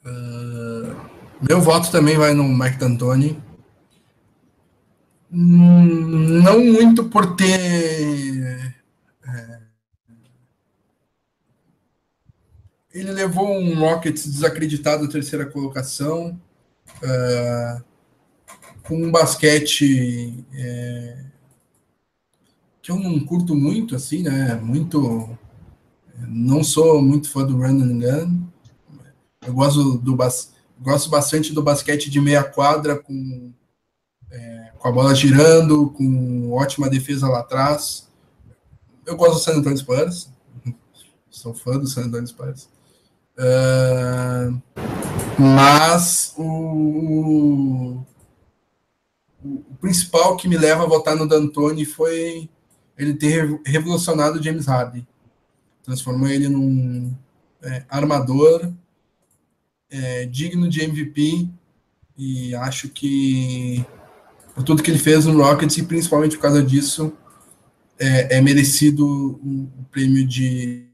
Uh, 0.05 0.95
meu 1.41 1.59
voto 1.59 1.91
também 1.91 2.17
vai 2.17 2.33
no 2.33 2.45
Mike 2.45 2.77
D'Antoni. 2.77 3.37
Hum, 5.29 6.41
não 6.41 6.63
muito 6.63 7.09
por 7.09 7.35
ter. 7.35 8.73
É, 9.27 9.61
ele 12.93 13.11
levou 13.11 13.45
um 13.45 13.77
Rockets 13.77 14.25
desacreditado 14.25 15.03
à 15.03 15.09
terceira 15.09 15.45
colocação. 15.45 16.39
Uh, 17.03 17.96
com 18.87 18.95
um 18.95 19.11
basquete 19.11 20.45
é, 20.53 21.25
que 22.81 22.91
eu 22.91 22.97
não 22.97 23.19
curto 23.19 23.53
muito, 23.53 23.95
assim, 23.95 24.23
né? 24.23 24.55
Muito 24.55 25.37
Não 26.27 26.63
sou 26.63 27.01
muito 27.01 27.29
fã 27.29 27.45
do 27.45 27.57
run 27.57 27.81
and 27.81 27.99
gun. 27.99 28.47
Eu 29.45 29.53
gosto, 29.53 29.97
do 29.97 30.15
bas 30.15 30.53
gosto 30.79 31.09
bastante 31.09 31.53
do 31.53 31.61
basquete 31.63 32.09
de 32.09 32.21
meia 32.21 32.43
quadra, 32.43 32.97
com, 32.97 33.51
é, 34.31 34.71
com 34.77 34.87
a 34.87 34.91
bola 34.91 35.13
girando, 35.13 35.89
com 35.89 36.51
ótima 36.51 36.89
defesa 36.89 37.27
lá 37.27 37.39
atrás. 37.39 38.07
Eu 39.05 39.17
gosto 39.17 39.33
do 39.33 39.39
San 39.39 39.57
Antonio 39.57 39.77
Spurs. 39.77 40.31
Sou 41.29 41.53
fã 41.53 41.77
do 41.77 41.87
San 41.87 42.05
Antonio 42.05 42.27
Spurs. 42.27 42.69
Uh, 43.37 44.59
mas 45.37 46.33
o, 46.37 48.03
o, 49.43 49.75
principal 50.17 50.35
que 50.35 50.47
me 50.47 50.57
leva 50.57 50.83
a 50.83 50.87
votar 50.87 51.15
no 51.15 51.27
D'Antoni 51.27 51.85
foi 51.85 52.49
ele 52.97 53.13
ter 53.13 53.59
revolucionado 53.65 54.41
James 54.41 54.65
Harden. 54.65 55.07
Transformou 55.83 56.27
ele 56.27 56.49
num 56.49 57.13
é, 57.61 57.83
armador 57.87 58.71
é, 59.89 60.25
digno 60.25 60.67
de 60.67 60.83
MVP 60.83 61.47
e 62.17 62.55
acho 62.55 62.89
que 62.89 63.85
por 64.55 64.63
tudo 64.63 64.81
que 64.81 64.89
ele 64.89 64.99
fez 64.99 65.25
no 65.25 65.41
Rockets 65.41 65.77
e 65.77 65.83
principalmente 65.83 66.35
por 66.35 66.41
causa 66.41 66.63
disso 66.63 67.13
é, 67.99 68.37
é 68.37 68.41
merecido 68.41 69.05
o, 69.05 69.69
o 69.79 69.85
prêmio 69.91 70.25
de 70.25 70.87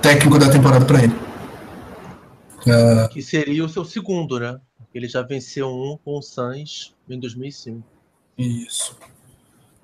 técnico 0.00 0.38
da 0.38 0.50
temporada 0.50 0.84
para 0.84 1.02
ele. 1.02 1.14
Uh, 2.66 3.08
que 3.10 3.20
seria 3.20 3.62
o 3.62 3.68
seu 3.68 3.84
segundo, 3.84 4.40
né? 4.40 4.58
Ele 4.94 5.08
já 5.08 5.22
venceu 5.22 5.68
um 5.68 5.98
com 6.04 6.18
o 6.18 6.22
Suns 6.22 6.94
em 7.08 7.18
2005. 7.18 7.82
Isso. 8.38 8.96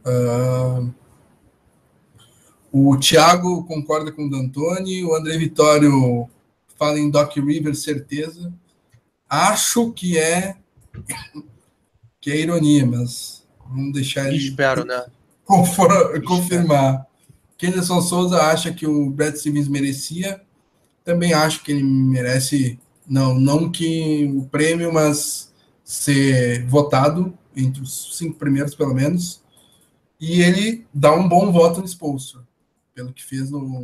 Uh, 0.06 0.92
o 2.72 2.96
Thiago 2.98 3.64
concorda 3.64 4.12
com 4.12 4.26
o 4.26 4.30
D'Antoni, 4.30 5.04
o 5.04 5.14
André 5.14 5.36
Vitório 5.36 6.28
fala 6.78 6.98
em 6.98 7.10
Doc 7.10 7.36
Rivers, 7.36 7.82
certeza. 7.82 8.52
Acho 9.28 9.92
que 9.92 10.16
é 10.16 10.56
que 12.20 12.30
é 12.30 12.40
ironia, 12.40 12.86
mas 12.86 13.46
vamos 13.68 13.92
deixar 13.92 14.28
ele. 14.28 14.36
Espero, 14.36 14.84
né? 14.84 15.04
confirmar. 16.26 17.06
Kenderson 17.56 18.00
Souza 18.00 18.40
acha 18.40 18.72
que 18.72 18.86
o 18.86 19.10
Brad 19.10 19.34
Stevens 19.34 19.68
merecia. 19.68 20.40
Também 21.04 21.32
acho 21.32 21.62
que 21.62 21.72
ele 21.72 21.82
merece, 21.82 22.78
não, 23.06 23.38
não 23.38 23.70
que 23.70 24.24
o 24.36 24.46
prêmio, 24.46 24.92
mas 24.92 25.52
ser 25.84 26.66
votado 26.66 27.36
entre 27.56 27.82
os 27.82 28.16
cinco 28.16 28.38
primeiros, 28.38 28.74
pelo 28.74 28.94
menos. 28.94 29.42
E 30.20 30.42
ele 30.42 30.86
dá 30.92 31.12
um 31.14 31.28
bom 31.28 31.50
voto 31.50 31.80
no 31.80 31.88
Spolstra, 31.88 32.46
pelo 32.94 33.12
que 33.12 33.24
fez 33.24 33.50
no, 33.50 33.60
no, 33.60 33.80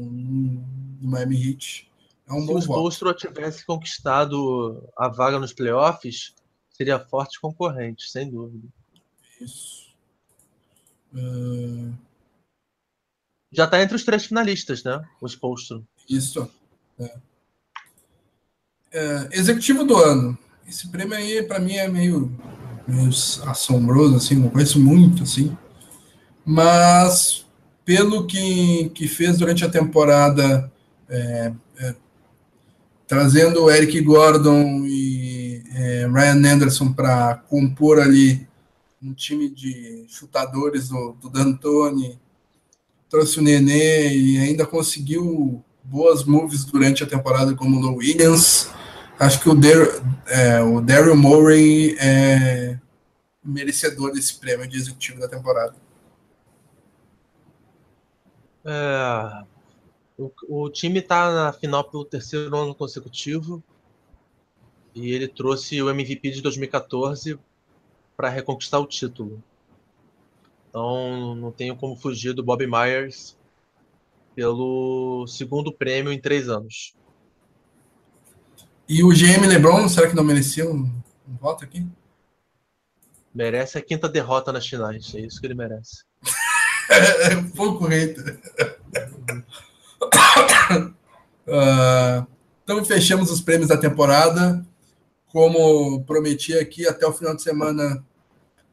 no 1.00 1.08
Miami 1.08 1.36
Heat. 1.36 1.90
É 2.28 2.32
um 2.32 2.40
Se 2.40 2.46
bom 2.46 2.54
o 2.54 2.58
Spolstra 2.60 3.14
tivesse 3.14 3.64
conquistado 3.64 4.82
a 4.96 5.08
vaga 5.08 5.38
nos 5.38 5.52
playoffs, 5.52 6.34
seria 6.70 6.98
forte 6.98 7.40
concorrente, 7.40 8.10
sem 8.10 8.30
dúvida. 8.30 8.68
Isso. 9.40 9.94
Uh... 11.14 11.92
Já 13.52 13.64
está 13.64 13.82
entre 13.82 13.96
os 13.96 14.04
três 14.04 14.26
finalistas, 14.26 14.84
né? 14.84 15.02
O 15.20 15.26
Spolstra. 15.26 15.82
Isso. 16.08 16.50
É. 16.98 17.16
É, 18.92 19.28
executivo 19.32 19.84
do 19.84 19.96
ano. 19.96 20.38
Esse 20.68 20.88
prêmio 20.88 21.16
aí, 21.16 21.42
para 21.42 21.58
mim, 21.58 21.74
é 21.74 21.88
meio, 21.88 22.32
meio 22.86 23.08
assombroso, 23.46 24.16
assim, 24.16 24.36
não 24.36 24.48
conheço 24.48 24.80
muito, 24.80 25.22
assim. 25.22 25.56
Mas, 26.44 27.46
pelo 27.84 28.26
que, 28.26 28.90
que 28.90 29.06
fez 29.06 29.38
durante 29.38 29.64
a 29.64 29.68
temporada, 29.68 30.70
é, 31.08 31.52
é, 31.78 31.94
trazendo 33.06 33.64
o 33.64 33.70
Eric 33.70 34.00
Gordon 34.00 34.84
e 34.86 35.62
é, 35.74 36.08
Ryan 36.12 36.54
Anderson 36.54 36.92
para 36.92 37.34
compor 37.48 38.00
ali 38.00 38.46
um 39.02 39.12
time 39.12 39.48
de 39.48 40.04
chutadores 40.08 40.88
do, 40.88 41.12
do 41.20 41.28
D'Antoni, 41.28 42.18
trouxe 43.08 43.38
o 43.38 43.42
Nenê 43.42 44.16
e 44.16 44.38
ainda 44.38 44.66
conseguiu 44.66 45.62
boas 45.86 46.24
moves 46.24 46.64
durante 46.64 47.02
a 47.02 47.06
temporada 47.06 47.54
como 47.54 47.78
o 47.78 47.96
Williams. 47.96 48.70
Acho 49.18 49.40
que 49.40 49.48
o, 49.48 49.54
Dar 49.54 50.02
é, 50.26 50.62
o 50.62 50.80
Daryl 50.80 51.16
Morey 51.16 51.96
é 51.98 52.78
merecedor 53.42 54.12
desse 54.12 54.38
prêmio 54.38 54.66
de 54.66 54.76
executivo 54.76 55.20
da 55.20 55.28
temporada. 55.28 55.74
É, 58.64 59.44
o, 60.18 60.32
o 60.48 60.70
time 60.70 60.98
está 60.98 61.32
na 61.32 61.52
final 61.52 61.84
pelo 61.84 62.04
terceiro 62.04 62.54
ano 62.56 62.74
consecutivo 62.74 63.62
e 64.94 65.12
ele 65.12 65.28
trouxe 65.28 65.80
o 65.80 65.88
MVP 65.88 66.30
de 66.30 66.42
2014 66.42 67.38
para 68.16 68.28
reconquistar 68.28 68.80
o 68.80 68.86
título. 68.86 69.42
Então 70.68 71.34
não 71.36 71.52
tenho 71.52 71.76
como 71.76 71.96
fugir 71.96 72.34
do 72.34 72.42
Bob 72.42 72.66
Myers 72.66 73.35
pelo 74.36 75.26
segundo 75.26 75.72
prêmio 75.72 76.12
em 76.12 76.20
três 76.20 76.46
anos. 76.46 76.94
E 78.86 79.02
o 79.02 79.08
GM 79.08 79.46
LeBron, 79.46 79.88
será 79.88 80.08
que 80.08 80.14
não 80.14 80.22
merecia 80.22 80.68
um, 80.70 80.92
um 81.26 81.36
voto 81.40 81.64
aqui? 81.64 81.84
Merece 83.34 83.78
a 83.78 83.82
quinta 83.82 84.08
derrota 84.08 84.52
nas 84.52 84.66
finais, 84.66 85.14
é 85.14 85.20
isso 85.20 85.40
que 85.40 85.46
ele 85.46 85.54
merece. 85.54 86.04
é 87.30 87.36
um 87.36 87.48
pouco 87.48 87.86
hater. 87.86 88.38
uh, 91.48 92.26
então 92.62 92.84
fechamos 92.84 93.30
os 93.30 93.40
prêmios 93.40 93.70
da 93.70 93.78
temporada. 93.78 94.64
Como 95.28 96.04
prometi 96.04 96.52
aqui, 96.54 96.86
até 96.86 97.06
o 97.06 97.12
final 97.12 97.34
de 97.34 97.42
semana 97.42 98.04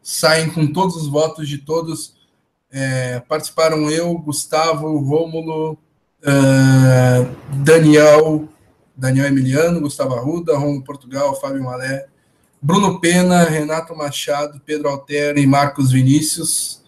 saem 0.02 0.52
com 0.52 0.72
todos 0.72 0.98
os 0.98 1.08
votos 1.08 1.48
de 1.48 1.60
todos. 1.60 2.16
É, 2.76 3.20
participaram 3.20 3.88
eu, 3.88 4.18
Gustavo, 4.18 4.98
Rômulo, 4.98 5.78
uh, 6.24 7.56
Daniel, 7.64 8.50
Daniel 8.98 9.28
Emiliano, 9.28 9.80
Gustavo 9.80 10.16
Arruda, 10.16 10.58
Rômulo 10.58 10.84
Portugal, 10.84 11.40
Fábio 11.40 11.64
Malé, 11.64 12.08
Bruno 12.60 13.00
Pena, 13.00 13.44
Renato 13.44 13.96
Machado, 13.96 14.60
Pedro 14.66 14.90
Altero 14.90 15.38
e 15.38 15.46
Marcos 15.46 15.92
Vinícius. 15.92 16.82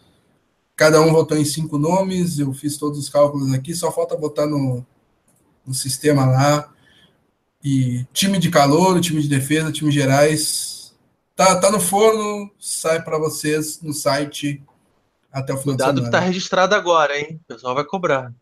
Cada 0.75 0.99
um 0.99 1.11
votou 1.11 1.37
em 1.37 1.45
cinco 1.45 1.77
nomes, 1.77 2.39
eu 2.39 2.51
fiz 2.51 2.77
todos 2.77 2.97
os 2.97 3.07
cálculos 3.07 3.53
aqui, 3.53 3.75
só 3.75 3.91
falta 3.91 4.17
votar 4.17 4.47
no, 4.47 4.83
no 5.67 5.73
sistema 5.75 6.25
lá. 6.25 6.67
E 7.63 8.07
time 8.11 8.39
de 8.39 8.49
calor, 8.49 8.99
time 9.01 9.21
de 9.21 9.27
defesa, 9.27 9.71
time 9.71 9.91
gerais. 9.91 10.95
Tá, 11.35 11.59
tá 11.59 11.69
no 11.69 11.79
forno, 11.79 12.49
sai 12.59 13.03
para 13.03 13.19
vocês 13.19 13.81
no 13.83 13.93
site 13.93 14.63
até 15.35 15.53
o 15.53 15.57
final 15.57 15.75
Cuidado 15.75 16.01
que 16.01 16.09
tá 16.09 16.19
registrado 16.19 16.73
agora, 16.75 17.19
hein? 17.19 17.41
O 17.43 17.53
pessoal 17.53 17.75
vai 17.75 17.83
cobrar. 17.83 18.33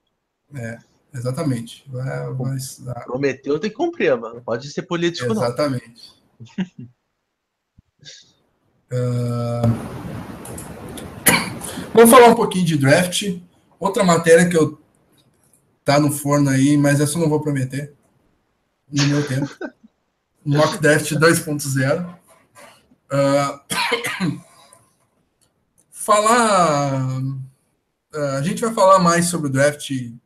É, 0.53 0.77
exatamente. 1.11 1.83
Vai, 1.87 2.31
vai 2.33 3.03
Prometeu, 3.03 3.59
tem 3.59 3.71
que 3.71 3.75
cumprir, 3.75 4.15
mano. 4.15 4.43
Pode 4.43 4.71
ser 4.71 4.83
político, 4.83 5.31
exatamente. 5.31 6.13
não. 6.39 6.85
uh... 8.91 9.63
Vamos 11.95 12.11
falar 12.11 12.27
um 12.27 12.35
pouquinho 12.35 12.65
de 12.65 12.77
draft. 12.77 13.39
Outra 13.79 14.03
matéria 14.03 14.47
que 14.47 14.55
eu 14.55 14.79
tá 15.83 15.99
no 15.99 16.11
forno 16.11 16.51
aí, 16.51 16.77
mas 16.77 17.01
essa 17.01 17.17
eu 17.17 17.21
não 17.21 17.29
vou 17.29 17.41
prometer 17.41 17.91
no 18.91 19.07
meu 19.07 19.27
tempo. 19.27 19.49
Mock 20.45 20.77
Draft 20.77 21.11
2.0. 21.11 22.19
Uh, 23.11 24.39
falar. 26.03 27.19
Uh, 28.13 28.37
a 28.37 28.41
gente 28.41 28.61
vai 28.61 28.73
falar 28.73 28.99
mais 28.99 29.25
sobre 29.25 29.47
o 29.47 29.51
draft. 29.51 29.89
O 29.91 30.19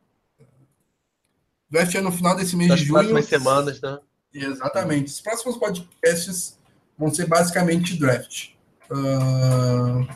draft 1.70 1.94
é 1.94 2.00
no 2.00 2.12
final 2.12 2.34
desse 2.36 2.56
mês 2.56 2.70
das 2.70 2.80
de 2.80 2.86
junho. 2.86 2.98
próximas 2.98 3.26
semanas, 3.26 3.80
né? 3.80 3.98
Exatamente. 4.32 5.06
Os 5.06 5.20
próximos 5.20 5.56
podcasts 5.56 6.58
vão 6.98 7.12
ser 7.12 7.26
basicamente 7.26 7.98
draft. 7.98 8.50
Uh, 8.90 10.06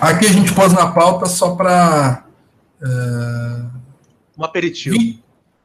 Aqui 0.00 0.26
a 0.26 0.32
gente 0.32 0.54
pôs 0.54 0.72
na 0.72 0.92
pauta 0.92 1.26
só 1.26 1.56
para. 1.56 2.24
Uh, 2.80 3.68
um 4.38 4.44
aperitivo. 4.44 4.96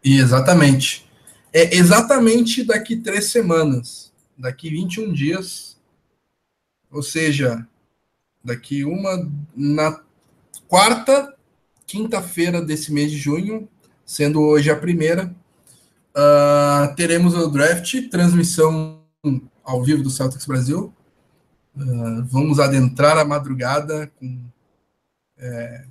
Exatamente. 0.04 1.08
É 1.54 1.76
exatamente 1.76 2.64
daqui 2.64 2.96
três 2.96 3.26
semanas. 3.26 4.12
Daqui 4.36 4.72
21 4.72 5.14
dias. 5.14 5.78
Ou 6.92 7.04
seja, 7.04 7.68
daqui 8.44 8.84
uma. 8.84 9.30
Na 9.56 10.00
quarta, 10.68 11.34
quinta-feira 11.86 12.62
desse 12.62 12.92
mês 12.92 13.12
de 13.12 13.18
junho, 13.18 13.68
sendo 14.06 14.42
hoje 14.42 14.70
a 14.70 14.76
primeira, 14.76 15.34
uh, 16.16 16.96
teremos 16.96 17.34
o 17.36 17.48
draft, 17.48 18.10
transmissão 18.10 19.02
ao 19.64 19.84
vivo 19.84 20.04
do 20.04 20.10
Celtics 20.10 20.46
Brasil. 20.46 20.94
Uh, 21.76 22.24
vamos 22.26 22.60
adentrar 22.60 23.18
a 23.18 23.26
madrugada 23.26 24.12
com 24.20 24.40
é, 25.38 25.86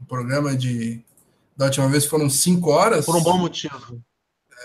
um 0.00 0.04
programa 0.04 0.56
de 0.56 1.00
Da 1.56 1.66
última 1.66 1.88
vez 1.88 2.04
foram 2.04 2.28
cinco 2.28 2.70
horas. 2.70 3.06
Por 3.06 3.16
um 3.16 3.22
bom 3.22 3.38
motivo. 3.38 4.02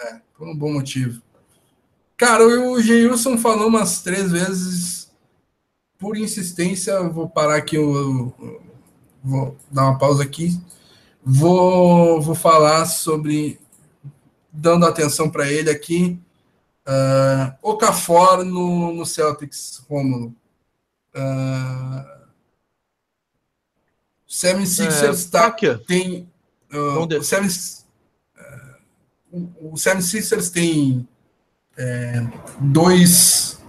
É, 0.03 0.21
por 0.37 0.47
um 0.47 0.55
bom 0.55 0.73
motivo. 0.73 1.21
Cara, 2.17 2.43
o 2.45 2.79
Geilson 2.81 3.37
falou 3.37 3.67
umas 3.67 4.01
três 4.01 4.31
vezes 4.31 5.00
por 6.01 6.17
insistência. 6.17 6.99
Vou 7.03 7.29
parar 7.29 7.57
aqui, 7.57 7.75
eu, 7.75 7.93
eu, 7.93 8.61
vou 9.23 9.55
dar 9.71 9.83
uma 9.83 9.97
pausa 9.99 10.23
aqui. 10.23 10.59
Vou, 11.23 12.19
vou 12.19 12.33
falar 12.33 12.87
sobre, 12.87 13.59
dando 14.51 14.87
atenção 14.87 15.29
para 15.29 15.47
ele 15.49 15.69
aqui, 15.69 16.19
uh, 16.87 17.53
Okafor 17.61 18.43
no, 18.43 18.91
no 18.91 19.05
Celtics, 19.05 19.85
Rômulo. 19.87 20.35
Uh, 21.15 22.21
76ers 24.27 25.27
é, 25.27 25.29
tá, 25.29 25.51
tem. 25.85 26.27
Uh, 26.73 27.05
o, 27.05 27.23
Seven, 27.23 27.49
uh, 29.29 29.49
o 29.61 29.73
76ers 29.73 30.51
tem 30.51 31.07
é, 31.77 32.21
dois 32.59 33.61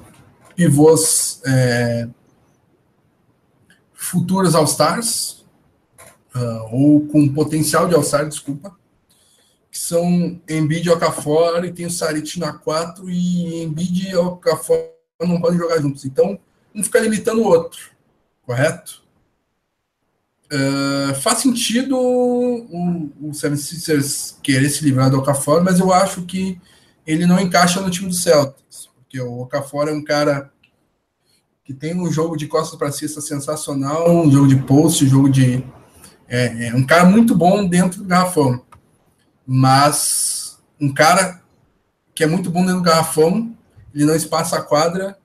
pivôs 0.54 1.40
é, 1.44 2.09
futuros 4.12 4.55
All-Stars, 4.55 5.43
uh, 6.36 6.68
ou 6.70 7.06
com 7.06 7.32
potencial 7.32 7.89
de 7.89 7.94
All-Star, 7.94 8.28
desculpa, 8.28 8.76
que 9.70 9.78
são 9.78 10.39
Embiid 10.47 10.86
e 10.86 10.90
Okafor, 10.90 11.64
e 11.64 11.72
tem 11.72 11.86
o 11.86 11.90
Sarit 11.90 12.39
na 12.39 12.52
4, 12.52 13.09
e 13.09 13.62
Embiid 13.62 14.10
e 14.10 14.16
Okafor 14.16 14.90
não 15.22 15.40
podem 15.40 15.59
jogar 15.59 15.80
juntos. 15.80 16.05
Então, 16.05 16.39
um 16.74 16.82
fica 16.82 17.01
limitando 17.01 17.40
o 17.40 17.47
outro, 17.47 17.90
correto? 18.43 19.02
Uh, 20.52 21.14
faz 21.14 21.39
sentido 21.39 21.97
o, 21.97 23.10
o 23.30 23.32
Seven 23.32 23.56
Sisters 23.56 24.36
querer 24.43 24.68
se 24.68 24.84
livrar 24.84 25.09
do 25.09 25.18
Okafor, 25.18 25.64
mas 25.64 25.80
eu 25.80 25.90
acho 25.90 26.26
que 26.26 26.60
ele 27.06 27.24
não 27.24 27.40
encaixa 27.40 27.80
no 27.80 27.90
time 27.90 28.10
do 28.10 28.14
Celtics, 28.14 28.90
porque 28.94 29.18
o 29.18 29.40
Okafor 29.40 29.89
é 29.89 29.93
um 29.93 30.05
cara 30.05 30.51
que 31.64 31.72
tem 31.72 31.94
um 31.94 32.10
jogo 32.10 32.36
de 32.36 32.47
costas 32.47 32.78
para 32.78 32.93
cesta 32.93 33.20
sensacional, 33.20 34.10
um 34.10 34.30
jogo 34.30 34.48
de 34.48 34.56
post, 34.56 35.05
um 35.05 35.09
jogo 35.09 35.28
de 35.28 35.64
é, 36.28 36.68
é, 36.68 36.74
um 36.74 36.84
cara 36.84 37.05
muito 37.05 37.34
bom 37.34 37.66
dentro 37.66 38.02
do 38.02 38.09
garrafão, 38.09 38.64
mas 39.47 40.59
um 40.80 40.93
cara 40.93 41.43
que 42.14 42.24
é 42.24 42.26
muito 42.26 42.51
bom 42.51 42.60
dentro 42.60 42.78
do 42.78 42.82
garrafão, 42.82 43.56
ele 43.94 44.05
não 44.05 44.14
espaça 44.14 44.56
a 44.56 44.62
quadra, 44.62 45.18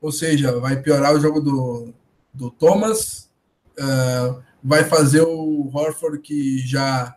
ou 0.00 0.10
seja, 0.10 0.58
vai 0.58 0.76
piorar 0.80 1.14
o 1.14 1.20
jogo 1.20 1.40
do, 1.40 1.92
do 2.32 2.50
Thomas, 2.50 3.30
uh, 3.78 4.42
vai 4.62 4.84
fazer 4.84 5.22
o 5.22 5.70
Horford 5.72 6.20
que 6.20 6.58
já 6.58 7.14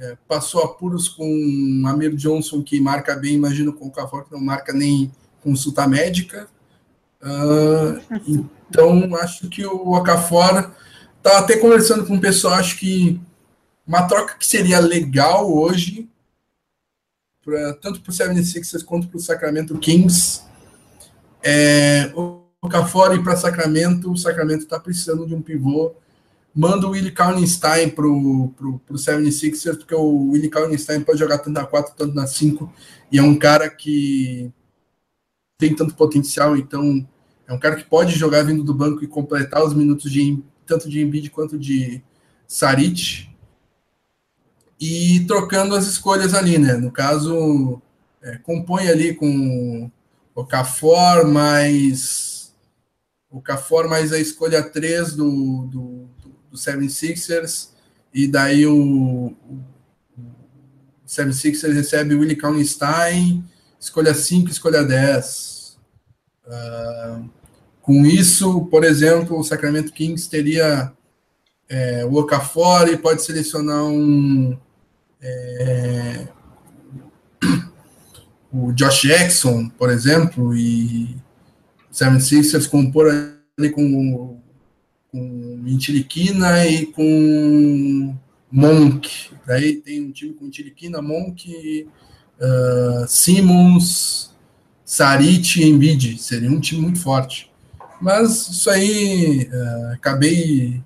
é, 0.00 0.16
passou 0.26 0.62
apuros 0.62 1.08
com 1.08 1.82
Amir 1.86 2.16
Johnson, 2.16 2.62
que 2.62 2.80
marca 2.80 3.14
bem, 3.14 3.34
imagino 3.34 3.72
com 3.72 3.86
o 3.86 3.90
Cafor, 3.90 4.24
que 4.24 4.32
não 4.32 4.40
marca 4.40 4.72
nem 4.72 5.12
consulta 5.42 5.86
médica. 5.86 6.48
Uh, 7.22 8.00
então, 8.70 9.14
acho 9.16 9.48
que 9.48 9.64
o 9.64 9.92
Okafor 9.92 10.72
tá 11.22 11.38
até 11.38 11.56
conversando 11.56 12.06
com 12.06 12.16
o 12.16 12.20
pessoal, 12.20 12.54
acho 12.54 12.78
que 12.78 13.20
uma 13.86 14.06
troca 14.06 14.36
que 14.38 14.46
seria 14.46 14.78
legal 14.78 15.52
hoje, 15.52 16.08
pra, 17.44 17.74
tanto 17.74 18.00
para 18.00 18.10
o 18.10 18.14
76ers 18.14 18.84
quanto 18.84 19.08
para 19.08 19.16
o 19.16 19.20
Sacramento 19.20 19.78
Kings, 19.78 20.42
é, 21.42 22.12
o 22.14 22.44
Okafor 22.62 23.14
ir 23.14 23.22
para 23.22 23.36
Sacramento, 23.36 24.12
o 24.12 24.16
Sacramento 24.16 24.62
está 24.62 24.78
precisando 24.78 25.26
de 25.26 25.34
um 25.34 25.42
pivô. 25.42 25.94
Manda 26.54 26.86
o 26.86 26.90
Willie 26.90 27.12
Kallenstein 27.12 27.90
pro, 27.90 28.52
pro, 28.56 28.78
pro 28.80 28.96
76ers, 28.96 29.78
porque 29.78 29.94
o 29.94 30.30
Willie 30.30 30.50
Kallenstein 30.50 31.00
pode 31.00 31.18
jogar 31.18 31.38
tanto 31.38 31.52
na 31.52 31.64
4, 31.64 31.94
tanto 31.96 32.14
na 32.14 32.26
5, 32.26 32.72
e 33.10 33.18
é 33.18 33.22
um 33.22 33.38
cara 33.38 33.68
que 33.70 34.52
tem 35.56 35.74
tanto 35.74 35.94
potencial, 35.94 36.56
então 36.56 37.06
é 37.50 37.52
um 37.52 37.58
cara 37.58 37.74
que 37.74 37.84
pode 37.84 38.12
jogar 38.12 38.44
vindo 38.44 38.62
do 38.62 38.72
banco 38.72 39.02
e 39.02 39.08
completar 39.08 39.64
os 39.64 39.74
minutos 39.74 40.10
de 40.10 40.40
tanto 40.64 40.88
de 40.88 41.02
Embiid 41.02 41.30
quanto 41.30 41.58
de 41.58 42.00
Saric, 42.46 43.28
e 44.80 45.24
trocando 45.26 45.74
as 45.74 45.86
escolhas 45.86 46.32
ali, 46.32 46.58
né? 46.58 46.74
No 46.74 46.92
caso, 46.92 47.82
é, 48.22 48.38
compõe 48.38 48.88
ali 48.88 49.14
com 49.14 49.90
o 50.34 50.44
Cafor 50.44 51.26
mais 51.26 52.54
o 53.28 53.40
Cafor 53.40 53.88
mais 53.88 54.12
a 54.12 54.18
escolha 54.18 54.62
3 54.62 55.14
do, 55.14 55.66
do 55.66 56.10
do 56.50 56.56
76ers, 56.56 57.70
e 58.12 58.26
daí 58.26 58.66
o, 58.66 59.34
o 59.48 59.64
76ers 61.06 61.72
recebe 61.72 62.14
Willie 62.14 62.36
Kallenstein, 62.36 63.44
escolha 63.78 64.12
5, 64.12 64.50
escolha 64.50 64.82
10. 64.82 65.78
Uh, 66.44 66.50
ah, 66.52 67.22
com 67.90 68.06
isso, 68.06 68.66
por 68.66 68.84
exemplo, 68.84 69.36
o 69.36 69.42
Sacramento 69.42 69.92
Kings 69.92 70.30
teria 70.30 70.92
é, 71.68 72.04
o 72.04 72.14
Okafor 72.14 72.88
e 72.88 72.96
pode 72.96 73.20
selecionar 73.20 73.82
um 73.82 74.56
é, 75.20 76.28
o 78.52 78.70
Josh 78.72 79.02
Jackson, 79.02 79.68
por 79.70 79.90
exemplo, 79.90 80.56
e 80.56 81.16
o 81.90 81.92
76ers 81.92 82.70
compor 82.70 83.08
ali 83.58 83.70
com 83.70 84.40
com 85.10 85.64
Intiliquina 85.66 86.64
e 86.64 86.86
com 86.86 88.16
Monk. 88.52 89.32
Daí 89.44 89.80
tem 89.80 90.00
um 90.00 90.12
time 90.12 90.32
com 90.34 90.46
Intiliquina, 90.46 91.02
Monk, 91.02 91.88
uh, 92.38 93.08
Simmons, 93.08 94.32
Sarit 94.84 95.60
e 95.60 95.68
Embiid. 95.68 96.18
Seria 96.18 96.48
um 96.48 96.60
time 96.60 96.82
muito 96.82 97.00
forte. 97.00 97.49
Mas 98.00 98.48
isso 98.48 98.70
aí, 98.70 99.48
uh, 99.52 99.92
acabei 99.92 100.82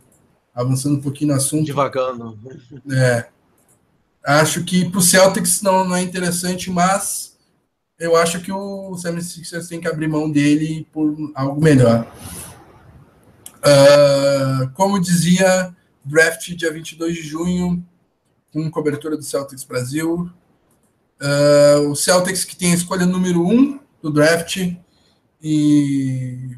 avançando 0.55 0.97
um 0.97 1.01
pouquinho 1.01 1.31
no 1.31 1.37
assunto. 1.37 1.67
Devagando. 1.67 2.39
É. 2.91 3.27
Acho 4.25 4.65
que 4.65 4.89
para 4.89 4.99
o 4.99 5.03
Celtics 5.03 5.61
não, 5.63 5.85
não 5.85 5.97
é 5.97 6.03
interessante, 6.03 6.71
mas 6.71 7.37
eu 7.99 8.17
acho 8.17 8.41
que 8.41 8.51
o 8.51 8.93
76ers 8.93 9.69
tem 9.69 9.81
que 9.81 9.89
abrir 9.89 10.09
mão 10.09 10.31
dele 10.31 10.87
por 10.93 11.15
algo 11.35 11.63
melhor. 11.63 12.11
Uh, 13.59 14.69
como 14.75 15.01
dizia, 15.01 15.75
draft 16.05 16.55
dia 16.55 16.73
22 16.73 17.17
de 17.17 17.23
junho, 17.23 17.87
com 18.53 18.71
cobertura 18.71 19.17
do 19.17 19.23
Celtics 19.23 19.65
Brasil. 19.65 20.31
Uh, 21.21 21.91
o 21.91 21.97
Celtics 21.97 22.45
que 22.45 22.57
tem 22.57 22.73
a 22.73 22.75
escolha 22.75 23.07
número 23.07 23.47
1 23.47 23.51
um 23.51 23.81
do 24.03 24.11
draft. 24.11 24.75
E. 25.43 26.57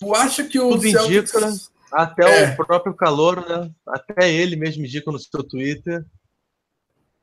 Tu 0.00 0.14
acha 0.14 0.44
que 0.44 0.58
o 0.58 0.70
Tudo 0.70 0.90
Celtics. 0.90 1.34
Indica, 1.34 1.70
até 1.92 2.44
é. 2.44 2.54
o 2.54 2.56
próprio 2.56 2.94
calor, 2.94 3.46
né? 3.46 3.70
Até 3.86 4.32
ele 4.32 4.56
mesmo 4.56 4.84
indica 4.84 5.10
no 5.12 5.18
seu 5.18 5.44
Twitter. 5.44 6.04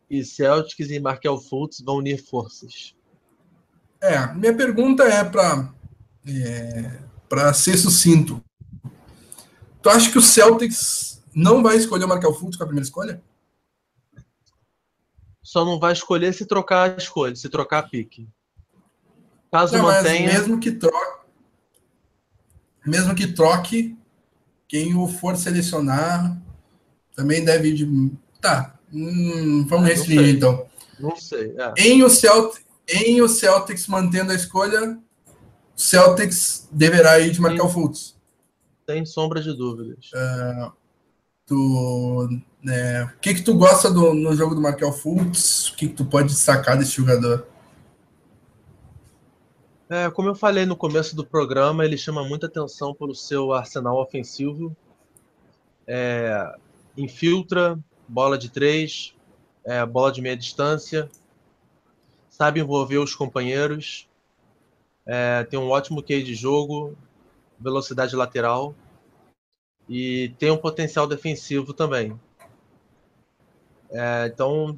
E 0.10 0.24
Celtics 0.24 0.90
e 0.90 1.00
Markel 1.00 1.38
Fultz 1.38 1.82
vão 1.82 1.98
unir 1.98 2.24
forças. 2.24 2.96
É, 4.00 4.32
minha 4.36 4.56
pergunta 4.56 5.04
é 5.04 5.24
para 5.24 5.74
é, 6.28 7.00
para 7.28 7.54
ser 7.54 7.78
sucinto, 7.78 8.44
tu 9.82 9.90
acha 9.90 10.12
que 10.12 10.18
o 10.18 10.22
Celtics 10.22 11.22
não 11.34 11.64
vai 11.64 11.78
escolher 11.78 12.06
o 12.06 12.08
Markel 12.08 12.34
Fultz 12.34 12.58
com 12.58 12.64
a 12.64 12.68
primeira 12.68 12.86
escolha? 12.86 13.22
Só 15.42 15.64
não 15.64 15.80
vai 15.80 15.94
escolher 15.94 16.34
se 16.34 16.46
trocar 16.46 16.92
a 16.92 16.98
escolha, 16.98 17.36
se 17.36 17.50
trocar 17.50 17.80
a 17.80 17.84
pique. 17.84 18.28
Caso 19.52 19.78
não, 19.78 19.84
mantenha. 19.84 20.34
mesmo 20.34 20.60
que 20.60 20.72
troque, 20.72 21.17
mesmo 22.88 23.14
que 23.14 23.28
troque, 23.28 23.98
quem 24.68 24.96
o 24.96 25.08
for 25.08 25.38
selecionar 25.38 26.38
também 27.16 27.44
deve 27.44 27.70
ir 27.70 27.74
de. 27.74 28.12
Tá. 28.42 28.76
Hum, 28.94 29.66
vamos 29.68 29.86
ah, 29.86 29.90
restringir 29.90 30.36
então. 30.36 30.66
Não 31.00 31.16
sei. 31.16 31.56
É. 31.58 31.74
Em, 31.78 32.04
o 32.04 32.10
Celt... 32.10 32.58
em 32.88 33.22
o 33.22 33.28
Celtics 33.28 33.88
mantendo 33.88 34.32
a 34.32 34.36
escolha, 34.36 34.98
Celtics 35.76 36.68
deverá 36.72 37.20
ir 37.20 37.32
de 37.32 37.42
Markel 37.42 37.70
Fultz. 37.70 38.16
Sem 38.90 39.06
sombra 39.06 39.42
de 39.42 39.54
dúvidas. 39.56 40.10
Uh, 40.14 40.72
tu, 41.46 42.30
né, 42.64 43.04
o 43.04 43.20
que 43.20 43.36
que 43.36 43.42
tu 43.42 43.54
gosta 43.56 43.92
do, 43.92 44.14
no 44.14 44.36
jogo 44.36 44.56
do 44.56 44.62
Markel 44.62 44.92
Fultz? 44.94 45.70
O 45.70 45.76
que 45.76 45.88
que 45.90 45.94
tu 45.94 46.06
pode 46.06 46.30
destacar 46.30 46.78
desse 46.78 46.92
jogador? 46.92 47.48
É, 49.90 50.10
como 50.12 50.28
eu 50.28 50.36
falei 50.36 50.66
no 50.66 50.76
começo 50.76 51.16
do 51.16 51.26
programa, 51.26 51.86
ele 51.86 51.98
chama 51.98 52.22
muita 52.22 52.48
atenção 52.48 52.94
pelo 52.94 53.16
seu 53.16 53.54
arsenal 53.54 53.98
ofensivo. 54.02 54.76
É, 55.88 56.56
infiltra, 56.98 57.80
bola 58.06 58.38
de 58.38 58.50
três, 58.50 59.16
é, 59.64 59.86
bola 59.86 60.12
de 60.12 60.22
meia 60.22 60.36
distância, 60.36 61.10
sabe 62.30 62.60
envolver 62.60 62.98
os 62.98 63.16
companheiros, 63.16 64.10
é, 65.06 65.46
tem 65.46 65.58
um 65.58 65.70
ótimo 65.70 66.04
QI 66.04 66.22
de 66.22 66.36
jogo, 66.36 66.98
velocidade 67.58 68.14
lateral 68.14 68.76
e 69.88 70.34
tem 70.38 70.52
um 70.52 70.58
potencial 70.58 71.08
defensivo 71.08 71.74
também. 71.74 72.20
É, 73.90 74.30
então, 74.34 74.78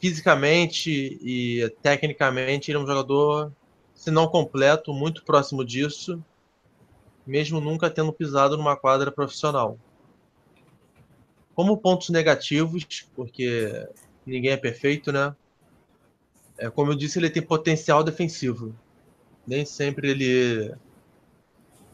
fisicamente 0.00 1.18
e 1.20 1.68
tecnicamente, 1.82 2.70
ele 2.70 2.78
é 2.78 2.80
um 2.80 2.86
jogador, 2.86 3.52
se 4.00 4.10
não 4.10 4.26
completo, 4.26 4.94
muito 4.94 5.22
próximo 5.22 5.62
disso, 5.62 6.24
mesmo 7.26 7.60
nunca 7.60 7.90
tendo 7.90 8.10
pisado 8.14 8.56
numa 8.56 8.74
quadra 8.74 9.12
profissional. 9.12 9.78
Como 11.54 11.76
pontos 11.76 12.08
negativos, 12.08 12.86
porque 13.14 13.86
ninguém 14.24 14.52
é 14.52 14.56
perfeito, 14.56 15.12
né? 15.12 15.36
É, 16.56 16.70
como 16.70 16.92
eu 16.92 16.96
disse, 16.96 17.18
ele 17.18 17.28
tem 17.28 17.42
potencial 17.42 18.02
defensivo. 18.02 18.74
Nem 19.46 19.66
sempre 19.66 20.12
ele 20.12 20.74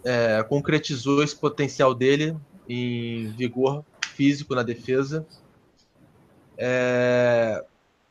é, 0.05 0.45
concretizou 0.45 1.25
esse 1.25 1.35
potencial 1.35 1.93
dele 1.93 2.37
em 2.69 3.33
vigor 3.33 3.85
físico 4.15 4.55
na 4.55 4.63
defesa. 4.63 5.27
É, 6.57 7.65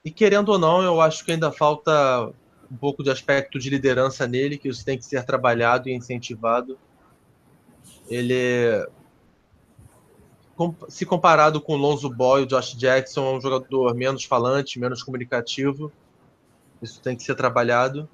e 0.03 0.11
querendo 0.11 0.49
ou 0.49 0.59
não, 0.59 0.83
eu 0.83 0.99
acho 0.99 1.23
que 1.23 1.31
ainda 1.31 1.49
falta 1.49 2.33
um 2.71 2.77
pouco 2.77 3.03
de 3.03 3.09
aspecto 3.09 3.59
de 3.59 3.69
liderança 3.69 4.27
nele, 4.27 4.57
que 4.57 4.67
isso 4.67 4.83
tem 4.83 4.97
que 4.97 5.05
ser 5.05 5.23
trabalhado 5.23 5.89
e 5.89 5.93
incentivado. 5.93 6.77
Ele, 8.07 8.87
se 10.87 11.05
comparado 11.05 11.59
com 11.61 11.75
Lonzo 11.75 12.09
Boy, 12.09 12.43
o 12.43 12.45
Josh 12.45 12.75
Jackson, 12.75 13.25
é 13.25 13.37
um 13.37 13.41
jogador 13.41 13.93
menos 13.95 14.23
falante, 14.23 14.79
menos 14.79 15.03
comunicativo. 15.03 15.91
Isso 16.81 17.01
tem 17.01 17.15
que 17.15 17.23
ser 17.23 17.35
trabalhado. 17.35 18.07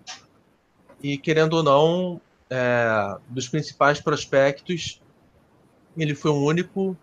E 1.01 1.17
querendo 1.17 1.53
ou 1.53 1.63
não, 1.63 2.21
é, 2.49 3.17
dos 3.27 3.47
principais 3.49 3.99
prospectos, 3.99 5.01
ele 5.97 6.15
foi 6.15 6.31
o 6.31 6.45
único 6.45 6.95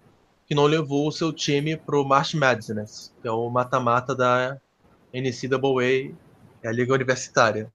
que 0.47 0.55
não 0.55 0.65
levou 0.65 1.09
o 1.09 1.13
seu 1.13 1.33
time 1.33 1.77
para 1.77 1.99
o 2.01 2.05
March 2.05 2.35
Madness, 2.35 3.13
que 3.21 3.29
é 3.29 3.31
o 3.31 3.51
mata-mata 3.51 4.15
da 4.15 4.59
NCAA, 5.13 6.15
é 6.63 6.69
a 6.69 6.73
liga 6.73 6.93
universitária. 6.93 7.73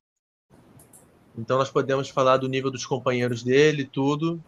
Então 1.37 1.57
nós 1.57 1.69
podemos 1.69 2.09
falar 2.09 2.37
do 2.37 2.47
nível 2.47 2.69
dos 2.69 2.85
companheiros 2.85 3.43
dele, 3.43 3.85
tudo, 3.85 4.43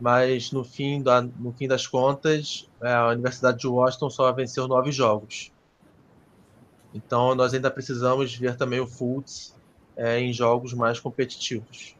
mas 0.00 0.52
no 0.52 0.64
fim, 0.64 1.02
da, 1.02 1.20
no 1.20 1.52
fim 1.52 1.66
das 1.66 1.86
contas, 1.86 2.68
é, 2.80 2.92
a 2.92 3.08
Universidade 3.08 3.58
de 3.58 3.66
Washington 3.66 4.10
só 4.10 4.32
venceu 4.32 4.68
nove 4.68 4.92
jogos. 4.92 5.52
Então 6.94 7.34
nós 7.34 7.54
ainda 7.54 7.70
precisamos 7.70 8.34
ver 8.34 8.56
também 8.56 8.80
o 8.80 8.86
Fultz 8.86 9.54
é, 9.96 10.20
em 10.20 10.32
jogos 10.32 10.72
mais 10.72 11.00
competitivos. 11.00 11.96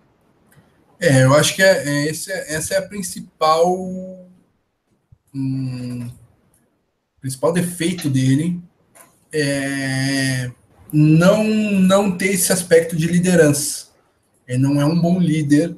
É, 1.00 1.24
eu 1.24 1.34
acho 1.34 1.56
que 1.56 1.62
é, 1.62 1.88
é, 1.88 2.06
esse, 2.06 2.30
é, 2.30 2.54
essa 2.54 2.74
é 2.74 2.78
a 2.78 2.88
principal 2.88 3.66
hum, 5.34 6.08
principal 7.20 7.52
defeito 7.52 8.08
dele 8.08 8.62
é 9.32 10.52
não 10.92 11.44
não 11.44 12.16
ter 12.16 12.32
esse 12.32 12.52
aspecto 12.52 12.96
de 12.96 13.06
liderança. 13.06 13.88
Ele 14.46 14.58
não 14.58 14.80
é 14.80 14.84
um 14.84 15.00
bom 15.00 15.18
líder. 15.18 15.76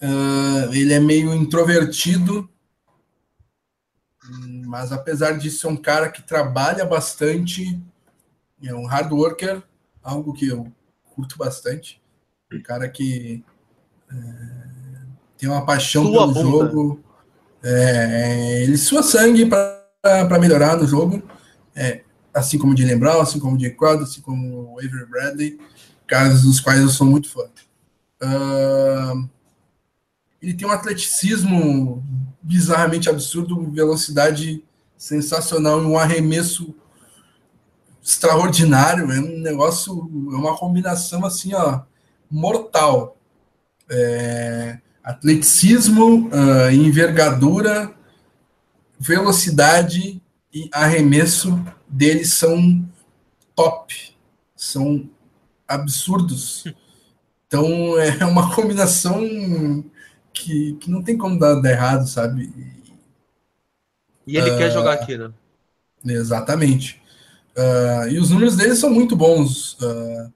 Uh, 0.00 0.72
ele 0.72 0.92
é 0.92 1.00
meio 1.00 1.34
introvertido, 1.34 2.48
mas 4.66 4.92
apesar 4.92 5.38
de 5.38 5.50
ser 5.50 5.66
um 5.66 5.76
cara 5.76 6.10
que 6.10 6.22
trabalha 6.22 6.84
bastante, 6.84 7.80
é 8.62 8.74
um 8.74 8.86
hard 8.86 9.12
worker, 9.12 9.62
algo 10.02 10.32
que 10.32 10.48
eu 10.48 10.70
curto 11.14 11.38
bastante. 11.38 12.00
Um 12.52 12.62
cara 12.62 12.88
que 12.88 13.42
tem 15.38 15.48
uma 15.48 15.64
paixão 15.64 16.04
sua 16.04 16.32
pelo 16.32 16.34
bunda. 16.34 16.66
jogo. 16.66 17.04
É, 17.62 18.62
ele 18.62 18.76
sua 18.76 19.02
sangue 19.02 19.46
para 19.46 20.38
melhorar 20.38 20.76
no 20.76 20.86
jogo. 20.86 21.22
É, 21.74 22.03
assim 22.34 22.58
como 22.58 22.76
Jalen 22.76 22.98
Brown, 22.98 23.20
assim 23.20 23.38
como 23.38 23.58
Jay 23.58 23.70
Crowder, 23.70 24.02
assim 24.02 24.20
como 24.20 24.76
Avery 24.78 25.06
Bradley, 25.06 25.60
caras 26.06 26.42
dos 26.42 26.60
quais 26.60 26.80
eu 26.80 26.88
sou 26.88 27.06
muito 27.06 27.28
fã. 27.28 27.42
Uh, 28.22 29.28
ele 30.42 30.54
tem 30.54 30.66
um 30.66 30.72
atleticismo 30.72 32.04
bizarramente 32.42 33.08
absurdo, 33.08 33.70
velocidade 33.70 34.62
sensacional 34.98 35.82
e 35.82 35.86
um 35.86 35.98
arremesso 35.98 36.74
extraordinário. 38.02 39.10
É 39.10 39.20
um 39.20 39.38
negócio, 39.38 40.10
é 40.32 40.36
uma 40.36 40.56
combinação 40.56 41.24
assim, 41.24 41.54
ó, 41.54 41.82
mortal 42.30 43.16
é, 43.88 44.78
atleticismo, 45.02 46.28
uh, 46.28 46.70
envergadura, 46.72 47.94
velocidade 48.98 50.20
e 50.52 50.68
arremesso 50.72 51.58
deles 51.94 52.34
são 52.34 52.84
top, 53.54 53.94
são 54.56 55.08
absurdos. 55.66 56.64
Então 57.46 57.98
é 57.98 58.24
uma 58.24 58.54
combinação 58.54 59.22
que, 60.32 60.74
que 60.80 60.90
não 60.90 61.02
tem 61.02 61.16
como 61.16 61.38
dar, 61.38 61.54
dar 61.60 61.70
errado, 61.70 62.06
sabe? 62.08 62.52
E 64.26 64.36
ele 64.36 64.50
uh, 64.50 64.58
quer 64.58 64.72
jogar 64.72 64.94
aqui, 64.94 65.16
né? 65.16 65.30
Exatamente. 66.04 67.00
Uh, 67.56 68.08
e 68.08 68.18
os 68.18 68.30
números 68.30 68.56
dele 68.56 68.74
são 68.74 68.90
muito 68.90 69.14
bons. 69.14 69.74
Uh, 69.74 70.32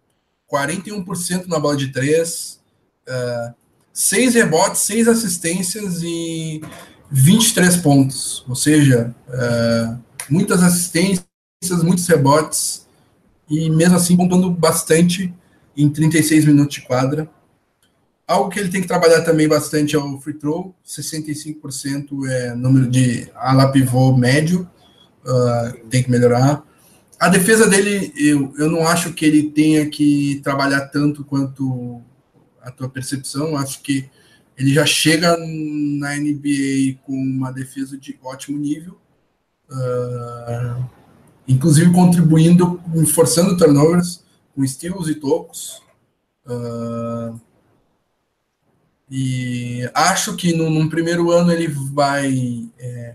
41% 0.50 1.46
na 1.46 1.58
bola 1.58 1.76
de 1.76 1.88
três, 1.88 2.60
uh, 3.08 3.54
seis 3.92 4.34
rebotes, 4.34 4.82
seis 4.82 5.08
assistências 5.08 6.02
e 6.02 6.62
23 7.10 7.76
pontos. 7.78 8.44
Ou 8.48 8.54
seja, 8.54 9.14
uh, 9.28 9.98
muitas 10.30 10.62
assistências, 10.62 11.27
muitos 11.82 12.06
rebotes 12.06 12.86
e 13.48 13.68
mesmo 13.70 13.96
assim 13.96 14.16
pontuando 14.16 14.50
bastante 14.50 15.34
em 15.76 15.88
36 15.88 16.44
minutos 16.44 16.74
de 16.74 16.82
quadra. 16.82 17.28
Algo 18.26 18.50
que 18.50 18.60
ele 18.60 18.68
tem 18.68 18.82
que 18.82 18.86
trabalhar 18.86 19.22
também 19.22 19.48
bastante 19.48 19.96
é 19.96 19.98
o 19.98 20.20
free 20.20 20.34
throw, 20.34 20.74
65% 20.86 22.28
é 22.28 22.54
número 22.54 22.88
de 22.88 23.28
ala 23.34 23.72
pivô 23.72 24.14
médio, 24.16 24.68
uh, 25.24 25.88
tem 25.88 26.02
que 26.02 26.10
melhorar. 26.10 26.62
A 27.18 27.28
defesa 27.28 27.66
dele, 27.66 28.12
eu, 28.16 28.52
eu 28.58 28.70
não 28.70 28.86
acho 28.86 29.12
que 29.14 29.24
ele 29.24 29.50
tenha 29.50 29.88
que 29.88 30.40
trabalhar 30.44 30.88
tanto 30.88 31.24
quanto 31.24 32.02
a 32.62 32.70
tua 32.70 32.88
percepção. 32.88 33.56
Acho 33.56 33.80
que 33.82 34.08
ele 34.56 34.74
já 34.74 34.84
chega 34.84 35.36
na 35.38 36.14
NBA 36.16 36.98
com 37.04 37.14
uma 37.14 37.50
defesa 37.50 37.96
de 37.96 38.18
ótimo 38.22 38.58
nível, 38.58 38.98
uh, 39.70 40.97
inclusive 41.48 41.90
contribuindo, 41.92 42.80
forçando 43.14 43.56
turnovers 43.56 44.22
com 44.54 44.62
estilos 44.62 45.08
e 45.08 45.14
tocos. 45.14 45.82
Uh, 46.46 47.40
e 49.10 49.90
acho 49.94 50.36
que 50.36 50.52
no, 50.54 50.68
num 50.68 50.88
primeiro 50.88 51.30
ano 51.30 51.50
ele 51.50 51.66
vai 51.66 52.68
é, 52.78 53.14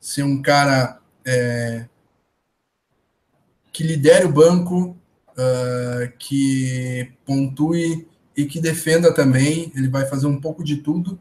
ser 0.00 0.22
um 0.22 0.40
cara 0.40 0.98
é, 1.24 1.86
que 3.70 3.84
lidere 3.84 4.24
o 4.24 4.32
banco, 4.32 4.96
uh, 5.30 6.10
que 6.18 7.12
pontue 7.26 8.08
e 8.34 8.46
que 8.46 8.60
defenda 8.60 9.12
também. 9.12 9.70
Ele 9.76 9.88
vai 9.88 10.06
fazer 10.06 10.26
um 10.26 10.40
pouco 10.40 10.64
de 10.64 10.78
tudo. 10.78 11.20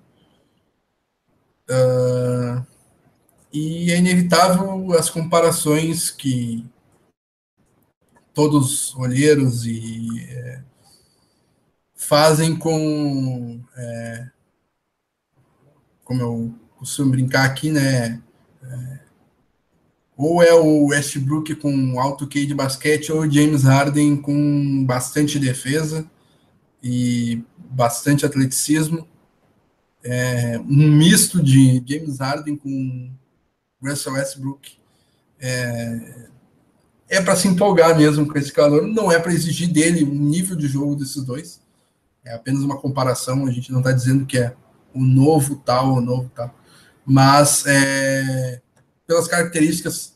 Uh, 1.69 2.65
e 3.51 3.91
é 3.91 3.97
inevitável 3.97 4.93
as 4.93 5.09
comparações 5.09 6.09
que 6.09 6.65
todos 8.33 8.89
os 8.89 8.95
olheiros 8.95 9.65
e 9.65 10.07
é, 10.29 10.61
fazem 11.95 12.55
com 12.55 13.59
é, 13.75 14.29
como 16.03 16.21
eu 16.21 16.55
costumo 16.77 17.11
brincar 17.11 17.45
aqui, 17.45 17.71
né? 17.71 18.21
É, 18.63 18.99
ou 20.15 20.41
é 20.41 20.53
o 20.53 20.87
Westbrook 20.87 21.55
com 21.55 21.99
alto 21.99 22.25
Q 22.27 22.45
de 22.45 22.55
basquete, 22.55 23.11
ou 23.11 23.21
o 23.21 23.31
James 23.31 23.63
Harden 23.63 24.15
com 24.17 24.85
bastante 24.85 25.37
defesa 25.37 26.09
e 26.81 27.43
bastante 27.57 28.25
atleticismo. 28.25 29.07
É, 30.03 30.59
um 30.59 30.91
misto 30.91 31.43
de 31.43 31.83
James 31.85 32.19
Harden 32.19 32.55
com 32.55 33.11
Russell 33.89 34.13
Westbrook. 34.13 34.77
É, 35.39 36.27
é 37.09 37.21
para 37.21 37.35
se 37.35 37.47
empolgar 37.47 37.97
mesmo 37.97 38.27
com 38.27 38.37
esse 38.37 38.51
calor. 38.51 38.87
Não 38.87 39.11
é 39.11 39.19
para 39.19 39.33
exigir 39.33 39.67
dele 39.67 40.03
o 40.03 40.13
nível 40.13 40.55
de 40.55 40.67
jogo 40.67 40.95
desses 40.95 41.23
dois. 41.23 41.61
É 42.23 42.33
apenas 42.33 42.61
uma 42.61 42.77
comparação. 42.77 43.45
A 43.45 43.51
gente 43.51 43.71
não 43.71 43.79
está 43.79 43.91
dizendo 43.91 44.25
que 44.25 44.37
é 44.37 44.53
o 44.93 45.01
novo 45.01 45.55
tal, 45.57 45.93
o 45.93 46.01
novo 46.01 46.31
tal. 46.35 46.53
Mas 47.05 47.65
é, 47.65 48.61
pelas 49.05 49.27
características, 49.27 50.15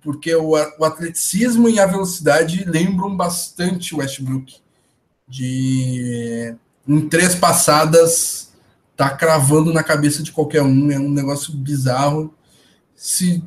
porque 0.00 0.34
o, 0.34 0.50
o 0.50 0.84
atleticismo 0.84 1.68
e 1.68 1.80
a 1.80 1.86
velocidade 1.86 2.64
lembram 2.64 3.16
bastante 3.16 3.94
o 3.94 3.98
Westbrook 3.98 4.56
de 5.28 6.54
em 6.86 7.08
três 7.08 7.34
passadas 7.34 8.52
tá 8.96 9.10
cravando 9.10 9.72
na 9.72 9.82
cabeça 9.82 10.22
de 10.22 10.32
qualquer 10.32 10.62
um, 10.62 10.90
é 10.90 10.98
um 10.98 11.10
negócio 11.10 11.52
bizarro. 11.54 12.34
Se 13.00 13.42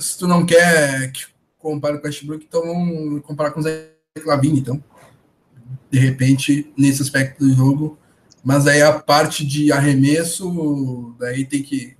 se 0.00 0.18
tu 0.18 0.26
não 0.26 0.44
quer 0.44 1.12
que 1.12 1.26
compare 1.60 1.98
com 1.98 2.02
o 2.02 2.06
Westbrook, 2.06 2.44
então 2.44 2.60
vamos 2.62 3.22
comparar 3.22 3.52
com 3.52 3.60
o 3.60 3.62
Zé 3.62 3.92
Clavini, 4.20 4.58
então. 4.58 4.82
De 5.88 6.00
repente, 6.00 6.72
nesse 6.76 7.02
aspecto 7.02 7.46
do 7.46 7.54
jogo. 7.54 7.96
Mas 8.42 8.66
aí 8.66 8.82
a 8.82 8.98
parte 8.98 9.46
de 9.46 9.70
arremesso, 9.70 11.14
daí 11.20 11.44
tem 11.44 11.62
que 11.62 11.96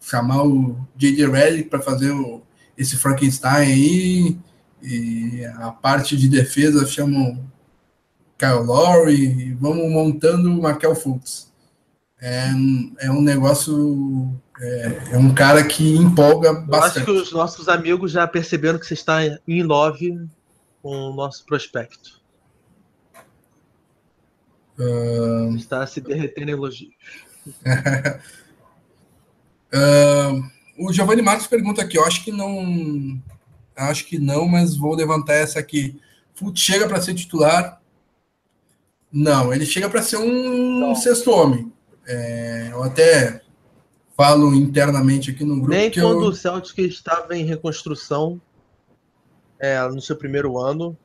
chamar 0.00 0.44
o 0.46 0.78
J.J. 0.96 1.26
Redick 1.26 1.68
para 1.68 1.82
fazer 1.82 2.10
o, 2.10 2.40
esse 2.74 2.96
Frankenstein 2.96 3.70
aí. 3.70 4.38
E 4.82 5.44
a 5.44 5.72
parte 5.72 6.16
de 6.16 6.26
defesa 6.26 6.86
chama 6.86 7.38
Kyle 8.38 8.64
Lowry. 8.64 9.52
Vamos 9.60 9.92
montando 9.92 10.50
o 10.50 10.62
Markel 10.62 10.94
Fultz. 10.94 11.51
É, 12.24 12.50
é 13.00 13.10
um 13.10 13.20
negócio 13.20 14.32
é, 14.60 15.00
é, 15.10 15.18
um 15.18 15.34
cara 15.34 15.66
que 15.66 15.96
empolga 15.96 16.52
bastante. 16.52 16.98
acho 16.98 17.04
que 17.04 17.10
os 17.10 17.32
nossos 17.32 17.68
amigos 17.68 18.12
já 18.12 18.28
perceberam 18.28 18.78
que 18.78 18.86
você 18.86 18.94
está 18.94 19.18
em 19.48 19.62
love 19.64 20.28
com 20.80 20.94
o 20.94 21.12
nosso 21.16 21.44
prospecto. 21.44 22.22
Uh... 24.78 25.56
Está 25.56 25.84
se 25.84 26.00
derretendo 26.00 26.50
em 26.50 26.52
elogios. 26.52 26.94
uh, 29.74 30.50
o 30.78 30.92
Giovanni 30.92 31.22
Marques 31.22 31.48
pergunta 31.48 31.82
aqui, 31.82 31.98
eu 31.98 32.04
acho 32.04 32.22
que 32.22 32.30
não. 32.30 33.20
Acho 33.74 34.06
que 34.06 34.16
não, 34.18 34.46
mas 34.46 34.76
vou 34.76 34.94
levantar 34.94 35.34
essa 35.34 35.58
aqui. 35.58 36.00
Fute 36.34 36.60
chega 36.60 36.86
para 36.86 37.00
ser 37.00 37.14
titular? 37.14 37.82
Não, 39.10 39.52
ele 39.52 39.66
chega 39.66 39.90
para 39.90 40.02
ser 40.02 40.18
um 40.18 40.78
não. 40.78 40.94
sexto 40.94 41.32
homem. 41.32 41.71
É, 42.06 42.68
eu 42.72 42.82
até 42.82 43.42
falo 44.16 44.54
internamente 44.54 45.30
aqui 45.30 45.44
no 45.44 45.56
grupo. 45.56 45.70
Nem 45.70 45.90
quando 45.90 46.24
eu... 46.24 46.28
o 46.28 46.34
Celtic 46.34 46.78
estava 46.78 47.36
em 47.36 47.44
reconstrução 47.44 48.40
é, 49.58 49.80
no 49.88 50.00
seu 50.00 50.16
primeiro 50.16 50.58
ano, 50.58 50.96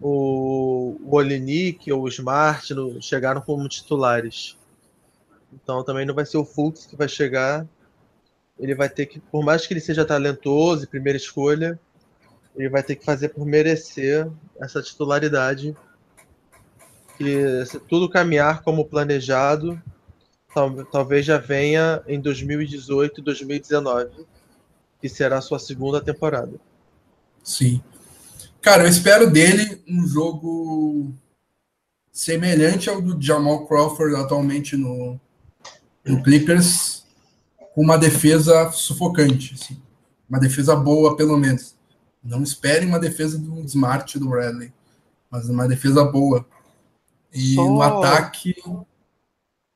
o, 0.00 0.96
o 1.02 1.16
Olinick 1.16 1.90
ou 1.92 2.02
o 2.02 2.08
Smart 2.08 2.66
chegaram 3.00 3.40
como 3.40 3.68
titulares. 3.68 4.56
Então 5.52 5.82
também 5.82 6.04
não 6.04 6.14
vai 6.14 6.26
ser 6.26 6.36
o 6.36 6.44
Fultz 6.44 6.86
que 6.86 6.96
vai 6.96 7.08
chegar. 7.08 7.66
Ele 8.58 8.74
vai 8.74 8.88
ter 8.88 9.06
que, 9.06 9.20
por 9.20 9.44
mais 9.44 9.66
que 9.66 9.72
ele 9.72 9.80
seja 9.80 10.04
talentoso 10.04 10.84
e 10.84 10.88
primeira 10.88 11.16
escolha, 11.16 11.78
ele 12.54 12.68
vai 12.68 12.82
ter 12.82 12.96
que 12.96 13.04
fazer 13.04 13.28
por 13.30 13.46
merecer 13.46 14.28
essa 14.58 14.82
titularidade. 14.82 15.76
Que 17.16 17.64
se 17.64 17.78
tudo 17.80 18.08
caminhar 18.08 18.62
como 18.62 18.84
planejado, 18.84 19.80
talvez 20.90 21.26
já 21.26 21.38
venha 21.38 22.02
em 22.06 22.20
2018 22.20 23.20
e 23.20 23.24
2019, 23.24 24.26
que 25.00 25.08
será 25.08 25.38
a 25.38 25.42
sua 25.42 25.58
segunda 25.58 26.00
temporada. 26.00 26.52
Sim. 27.42 27.82
Cara, 28.60 28.84
eu 28.84 28.88
espero 28.88 29.30
dele 29.30 29.82
um 29.88 30.06
jogo 30.06 31.12
semelhante 32.10 32.88
ao 32.88 33.00
do 33.00 33.20
Jamal 33.20 33.66
Crawford 33.66 34.16
atualmente 34.16 34.76
no, 34.76 35.20
no 36.04 36.22
Clippers, 36.22 37.04
com 37.74 37.82
uma 37.82 37.98
defesa 37.98 38.70
sufocante, 38.72 39.54
assim. 39.54 39.80
uma 40.28 40.40
defesa 40.40 40.74
boa, 40.74 41.16
pelo 41.16 41.36
menos. 41.36 41.76
Não 42.24 42.42
esperem 42.42 42.88
uma 42.88 42.98
defesa 42.98 43.38
do 43.38 43.60
Smart 43.66 44.18
do 44.18 44.28
Bradley, 44.28 44.72
mas 45.30 45.48
uma 45.48 45.68
defesa 45.68 46.02
boa. 46.04 46.44
E 47.32 47.54
Só... 47.54 47.64
no 47.64 47.82
ataque, 47.82 48.56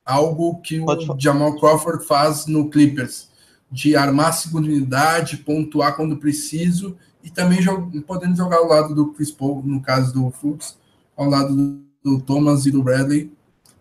algo 0.05 0.61
que 0.61 0.81
o 0.81 1.19
Jamal 1.19 1.59
Crawford 1.59 2.05
faz 2.05 2.47
no 2.47 2.69
Clippers, 2.69 3.29
de 3.71 3.95
armar 3.95 4.29
a 4.29 4.33
segunda 4.33 4.67
unidade, 4.67 5.39
pontuar 5.39 5.95
quando 5.95 6.17
preciso 6.17 6.97
e 7.23 7.31
também 7.31 7.61
podendo 8.07 8.37
jogar 8.37 8.57
ao 8.57 8.67
lado 8.67 8.95
do 8.95 9.13
Chris 9.13 9.31
Paul, 9.31 9.63
no 9.65 9.81
caso 9.81 10.13
do 10.13 10.31
Fultz, 10.31 10.77
ao 11.17 11.29
lado 11.29 11.55
do, 11.55 11.81
do, 12.03 12.21
Thomas 12.21 12.67
e 12.67 12.71
do 12.71 12.83
Bradley, 12.83 13.33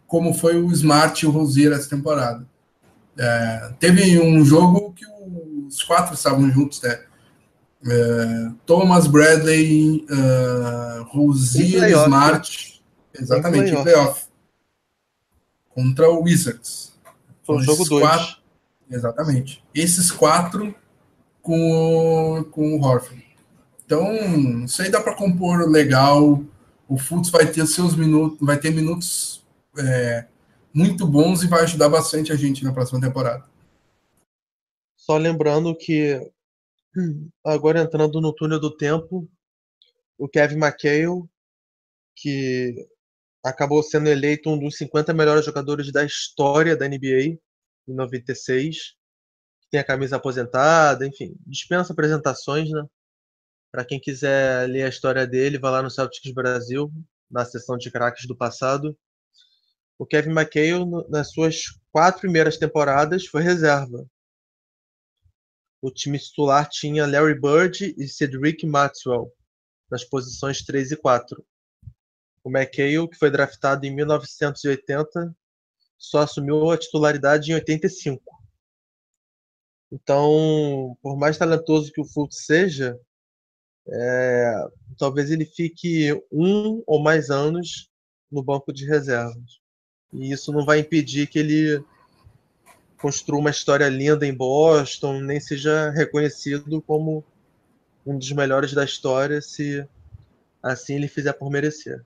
como 0.05 0.33
foi 0.33 0.61
o 0.61 0.71
Smart 0.71 1.23
e 1.23 1.27
o 1.27 1.31
Rosier 1.31 1.71
essa 1.71 1.89
temporada. 1.89 2.45
É, 3.17 3.73
teve 3.79 4.19
um 4.19 4.43
jogo 4.45 4.93
que 4.93 5.05
os 5.67 5.83
quatro 5.83 6.13
estavam 6.13 6.49
juntos, 6.51 6.81
né? 6.81 6.99
É, 7.85 8.51
Thomas, 8.65 9.07
Bradley, 9.07 10.05
uh, 10.09 11.03
Rosier, 11.05 11.89
Smart, 12.03 12.83
exatamente, 13.13 13.73
em 13.73 13.83
playoff 13.83 14.28
contra 15.79 16.09
o 16.09 16.23
Wizards. 16.23 16.93
Foi 17.43 17.57
o 17.57 17.61
jogo 17.61 17.85
2. 17.85 18.37
Exatamente. 18.91 19.63
Esses 19.73 20.11
quatro 20.11 20.75
com, 21.41 22.45
com 22.51 22.75
o 22.75 22.81
Horford. 22.81 23.25
Então, 23.85 24.65
isso 24.65 24.81
aí 24.81 24.91
dá 24.91 25.01
para 25.01 25.15
compor 25.15 25.67
legal. 25.69 26.43
O 26.87 26.97
Fultz 26.97 27.29
vai 27.29 27.49
ter 27.49 27.65
seus 27.65 27.95
minutos, 27.95 28.37
vai 28.41 28.59
ter 28.59 28.71
minutos 28.71 29.45
é, 29.77 30.27
muito 30.73 31.07
bons 31.07 31.43
e 31.43 31.47
vai 31.47 31.63
ajudar 31.63 31.87
bastante 31.87 32.31
a 32.31 32.35
gente 32.35 32.63
na 32.63 32.73
próxima 32.73 32.99
temporada. 32.99 33.45
Só 34.97 35.17
lembrando 35.17 35.75
que 35.75 36.29
agora 37.43 37.81
entrando 37.81 38.19
no 38.19 38.33
túnel 38.33 38.59
do 38.59 38.75
tempo, 38.75 39.29
o 40.17 40.27
Kevin 40.27 40.57
McHale, 40.57 41.23
que 42.15 42.75
acabou 43.43 43.81
sendo 43.81 44.09
eleito 44.09 44.49
um 44.49 44.59
dos 44.59 44.77
50 44.77 45.13
melhores 45.13 45.45
jogadores 45.45 45.91
da 45.91 46.03
história 46.03 46.75
da 46.75 46.87
NBA 46.87 47.37
em 47.87 47.93
96. 47.93 48.95
Tem 49.71 49.79
a 49.79 49.83
camisa 49.83 50.17
aposentada, 50.17 51.05
enfim, 51.05 51.35
dispensa 51.45 51.93
apresentações, 51.93 52.69
né? 52.69 52.83
Para 53.71 53.85
quem 53.85 53.99
quiser 53.99 54.67
ler 54.67 54.83
a 54.83 54.89
história 54.89 55.27
dele, 55.27 55.59
vá 55.59 55.69
lá 55.69 55.81
no 55.81 55.91
Celtics 55.91 56.33
Brasil, 56.33 56.91
na 57.29 57.45
seção 57.45 57.77
de 57.77 57.91
craques 57.91 58.27
do 58.27 58.35
passado. 58.35 58.97
O 59.97 60.05
Kevin 60.05 60.31
McHale, 60.31 60.85
nas 61.09 61.31
suas 61.31 61.65
quatro 61.91 62.21
primeiras 62.21 62.57
temporadas, 62.57 63.27
foi 63.27 63.43
reserva. 63.43 64.05
O 65.81 65.91
time 65.91 66.17
titular 66.17 66.67
tinha 66.67 67.05
Larry 67.05 67.39
Bird 67.39 67.95
e 67.97 68.07
Cedric 68.07 68.65
Maxwell, 68.65 69.31
nas 69.89 70.03
posições 70.03 70.63
3 70.63 70.91
e 70.91 70.97
4. 70.97 71.45
O 72.49 72.51
McHale, 72.51 73.07
que 73.07 73.15
foi 73.15 73.29
draftado 73.29 73.85
em 73.85 73.95
1980, 73.95 75.35
só 75.99 76.19
assumiu 76.21 76.71
a 76.71 76.77
titularidade 76.77 77.51
em 77.51 77.53
85. 77.53 78.23
Então, 79.91 80.97
por 80.99 81.15
mais 81.15 81.37
talentoso 81.37 81.91
que 81.91 82.01
o 82.01 82.05
Fultz 82.05 82.45
seja, 82.45 82.99
é, 83.87 84.67
talvez 84.97 85.29
ele 85.29 85.45
fique 85.45 86.11
um 86.31 86.81
ou 86.87 86.99
mais 86.99 87.29
anos 87.29 87.91
no 88.31 88.41
banco 88.41 88.73
de 88.73 88.85
reservas. 88.85 89.59
E 90.11 90.31
isso 90.31 90.51
não 90.51 90.65
vai 90.65 90.79
impedir 90.79 91.27
que 91.27 91.37
ele 91.37 91.83
construa 92.99 93.39
uma 93.39 93.51
história 93.51 93.87
linda 93.87 94.25
em 94.25 94.33
Boston, 94.33 95.21
nem 95.21 95.39
seja 95.39 95.91
reconhecido 95.91 96.81
como 96.81 97.23
um 98.03 98.17
dos 98.17 98.31
melhores 98.31 98.73
da 98.73 98.83
história, 98.83 99.39
se 99.39 99.87
assim 100.63 100.95
ele 100.95 101.07
fizer 101.07 101.33
por 101.33 101.51
merecer 101.51 102.03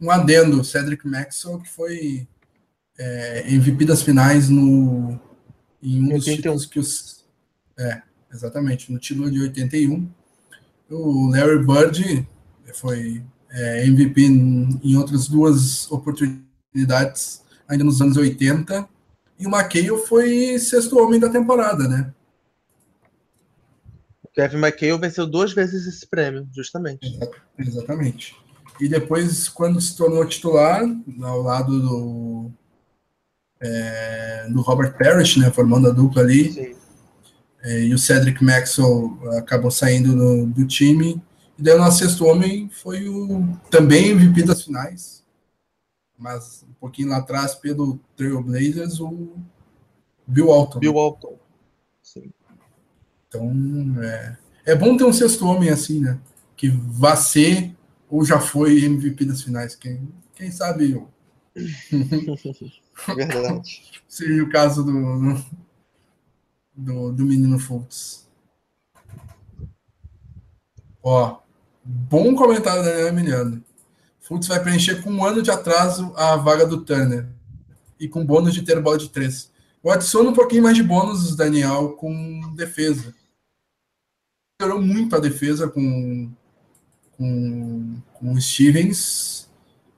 um 0.00 0.10
adendo, 0.10 0.64
Cedric 0.64 1.06
Maxwell, 1.06 1.60
que 1.60 1.68
foi 1.68 2.28
é, 2.98 3.52
MVP 3.52 3.84
das 3.84 4.02
finais 4.02 4.48
no, 4.48 5.18
em 5.82 6.02
um 6.02 6.08
dos 6.16 6.24
títulos 6.24 6.66
que 6.66 6.78
os. 6.78 7.24
É, 7.78 8.02
exatamente, 8.32 8.92
no 8.92 8.98
título 8.98 9.30
de 9.30 9.40
81. 9.40 10.08
O 10.90 11.30
Larry 11.30 11.64
Bird 11.64 12.28
foi 12.74 13.22
é, 13.50 13.86
MVP 13.86 14.22
em, 14.22 14.80
em 14.82 14.96
outras 14.96 15.28
duas 15.28 15.90
oportunidades, 15.90 17.42
ainda 17.68 17.84
nos 17.84 18.00
anos 18.00 18.16
80. 18.16 18.88
E 19.38 19.46
o 19.46 19.50
McHale 19.50 20.06
foi 20.06 20.58
sexto 20.58 20.98
homem 20.98 21.20
da 21.20 21.28
temporada, 21.28 21.86
né? 21.86 22.12
O 24.24 24.28
Kevin 24.28 24.56
McHale 24.58 24.98
venceu 24.98 25.26
duas 25.26 25.52
vezes 25.52 25.86
esse 25.86 26.06
prêmio, 26.06 26.48
justamente. 26.52 27.18
Exatamente. 27.56 28.36
E 28.80 28.88
depois, 28.88 29.48
quando 29.48 29.80
se 29.80 29.96
tornou 29.96 30.24
titular, 30.26 30.84
ao 31.22 31.42
lado 31.42 31.80
do, 31.80 32.50
é, 33.60 34.48
do 34.50 34.60
Robert 34.60 34.96
Parrish, 34.96 35.36
né, 35.36 35.50
formando 35.50 35.88
a 35.88 35.92
dupla 35.92 36.22
ali, 36.22 36.76
é, 37.62 37.84
e 37.84 37.92
o 37.92 37.98
Cedric 37.98 38.42
Maxwell 38.42 39.18
acabou 39.36 39.70
saindo 39.70 40.14
no, 40.14 40.46
do 40.46 40.66
time. 40.66 41.20
E 41.58 41.62
daí 41.62 41.74
o 41.74 41.78
nosso 41.78 41.98
sexto 41.98 42.24
homem 42.24 42.68
foi 42.68 43.08
o 43.08 43.48
também 43.68 44.10
MVP 44.10 44.44
das 44.44 44.62
finais, 44.62 45.24
mas 46.16 46.64
um 46.68 46.72
pouquinho 46.74 47.08
lá 47.08 47.16
atrás 47.16 47.54
pelo 47.56 47.98
Trail 48.16 48.40
Blazers, 48.42 49.00
o 49.00 49.36
Bill 50.24 50.46
Walton. 50.46 50.78
Bill 50.78 50.94
Walton, 50.94 51.36
sim. 52.00 52.30
Então, 53.26 53.52
é, 54.02 54.36
é 54.66 54.74
bom 54.76 54.96
ter 54.96 55.04
um 55.04 55.12
sexto 55.12 55.44
homem 55.46 55.68
assim, 55.68 56.00
né? 56.00 56.18
Que 56.56 56.68
vá 56.68 57.16
ser 57.16 57.74
ou 58.08 58.24
já 58.24 58.40
foi 58.40 58.84
MVP 58.84 59.24
das 59.24 59.42
finais. 59.42 59.74
Quem, 59.74 60.08
quem 60.34 60.50
sabe 60.50 60.92
eu. 60.92 61.08
Verdade. 63.14 64.00
Seria 64.08 64.42
o 64.42 64.50
caso 64.50 64.82
do, 64.82 65.44
do, 66.74 67.12
do 67.12 67.24
menino 67.24 67.58
Fultz. 67.58 68.28
Ó, 71.02 71.38
bom 71.84 72.34
comentário 72.34 72.82
da 72.82 72.90
Daniel 72.90 73.08
Emiliano. 73.08 73.64
Fultz 74.20 74.46
vai 74.46 74.62
preencher 74.62 75.02
com 75.02 75.10
um 75.10 75.24
ano 75.24 75.42
de 75.42 75.50
atraso 75.50 76.12
a 76.16 76.36
vaga 76.36 76.66
do 76.66 76.84
Turner. 76.84 77.28
E 78.00 78.08
com 78.08 78.24
bônus 78.24 78.54
de 78.54 78.62
ter 78.62 78.80
bola 78.80 78.98
de 78.98 79.08
três. 79.08 79.50
Eu 79.82 79.90
adiciono 79.90 80.30
um 80.30 80.34
pouquinho 80.34 80.62
mais 80.62 80.76
de 80.76 80.82
bônus, 80.82 81.34
Daniel, 81.34 81.92
com 81.92 82.52
defesa. 82.54 83.14
Melhorou 84.60 84.82
muito 84.82 85.16
a 85.16 85.20
defesa 85.20 85.68
com, 85.68 86.32
com, 87.18 88.00
com 88.14 88.32
o 88.32 88.40
Stevens. 88.40 89.48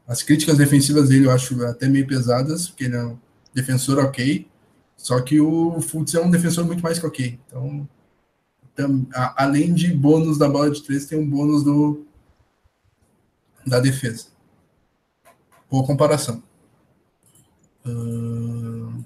As 0.08 0.22
críticas 0.22 0.58
defensivas 0.58 1.10
dele 1.10 1.26
eu 1.26 1.30
acho 1.30 1.62
até 1.66 1.86
meio 1.86 2.06
pesadas, 2.06 2.68
porque 2.68 2.84
ele 2.84 2.96
é 2.96 3.04
um 3.04 3.18
defensor 3.54 3.98
ok. 3.98 4.48
Só 4.96 5.20
que 5.20 5.40
o 5.40 5.80
Fultz 5.80 6.14
é 6.14 6.20
um 6.20 6.30
defensor 6.30 6.64
muito 6.64 6.82
mais 6.82 6.98
que 6.98 7.06
ok. 7.06 7.38
Então, 7.46 7.88
a, 9.14 9.44
além 9.44 9.72
de 9.72 9.94
bônus 9.94 10.38
da 10.38 10.48
bola 10.48 10.70
de 10.70 10.82
três, 10.82 11.06
tem 11.06 11.18
um 11.18 11.28
bônus 11.28 11.62
do, 11.62 12.04
da 13.66 13.78
defesa. 13.78 14.26
Boa 15.70 15.86
comparação. 15.86 16.42
Uh... 17.86 19.04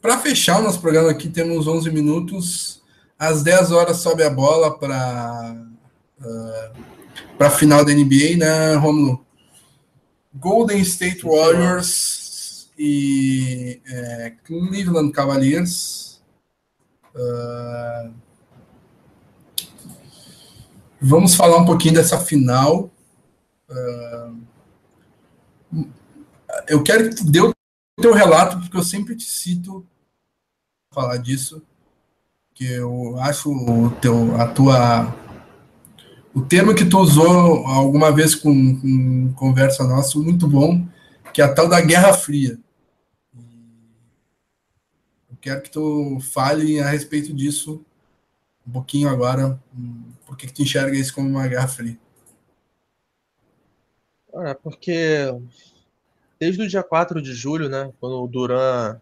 Para 0.00 0.18
fechar 0.18 0.60
o 0.60 0.62
nosso 0.62 0.80
programa 0.80 1.10
aqui, 1.10 1.28
temos 1.28 1.66
11 1.66 1.90
minutos. 1.90 2.82
Às 3.18 3.42
10 3.42 3.70
horas 3.70 3.98
sobe 3.98 4.22
a 4.22 4.30
bola 4.30 4.78
para 4.78 5.69
uh, 6.20 6.72
para 7.36 7.48
a 7.48 7.50
final 7.50 7.84
da 7.84 7.92
NBA, 7.92 8.36
né, 8.36 8.74
Romulo? 8.74 9.24
Golden 10.34 10.80
State 10.80 11.24
Warriors 11.24 12.70
e 12.78 13.80
é, 13.86 14.32
Cleveland 14.44 15.12
Cavaliers. 15.12 16.22
Uh, 17.14 18.14
vamos 21.00 21.34
falar 21.34 21.58
um 21.58 21.64
pouquinho 21.64 21.94
dessa 21.94 22.18
final. 22.20 22.90
Uh, 23.68 24.36
eu 26.68 26.82
quero 26.82 27.10
que 27.10 27.16
tu 27.16 27.30
dê 27.30 27.40
o 27.40 27.52
teu 28.00 28.14
relato, 28.14 28.58
porque 28.60 28.76
eu 28.76 28.82
sempre 28.82 29.16
te 29.16 29.24
cito 29.24 29.86
falar 30.92 31.16
disso, 31.18 31.62
que 32.54 32.64
eu 32.64 33.18
acho 33.20 33.50
o 33.50 33.90
teu, 34.00 34.40
a 34.40 34.46
tua 34.48 35.14
o 36.34 36.42
termo 36.42 36.74
que 36.74 36.84
tu 36.84 36.98
usou 36.98 37.66
alguma 37.66 38.12
vez 38.12 38.34
com, 38.34 38.80
com 38.80 39.32
conversa 39.34 39.84
nossa 39.84 40.18
muito 40.18 40.46
bom, 40.46 40.86
que 41.32 41.42
é 41.42 41.44
a 41.44 41.52
tal 41.52 41.68
da 41.68 41.80
Guerra 41.80 42.12
Fria. 42.12 42.58
Eu 45.30 45.36
quero 45.40 45.62
que 45.62 45.70
tu 45.70 46.18
fale 46.20 46.80
a 46.80 46.88
respeito 46.88 47.34
disso 47.34 47.84
um 48.66 48.72
pouquinho 48.72 49.08
agora, 49.08 49.60
por 50.24 50.36
que, 50.36 50.46
tu 50.52 50.62
enxerga 50.62 50.96
isso 50.96 51.14
como 51.14 51.28
uma 51.28 51.48
Guerra 51.48 51.66
Fria? 51.66 51.98
É 54.32 54.54
porque 54.54 55.34
desde 56.38 56.62
o 56.62 56.68
dia 56.68 56.82
4 56.82 57.20
de 57.20 57.34
julho, 57.34 57.68
né, 57.68 57.92
quando 57.98 58.22
o 58.22 58.28
Duran 58.28 59.00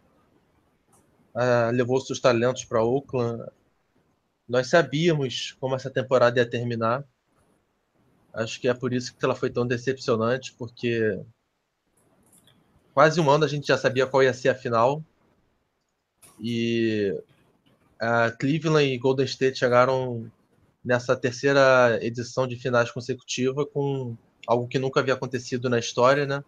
uh, 1.34 1.70
levou 1.72 2.00
seus 2.00 2.18
talentos 2.18 2.64
para 2.64 2.82
Oakland, 2.82 3.44
nós 4.48 4.70
sabíamos 4.70 5.54
como 5.60 5.76
essa 5.76 5.90
temporada 5.90 6.38
ia 6.40 6.48
terminar. 6.48 7.04
Acho 8.32 8.60
que 8.60 8.68
é 8.68 8.74
por 8.74 8.92
isso 8.92 9.14
que 9.14 9.24
ela 9.24 9.34
foi 9.34 9.50
tão 9.50 9.66
decepcionante, 9.66 10.54
porque 10.58 11.20
quase 12.94 13.20
um 13.20 13.30
ano 13.30 13.44
a 13.44 13.48
gente 13.48 13.66
já 13.66 13.76
sabia 13.78 14.06
qual 14.06 14.22
ia 14.22 14.34
ser 14.34 14.50
a 14.50 14.54
final. 14.54 15.02
E 16.40 17.14
a 17.98 18.30
Cleveland 18.30 18.92
e 18.92 18.98
Golden 18.98 19.26
State 19.26 19.58
chegaram 19.58 20.30
nessa 20.84 21.16
terceira 21.16 21.98
edição 22.00 22.46
de 22.46 22.56
finais 22.56 22.90
consecutiva 22.90 23.66
com 23.66 24.16
algo 24.46 24.68
que 24.68 24.78
nunca 24.78 25.00
havia 25.00 25.14
acontecido 25.14 25.68
na 25.68 25.78
história, 25.78 26.26
né? 26.26 26.42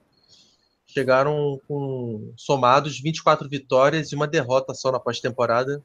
chegaram 0.93 1.61
com 1.69 2.33
somados 2.37 3.01
24 3.01 3.49
vitórias 3.49 4.11
e 4.11 4.17
uma 4.17 4.27
derrota 4.27 4.75
só 4.75 4.91
na 4.91 4.99
pós-temporada, 4.99 5.83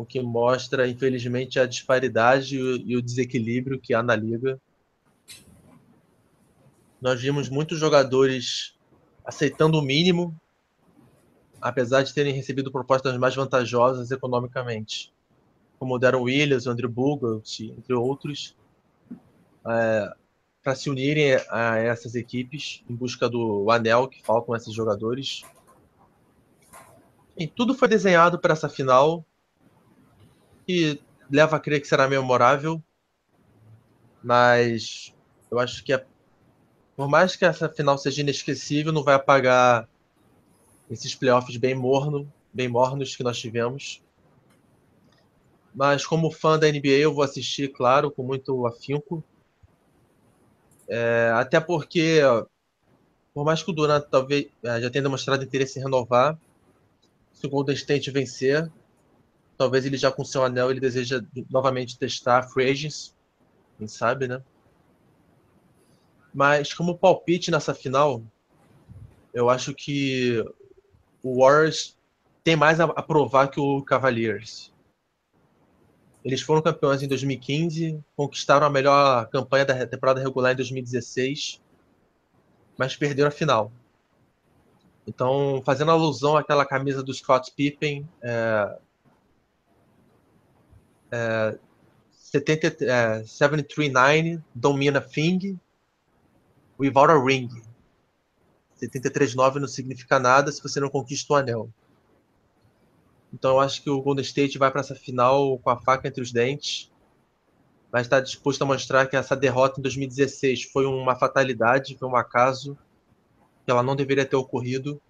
o 0.00 0.06
que 0.06 0.18
mostra, 0.22 0.88
infelizmente, 0.88 1.60
a 1.60 1.66
disparidade 1.66 2.56
e 2.56 2.96
o 2.96 3.02
desequilíbrio 3.02 3.78
que 3.78 3.92
há 3.92 4.02
na 4.02 4.16
liga. 4.16 4.58
Nós 6.98 7.20
vimos 7.20 7.50
muitos 7.50 7.78
jogadores 7.78 8.74
aceitando 9.26 9.78
o 9.78 9.82
mínimo, 9.82 10.34
apesar 11.60 12.02
de 12.02 12.14
terem 12.14 12.32
recebido 12.32 12.72
propostas 12.72 13.14
mais 13.18 13.34
vantajosas 13.34 14.10
economicamente, 14.10 15.12
como 15.78 15.96
o 15.96 15.98
Darren 15.98 16.22
Williams, 16.22 16.64
o 16.64 16.70
Andrew 16.70 16.88
Bogut, 16.88 17.62
entre 17.76 17.92
outros. 17.92 18.56
É, 19.66 20.14
para 20.62 20.74
se 20.74 20.88
unirem 20.88 21.34
a 21.50 21.76
essas 21.76 22.14
equipes 22.14 22.82
em 22.88 22.94
busca 22.94 23.28
do 23.28 23.70
anel 23.70 24.08
que 24.08 24.22
faltam 24.22 24.56
esses 24.56 24.72
jogadores. 24.72 25.42
E 27.36 27.46
tudo 27.46 27.74
foi 27.74 27.86
desenhado 27.86 28.38
para 28.38 28.54
essa 28.54 28.68
final 28.68 29.26
e 30.70 31.00
leva 31.30 31.56
a 31.56 31.60
crer 31.60 31.80
que 31.80 31.88
será 31.88 32.08
memorável, 32.08 32.82
mas 34.22 35.14
eu 35.50 35.58
acho 35.58 35.82
que 35.84 35.92
é, 35.92 36.04
por 36.96 37.08
mais 37.08 37.36
que 37.36 37.44
essa 37.44 37.68
final 37.68 37.98
seja 37.98 38.20
inesquecível, 38.20 38.92
não 38.92 39.02
vai 39.02 39.14
apagar 39.14 39.88
esses 40.90 41.14
playoffs 41.14 41.56
bem 41.56 41.74
morno, 41.74 42.30
bem 42.52 42.68
mornos 42.68 43.16
que 43.16 43.22
nós 43.22 43.38
tivemos. 43.38 44.02
Mas 45.74 46.04
como 46.04 46.30
fã 46.30 46.58
da 46.58 46.70
NBA, 46.70 46.98
eu 46.98 47.14
vou 47.14 47.22
assistir, 47.22 47.68
claro, 47.68 48.10
com 48.10 48.22
muito 48.22 48.66
afinco 48.66 49.24
é, 50.90 51.30
até 51.36 51.60
porque, 51.60 52.20
por 53.32 53.44
mais 53.44 53.62
que 53.62 53.70
o 53.70 53.72
Durant 53.72 54.04
talvez 54.10 54.48
é, 54.64 54.80
já 54.80 54.90
tenha 54.90 55.04
demonstrado 55.04 55.44
interesse 55.44 55.78
em 55.78 55.82
renovar, 55.82 56.36
se 57.32 57.46
o 57.46 57.48
Golden 57.48 57.76
State 57.76 58.10
vencer, 58.10 58.68
talvez 59.60 59.84
ele 59.84 59.98
já 59.98 60.10
com 60.10 60.24
seu 60.24 60.42
anel 60.42 60.70
ele 60.70 60.80
deseja 60.80 61.22
novamente 61.50 61.98
testar 61.98 62.44
free 62.44 62.70
agents, 62.70 63.14
quem 63.76 63.86
sabe, 63.86 64.26
né? 64.26 64.42
Mas 66.32 66.72
como 66.72 66.96
palpite 66.96 67.50
nessa 67.50 67.74
final, 67.74 68.22
eu 69.34 69.50
acho 69.50 69.74
que 69.74 70.42
o 71.22 71.42
Warriors 71.42 71.94
tem 72.42 72.56
mais 72.56 72.80
a 72.80 73.02
provar 73.02 73.48
que 73.48 73.60
o 73.60 73.82
Cavaliers. 73.82 74.72
Eles 76.24 76.40
foram 76.40 76.62
campeões 76.62 77.02
em 77.02 77.08
2015, 77.08 78.02
conquistaram 78.16 78.66
a 78.66 78.70
melhor 78.70 79.28
campanha 79.28 79.66
da 79.66 79.86
temporada 79.86 80.22
regular 80.22 80.54
em 80.54 80.56
2016, 80.56 81.60
mas 82.78 82.96
perderam 82.96 83.28
a 83.28 83.30
final. 83.30 83.70
Então, 85.06 85.60
fazendo 85.66 85.90
alusão 85.90 86.34
àquela 86.34 86.64
camisa 86.64 87.02
do 87.02 87.12
Scott 87.12 87.52
Pippen, 87.54 88.08
é, 88.22 88.78
é, 91.12 91.58
73-9 92.32 94.42
don't 94.54 94.78
mean 94.78 94.96
a 94.96 95.00
thing 95.00 95.58
without 96.78 97.10
a 97.10 97.18
ring. 97.18 97.48
73-9 98.80 99.56
não 99.56 99.68
significa 99.68 100.18
nada 100.18 100.50
se 100.50 100.62
você 100.62 100.80
não 100.80 100.88
conquista 100.88 101.34
o 101.34 101.36
anel. 101.36 101.70
Então 103.32 103.52
eu 103.52 103.60
acho 103.60 103.82
que 103.82 103.90
o 103.90 104.00
Golden 104.00 104.24
State 104.24 104.58
vai 104.58 104.70
para 104.70 104.80
essa 104.80 104.94
final 104.94 105.58
com 105.58 105.70
a 105.70 105.80
faca 105.80 106.08
entre 106.08 106.22
os 106.22 106.32
dentes. 106.32 106.90
Mas 107.92 108.02
está 108.02 108.20
disposto 108.20 108.62
a 108.62 108.66
mostrar 108.66 109.06
que 109.06 109.16
essa 109.16 109.36
derrota 109.36 109.80
em 109.80 109.82
2016 109.82 110.64
foi 110.64 110.86
uma 110.86 111.16
fatalidade, 111.16 111.96
foi 111.98 112.08
um 112.08 112.16
acaso, 112.16 112.78
que 113.64 113.70
ela 113.70 113.82
não 113.82 113.96
deveria 113.96 114.24
ter 114.24 114.36
ocorrido. 114.36 115.00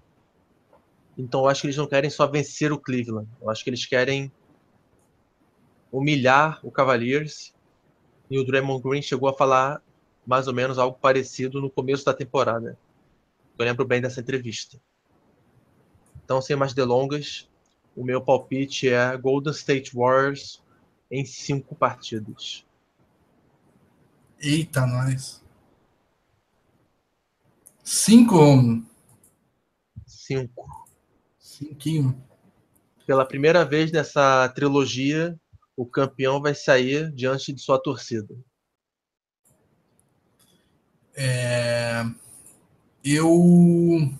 Então 1.16 1.42
eu 1.42 1.48
acho 1.48 1.60
que 1.60 1.66
eles 1.66 1.76
não 1.76 1.86
querem 1.86 2.08
só 2.08 2.26
vencer 2.26 2.72
o 2.72 2.78
Cleveland. 2.78 3.28
Eu 3.40 3.50
acho 3.50 3.62
que 3.62 3.70
eles 3.70 3.84
querem 3.84 4.32
humilhar 5.90 6.60
o 6.62 6.70
Cavaliers. 6.70 7.54
E 8.30 8.38
o 8.38 8.44
Draymond 8.44 8.82
Green 8.82 9.02
chegou 9.02 9.28
a 9.28 9.36
falar 9.36 9.82
mais 10.26 10.46
ou 10.46 10.54
menos 10.54 10.78
algo 10.78 10.98
parecido 10.98 11.60
no 11.60 11.70
começo 11.70 12.04
da 12.04 12.14
temporada. 12.14 12.78
Eu 13.58 13.64
lembro 13.64 13.84
bem 13.84 14.00
dessa 14.00 14.20
entrevista. 14.20 14.80
Então, 16.24 16.40
sem 16.40 16.54
mais 16.54 16.72
delongas, 16.72 17.48
o 17.96 18.04
meu 18.04 18.22
palpite 18.22 18.88
é 18.88 19.16
Golden 19.16 19.52
State 19.52 19.94
Warriors 19.94 20.62
em 21.10 21.24
cinco 21.24 21.74
partidas. 21.74 22.64
Eita, 24.38 24.86
nós. 24.86 25.44
Cinco, 27.82 28.36
homem. 28.36 28.86
Cinco. 30.06 30.88
Cinquinho. 31.38 32.22
Pela 33.04 33.26
primeira 33.26 33.64
vez 33.64 33.90
nessa 33.90 34.48
trilogia, 34.50 35.38
o 35.80 35.86
campeão 35.86 36.42
vai 36.42 36.54
sair 36.54 37.10
diante 37.10 37.54
de 37.54 37.62
sua 37.62 37.82
torcida. 37.82 38.34
É... 41.16 42.04
Eu 43.02 44.12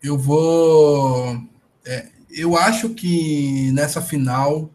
eu 0.00 0.16
vou. 0.16 1.42
É, 1.84 2.08
eu 2.30 2.56
acho 2.56 2.90
que 2.90 3.72
nessa 3.72 4.00
final 4.00 4.70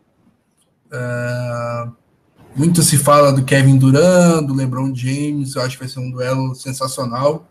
uh, 0.92 1.96
muito 2.54 2.84
se 2.84 2.98
fala 2.98 3.32
do 3.32 3.46
Kevin 3.46 3.78
Durant, 3.78 4.46
do 4.46 4.54
LeBron 4.54 4.94
James. 4.94 5.56
Eu 5.56 5.62
acho 5.62 5.78
que 5.78 5.84
vai 5.86 5.88
ser 5.88 6.02
um 6.02 6.12
duelo 6.12 6.54
sensacional. 6.56 7.48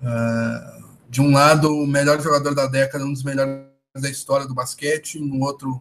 Uh, 0.00 0.86
de 1.10 1.20
um 1.20 1.30
lado, 1.30 1.70
o 1.70 1.86
melhor 1.86 2.22
jogador 2.22 2.54
da 2.54 2.66
década, 2.66 3.04
um 3.04 3.12
dos 3.12 3.22
melhores 3.22 3.75
da 4.00 4.10
história 4.10 4.46
do 4.46 4.54
basquete. 4.54 5.18
No 5.18 5.40
outro, 5.44 5.80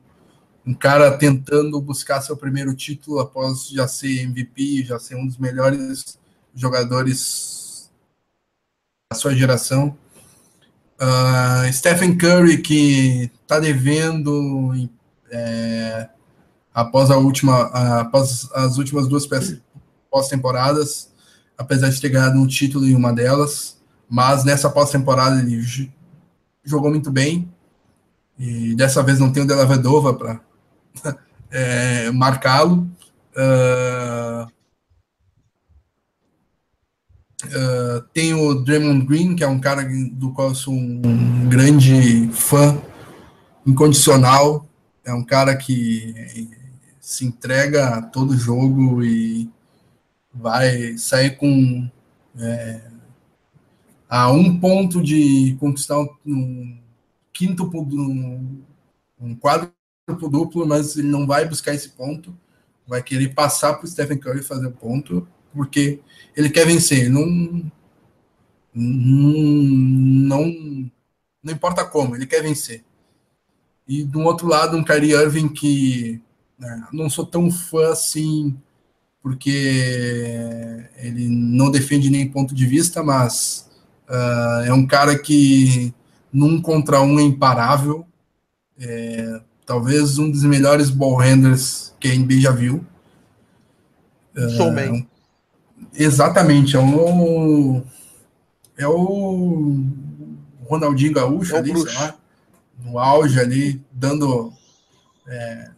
um 0.65 0.73
cara 0.73 1.15
tentando 1.17 1.79
buscar 1.79 2.21
seu 2.21 2.35
primeiro 2.35 2.73
título 2.73 3.19
após 3.19 3.67
já 3.67 3.87
ser 3.87 4.21
MVP, 4.21 4.83
já 4.83 4.97
ser 4.97 5.15
um 5.15 5.27
dos 5.27 5.37
melhores 5.37 6.17
jogadores 6.53 7.91
da 9.11 9.17
sua 9.17 9.35
geração. 9.35 9.95
Uh, 10.99 11.71
Stephen 11.71 12.17
Curry, 12.17 12.61
que 12.61 13.29
está 13.43 13.59
devendo 13.59 14.89
é, 15.29 16.09
após 16.73 17.11
a 17.11 17.17
última, 17.17 17.63
após 17.99 18.49
as 18.53 18.77
últimas 18.77 19.07
duas 19.07 19.27
pós-temporadas, 20.09 21.11
apesar 21.57 21.89
de 21.89 22.01
ter 22.01 22.09
ganhado 22.09 22.39
um 22.39 22.47
título 22.47 22.87
em 22.87 22.95
uma 22.95 23.13
delas, 23.13 23.77
mas 24.09 24.43
nessa 24.43 24.69
pós-temporada 24.69 25.39
ele 25.41 25.61
jogou 26.63 26.89
muito 26.89 27.11
bem 27.11 27.53
e 28.37 28.75
dessa 28.75 29.01
vez 29.01 29.19
não 29.19 29.31
tem 29.31 29.43
o 29.43 29.47
Della 29.47 29.65
Vedova 29.65 30.13
para 30.13 30.39
é, 31.51 32.11
marcá-lo. 32.11 32.89
Uh, 33.35 34.53
Uh, 37.45 38.01
tem 38.13 38.33
o 38.33 38.55
Draymond 38.55 39.05
Green, 39.05 39.35
que 39.35 39.43
é 39.43 39.47
um 39.47 39.59
cara 39.59 39.83
do 40.11 40.31
qual 40.31 40.49
eu 40.49 40.55
sou 40.55 40.73
um 40.73 41.47
grande 41.47 42.27
fã 42.31 42.81
incondicional. 43.65 44.67
É 45.03 45.13
um 45.13 45.23
cara 45.23 45.55
que 45.55 46.49
se 46.99 47.25
entrega 47.25 47.89
a 47.89 48.01
todo 48.01 48.37
jogo 48.37 49.03
e 49.03 49.49
vai 50.33 50.97
sair 50.97 51.37
com 51.37 51.89
é, 52.39 52.81
a 54.09 54.31
um 54.31 54.59
ponto 54.59 55.03
de 55.03 55.55
conquistar 55.59 55.99
um, 56.25 56.77
quinto 57.35 57.69
um, 59.19 59.35
quadro 59.35 59.69
duplo, 60.07 60.65
mas 60.65 60.95
ele 60.95 61.09
não 61.09 61.27
vai 61.27 61.45
buscar 61.47 61.75
esse 61.75 61.89
ponto. 61.89 62.35
Vai 62.87 63.03
querer 63.03 63.33
passar 63.33 63.73
para 63.73 63.85
o 63.85 63.87
Stephen 63.87 64.17
Curry 64.17 64.41
fazer 64.41 64.67
o 64.67 64.71
ponto 64.71 65.27
porque 65.53 65.99
ele 66.35 66.49
quer 66.49 66.65
vencer, 66.65 67.09
não, 67.09 67.25
não, 68.73 70.45
não 71.41 71.53
importa 71.53 71.85
como, 71.85 72.15
ele 72.15 72.25
quer 72.25 72.41
vencer. 72.41 72.83
E 73.87 74.03
do 74.03 74.19
outro 74.21 74.47
lado, 74.47 74.75
um 74.75 74.83
Kyrie 74.83 75.13
Irving 75.13 75.47
que 75.47 76.21
né, 76.59 76.87
não 76.91 77.09
sou 77.09 77.25
tão 77.25 77.49
fã 77.49 77.91
assim, 77.91 78.57
porque 79.21 80.89
ele 80.97 81.29
não 81.29 81.71
defende 81.71 82.09
nem 82.09 82.29
ponto 82.29 82.53
de 82.53 82.65
vista, 82.65 83.01
mas 83.01 83.69
uh, 84.09 84.65
é 84.65 84.73
um 84.73 84.85
cara 84.85 85.17
que 85.17 85.93
num 86.35 86.61
contra 86.61 87.01
um 87.01 87.17
é 87.17 87.23
imparável, 87.23 88.05
é, 88.77 89.41
talvez 89.65 90.19
um 90.19 90.29
dos 90.29 90.43
melhores 90.43 90.89
ball 90.89 91.15
handlers 91.15 91.93
que 91.97 92.09
a 92.11 92.15
NBA 92.15 92.41
já 92.41 92.51
viu. 92.51 92.85
Showman. 94.57 94.99
Uh, 94.99 95.07
Exatamente, 95.93 96.75
é 96.75 96.79
o. 96.79 97.81
É 98.77 98.85
o 98.85 99.81
Ronaldinho 100.65 101.13
Gaúcho 101.13 101.55
é 101.55 101.59
ali, 101.59 101.73
sei 101.73 101.93
lá, 101.93 102.15
no 102.83 102.99
auge 102.99 103.39
ali, 103.39 103.81
dando. 103.89 104.51
É, 105.25 105.71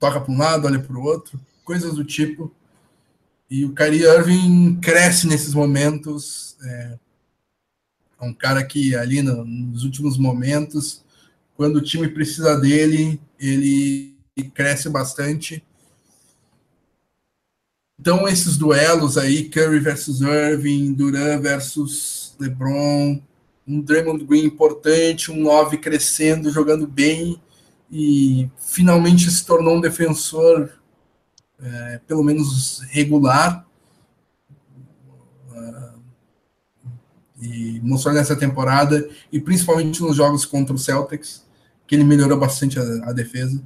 toca 0.00 0.20
para 0.20 0.32
um 0.32 0.38
lado, 0.38 0.66
olha 0.66 0.80
para 0.80 0.96
o 0.96 1.04
outro, 1.04 1.40
coisas 1.64 1.94
do 1.94 2.04
tipo. 2.04 2.52
E 3.48 3.64
o 3.64 3.72
Kyrie 3.72 4.02
Irving 4.02 4.80
cresce 4.80 5.28
nesses 5.28 5.54
momentos. 5.54 6.56
É, 6.64 6.98
é 8.20 8.24
um 8.24 8.34
cara 8.34 8.64
que 8.64 8.94
ali 8.94 9.22
no, 9.22 9.44
nos 9.44 9.84
últimos 9.84 10.18
momentos, 10.18 11.02
quando 11.56 11.76
o 11.76 11.82
time 11.82 12.08
precisa 12.08 12.58
dele, 12.58 13.20
ele 13.38 14.14
cresce 14.54 14.88
bastante. 14.88 15.64
Então, 17.98 18.26
esses 18.26 18.56
duelos 18.56 19.18
aí, 19.18 19.48
Curry 19.48 19.78
versus 19.78 20.20
Irving, 20.22 20.94
Duran 20.94 21.40
versus 21.40 22.34
LeBron, 22.40 23.20
um 23.66 23.80
Draymond 23.80 24.24
Green 24.24 24.44
importante, 24.44 25.30
um 25.30 25.42
9 25.42 25.76
crescendo, 25.78 26.50
jogando 26.50 26.86
bem 26.86 27.40
e 27.90 28.48
finalmente 28.56 29.30
se 29.30 29.44
tornou 29.44 29.76
um 29.76 29.80
defensor 29.80 30.70
é, 31.62 32.00
pelo 32.06 32.22
menos 32.22 32.80
regular. 32.90 33.66
E 37.40 37.80
mostrou 37.82 38.14
nessa 38.14 38.36
temporada, 38.36 39.08
e 39.32 39.40
principalmente 39.40 40.02
nos 40.02 40.16
jogos 40.16 40.44
contra 40.44 40.74
o 40.74 40.78
Celtics, 40.78 41.44
que 41.86 41.94
ele 41.94 42.04
melhorou 42.04 42.38
bastante 42.38 42.78
a, 42.78 42.82
a 43.08 43.12
defesa. 43.12 43.62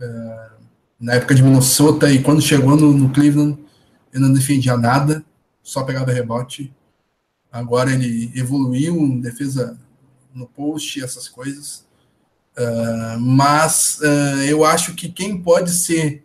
Uh, 0.00 0.58
na 1.00 1.14
época 1.14 1.34
de 1.34 1.42
Minnesota 1.42 2.10
e 2.10 2.22
quando 2.22 2.42
chegou 2.42 2.76
no, 2.76 2.92
no 2.92 3.10
Cleveland, 3.10 3.58
ele 4.12 4.22
não 4.22 4.32
defendia 4.32 4.76
nada, 4.76 5.24
só 5.62 5.82
pegava 5.82 6.12
rebote. 6.12 6.74
Agora 7.50 7.92
ele 7.92 8.32
evoluiu 8.34 8.96
em 8.96 9.20
defesa 9.20 9.78
no 10.34 10.46
post, 10.46 11.02
essas 11.02 11.28
coisas. 11.28 11.86
Uh, 12.56 13.18
mas 13.20 14.00
uh, 14.00 14.42
eu 14.48 14.64
acho 14.64 14.94
que 14.94 15.08
quem 15.08 15.40
pode 15.40 15.70
ser 15.70 16.24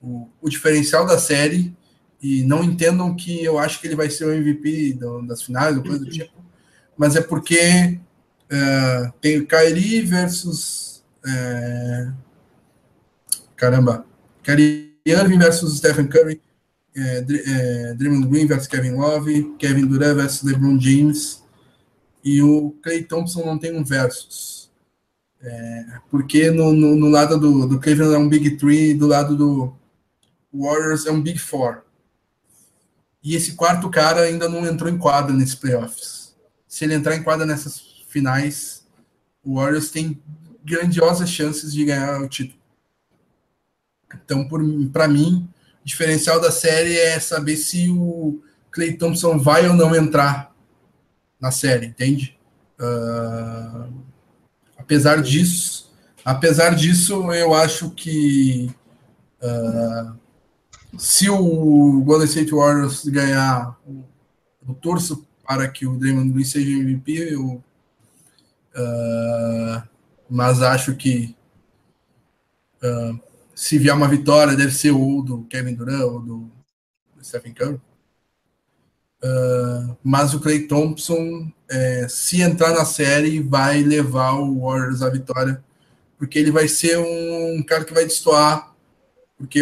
o, 0.00 0.28
o, 0.40 0.48
diferencial 0.50 1.06
da 1.06 1.18
série, 1.18 1.74
e 2.22 2.44
não 2.44 2.62
entendam 2.62 3.14
que 3.14 3.42
eu 3.42 3.58
acho 3.58 3.80
que 3.80 3.86
ele 3.86 3.96
vai 3.96 4.08
ser 4.08 4.24
o 4.26 4.32
MVP 4.32 4.98
das 5.26 5.42
finais, 5.42 5.76
ou 5.76 5.82
coisa 5.82 5.98
do 5.98 6.10
tipo, 6.10 6.32
mas 6.96 7.16
é 7.16 7.20
porque 7.20 7.98
uh, 8.44 9.12
tem 9.20 9.38
o 9.38 9.46
Kyrie 9.46 10.02
versus 10.02 11.02
caramba, 13.56 14.04
Kyrie 14.42 14.92
Irving 15.06 15.38
versus 15.38 15.78
Stephen 15.78 16.08
Curry, 16.08 16.40
é, 16.96 17.24
é, 17.28 17.94
Draymond 17.94 18.28
Green 18.28 18.46
versus 18.46 18.66
Kevin 18.66 18.92
Love, 18.92 19.54
Kevin 19.58 19.86
Durant 19.86 20.16
versus 20.16 20.42
LeBron 20.42 20.78
James, 20.80 21.42
e 22.24 22.42
o 22.42 22.72
Clay 22.82 23.02
Thompson 23.04 23.44
não 23.44 23.58
tem 23.58 23.76
um 23.76 23.84
versus. 23.84 24.70
É, 25.40 25.86
porque 26.10 26.50
no, 26.50 26.72
no, 26.72 26.94
no, 26.94 27.08
lado 27.08 27.38
do, 27.38 27.66
do 27.66 27.80
Cleveland 27.80 28.14
é 28.14 28.18
um 28.18 28.28
Big 28.28 28.56
Three, 28.56 28.94
do 28.94 29.08
lado 29.08 29.36
do 29.36 29.74
Warriors 30.52 31.06
é 31.06 31.10
um 31.10 31.20
Big 31.20 31.38
Four. 31.38 31.82
E 33.22 33.36
esse 33.36 33.52
quarto 33.52 33.88
cara 33.88 34.22
ainda 34.22 34.48
não 34.48 34.66
entrou 34.66 34.90
em 34.90 34.98
quadra 34.98 35.32
nesses 35.32 35.54
playoffs. 35.54 36.34
Se 36.66 36.84
ele 36.84 36.94
entrar 36.94 37.14
em 37.14 37.22
quadra 37.22 37.46
nessas 37.46 37.80
finais, 38.08 38.84
o 39.44 39.56
Warriors 39.56 39.90
tem 39.90 40.20
grandiosas 40.64 41.28
chances 41.28 41.72
de 41.72 41.84
ganhar 41.84 42.20
o 42.20 42.28
título. 42.28 42.60
Então, 44.14 44.48
para 44.92 45.08
mim, 45.08 45.48
o 45.82 45.84
diferencial 45.84 46.40
da 46.40 46.50
série 46.50 46.96
é 46.96 47.18
saber 47.18 47.56
se 47.56 47.90
o 47.90 48.42
Clay 48.70 48.94
Thompson 48.94 49.38
vai 49.38 49.68
ou 49.68 49.74
não 49.74 49.94
entrar 49.94 50.54
na 51.40 51.50
série, 51.50 51.86
entende? 51.86 52.38
Uh, 52.78 53.92
apesar 54.76 55.22
disso, 55.22 55.92
apesar 56.24 56.74
disso, 56.74 57.32
eu 57.32 57.54
acho 57.54 57.90
que 57.90 58.74
uh, 59.42 60.18
se 60.96 61.28
o 61.30 62.02
Golden 62.02 62.26
State 62.26 62.52
Warriors 62.52 63.04
ganhar, 63.06 63.78
eu 64.66 64.74
torço 64.74 65.26
para 65.46 65.68
que 65.68 65.86
o 65.86 65.96
Draymond 65.96 66.32
Green 66.32 66.44
seja 66.44 66.70
MVP, 66.70 67.34
eu, 67.34 67.62
uh, 68.74 69.82
mas 70.28 70.62
acho 70.62 70.94
que 70.94 71.36
uh, 72.82 73.18
se 73.54 73.78
vier 73.78 73.94
uma 73.94 74.08
vitória, 74.08 74.56
deve 74.56 74.72
ser 74.72 74.90
ou 74.90 75.22
do 75.22 75.44
Kevin 75.44 75.74
Durant 75.74 76.02
ou 76.02 76.20
do 76.20 76.50
Stephen 77.22 77.54
Curry. 77.54 77.80
Uh, 79.24 79.96
mas 80.02 80.34
o 80.34 80.40
Clay 80.40 80.66
Thompson, 80.66 81.50
é, 81.70 82.08
se 82.08 82.42
entrar 82.42 82.74
na 82.74 82.84
série, 82.84 83.40
vai 83.40 83.82
levar 83.82 84.32
o 84.32 84.62
Warriors 84.62 85.00
à 85.00 85.08
vitória, 85.08 85.62
porque 86.18 86.38
ele 86.38 86.50
vai 86.50 86.66
ser 86.66 86.98
um 86.98 87.62
cara 87.62 87.84
que 87.84 87.94
vai 87.94 88.04
destoar, 88.04 88.71
porque 89.42 89.60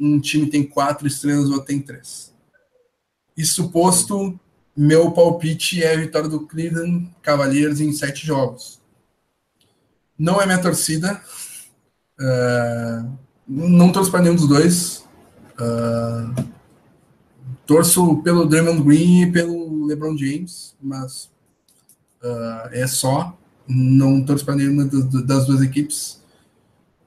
um 0.00 0.18
time 0.18 0.46
tem 0.46 0.62
quatro 0.66 1.06
estrelas 1.06 1.50
ou 1.50 1.60
tem 1.60 1.78
três. 1.78 2.32
Isso 3.36 3.68
posto, 3.68 4.40
meu 4.74 5.12
palpite 5.12 5.82
é 5.82 5.92
a 5.92 5.98
vitória 5.98 6.26
do 6.26 6.46
Cleveland 6.46 7.06
Cavaliers 7.20 7.80
em 7.80 7.92
sete 7.92 8.26
jogos. 8.26 8.80
Não 10.18 10.40
é 10.40 10.46
minha 10.46 10.58
torcida. 10.58 11.20
Uh, 12.18 13.12
não 13.46 13.92
torço 13.92 14.10
para 14.10 14.22
nenhum 14.22 14.36
dos 14.36 14.48
dois. 14.48 15.06
Uh, 15.60 16.42
torço 17.66 18.22
pelo 18.22 18.46
Draymond 18.46 18.82
Green 18.82 19.24
e 19.24 19.30
pelo 19.30 19.84
LeBron 19.84 20.16
James, 20.16 20.74
mas 20.80 21.24
uh, 22.22 22.70
é 22.72 22.86
só. 22.86 23.36
não 23.68 24.24
torço 24.24 24.46
para 24.46 24.56
nenhuma 24.56 24.86
das 24.86 25.44
duas 25.44 25.60
equipes. 25.60 26.22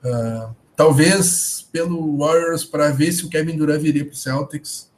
Uh, 0.03 0.62
talvez 0.75 1.67
pelo 1.71 2.17
Warriors 2.17 2.63
para 2.63 2.91
ver 2.91 3.11
se 3.11 3.25
o 3.25 3.29
Kevin 3.29 3.57
Durant 3.57 3.81
viria 3.81 4.05
para 4.05 4.13
o 4.13 4.17
Celtics. 4.17 4.91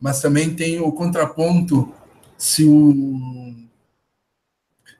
Mas 0.00 0.20
também 0.20 0.54
tem 0.54 0.80
o 0.80 0.92
contraponto 0.92 1.92
se 2.38 2.64
o 2.64 3.68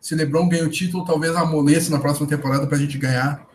se 0.01 0.15
LeBron 0.15 0.49
ganha 0.49 0.65
o 0.65 0.71
título, 0.71 1.05
talvez 1.05 1.37
amoleça 1.37 1.91
na 1.91 2.01
próxima 2.01 2.27
temporada 2.27 2.67
para 2.67 2.77
a 2.77 2.81
gente 2.81 2.97
ganhar. 2.97 3.47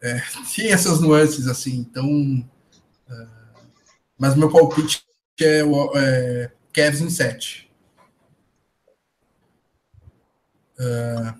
É, 0.00 0.22
tem 0.54 0.72
essas 0.72 1.00
nuances 1.00 1.46
assim. 1.46 1.78
Então, 1.78 2.06
uh, 2.06 3.60
mas 4.16 4.36
meu 4.36 4.50
palpite 4.50 5.04
é, 5.40 5.62
é 5.96 6.50
Cavs 6.72 7.00
em 7.00 7.10
7. 7.10 7.70
Uh, 10.78 11.34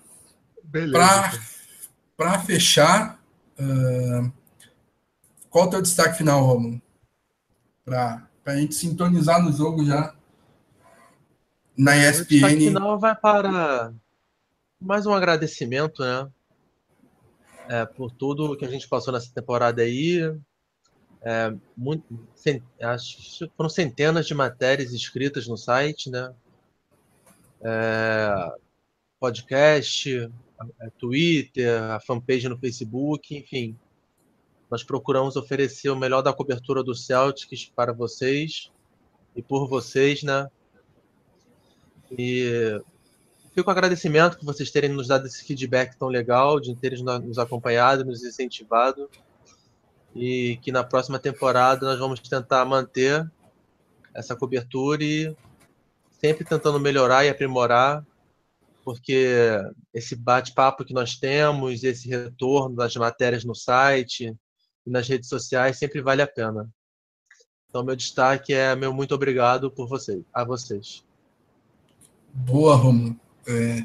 Para 2.15 2.39
fechar, 2.39 3.20
uh, 3.61 4.31
qual 5.49 5.67
o 5.67 5.69
teu 5.69 5.81
destaque 5.81 6.17
final, 6.17 6.43
Romulo? 6.43 6.81
Para 7.83 8.27
a 8.45 8.55
gente 8.55 8.73
sintonizar 8.73 9.43
no 9.43 9.51
jogo 9.51 9.85
já 9.85 10.15
na 11.77 11.95
ESPN. 11.97 12.21
O 12.21 12.27
destaque 12.27 12.57
final 12.57 12.99
vai 12.99 13.15
para 13.15 13.93
mais 14.79 15.05
um 15.05 15.13
agradecimento, 15.13 16.01
né? 16.01 16.29
É, 17.69 17.85
por 17.85 18.11
tudo 18.11 18.57
que 18.57 18.65
a 18.65 18.69
gente 18.69 18.87
passou 18.87 19.13
nessa 19.13 19.31
temporada 19.33 19.81
aí. 19.81 20.19
É, 21.23 21.53
muito, 21.77 22.03
cent, 22.33 22.63
acho 22.81 23.47
foram 23.55 23.69
centenas 23.69 24.25
de 24.25 24.33
matérias 24.33 24.91
escritas 24.91 25.47
no 25.47 25.55
site, 25.55 26.09
né? 26.09 26.33
É, 27.61 28.53
podcast, 29.19 30.31
é, 30.79 30.89
Twitter, 30.97 31.81
a 31.83 31.99
fanpage 31.99 32.47
no 32.47 32.57
Facebook, 32.57 33.35
enfim. 33.35 33.77
Nós 34.69 34.83
procuramos 34.83 35.35
oferecer 35.35 35.89
o 35.89 35.95
melhor 35.95 36.21
da 36.21 36.33
cobertura 36.33 36.83
do 36.83 36.95
Celtics 36.95 37.65
para 37.75 37.91
vocês 37.91 38.71
e 39.35 39.41
por 39.41 39.67
vocês, 39.67 40.23
né? 40.23 40.47
E 42.17 42.81
fico 43.49 43.65
com 43.65 43.71
agradecimento 43.71 44.37
por 44.37 44.45
vocês 44.45 44.71
terem 44.71 44.89
nos 44.89 45.07
dado 45.07 45.27
esse 45.27 45.43
feedback 45.43 45.97
tão 45.97 46.07
legal, 46.07 46.59
de 46.59 46.73
terem 46.75 47.03
nos 47.03 47.37
acompanhado, 47.37 48.05
nos 48.05 48.23
incentivado. 48.23 49.09
E 50.15 50.57
que 50.61 50.71
na 50.71 50.83
próxima 50.83 51.19
temporada 51.19 51.85
nós 51.85 51.99
vamos 51.99 52.19
tentar 52.19 52.65
manter 52.65 53.29
essa 54.13 54.35
cobertura 54.35 55.03
e 55.03 55.35
sempre 56.11 56.45
tentando 56.45 56.79
melhorar 56.79 57.25
e 57.25 57.29
aprimorar 57.29 58.05
porque 58.83 59.57
esse 59.93 60.15
bate-papo 60.15 60.85
que 60.85 60.93
nós 60.93 61.15
temos, 61.15 61.83
esse 61.83 62.09
retorno 62.09 62.75
das 62.75 62.95
matérias 62.95 63.43
no 63.43 63.55
site 63.55 64.35
e 64.85 64.89
nas 64.89 65.07
redes 65.07 65.29
sociais 65.29 65.77
sempre 65.77 66.01
vale 66.01 66.21
a 66.21 66.27
pena. 66.27 66.69
Então, 67.69 67.83
meu 67.83 67.95
destaque 67.95 68.53
é 68.53 68.75
meu 68.75 68.93
muito 68.93 69.15
obrigado 69.15 69.71
por 69.71 69.87
vocês, 69.87 70.23
a 70.33 70.43
vocês. 70.43 71.03
Boa, 72.33 72.75
Romulo. 72.75 73.15
É, 73.47 73.83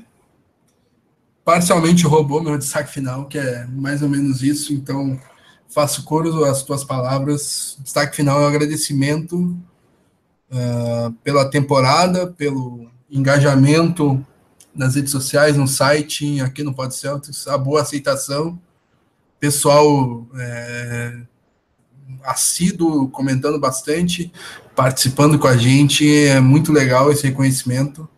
parcialmente 1.44 2.04
roubou 2.04 2.42
meu 2.42 2.58
destaque 2.58 2.92
final, 2.92 3.26
que 3.26 3.38
é 3.38 3.64
mais 3.66 4.02
ou 4.02 4.08
menos 4.08 4.42
isso, 4.42 4.72
então 4.72 5.20
faço 5.68 6.04
coro 6.04 6.44
às 6.44 6.62
tuas 6.62 6.82
palavras. 6.82 7.76
Destaque 7.80 8.16
final 8.16 8.40
é 8.40 8.44
um 8.44 8.48
agradecimento 8.48 9.56
uh, 10.50 11.12
pela 11.22 11.48
temporada, 11.48 12.26
pelo 12.26 12.90
engajamento 13.10 14.24
nas 14.76 14.94
redes 14.94 15.10
sociais, 15.10 15.56
no 15.56 15.66
site, 15.66 16.40
aqui 16.40 16.62
no 16.62 16.74
Pod 16.74 16.94
Celtics, 16.94 17.48
a 17.48 17.56
boa 17.56 17.82
aceitação, 17.82 18.60
pessoal 19.40 20.26
é, 20.38 21.20
assíduo, 22.22 23.08
comentando 23.08 23.58
bastante, 23.58 24.32
participando 24.74 25.38
com 25.38 25.46
a 25.46 25.56
gente, 25.56 26.08
é 26.26 26.40
muito 26.40 26.72
legal 26.72 27.10
esse 27.10 27.26
reconhecimento. 27.26 28.08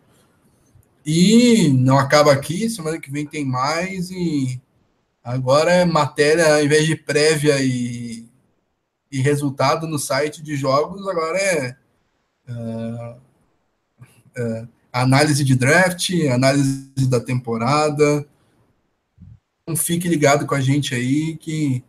E 1.07 1.69
não 1.69 1.99
acaba 1.99 2.33
aqui, 2.33 2.69
semana 2.69 3.01
que 3.01 3.11
vem 3.11 3.27
tem 3.27 3.45
mais, 3.45 4.11
e 4.11 4.61
agora 5.23 5.73
é 5.73 5.85
matéria, 5.85 6.55
ao 6.55 6.63
invés 6.63 6.87
de 6.87 6.97
prévia 6.97 7.63
e, 7.63 8.29
e 9.11 9.21
resultado 9.21 9.87
no 9.87 9.99
site 9.99 10.43
de 10.43 10.57
jogos, 10.57 11.07
agora 11.09 11.39
é, 11.39 11.77
é, 12.49 13.17
é 14.37 14.69
análise 14.93 15.45
de 15.45 15.55
draft, 15.55 16.11
análise 16.33 17.07
da 17.09 17.21
temporada. 17.21 18.27
Então, 19.63 19.77
fique 19.77 20.09
ligado 20.09 20.47
com 20.47 20.55
a 20.55 20.61
gente 20.61 20.95
aí 20.95 21.37
que 21.37 21.85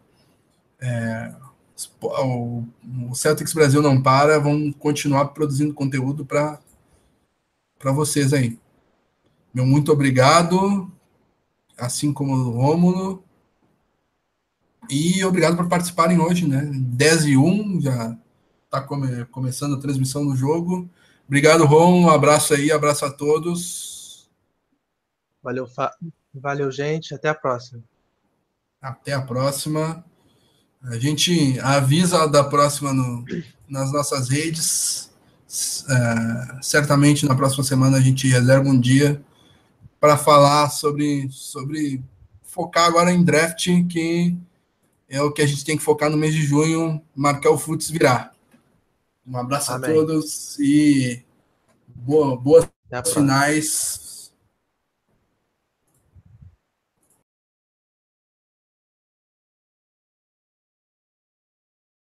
é, 0.81 1.33
o, 2.01 2.63
Celtics 3.13 3.53
Brasil 3.53 3.81
não 3.81 4.01
para, 4.01 4.39
vão 4.39 4.71
continuar 4.71 5.27
produzindo 5.27 5.73
conteúdo 5.73 6.25
para 6.25 6.59
vocês 7.93 8.33
aí. 8.33 8.57
Meu 9.53 9.65
muito 9.65 9.91
obrigado, 9.91 10.91
assim 11.77 12.13
como 12.13 12.33
o 12.33 12.51
Rômulo. 12.51 13.23
E 14.89 15.23
obrigado 15.23 15.55
por 15.55 15.67
participarem 15.67 16.19
hoje, 16.19 16.47
né? 16.47 16.69
10 16.73 17.25
e 17.25 17.37
1, 17.37 17.81
já 17.81 18.17
está 18.65 18.81
come, 18.81 19.25
começando 19.25 19.75
a 19.75 19.79
transmissão 19.79 20.25
do 20.25 20.35
jogo. 20.35 20.89
Obrigado, 21.29 21.63
Ron. 21.63 22.05
Um 22.05 22.09
abraço 22.09 22.55
aí, 22.55 22.71
abraço 22.71 23.05
a 23.05 23.11
todos. 23.11 24.27
Valeu, 25.43 25.67
Fa... 25.67 25.95
Valeu, 26.33 26.71
gente. 26.71 27.13
Até 27.13 27.29
a 27.29 27.35
próxima. 27.35 27.83
Até 28.81 29.13
a 29.13 29.21
próxima. 29.21 30.03
A 30.81 30.97
gente 30.97 31.59
avisa 31.59 32.27
da 32.27 32.43
próxima 32.43 32.91
no, 32.91 33.23
nas 33.67 33.93
nossas 33.93 34.27
redes. 34.27 35.11
É, 35.47 36.61
certamente 36.63 37.27
na 37.27 37.35
próxima 37.35 37.63
semana 37.63 37.97
a 37.97 38.01
gente 38.01 38.27
reserva 38.27 38.67
um 38.67 38.79
dia 38.79 39.23
para 39.99 40.17
falar 40.17 40.71
sobre, 40.71 41.29
sobre 41.29 42.03
focar 42.41 42.87
agora 42.87 43.11
em 43.11 43.23
draft, 43.23 43.67
que 43.87 44.35
é 45.07 45.21
o 45.21 45.31
que 45.31 45.43
a 45.43 45.45
gente 45.45 45.63
tem 45.63 45.77
que 45.77 45.83
focar 45.83 46.09
no 46.09 46.17
mês 46.17 46.33
de 46.33 46.41
junho, 46.41 46.99
marcar 47.15 47.51
o 47.51 47.57
Futs 47.57 47.91
virar. 47.91 48.33
Um 49.29 49.37
abraço 49.37 49.71
Amém. 49.71 49.91
a 49.91 49.93
todos 49.93 50.57
e 50.59 51.23
boa, 51.87 52.35
boas 52.35 52.67
finais. 53.13 54.08